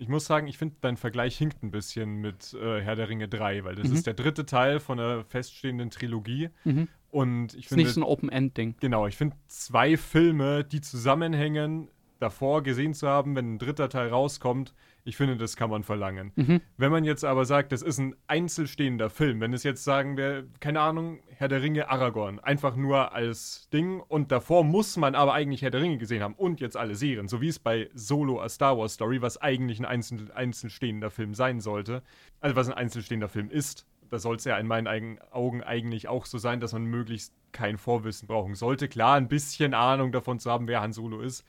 ich 0.00 0.08
muss 0.08 0.24
sagen, 0.24 0.46
ich 0.46 0.56
finde, 0.56 0.76
dein 0.80 0.96
Vergleich 0.96 1.36
hinkt 1.36 1.62
ein 1.62 1.70
bisschen 1.70 2.16
mit 2.16 2.54
äh, 2.54 2.80
Herr 2.80 2.96
der 2.96 3.08
Ringe 3.08 3.28
3, 3.28 3.64
weil 3.64 3.74
das 3.74 3.88
mhm. 3.88 3.94
ist 3.94 4.06
der 4.06 4.14
dritte 4.14 4.46
Teil 4.46 4.80
von 4.80 4.98
einer 4.98 5.24
feststehenden 5.24 5.90
Trilogie. 5.90 6.48
Mhm. 6.64 6.88
Und 7.10 7.54
ich 7.54 7.68
finde. 7.68 7.82
Ist 7.82 7.88
nicht 7.88 7.94
so 7.94 8.00
ein 8.00 8.04
Open-End-Ding. 8.04 8.76
Genau, 8.80 9.06
ich 9.06 9.16
finde 9.16 9.36
zwei 9.46 9.96
Filme, 9.96 10.64
die 10.64 10.80
zusammenhängen, 10.80 11.88
davor 12.20 12.62
gesehen 12.62 12.94
zu 12.94 13.08
haben, 13.08 13.34
wenn 13.34 13.54
ein 13.54 13.58
dritter 13.58 13.88
Teil 13.88 14.08
rauskommt, 14.08 14.74
ich 15.04 15.16
finde, 15.16 15.36
das 15.36 15.56
kann 15.56 15.70
man 15.70 15.82
verlangen. 15.82 16.32
Mhm. 16.36 16.60
Wenn 16.76 16.92
man 16.92 17.04
jetzt 17.04 17.24
aber 17.24 17.44
sagt, 17.46 17.72
das 17.72 17.82
ist 17.82 17.98
ein 17.98 18.14
einzelstehender 18.26 19.10
Film, 19.10 19.40
wenn 19.40 19.52
es 19.52 19.62
jetzt 19.62 19.82
sagen 19.82 20.16
wir, 20.16 20.46
keine 20.60 20.80
Ahnung, 20.80 21.20
Herr 21.28 21.48
der 21.48 21.62
Ringe 21.62 21.88
Aragorn, 21.88 22.38
einfach 22.38 22.76
nur 22.76 23.12
als 23.12 23.68
Ding 23.72 24.00
und 24.00 24.30
davor 24.30 24.62
muss 24.62 24.96
man 24.96 25.14
aber 25.14 25.32
eigentlich 25.32 25.62
Herr 25.62 25.70
der 25.70 25.80
Ringe 25.80 25.98
gesehen 25.98 26.22
haben 26.22 26.34
und 26.34 26.60
jetzt 26.60 26.76
alle 26.76 26.94
Serien, 26.94 27.28
so 27.28 27.40
wie 27.40 27.48
es 27.48 27.58
bei 27.58 27.88
Solo 27.94 28.40
A 28.40 28.48
Star 28.48 28.76
Wars 28.76 28.94
Story, 28.94 29.22
was 29.22 29.38
eigentlich 29.38 29.80
ein 29.80 29.86
einzel 29.86 30.30
einzelstehender 30.32 31.10
Film 31.10 31.34
sein 31.34 31.60
sollte, 31.60 32.02
also 32.40 32.54
was 32.56 32.68
ein 32.68 32.74
einzelstehender 32.74 33.28
Film 33.28 33.50
ist, 33.50 33.86
da 34.10 34.18
soll 34.18 34.36
es 34.36 34.44
ja 34.44 34.58
in 34.58 34.66
meinen 34.66 35.18
Augen 35.30 35.62
eigentlich 35.62 36.08
auch 36.08 36.26
so 36.26 36.38
sein, 36.38 36.60
dass 36.60 36.72
man 36.72 36.84
möglichst 36.84 37.32
kein 37.52 37.78
Vorwissen 37.78 38.26
brauchen 38.26 38.54
sollte. 38.54 38.88
Klar, 38.88 39.16
ein 39.16 39.28
bisschen 39.28 39.72
Ahnung 39.72 40.12
davon 40.12 40.38
zu 40.38 40.50
haben, 40.50 40.68
wer 40.68 40.80
Han 40.80 40.92
Solo 40.92 41.20
ist, 41.20 41.44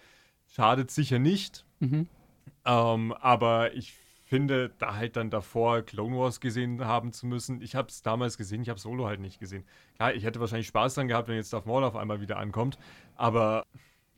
schadet 0.51 0.91
sicher 0.91 1.19
nicht. 1.19 1.65
Mhm. 1.79 2.07
Ähm, 2.65 3.13
aber 3.13 3.73
ich 3.73 3.93
finde, 4.25 4.71
da 4.77 4.95
halt 4.95 5.17
dann 5.17 5.29
davor 5.29 5.81
Clone 5.81 6.17
Wars 6.17 6.39
gesehen 6.39 6.85
haben 6.85 7.11
zu 7.11 7.25
müssen. 7.25 7.61
Ich 7.61 7.75
habe 7.75 7.89
es 7.89 8.01
damals 8.01 8.37
gesehen, 8.37 8.61
ich 8.61 8.69
habe 8.69 8.79
Solo 8.79 9.05
halt 9.05 9.19
nicht 9.19 9.39
gesehen. 9.39 9.65
Klar, 9.95 10.13
ich 10.13 10.23
hätte 10.23 10.39
wahrscheinlich 10.39 10.67
Spaß 10.67 10.95
dran 10.95 11.07
gehabt, 11.07 11.27
wenn 11.27 11.35
jetzt 11.35 11.51
Darth 11.51 11.65
Maul 11.65 11.83
auf 11.83 11.95
einmal 11.95 12.21
wieder 12.21 12.37
ankommt. 12.37 12.77
Aber 13.15 13.65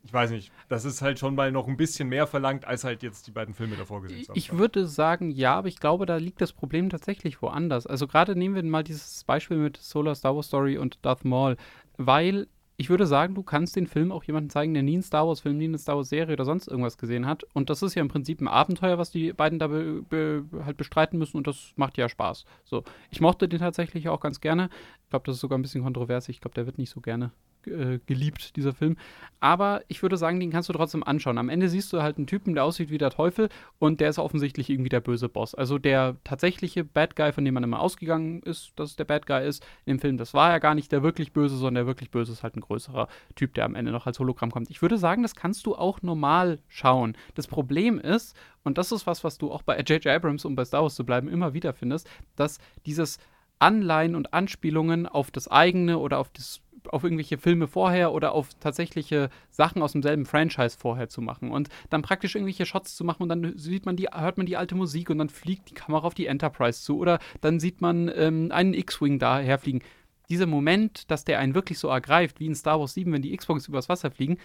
ich 0.03 0.13
weiß 0.13 0.31
nicht, 0.31 0.51
das 0.67 0.85
ist 0.85 1.01
halt 1.01 1.17
schon 1.17 1.33
mal 1.33 1.51
noch 1.51 1.67
ein 1.67 1.77
bisschen 1.77 2.09
mehr 2.09 2.27
verlangt, 2.27 2.65
als 2.65 2.83
halt 2.83 3.01
jetzt 3.03 3.25
die 3.25 3.31
beiden 3.31 3.53
Filme 3.53 3.75
davor 3.75 4.01
gesehen 4.01 4.27
haben. 4.27 4.37
Ich 4.37 4.51
würde 4.55 4.85
sagen, 4.85 5.31
ja, 5.31 5.55
aber 5.55 5.69
ich 5.69 5.79
glaube, 5.79 6.05
da 6.05 6.17
liegt 6.17 6.41
das 6.41 6.51
Problem 6.51 6.89
tatsächlich 6.89 7.41
woanders. 7.41 7.87
Also 7.87 8.05
gerade 8.05 8.35
nehmen 8.35 8.53
wir 8.53 8.63
mal 8.63 8.83
dieses 8.83 9.23
Beispiel 9.23 9.57
mit 9.57 9.77
Solar 9.77 10.13
Star 10.13 10.35
Wars 10.35 10.47
Story 10.47 10.77
und 10.77 10.99
Darth 11.03 11.23
Maul, 11.25 11.57
weil 11.97 12.47
ich 12.77 12.89
würde 12.89 13.05
sagen, 13.05 13.35
du 13.35 13.43
kannst 13.43 13.75
den 13.75 13.87
Film 13.87 14.11
auch 14.11 14.23
jemandem 14.23 14.49
zeigen, 14.49 14.73
der 14.73 14.83
nie 14.83 14.93
einen 14.93 15.03
Star 15.03 15.27
Wars-Film, 15.27 15.57
nie 15.57 15.65
eine 15.65 15.77
Star 15.77 15.95
Wars-Serie 15.95 16.33
oder 16.33 16.45
sonst 16.45 16.67
irgendwas 16.67 16.97
gesehen 16.97 17.27
hat. 17.27 17.43
Und 17.53 17.69
das 17.69 17.81
ist 17.81 17.95
ja 17.95 18.01
im 18.01 18.07
Prinzip 18.07 18.41
ein 18.41 18.47
Abenteuer, 18.47 18.97
was 18.97 19.11
die 19.11 19.33
beiden 19.33 19.59
da 19.59 19.67
be 19.67 20.01
be 20.09 20.43
halt 20.65 20.77
bestreiten 20.77 21.19
müssen 21.19 21.37
und 21.37 21.47
das 21.47 21.73
macht 21.75 21.97
ja 21.97 22.09
Spaß. 22.09 22.45
So, 22.63 22.83
ich 23.11 23.21
mochte 23.21 23.47
den 23.47 23.59
tatsächlich 23.59 24.09
auch 24.09 24.19
ganz 24.19 24.41
gerne. 24.41 24.69
Ich 25.03 25.09
glaube, 25.09 25.25
das 25.25 25.35
ist 25.35 25.41
sogar 25.41 25.57
ein 25.57 25.61
bisschen 25.61 25.83
kontrovers. 25.83 26.29
Ich 26.29 26.41
glaube, 26.41 26.55
der 26.55 26.65
wird 26.65 26.77
nicht 26.77 26.89
so 26.89 27.01
gerne 27.01 27.31
äh, 27.67 27.99
geliebt, 28.05 28.55
dieser 28.55 28.73
Film. 28.73 28.97
Aber 29.39 29.81
ich 29.87 30.01
würde 30.01 30.15
sagen, 30.15 30.39
den 30.39 30.51
kannst 30.51 30.69
du 30.69 30.73
trotzdem 30.73 31.03
anschauen. 31.03 31.37
Am 31.37 31.49
Ende 31.49 31.67
siehst 31.67 31.91
du 31.91 32.01
halt 32.01 32.17
einen 32.17 32.27
Typen, 32.27 32.53
der 32.53 32.63
aussieht 32.63 32.89
wie 32.89 32.97
der 32.97 33.09
Teufel 33.09 33.49
und 33.77 33.99
der 33.99 34.09
ist 34.09 34.19
offensichtlich 34.19 34.69
irgendwie 34.69 34.89
der 34.89 35.01
böse 35.01 35.27
Boss. 35.27 35.53
Also 35.53 35.77
der 35.77 36.15
tatsächliche 36.23 36.83
Bad 36.83 37.15
Guy, 37.15 37.33
von 37.33 37.43
dem 37.43 37.53
man 37.53 37.63
immer 37.63 37.81
ausgegangen 37.81 38.41
ist, 38.43 38.71
dass 38.77 38.91
es 38.91 38.95
der 38.95 39.03
Bad 39.03 39.25
Guy 39.25 39.45
ist, 39.45 39.65
in 39.85 39.97
dem 39.97 39.99
Film, 39.99 40.17
das 40.17 40.33
war 40.33 40.51
ja 40.51 40.59
gar 40.59 40.75
nicht 40.75 40.91
der 40.91 41.03
wirklich 41.03 41.33
böse, 41.33 41.57
sondern 41.57 41.75
der 41.75 41.87
wirklich 41.87 42.09
böse 42.09 42.31
ist 42.31 42.43
halt 42.43 42.55
ein 42.55 42.61
größerer 42.61 43.07
Typ, 43.35 43.53
der 43.53 43.65
am 43.65 43.75
Ende 43.75 43.91
noch 43.91 44.07
als 44.07 44.19
Hologramm 44.19 44.51
kommt. 44.51 44.69
Ich 44.69 44.81
würde 44.81 44.97
sagen, 44.97 45.23
das 45.23 45.35
kannst 45.35 45.65
du 45.65 45.75
auch 45.75 46.01
normal 46.01 46.59
schauen. 46.69 47.17
Das 47.35 47.47
Problem 47.47 47.99
ist, 47.99 48.35
und 48.63 48.77
das 48.77 48.91
ist 48.91 49.05
was, 49.07 49.23
was 49.23 49.37
du 49.37 49.51
auch 49.51 49.61
bei 49.61 49.77
J.J. 49.77 50.07
Abrams, 50.07 50.45
um 50.45 50.55
bei 50.55 50.65
Star 50.65 50.83
Wars 50.83 50.95
zu 50.95 51.05
bleiben, 51.05 51.27
immer 51.27 51.53
wieder 51.53 51.73
findest, 51.73 52.09
dass 52.35 52.59
dieses 52.85 53.19
Anleihen 53.59 54.15
und 54.15 54.33
Anspielungen 54.33 55.07
auf 55.07 55.31
das 55.31 55.47
eigene 55.47 55.97
oder 55.99 56.19
auf 56.19 56.29
das 56.29 56.61
auf 56.89 57.03
irgendwelche 57.03 57.37
Filme 57.37 57.67
vorher 57.67 58.11
oder 58.13 58.33
auf 58.33 58.49
tatsächliche 58.59 59.29
Sachen 59.49 59.81
aus 59.81 59.93
demselben 59.93 60.25
Franchise 60.25 60.77
vorher 60.77 61.09
zu 61.09 61.21
machen 61.21 61.51
und 61.51 61.69
dann 61.89 62.01
praktisch 62.01 62.35
irgendwelche 62.35 62.65
Shots 62.65 62.95
zu 62.95 63.03
machen 63.03 63.23
und 63.23 63.29
dann 63.29 63.57
sieht 63.57 63.85
man 63.85 63.95
die, 63.95 64.07
hört 64.13 64.37
man 64.37 64.45
die 64.45 64.57
alte 64.57 64.75
Musik 64.75 65.09
und 65.09 65.17
dann 65.17 65.29
fliegt 65.29 65.69
die 65.69 65.73
Kamera 65.73 66.05
auf 66.05 66.13
die 66.13 66.27
Enterprise 66.27 66.81
zu 66.81 66.97
oder 66.97 67.19
dann 67.41 67.59
sieht 67.59 67.81
man 67.81 68.11
ähm, 68.15 68.49
einen 68.51 68.73
X-Wing 68.73 69.19
daherfliegen. 69.19 69.81
Dieser 70.29 70.45
Moment, 70.45 71.11
dass 71.11 71.25
der 71.25 71.39
einen 71.39 71.53
wirklich 71.53 71.79
so 71.79 71.89
ergreift, 71.89 72.39
wie 72.39 72.45
in 72.45 72.55
Star 72.55 72.79
Wars 72.79 72.93
7, 72.93 73.11
wenn 73.11 73.21
die 73.21 73.33
X-Wings 73.33 73.67
übers 73.67 73.89
Wasser 73.89 74.09
fliegen, 74.09 74.37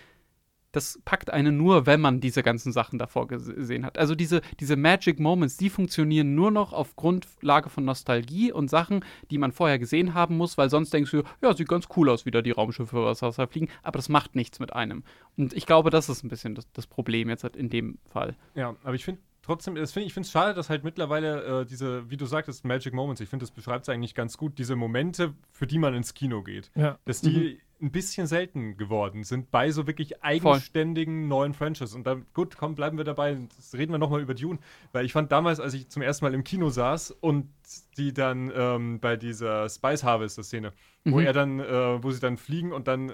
das 0.72 1.00
packt 1.04 1.30
einen 1.30 1.56
nur, 1.56 1.86
wenn 1.86 2.00
man 2.00 2.20
diese 2.20 2.42
ganzen 2.42 2.72
Sachen 2.72 2.98
davor 2.98 3.26
gesehen 3.26 3.86
hat. 3.86 3.98
Also 3.98 4.14
diese, 4.14 4.42
diese 4.60 4.76
Magic 4.76 5.18
Moments, 5.18 5.56
die 5.56 5.70
funktionieren 5.70 6.34
nur 6.34 6.50
noch 6.50 6.72
auf 6.72 6.94
Grundlage 6.96 7.70
von 7.70 7.84
Nostalgie 7.84 8.52
und 8.52 8.68
Sachen, 8.68 9.04
die 9.30 9.38
man 9.38 9.52
vorher 9.52 9.78
gesehen 9.78 10.12
haben 10.12 10.36
muss, 10.36 10.58
weil 10.58 10.68
sonst 10.68 10.92
denkst 10.92 11.10
du, 11.10 11.22
ja, 11.42 11.56
sieht 11.56 11.68
ganz 11.68 11.88
cool 11.96 12.10
aus, 12.10 12.26
wie 12.26 12.30
da 12.30 12.42
die 12.42 12.50
Raumschiffe 12.50 12.96
über 12.96 13.08
das 13.08 13.22
Wasser 13.22 13.48
fliegen, 13.48 13.68
aber 13.82 13.96
das 13.98 14.08
macht 14.08 14.34
nichts 14.34 14.60
mit 14.60 14.74
einem. 14.74 15.04
Und 15.36 15.54
ich 15.54 15.64
glaube, 15.64 15.90
das 15.90 16.08
ist 16.08 16.22
ein 16.22 16.28
bisschen 16.28 16.54
das, 16.54 16.70
das 16.72 16.86
Problem 16.86 17.30
jetzt 17.30 17.44
in 17.44 17.70
dem 17.70 17.98
Fall. 18.10 18.36
Ja, 18.54 18.76
aber 18.82 18.94
ich 18.94 19.04
finde 19.04 19.22
trotzdem, 19.40 19.74
das 19.74 19.92
find, 19.92 20.04
ich 20.04 20.12
finde 20.12 20.26
es 20.26 20.32
schade, 20.32 20.52
dass 20.52 20.68
halt 20.68 20.84
mittlerweile 20.84 21.62
äh, 21.62 21.64
diese, 21.64 22.10
wie 22.10 22.18
du 22.18 22.26
sagtest, 22.26 22.66
Magic 22.66 22.92
Moments, 22.92 23.22
ich 23.22 23.30
finde, 23.30 23.44
das 23.44 23.50
beschreibt 23.52 23.84
es 23.84 23.88
eigentlich 23.88 24.14
ganz 24.14 24.36
gut, 24.36 24.58
diese 24.58 24.76
Momente, 24.76 25.34
für 25.50 25.66
die 25.66 25.78
man 25.78 25.94
ins 25.94 26.12
Kino 26.12 26.42
geht. 26.42 26.70
Ja. 26.74 26.98
Dass 27.06 27.22
die 27.22 27.30
mhm 27.30 27.67
ein 27.80 27.92
bisschen 27.92 28.26
selten 28.26 28.76
geworden 28.76 29.24
sind 29.24 29.50
bei 29.50 29.70
so 29.70 29.86
wirklich 29.86 30.22
eigenständigen 30.22 31.22
Voll. 31.22 31.28
neuen 31.28 31.54
Franchises. 31.54 31.94
Und 31.94 32.06
dann, 32.06 32.26
gut, 32.34 32.56
komm, 32.56 32.74
bleiben 32.74 32.96
wir 32.98 33.04
dabei. 33.04 33.32
Jetzt 33.32 33.74
reden 33.74 33.92
wir 33.92 33.98
nochmal 33.98 34.20
über 34.20 34.34
Dune. 34.34 34.58
Weil 34.92 35.04
ich 35.04 35.12
fand 35.12 35.30
damals, 35.30 35.60
als 35.60 35.74
ich 35.74 35.88
zum 35.88 36.02
ersten 36.02 36.24
Mal 36.24 36.34
im 36.34 36.44
Kino 36.44 36.70
saß 36.70 37.12
und 37.12 37.48
die 37.96 38.12
dann 38.12 38.52
ähm, 38.54 39.00
bei 39.00 39.16
dieser 39.16 39.68
Spice 39.68 40.02
Harvester-Szene, 40.02 40.72
mhm. 41.04 41.12
wo 41.12 41.20
er 41.20 41.32
dann, 41.32 41.60
äh, 41.60 42.02
wo 42.02 42.10
sie 42.10 42.20
dann 42.20 42.36
fliegen 42.36 42.72
und 42.72 42.88
dann 42.88 43.12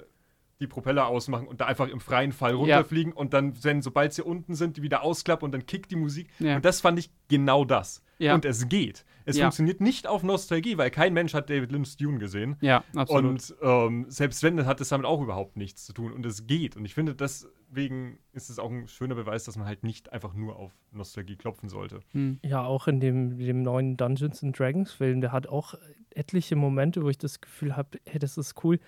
die 0.61 0.67
Propeller 0.67 1.07
ausmachen 1.07 1.47
und 1.47 1.61
da 1.61 1.67
einfach 1.67 1.89
im 1.89 2.01
freien 2.01 2.33
Fall 2.33 2.55
runterfliegen 2.55 3.13
ja. 3.13 3.19
und 3.19 3.35
dann, 3.35 3.53
wenn, 3.65 3.83
sobald 3.83 4.13
sie 4.13 4.23
unten 4.23 4.55
sind, 4.55 4.77
die 4.77 4.83
wieder 4.83 5.03
ausklappen 5.03 5.45
und 5.45 5.53
dann 5.53 5.67
kickt 5.67 5.91
die 5.91 5.97
Musik. 5.97 6.29
Ja. 6.39 6.57
Und 6.57 6.65
das 6.65 6.81
fand 6.81 6.99
ich 6.99 7.11
genau 7.29 7.65
das. 7.65 8.03
Ja. 8.19 8.35
Und 8.35 8.45
es 8.45 8.69
geht. 8.69 9.05
Es 9.25 9.37
ja. 9.37 9.45
funktioniert 9.45 9.81
nicht 9.81 10.07
auf 10.07 10.23
Nostalgie, 10.23 10.79
weil 10.79 10.91
kein 10.91 11.13
Mensch 11.15 11.35
hat 11.35 11.51
David 11.51 11.73
Lynch 11.73 11.97
Dune 11.97 12.19
gesehen. 12.19 12.57
Ja, 12.61 12.85
absolut. 12.95 13.31
Und 13.31 13.55
ähm, 13.63 14.07
selbst 14.09 14.43
wenn, 14.43 14.65
hat 14.67 14.81
es 14.81 14.91
damit 14.91 15.07
auch 15.07 15.21
überhaupt 15.21 15.57
nichts 15.57 15.85
zu 15.87 15.93
tun. 15.93 16.13
Und 16.13 16.25
es 16.27 16.47
geht. 16.47 16.77
Und 16.77 16.85
ich 16.85 16.95
finde, 16.95 17.15
deswegen 17.15 18.19
ist 18.33 18.51
es 18.51 18.59
auch 18.59 18.71
ein 18.71 18.87
schöner 18.87 19.15
Beweis, 19.15 19.45
dass 19.45 19.57
man 19.57 19.67
halt 19.67 19.83
nicht 19.83 20.13
einfach 20.13 20.35
nur 20.35 20.57
auf 20.57 20.73
Nostalgie 20.93 21.37
klopfen 21.37 21.69
sollte. 21.69 22.01
Hm. 22.13 22.39
Ja, 22.45 22.65
auch 22.65 22.87
in 22.87 23.01
dem, 23.01 23.39
dem 23.39 23.63
neuen 23.63 23.97
Dungeons 23.97 24.43
and 24.45 24.59
Dragons 24.59 24.93
Film, 24.93 25.21
der 25.21 25.33
hat 25.33 25.49
auch 25.49 25.75
etliche 26.11 26.55
Momente, 26.55 27.03
wo 27.03 27.09
ich 27.09 27.19
das 27.19 27.41
Gefühl 27.41 27.77
habe, 27.77 27.99
hey, 28.07 28.19
das 28.19 28.39
ist 28.39 28.63
cool. 28.63 28.79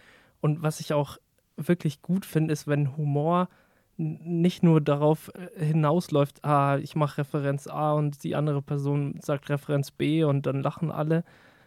Und 0.41 0.63
was 0.63 0.81
ich 0.81 0.93
auch 0.93 1.19
wirklich 1.57 2.03
gut 2.03 2.27
finde, 2.27 2.53
ist, 2.53 2.67
wenn 2.67 2.97
Humor 2.97 3.49
nicht 3.97 4.63
nur 4.63 4.81
darauf 4.81 5.33
äh, 5.35 5.65
hinausläuft, 5.65 6.45
ah, 6.45 6.79
ich 6.79 6.97
mache 6.97 7.19
Referenz 7.19 7.67
A 7.67 7.93
und 7.93 8.23
die 8.25 8.35
andere 8.35 8.61
Person 8.63 9.19
sagt 9.23 9.49
Referenz 9.49 9.91
B 9.91 10.25
und 10.25 10.47
dann 10.47 10.63
lachen 10.63 10.91
alle, 10.91 11.25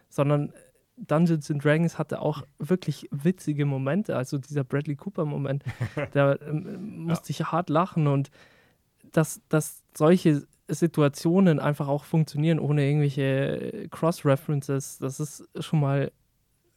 sondern 0.08 0.52
Dungeons 0.96 1.50
and 1.50 1.64
Dragons 1.64 1.98
hatte 1.98 2.20
auch 2.20 2.42
wirklich 2.58 3.08
witzige 3.10 3.64
Momente. 3.64 4.16
Also 4.16 4.38
dieser 4.38 4.64
Bradley 4.64 4.96
Cooper-Moment, 4.96 5.64
da 6.12 6.36
ähm, 6.36 7.04
musste 7.04 7.32
ja. 7.32 7.40
ich 7.40 7.52
hart 7.52 7.70
lachen 7.70 8.06
und 8.06 8.30
dass, 9.12 9.40
dass 9.48 9.82
solche 9.96 10.46
Situationen 10.68 11.58
einfach 11.58 11.88
auch 11.88 12.04
funktionieren 12.04 12.60
ohne 12.60 12.86
irgendwelche 12.86 13.88
Cross-References, 13.90 14.98
das 14.98 15.18
ist 15.18 15.48
schon 15.58 15.80
mal 15.80 16.12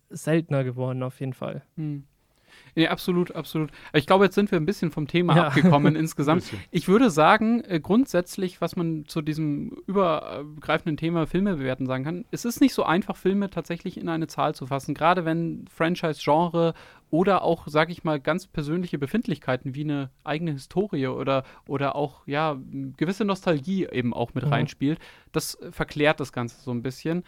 seltener 0.09 0.63
geworden 0.63 1.03
auf 1.03 1.19
jeden 1.19 1.33
Fall. 1.33 1.63
Hm. 1.75 2.05
Nee, 2.75 2.87
absolut, 2.87 3.35
absolut. 3.35 3.69
Ich 3.93 4.07
glaube, 4.07 4.25
jetzt 4.25 4.35
sind 4.35 4.51
wir 4.51 4.59
ein 4.59 4.65
bisschen 4.65 4.91
vom 4.91 5.07
Thema 5.07 5.35
ja. 5.35 5.47
abgekommen 5.47 5.95
insgesamt. 5.95 6.43
Ich 6.71 6.87
würde 6.87 7.09
sagen, 7.09 7.63
äh, 7.67 7.79
grundsätzlich, 7.79 8.61
was 8.61 8.75
man 8.75 9.05
zu 9.05 9.21
diesem 9.21 9.69
übergreifenden 9.85 10.97
Thema 10.97 11.27
Filme 11.27 11.55
bewerten 11.55 11.85
sagen 11.85 12.03
kann, 12.03 12.25
es 12.31 12.45
ist 12.45 12.61
nicht 12.61 12.73
so 12.73 12.83
einfach, 12.83 13.15
Filme 13.15 13.49
tatsächlich 13.49 13.97
in 13.97 14.09
eine 14.09 14.27
Zahl 14.27 14.55
zu 14.55 14.67
fassen. 14.67 14.93
Gerade 14.93 15.25
wenn 15.25 15.65
Franchise-Genre 15.67 16.73
oder 17.09 17.43
auch, 17.43 17.67
sage 17.67 17.91
ich 17.91 18.03
mal, 18.03 18.19
ganz 18.19 18.47
persönliche 18.47 18.97
Befindlichkeiten 18.97 19.75
wie 19.75 19.83
eine 19.83 20.09
eigene 20.23 20.53
Historie 20.53 21.07
oder, 21.07 21.43
oder 21.67 21.95
auch, 21.95 22.25
ja, 22.25 22.57
gewisse 22.97 23.25
Nostalgie 23.25 23.87
eben 23.91 24.13
auch 24.13 24.33
mit 24.33 24.45
mhm. 24.45 24.53
reinspielt. 24.53 24.99
Das 25.31 25.57
verklärt 25.71 26.19
das 26.19 26.33
Ganze 26.33 26.59
so 26.61 26.71
ein 26.71 26.81
bisschen 26.81 27.23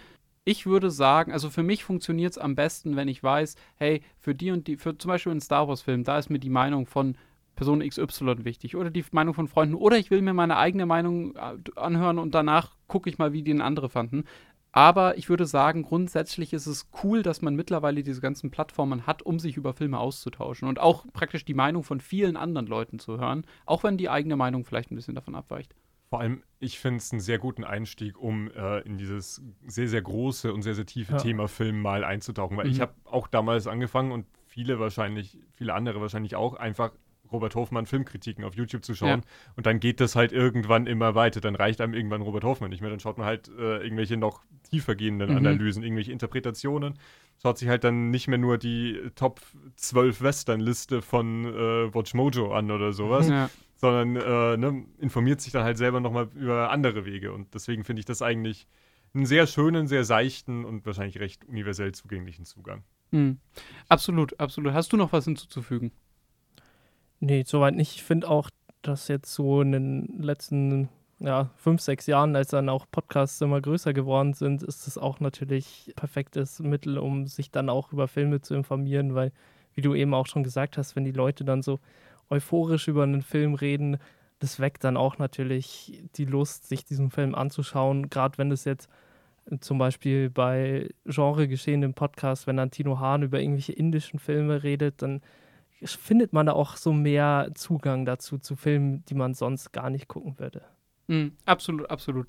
ich 0.46 0.66
würde 0.66 0.92
sagen, 0.92 1.32
also 1.32 1.50
für 1.50 1.64
mich 1.64 1.84
funktioniert 1.84 2.32
es 2.32 2.38
am 2.38 2.56
besten, 2.56 2.96
wenn 2.96 3.08
ich 3.08 3.22
weiß, 3.22 3.56
hey, 3.76 4.02
für 4.20 4.36
die 4.36 4.52
und 4.52 4.68
die, 4.68 4.78
für 4.78 4.98
zum 4.98 5.10
Beispiel 5.10 5.32
einen 5.32 5.42
Star 5.42 5.68
Wars-Film, 5.68 6.04
da 6.04 6.20
ist 6.20 6.30
mir 6.30 6.40
die 6.40 6.52
Meinung 6.52 6.86
von 6.86 7.18
Person 7.56 7.80
XY 7.88 8.46
wichtig 8.46 8.76
oder 8.76 8.92
die 8.92 9.04
Meinung 9.12 9.34
von 9.34 9.48
Freunden 9.48 9.76
oder 9.76 9.98
ich 9.98 10.12
will 10.12 10.22
mir 10.22 10.34
meine 10.34 10.58
eigene 10.58 10.86
Meinung 10.86 11.36
äh, 11.36 11.56
anhören 11.76 12.20
und 12.20 12.36
danach 12.36 12.76
gucke 12.88 13.10
ich 13.10 13.18
mal, 13.18 13.34
wie 13.34 13.42
die 13.42 13.52
den 13.52 13.62
andere 13.62 13.90
fanden. 13.90 14.26
Aber 14.72 15.18
ich 15.18 15.30
würde 15.30 15.46
sagen, 15.46 15.84
grundsätzlich 15.84 16.52
ist 16.52 16.68
es 16.68 16.90
cool, 17.02 17.24
dass 17.24 17.42
man 17.42 17.56
mittlerweile 17.56 18.04
diese 18.04 18.20
ganzen 18.20 18.52
Plattformen 18.52 19.08
hat, 19.08 19.22
um 19.22 19.40
sich 19.40 19.56
über 19.56 19.74
Filme 19.74 20.00
auszutauschen 20.00 20.68
und 20.68 20.80
auch 20.80 21.06
praktisch 21.14 21.46
die 21.46 21.54
Meinung 21.54 21.84
von 21.84 22.02
vielen 22.02 22.36
anderen 22.36 22.68
Leuten 22.68 23.00
zu 23.00 23.18
hören, 23.18 23.48
auch 23.66 23.84
wenn 23.84 23.98
die 23.98 24.10
eigene 24.10 24.36
Meinung 24.36 24.66
vielleicht 24.66 24.92
ein 24.92 24.96
bisschen 24.96 25.16
davon 25.16 25.34
abweicht. 25.34 25.74
Vor 26.16 26.22
allem, 26.22 26.44
ich 26.60 26.80
finde 26.80 27.00
es 27.00 27.12
einen 27.12 27.20
sehr 27.20 27.40
guten 27.40 27.66
Einstieg, 27.66 28.18
um 28.18 28.50
äh, 28.52 28.80
in 28.84 28.98
dieses 28.98 29.42
sehr, 29.68 29.90
sehr 29.90 30.02
große 30.02 30.54
und 30.54 30.62
sehr, 30.62 30.74
sehr 30.74 30.86
tiefe 30.86 31.12
ja. 31.12 31.18
Thema 31.18 31.50
Film 31.50 31.82
mal 31.82 32.06
einzutauchen. 32.06 32.56
Weil 32.56 32.68
mhm. 32.68 32.72
ich 32.72 32.80
habe 32.80 32.94
auch 33.04 33.28
damals 33.28 33.68
angefangen 33.68 34.14
und 34.14 34.26
viele 34.48 34.80
wahrscheinlich, 34.80 35.38
viele 35.56 35.74
andere 35.74 36.00
wahrscheinlich 36.00 36.38
auch, 36.38 36.54
einfach 36.54 36.94
Robert 37.34 37.54
Hofmann 37.56 37.86
Filmkritiken 37.86 38.46
auf 38.46 38.56
YouTube 38.56 38.86
zu 38.86 38.96
schauen. 38.96 39.24
Ja. 39.26 39.54
Und 39.58 39.66
dann 39.66 39.82
geht 39.82 40.00
das 40.00 40.16
halt 40.16 40.32
irgendwann 40.32 40.88
immer 40.88 41.16
weiter. 41.16 41.42
Dann 41.42 41.56
reicht 41.56 41.82
einem 41.82 41.94
irgendwann 41.94 42.22
Robert 42.22 42.46
Hoffmann 42.46 42.70
nicht 42.70 42.80
mehr. 42.80 42.92
Dann 42.92 43.02
schaut 43.02 43.18
man 43.18 43.28
halt 43.28 43.50
äh, 43.50 43.84
irgendwelche 43.84 44.16
noch 44.16 44.46
tiefer 44.70 44.96
gehenden 44.96 45.32
mhm. 45.32 45.38
Analysen, 45.38 45.84
irgendwelche 45.84 46.14
Interpretationen. 46.14 46.98
Schaut 47.42 47.58
sich 47.58 47.68
halt 47.68 47.84
dann 47.84 48.10
nicht 48.10 48.30
mehr 48.30 48.38
nur 48.38 48.58
die 48.58 49.02
Top 49.16 49.42
12 49.76 50.22
Western-Liste 50.22 51.02
von 51.02 51.44
äh, 51.44 51.94
Watch 51.94 52.14
Mojo 52.14 52.54
an 52.54 52.72
oder 52.72 52.94
sowas, 52.94 53.28
ja 53.28 53.50
sondern 53.86 54.16
äh, 54.16 54.58
ne, 54.58 54.86
informiert 55.00 55.42
sich 55.42 55.52
dann 55.54 55.64
halt 55.64 55.78
selber 55.78 56.00
nochmal 56.00 56.30
über 56.36 56.72
andere 56.72 57.06
Wege. 57.06 57.34
Und 57.34 57.54
deswegen 57.54 57.84
finde 57.84 58.00
ich 58.00 58.06
das 58.06 58.22
eigentlich 58.22 58.68
einen 59.14 59.26
sehr 59.26 59.48
schönen, 59.48 59.88
sehr 59.88 60.04
seichten 60.04 60.66
und 60.66 60.86
wahrscheinlich 60.86 61.20
recht 61.20 61.46
universell 61.46 61.94
zugänglichen 61.94 62.46
Zugang. 62.46 62.84
Mhm. 63.12 63.40
Absolut, 63.88 64.40
absolut. 64.40 64.74
Hast 64.74 64.92
du 64.92 64.98
noch 64.98 65.14
was 65.14 65.26
hinzuzufügen? 65.26 65.92
Nee, 67.20 67.44
soweit 67.46 67.76
nicht. 67.76 67.96
Ich 67.96 68.04
finde 68.04 68.30
auch, 68.30 68.50
dass 68.82 69.08
jetzt 69.08 69.34
so 69.34 69.62
in 69.62 69.72
den 69.72 70.22
letzten 70.22 70.90
ja, 71.20 71.50
fünf, 71.56 71.82
sechs 71.82 72.08
Jahren, 72.08 72.36
als 72.36 72.50
dann 72.50 72.68
auch 72.68 72.86
Podcasts 72.92 73.40
immer 73.40 73.62
größer 73.62 73.94
geworden 73.94 74.34
sind, 74.34 74.64
ist 74.64 74.88
es 74.88 74.98
auch 74.98 75.20
natürlich 75.20 75.94
perfektes 75.96 76.60
Mittel, 76.60 76.98
um 76.98 77.26
sich 77.28 77.52
dann 77.52 77.70
auch 77.70 77.94
über 77.94 78.08
Filme 78.08 78.42
zu 78.42 78.54
informieren, 78.54 79.16
weil, 79.16 79.32
wie 79.74 79.82
du 79.82 79.96
eben 79.96 80.14
auch 80.14 80.28
schon 80.28 80.44
gesagt 80.44 80.78
hast, 80.78 80.96
wenn 80.96 81.06
die 81.06 81.12
Leute 81.12 81.46
dann 81.46 81.62
so 81.62 81.80
euphorisch 82.30 82.88
über 82.88 83.04
einen 83.04 83.22
Film 83.22 83.54
reden, 83.54 83.98
das 84.40 84.60
weckt 84.60 84.84
dann 84.84 84.98
auch 84.98 85.18
natürlich 85.18 86.04
die 86.16 86.26
Lust, 86.26 86.68
sich 86.68 86.86
diesen 86.86 87.10
Film 87.10 87.36
anzuschauen. 87.36 88.10
Gerade 88.10 88.38
wenn 88.38 88.52
es 88.52 88.66
jetzt 88.66 88.90
zum 89.60 89.78
Beispiel 89.78 90.30
bei 90.30 90.90
Genregeschehen 91.06 91.84
im 91.84 91.94
Podcast, 91.94 92.48
wenn 92.48 92.58
dann 92.58 92.72
Tino 92.72 93.00
Hahn 93.00 93.24
über 93.24 93.40
irgendwelche 93.40 93.74
indischen 93.74 94.20
Filme 94.20 94.64
redet, 94.64 95.02
dann 95.02 95.22
findet 95.84 96.34
man 96.34 96.48
da 96.48 96.54
auch 96.54 96.78
so 96.78 96.94
mehr 96.94 97.52
Zugang 97.54 98.06
dazu 98.06 98.38
zu 98.38 98.56
Filmen, 98.56 99.04
die 99.06 99.14
man 99.14 99.34
sonst 99.34 99.72
gar 99.72 99.90
nicht 99.90 100.08
gucken 100.08 100.40
würde. 100.40 100.64
Mm, 101.08 101.28
absolut, 101.46 101.90
absolut. 101.90 102.28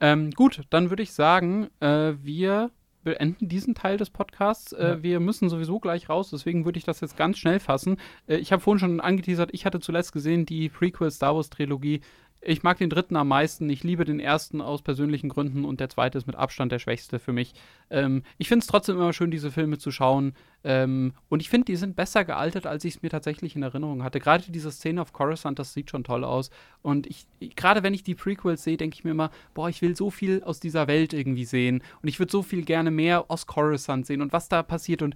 Ähm, 0.00 0.30
gut, 0.30 0.62
dann 0.70 0.90
würde 0.90 1.02
ich 1.02 1.12
sagen, 1.12 1.68
äh, 1.80 2.14
wir 2.20 2.70
beenden 3.04 3.48
diesen 3.48 3.74
Teil 3.74 3.96
des 3.96 4.10
Podcasts. 4.10 4.72
Äh, 4.72 4.82
ja. 4.82 5.02
wir 5.02 5.20
müssen 5.20 5.48
sowieso 5.48 5.78
gleich 5.78 6.08
raus, 6.08 6.30
deswegen 6.30 6.64
würde 6.64 6.78
ich 6.78 6.84
das 6.84 7.00
jetzt 7.00 7.16
ganz 7.16 7.38
schnell 7.38 7.60
fassen. 7.60 7.98
Äh, 8.26 8.36
ich 8.36 8.52
habe 8.52 8.62
vorhin 8.62 8.80
schon 8.80 9.00
angeteasert, 9.00 9.50
ich 9.52 9.66
hatte 9.66 9.80
zuletzt 9.80 10.12
gesehen 10.12 10.46
die 10.46 10.68
Prequel 10.68 11.10
Star 11.10 11.36
Wars 11.36 11.50
Trilogie 11.50 12.00
ich 12.46 12.62
mag 12.62 12.78
den 12.78 12.90
dritten 12.90 13.16
am 13.16 13.28
meisten. 13.28 13.68
Ich 13.70 13.82
liebe 13.82 14.04
den 14.04 14.20
ersten 14.20 14.60
aus 14.60 14.82
persönlichen 14.82 15.28
Gründen 15.28 15.64
und 15.64 15.80
der 15.80 15.88
zweite 15.88 16.18
ist 16.18 16.26
mit 16.26 16.36
Abstand 16.36 16.72
der 16.72 16.78
schwächste 16.78 17.18
für 17.18 17.32
mich. 17.32 17.54
Ähm, 17.90 18.22
ich 18.38 18.48
finde 18.48 18.62
es 18.62 18.66
trotzdem 18.66 18.96
immer 18.96 19.12
schön, 19.12 19.30
diese 19.30 19.50
Filme 19.50 19.78
zu 19.78 19.90
schauen. 19.90 20.34
Ähm, 20.62 21.12
und 21.28 21.40
ich 21.40 21.50
finde, 21.50 21.66
die 21.66 21.76
sind 21.76 21.96
besser 21.96 22.24
gealtert, 22.24 22.66
als 22.66 22.84
ich 22.84 22.96
es 22.96 23.02
mir 23.02 23.10
tatsächlich 23.10 23.56
in 23.56 23.62
Erinnerung 23.62 24.02
hatte. 24.02 24.20
Gerade 24.20 24.44
diese 24.48 24.70
Szene 24.70 25.02
auf 25.02 25.12
Coruscant, 25.12 25.58
das 25.58 25.74
sieht 25.74 25.90
schon 25.90 26.04
toll 26.04 26.24
aus. 26.24 26.50
Und 26.82 27.06
ich, 27.06 27.26
gerade 27.56 27.82
wenn 27.82 27.94
ich 27.94 28.02
die 28.02 28.14
Prequels 28.14 28.64
sehe, 28.64 28.76
denke 28.76 28.94
ich 28.94 29.04
mir 29.04 29.10
immer, 29.10 29.30
boah, 29.54 29.68
ich 29.68 29.82
will 29.82 29.96
so 29.96 30.10
viel 30.10 30.42
aus 30.42 30.60
dieser 30.60 30.86
Welt 30.86 31.12
irgendwie 31.12 31.44
sehen. 31.44 31.82
Und 32.02 32.08
ich 32.08 32.18
würde 32.18 32.32
so 32.32 32.42
viel 32.42 32.64
gerne 32.64 32.90
mehr 32.90 33.30
aus 33.30 33.46
Coruscant 33.46 34.06
sehen 34.06 34.22
und 34.22 34.32
was 34.32 34.48
da 34.48 34.62
passiert. 34.62 35.02
Und 35.02 35.14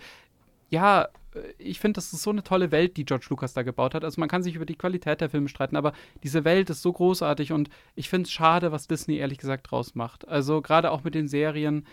ja, 0.70 1.08
ich 1.58 1.78
finde, 1.78 1.98
das 1.98 2.12
ist 2.12 2.22
so 2.22 2.30
eine 2.30 2.42
tolle 2.42 2.70
Welt, 2.70 2.96
die 2.96 3.04
George 3.04 3.26
Lucas 3.30 3.52
da 3.52 3.62
gebaut 3.62 3.94
hat. 3.94 4.04
Also 4.04 4.20
man 4.20 4.28
kann 4.28 4.42
sich 4.42 4.54
über 4.54 4.66
die 4.66 4.76
Qualität 4.76 5.20
der 5.20 5.30
Filme 5.30 5.48
streiten, 5.48 5.76
aber 5.76 5.92
diese 6.22 6.44
Welt 6.44 6.70
ist 6.70 6.82
so 6.82 6.92
großartig 6.92 7.52
und 7.52 7.68
ich 7.94 8.08
finde 8.08 8.26
es 8.26 8.32
schade, 8.32 8.72
was 8.72 8.88
Disney 8.88 9.16
ehrlich 9.16 9.38
gesagt 9.38 9.70
draus 9.70 9.94
macht. 9.94 10.26
Also 10.26 10.62
gerade 10.62 10.90
auch 10.90 11.04
mit 11.04 11.14
den 11.14 11.28
Serien, 11.28 11.86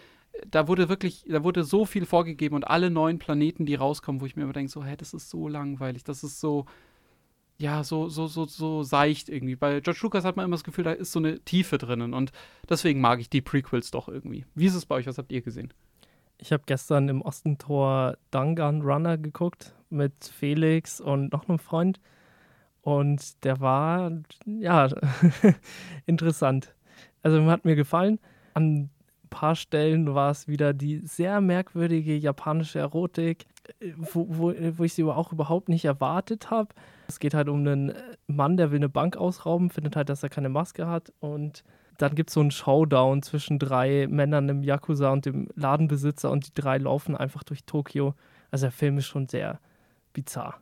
da 0.49 0.67
wurde 0.67 0.89
wirklich, 0.89 1.25
da 1.27 1.43
wurde 1.43 1.63
so 1.63 1.85
viel 1.85 2.05
vorgegeben 2.05 2.55
und 2.55 2.67
alle 2.67 2.89
neuen 2.89 3.19
Planeten, 3.19 3.65
die 3.65 3.75
rauskommen, 3.75 4.21
wo 4.21 4.25
ich 4.25 4.35
mir 4.35 4.43
immer 4.43 4.53
denke, 4.53 4.71
so, 4.71 4.83
hä, 4.83 4.95
das 4.97 5.13
ist 5.13 5.29
so 5.29 5.47
langweilig, 5.47 6.03
das 6.03 6.23
ist 6.23 6.39
so, 6.39 6.65
ja, 7.57 7.83
so, 7.83 8.09
so, 8.09 8.27
so, 8.27 8.45
so 8.45 8.83
seicht 8.83 9.29
irgendwie. 9.29 9.55
Bei 9.55 9.79
George 9.79 9.99
Lucas 10.03 10.25
hat 10.25 10.35
man 10.35 10.45
immer 10.45 10.55
das 10.55 10.65
Gefühl, 10.65 10.83
da 10.83 10.91
ist 10.91 11.11
so 11.11 11.19
eine 11.19 11.39
Tiefe 11.39 11.77
drinnen 11.77 12.13
und 12.13 12.31
deswegen 12.69 12.99
mag 12.99 13.19
ich 13.19 13.29
die 13.29 13.41
Prequels 13.41 13.91
doch 13.91 14.09
irgendwie. 14.09 14.45
Wie 14.55 14.65
ist 14.65 14.75
es 14.75 14.85
bei 14.85 14.95
euch? 14.95 15.07
Was 15.07 15.17
habt 15.17 15.31
ihr 15.31 15.41
gesehen? 15.41 15.73
Ich 16.37 16.51
habe 16.51 16.63
gestern 16.65 17.09
im 17.09 17.21
Ostentor 17.21 18.17
Dangan 18.31 18.81
Runner 18.81 19.17
geguckt 19.17 19.73
mit 19.89 20.13
Felix 20.25 20.99
und 20.99 21.31
noch 21.31 21.47
einem 21.47 21.59
Freund. 21.59 21.99
Und 22.81 23.43
der 23.43 23.59
war, 23.61 24.11
ja, 24.45 24.89
interessant. 26.05 26.75
Also 27.23 27.43
hat 27.45 27.65
mir 27.65 27.75
gefallen. 27.75 28.19
An 28.53 28.75
ein 28.75 28.89
paar 29.29 29.55
Stellen 29.55 30.13
war 30.13 30.29
es 30.29 30.47
wieder 30.47 30.73
die 30.73 30.99
sehr 30.99 31.41
merkwürdige 31.41 32.15
japanische 32.15 32.79
Erotik, 32.79 33.47
wo, 33.97 34.27
wo, 34.29 34.53
wo 34.77 34.83
ich 34.83 34.93
sie 34.93 35.03
aber 35.03 35.17
auch 35.17 35.31
überhaupt 35.31 35.69
nicht 35.69 35.85
erwartet 35.85 36.51
habe. 36.51 36.75
Es 37.07 37.19
geht 37.19 37.33
halt 37.33 37.49
um 37.49 37.59
einen 37.59 37.93
Mann, 38.27 38.57
der 38.57 38.71
will 38.71 38.77
eine 38.77 38.89
Bank 38.89 39.17
ausrauben, 39.17 39.69
findet 39.69 39.95
halt, 39.95 40.09
dass 40.09 40.23
er 40.23 40.29
keine 40.29 40.49
Maske 40.49 40.87
hat 40.87 41.11
und 41.19 41.63
dann 41.97 42.15
gibt 42.15 42.29
es 42.29 42.33
so 42.33 42.41
einen 42.41 42.51
Showdown 42.51 43.21
zwischen 43.21 43.59
drei 43.59 44.07
Männern 44.09 44.49
im 44.49 44.63
Yakuza 44.63 45.11
und 45.11 45.25
dem 45.25 45.47
Ladenbesitzer 45.55 46.29
und 46.31 46.47
die 46.47 46.61
drei 46.61 46.77
laufen 46.77 47.15
einfach 47.15 47.43
durch 47.43 47.63
Tokio. 47.65 48.15
Also 48.51 48.65
der 48.65 48.71
Film 48.71 48.97
ist 48.97 49.07
schon 49.07 49.27
sehr 49.27 49.59
bizarr. 50.13 50.59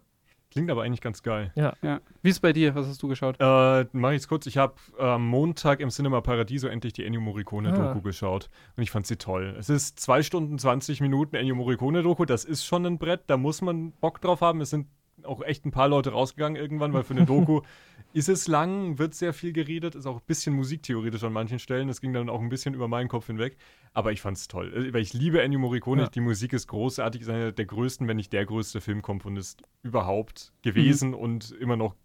Klingt 0.53 0.69
aber 0.69 0.83
eigentlich 0.83 1.01
ganz 1.01 1.23
geil. 1.23 1.51
Ja. 1.55 1.73
ja. 1.81 1.99
Wie 2.21 2.29
ist 2.29 2.35
es 2.35 2.39
bei 2.39 2.53
dir? 2.53 2.75
Was 2.75 2.85
hast 2.85 3.01
du 3.01 3.07
geschaut? 3.07 3.37
Äh, 3.39 3.85
Mach 3.91 4.11
ich 4.11 4.17
es 4.17 4.27
kurz. 4.27 4.45
Ich 4.45 4.57
habe 4.57 4.75
am 4.99 5.23
äh, 5.23 5.25
Montag 5.25 5.79
im 5.79 5.89
Cinema 5.89 6.21
Paradiso 6.21 6.67
endlich 6.67 6.93
die 6.93 7.03
Ennio 7.05 7.21
Morricone-Doku 7.21 7.81
ah. 7.81 8.01
geschaut. 8.03 8.51
Und 8.77 8.83
ich 8.83 8.91
fand 8.91 9.07
sie 9.07 9.15
toll. 9.15 9.55
Es 9.57 9.69
ist 9.69 9.99
zwei 9.99 10.21
Stunden 10.21 10.59
20 10.59 11.01
Minuten 11.01 11.35
Ennio 11.35 11.55
Morricone-Doku. 11.55 12.25
Das 12.25 12.45
ist 12.45 12.65
schon 12.65 12.85
ein 12.85 12.99
Brett. 12.99 13.21
Da 13.27 13.37
muss 13.37 13.63
man 13.63 13.93
Bock 13.93 14.21
drauf 14.21 14.41
haben. 14.41 14.61
Es 14.61 14.69
sind 14.69 14.85
auch 15.25 15.41
echt 15.41 15.65
ein 15.65 15.71
paar 15.71 15.87
Leute 15.87 16.11
rausgegangen 16.11 16.61
irgendwann, 16.61 16.93
weil 16.93 17.03
für 17.03 17.13
eine 17.13 17.25
Doku 17.25 17.61
ist 18.13 18.29
es 18.29 18.47
lang, 18.47 18.99
wird 18.99 19.15
sehr 19.15 19.33
viel 19.33 19.53
geredet, 19.53 19.95
ist 19.95 20.05
auch 20.05 20.17
ein 20.17 20.25
bisschen 20.25 20.53
musiktheoretisch 20.55 21.23
an 21.23 21.33
manchen 21.33 21.59
Stellen. 21.59 21.87
Das 21.87 21.99
ging 21.99 22.13
dann 22.13 22.29
auch 22.29 22.41
ein 22.41 22.49
bisschen 22.49 22.73
über 22.73 22.87
meinen 22.87 23.09
Kopf 23.09 23.27
hinweg. 23.27 23.57
Aber 23.93 24.11
ich 24.11 24.21
fand 24.21 24.37
es 24.37 24.47
toll, 24.47 24.73
äh, 24.73 24.93
weil 24.93 25.01
ich 25.01 25.13
liebe 25.13 25.41
Ennio 25.41 25.59
Morricone. 25.59 26.03
Ja. 26.03 26.09
Die 26.09 26.21
Musik 26.21 26.53
ist 26.53 26.67
großartig, 26.67 27.21
ist 27.21 27.29
einer 27.29 27.51
der 27.51 27.65
größten, 27.65 28.07
wenn 28.07 28.17
nicht 28.17 28.33
der 28.33 28.45
größte 28.45 28.81
Filmkomponist 28.81 29.63
überhaupt 29.81 30.53
gewesen 30.61 31.09
mhm. 31.09 31.15
und 31.15 31.51
immer 31.51 31.75
noch, 31.75 31.95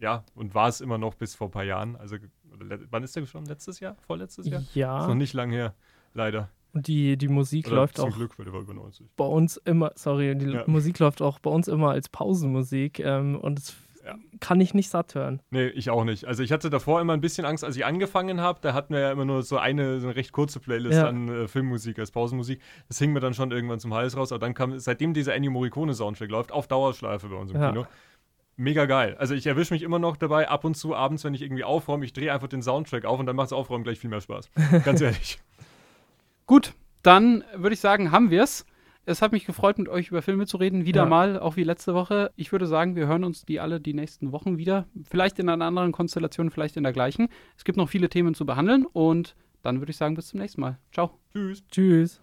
ja, 0.00 0.24
und 0.34 0.54
war 0.54 0.68
es 0.68 0.80
immer 0.80 0.98
noch 0.98 1.14
bis 1.14 1.34
vor 1.34 1.48
ein 1.48 1.52
paar 1.52 1.64
Jahren. 1.64 1.96
Also, 1.96 2.16
wann 2.90 3.02
ist 3.02 3.16
der 3.16 3.26
schon? 3.26 3.46
Letztes 3.46 3.80
Jahr? 3.80 3.96
Vorletztes 4.06 4.46
Jahr? 4.46 4.62
Ja. 4.74 5.00
Ist 5.02 5.08
noch 5.08 5.14
nicht 5.14 5.34
lang 5.34 5.50
her, 5.50 5.74
leider. 6.14 6.50
Und 6.74 6.86
die, 6.86 7.16
die 7.18 7.28
Musik 7.28 7.66
Oder 7.66 7.76
läuft 7.76 7.96
zum 7.96 8.10
auch. 8.10 8.16
Glück, 8.16 8.38
weil 8.38 8.44
der 8.46 8.54
war 8.54 8.60
über 8.62 8.72
90. 8.74 9.06
Bei 9.16 9.24
uns 9.26 9.58
immer, 9.58 9.92
sorry, 9.94 10.36
die 10.36 10.46
ja. 10.46 10.64
Musik 10.66 10.98
läuft 10.98 11.20
auch 11.20 11.38
bei 11.38 11.50
uns 11.50 11.68
immer 11.68 11.90
als 11.90 12.08
Pausenmusik. 12.08 12.98
Ähm, 13.00 13.36
und 13.38 13.58
es 13.58 13.76
Ja. 14.06 14.14
kann 14.40 14.60
ich 14.60 14.72
nicht 14.74 14.88
satt 14.88 15.14
hören. 15.14 15.42
Nee, 15.50 15.66
ich 15.68 15.90
auch 15.90 16.04
nicht. 16.04 16.24
Also 16.24 16.42
ich 16.42 16.50
hatte 16.50 16.70
davor 16.70 17.00
immer 17.00 17.12
ein 17.12 17.20
bisschen 17.20 17.44
Angst, 17.44 17.62
als 17.62 17.76
ich 17.76 17.84
angefangen 17.84 18.40
habe. 18.40 18.58
Da 18.62 18.72
hatten 18.72 18.94
wir 18.94 19.00
ja 19.00 19.12
immer 19.12 19.24
nur 19.26 19.42
so 19.42 19.58
eine, 19.58 20.00
so 20.00 20.06
eine 20.08 20.16
recht 20.16 20.32
kurze 20.32 20.60
Playlist 20.60 20.96
Ja. 20.98 21.08
an 21.08 21.28
äh, 21.28 21.46
Filmmusik 21.46 21.98
als 21.98 22.10
Pausenmusik. 22.10 22.60
Das 22.88 22.98
hing 22.98 23.12
mir 23.12 23.20
dann 23.20 23.34
schon 23.34 23.50
irgendwann 23.52 23.78
zum 23.78 23.92
Hals 23.94 24.16
raus. 24.16 24.32
Aber 24.32 24.38
dann 24.40 24.54
kam, 24.54 24.78
seitdem 24.78 25.12
dieser 25.14 25.34
Ennio 25.34 25.50
Morricone 25.52 25.94
Soundtrack 25.94 26.30
läuft, 26.30 26.52
auf 26.52 26.68
Dauerschleife 26.68 27.28
bei 27.28 27.36
uns 27.36 27.50
im 27.52 27.60
Ja. 27.60 27.68
Kino. 27.70 27.86
Mega 28.56 28.86
geil. 28.86 29.16
Also 29.18 29.34
ich 29.34 29.46
erwische 29.46 29.72
mich 29.74 29.82
immer 29.82 29.98
noch 29.98 30.16
dabei, 30.16 30.48
ab 30.48 30.64
und 30.64 30.74
zu 30.76 30.94
abends, 30.94 31.22
wenn 31.24 31.34
ich 31.34 31.42
irgendwie 31.42 31.64
aufräume, 31.64 32.04
ich 32.04 32.12
drehe 32.12 32.32
einfach 32.32 32.48
den 32.48 32.62
Soundtrack 32.62 33.04
auf 33.04 33.18
und 33.20 33.26
dann 33.26 33.36
macht 33.36 33.46
das 33.46 33.52
Aufräumen 33.52 33.84
gleich 33.84 33.98
viel 33.98 34.10
mehr 34.10 34.20
Spaß. 34.20 34.50
Ganz 34.84 35.00
ehrlich. 35.02 35.38
Gut, 36.52 36.74
dann 37.02 37.44
würde 37.56 37.72
ich 37.72 37.80
sagen, 37.80 38.12
haben 38.12 38.30
wir 38.30 38.42
es. 38.42 38.66
Es 39.06 39.22
hat 39.22 39.32
mich 39.32 39.46
gefreut, 39.46 39.78
mit 39.78 39.88
euch 39.88 40.08
über 40.08 40.20
Filme 40.20 40.44
zu 40.46 40.58
reden. 40.58 40.84
Wieder 40.84 41.04
Ja. 41.04 41.08
mal, 41.08 41.40
auch 41.40 41.56
wie 41.56 41.64
letzte 41.64 41.94
Woche. 41.94 42.30
Ich 42.36 42.52
würde 42.52 42.66
sagen, 42.66 42.94
wir 42.94 43.06
hören 43.06 43.24
uns 43.24 43.46
die 43.46 43.58
alle 43.58 43.80
die 43.80 43.94
nächsten 43.94 44.32
Wochen 44.32 44.58
wieder. 44.58 44.86
Vielleicht 45.10 45.38
in 45.38 45.48
einer 45.48 45.64
anderen 45.64 45.92
Konstellation, 45.92 46.50
vielleicht 46.50 46.76
in 46.76 46.82
der 46.82 46.92
gleichen. 46.92 47.28
Es 47.56 47.64
gibt 47.64 47.78
noch 47.78 47.88
viele 47.88 48.10
Themen 48.10 48.34
zu 48.34 48.44
behandeln 48.44 48.84
und 48.84 49.34
dann 49.62 49.80
würde 49.80 49.92
ich 49.92 49.96
sagen, 49.96 50.14
bis 50.14 50.26
zum 50.26 50.40
nächsten 50.40 50.60
Mal. 50.60 50.76
Ciao. 50.92 51.18
Tschüss. 51.32 51.64
Tschüss. 51.70 52.22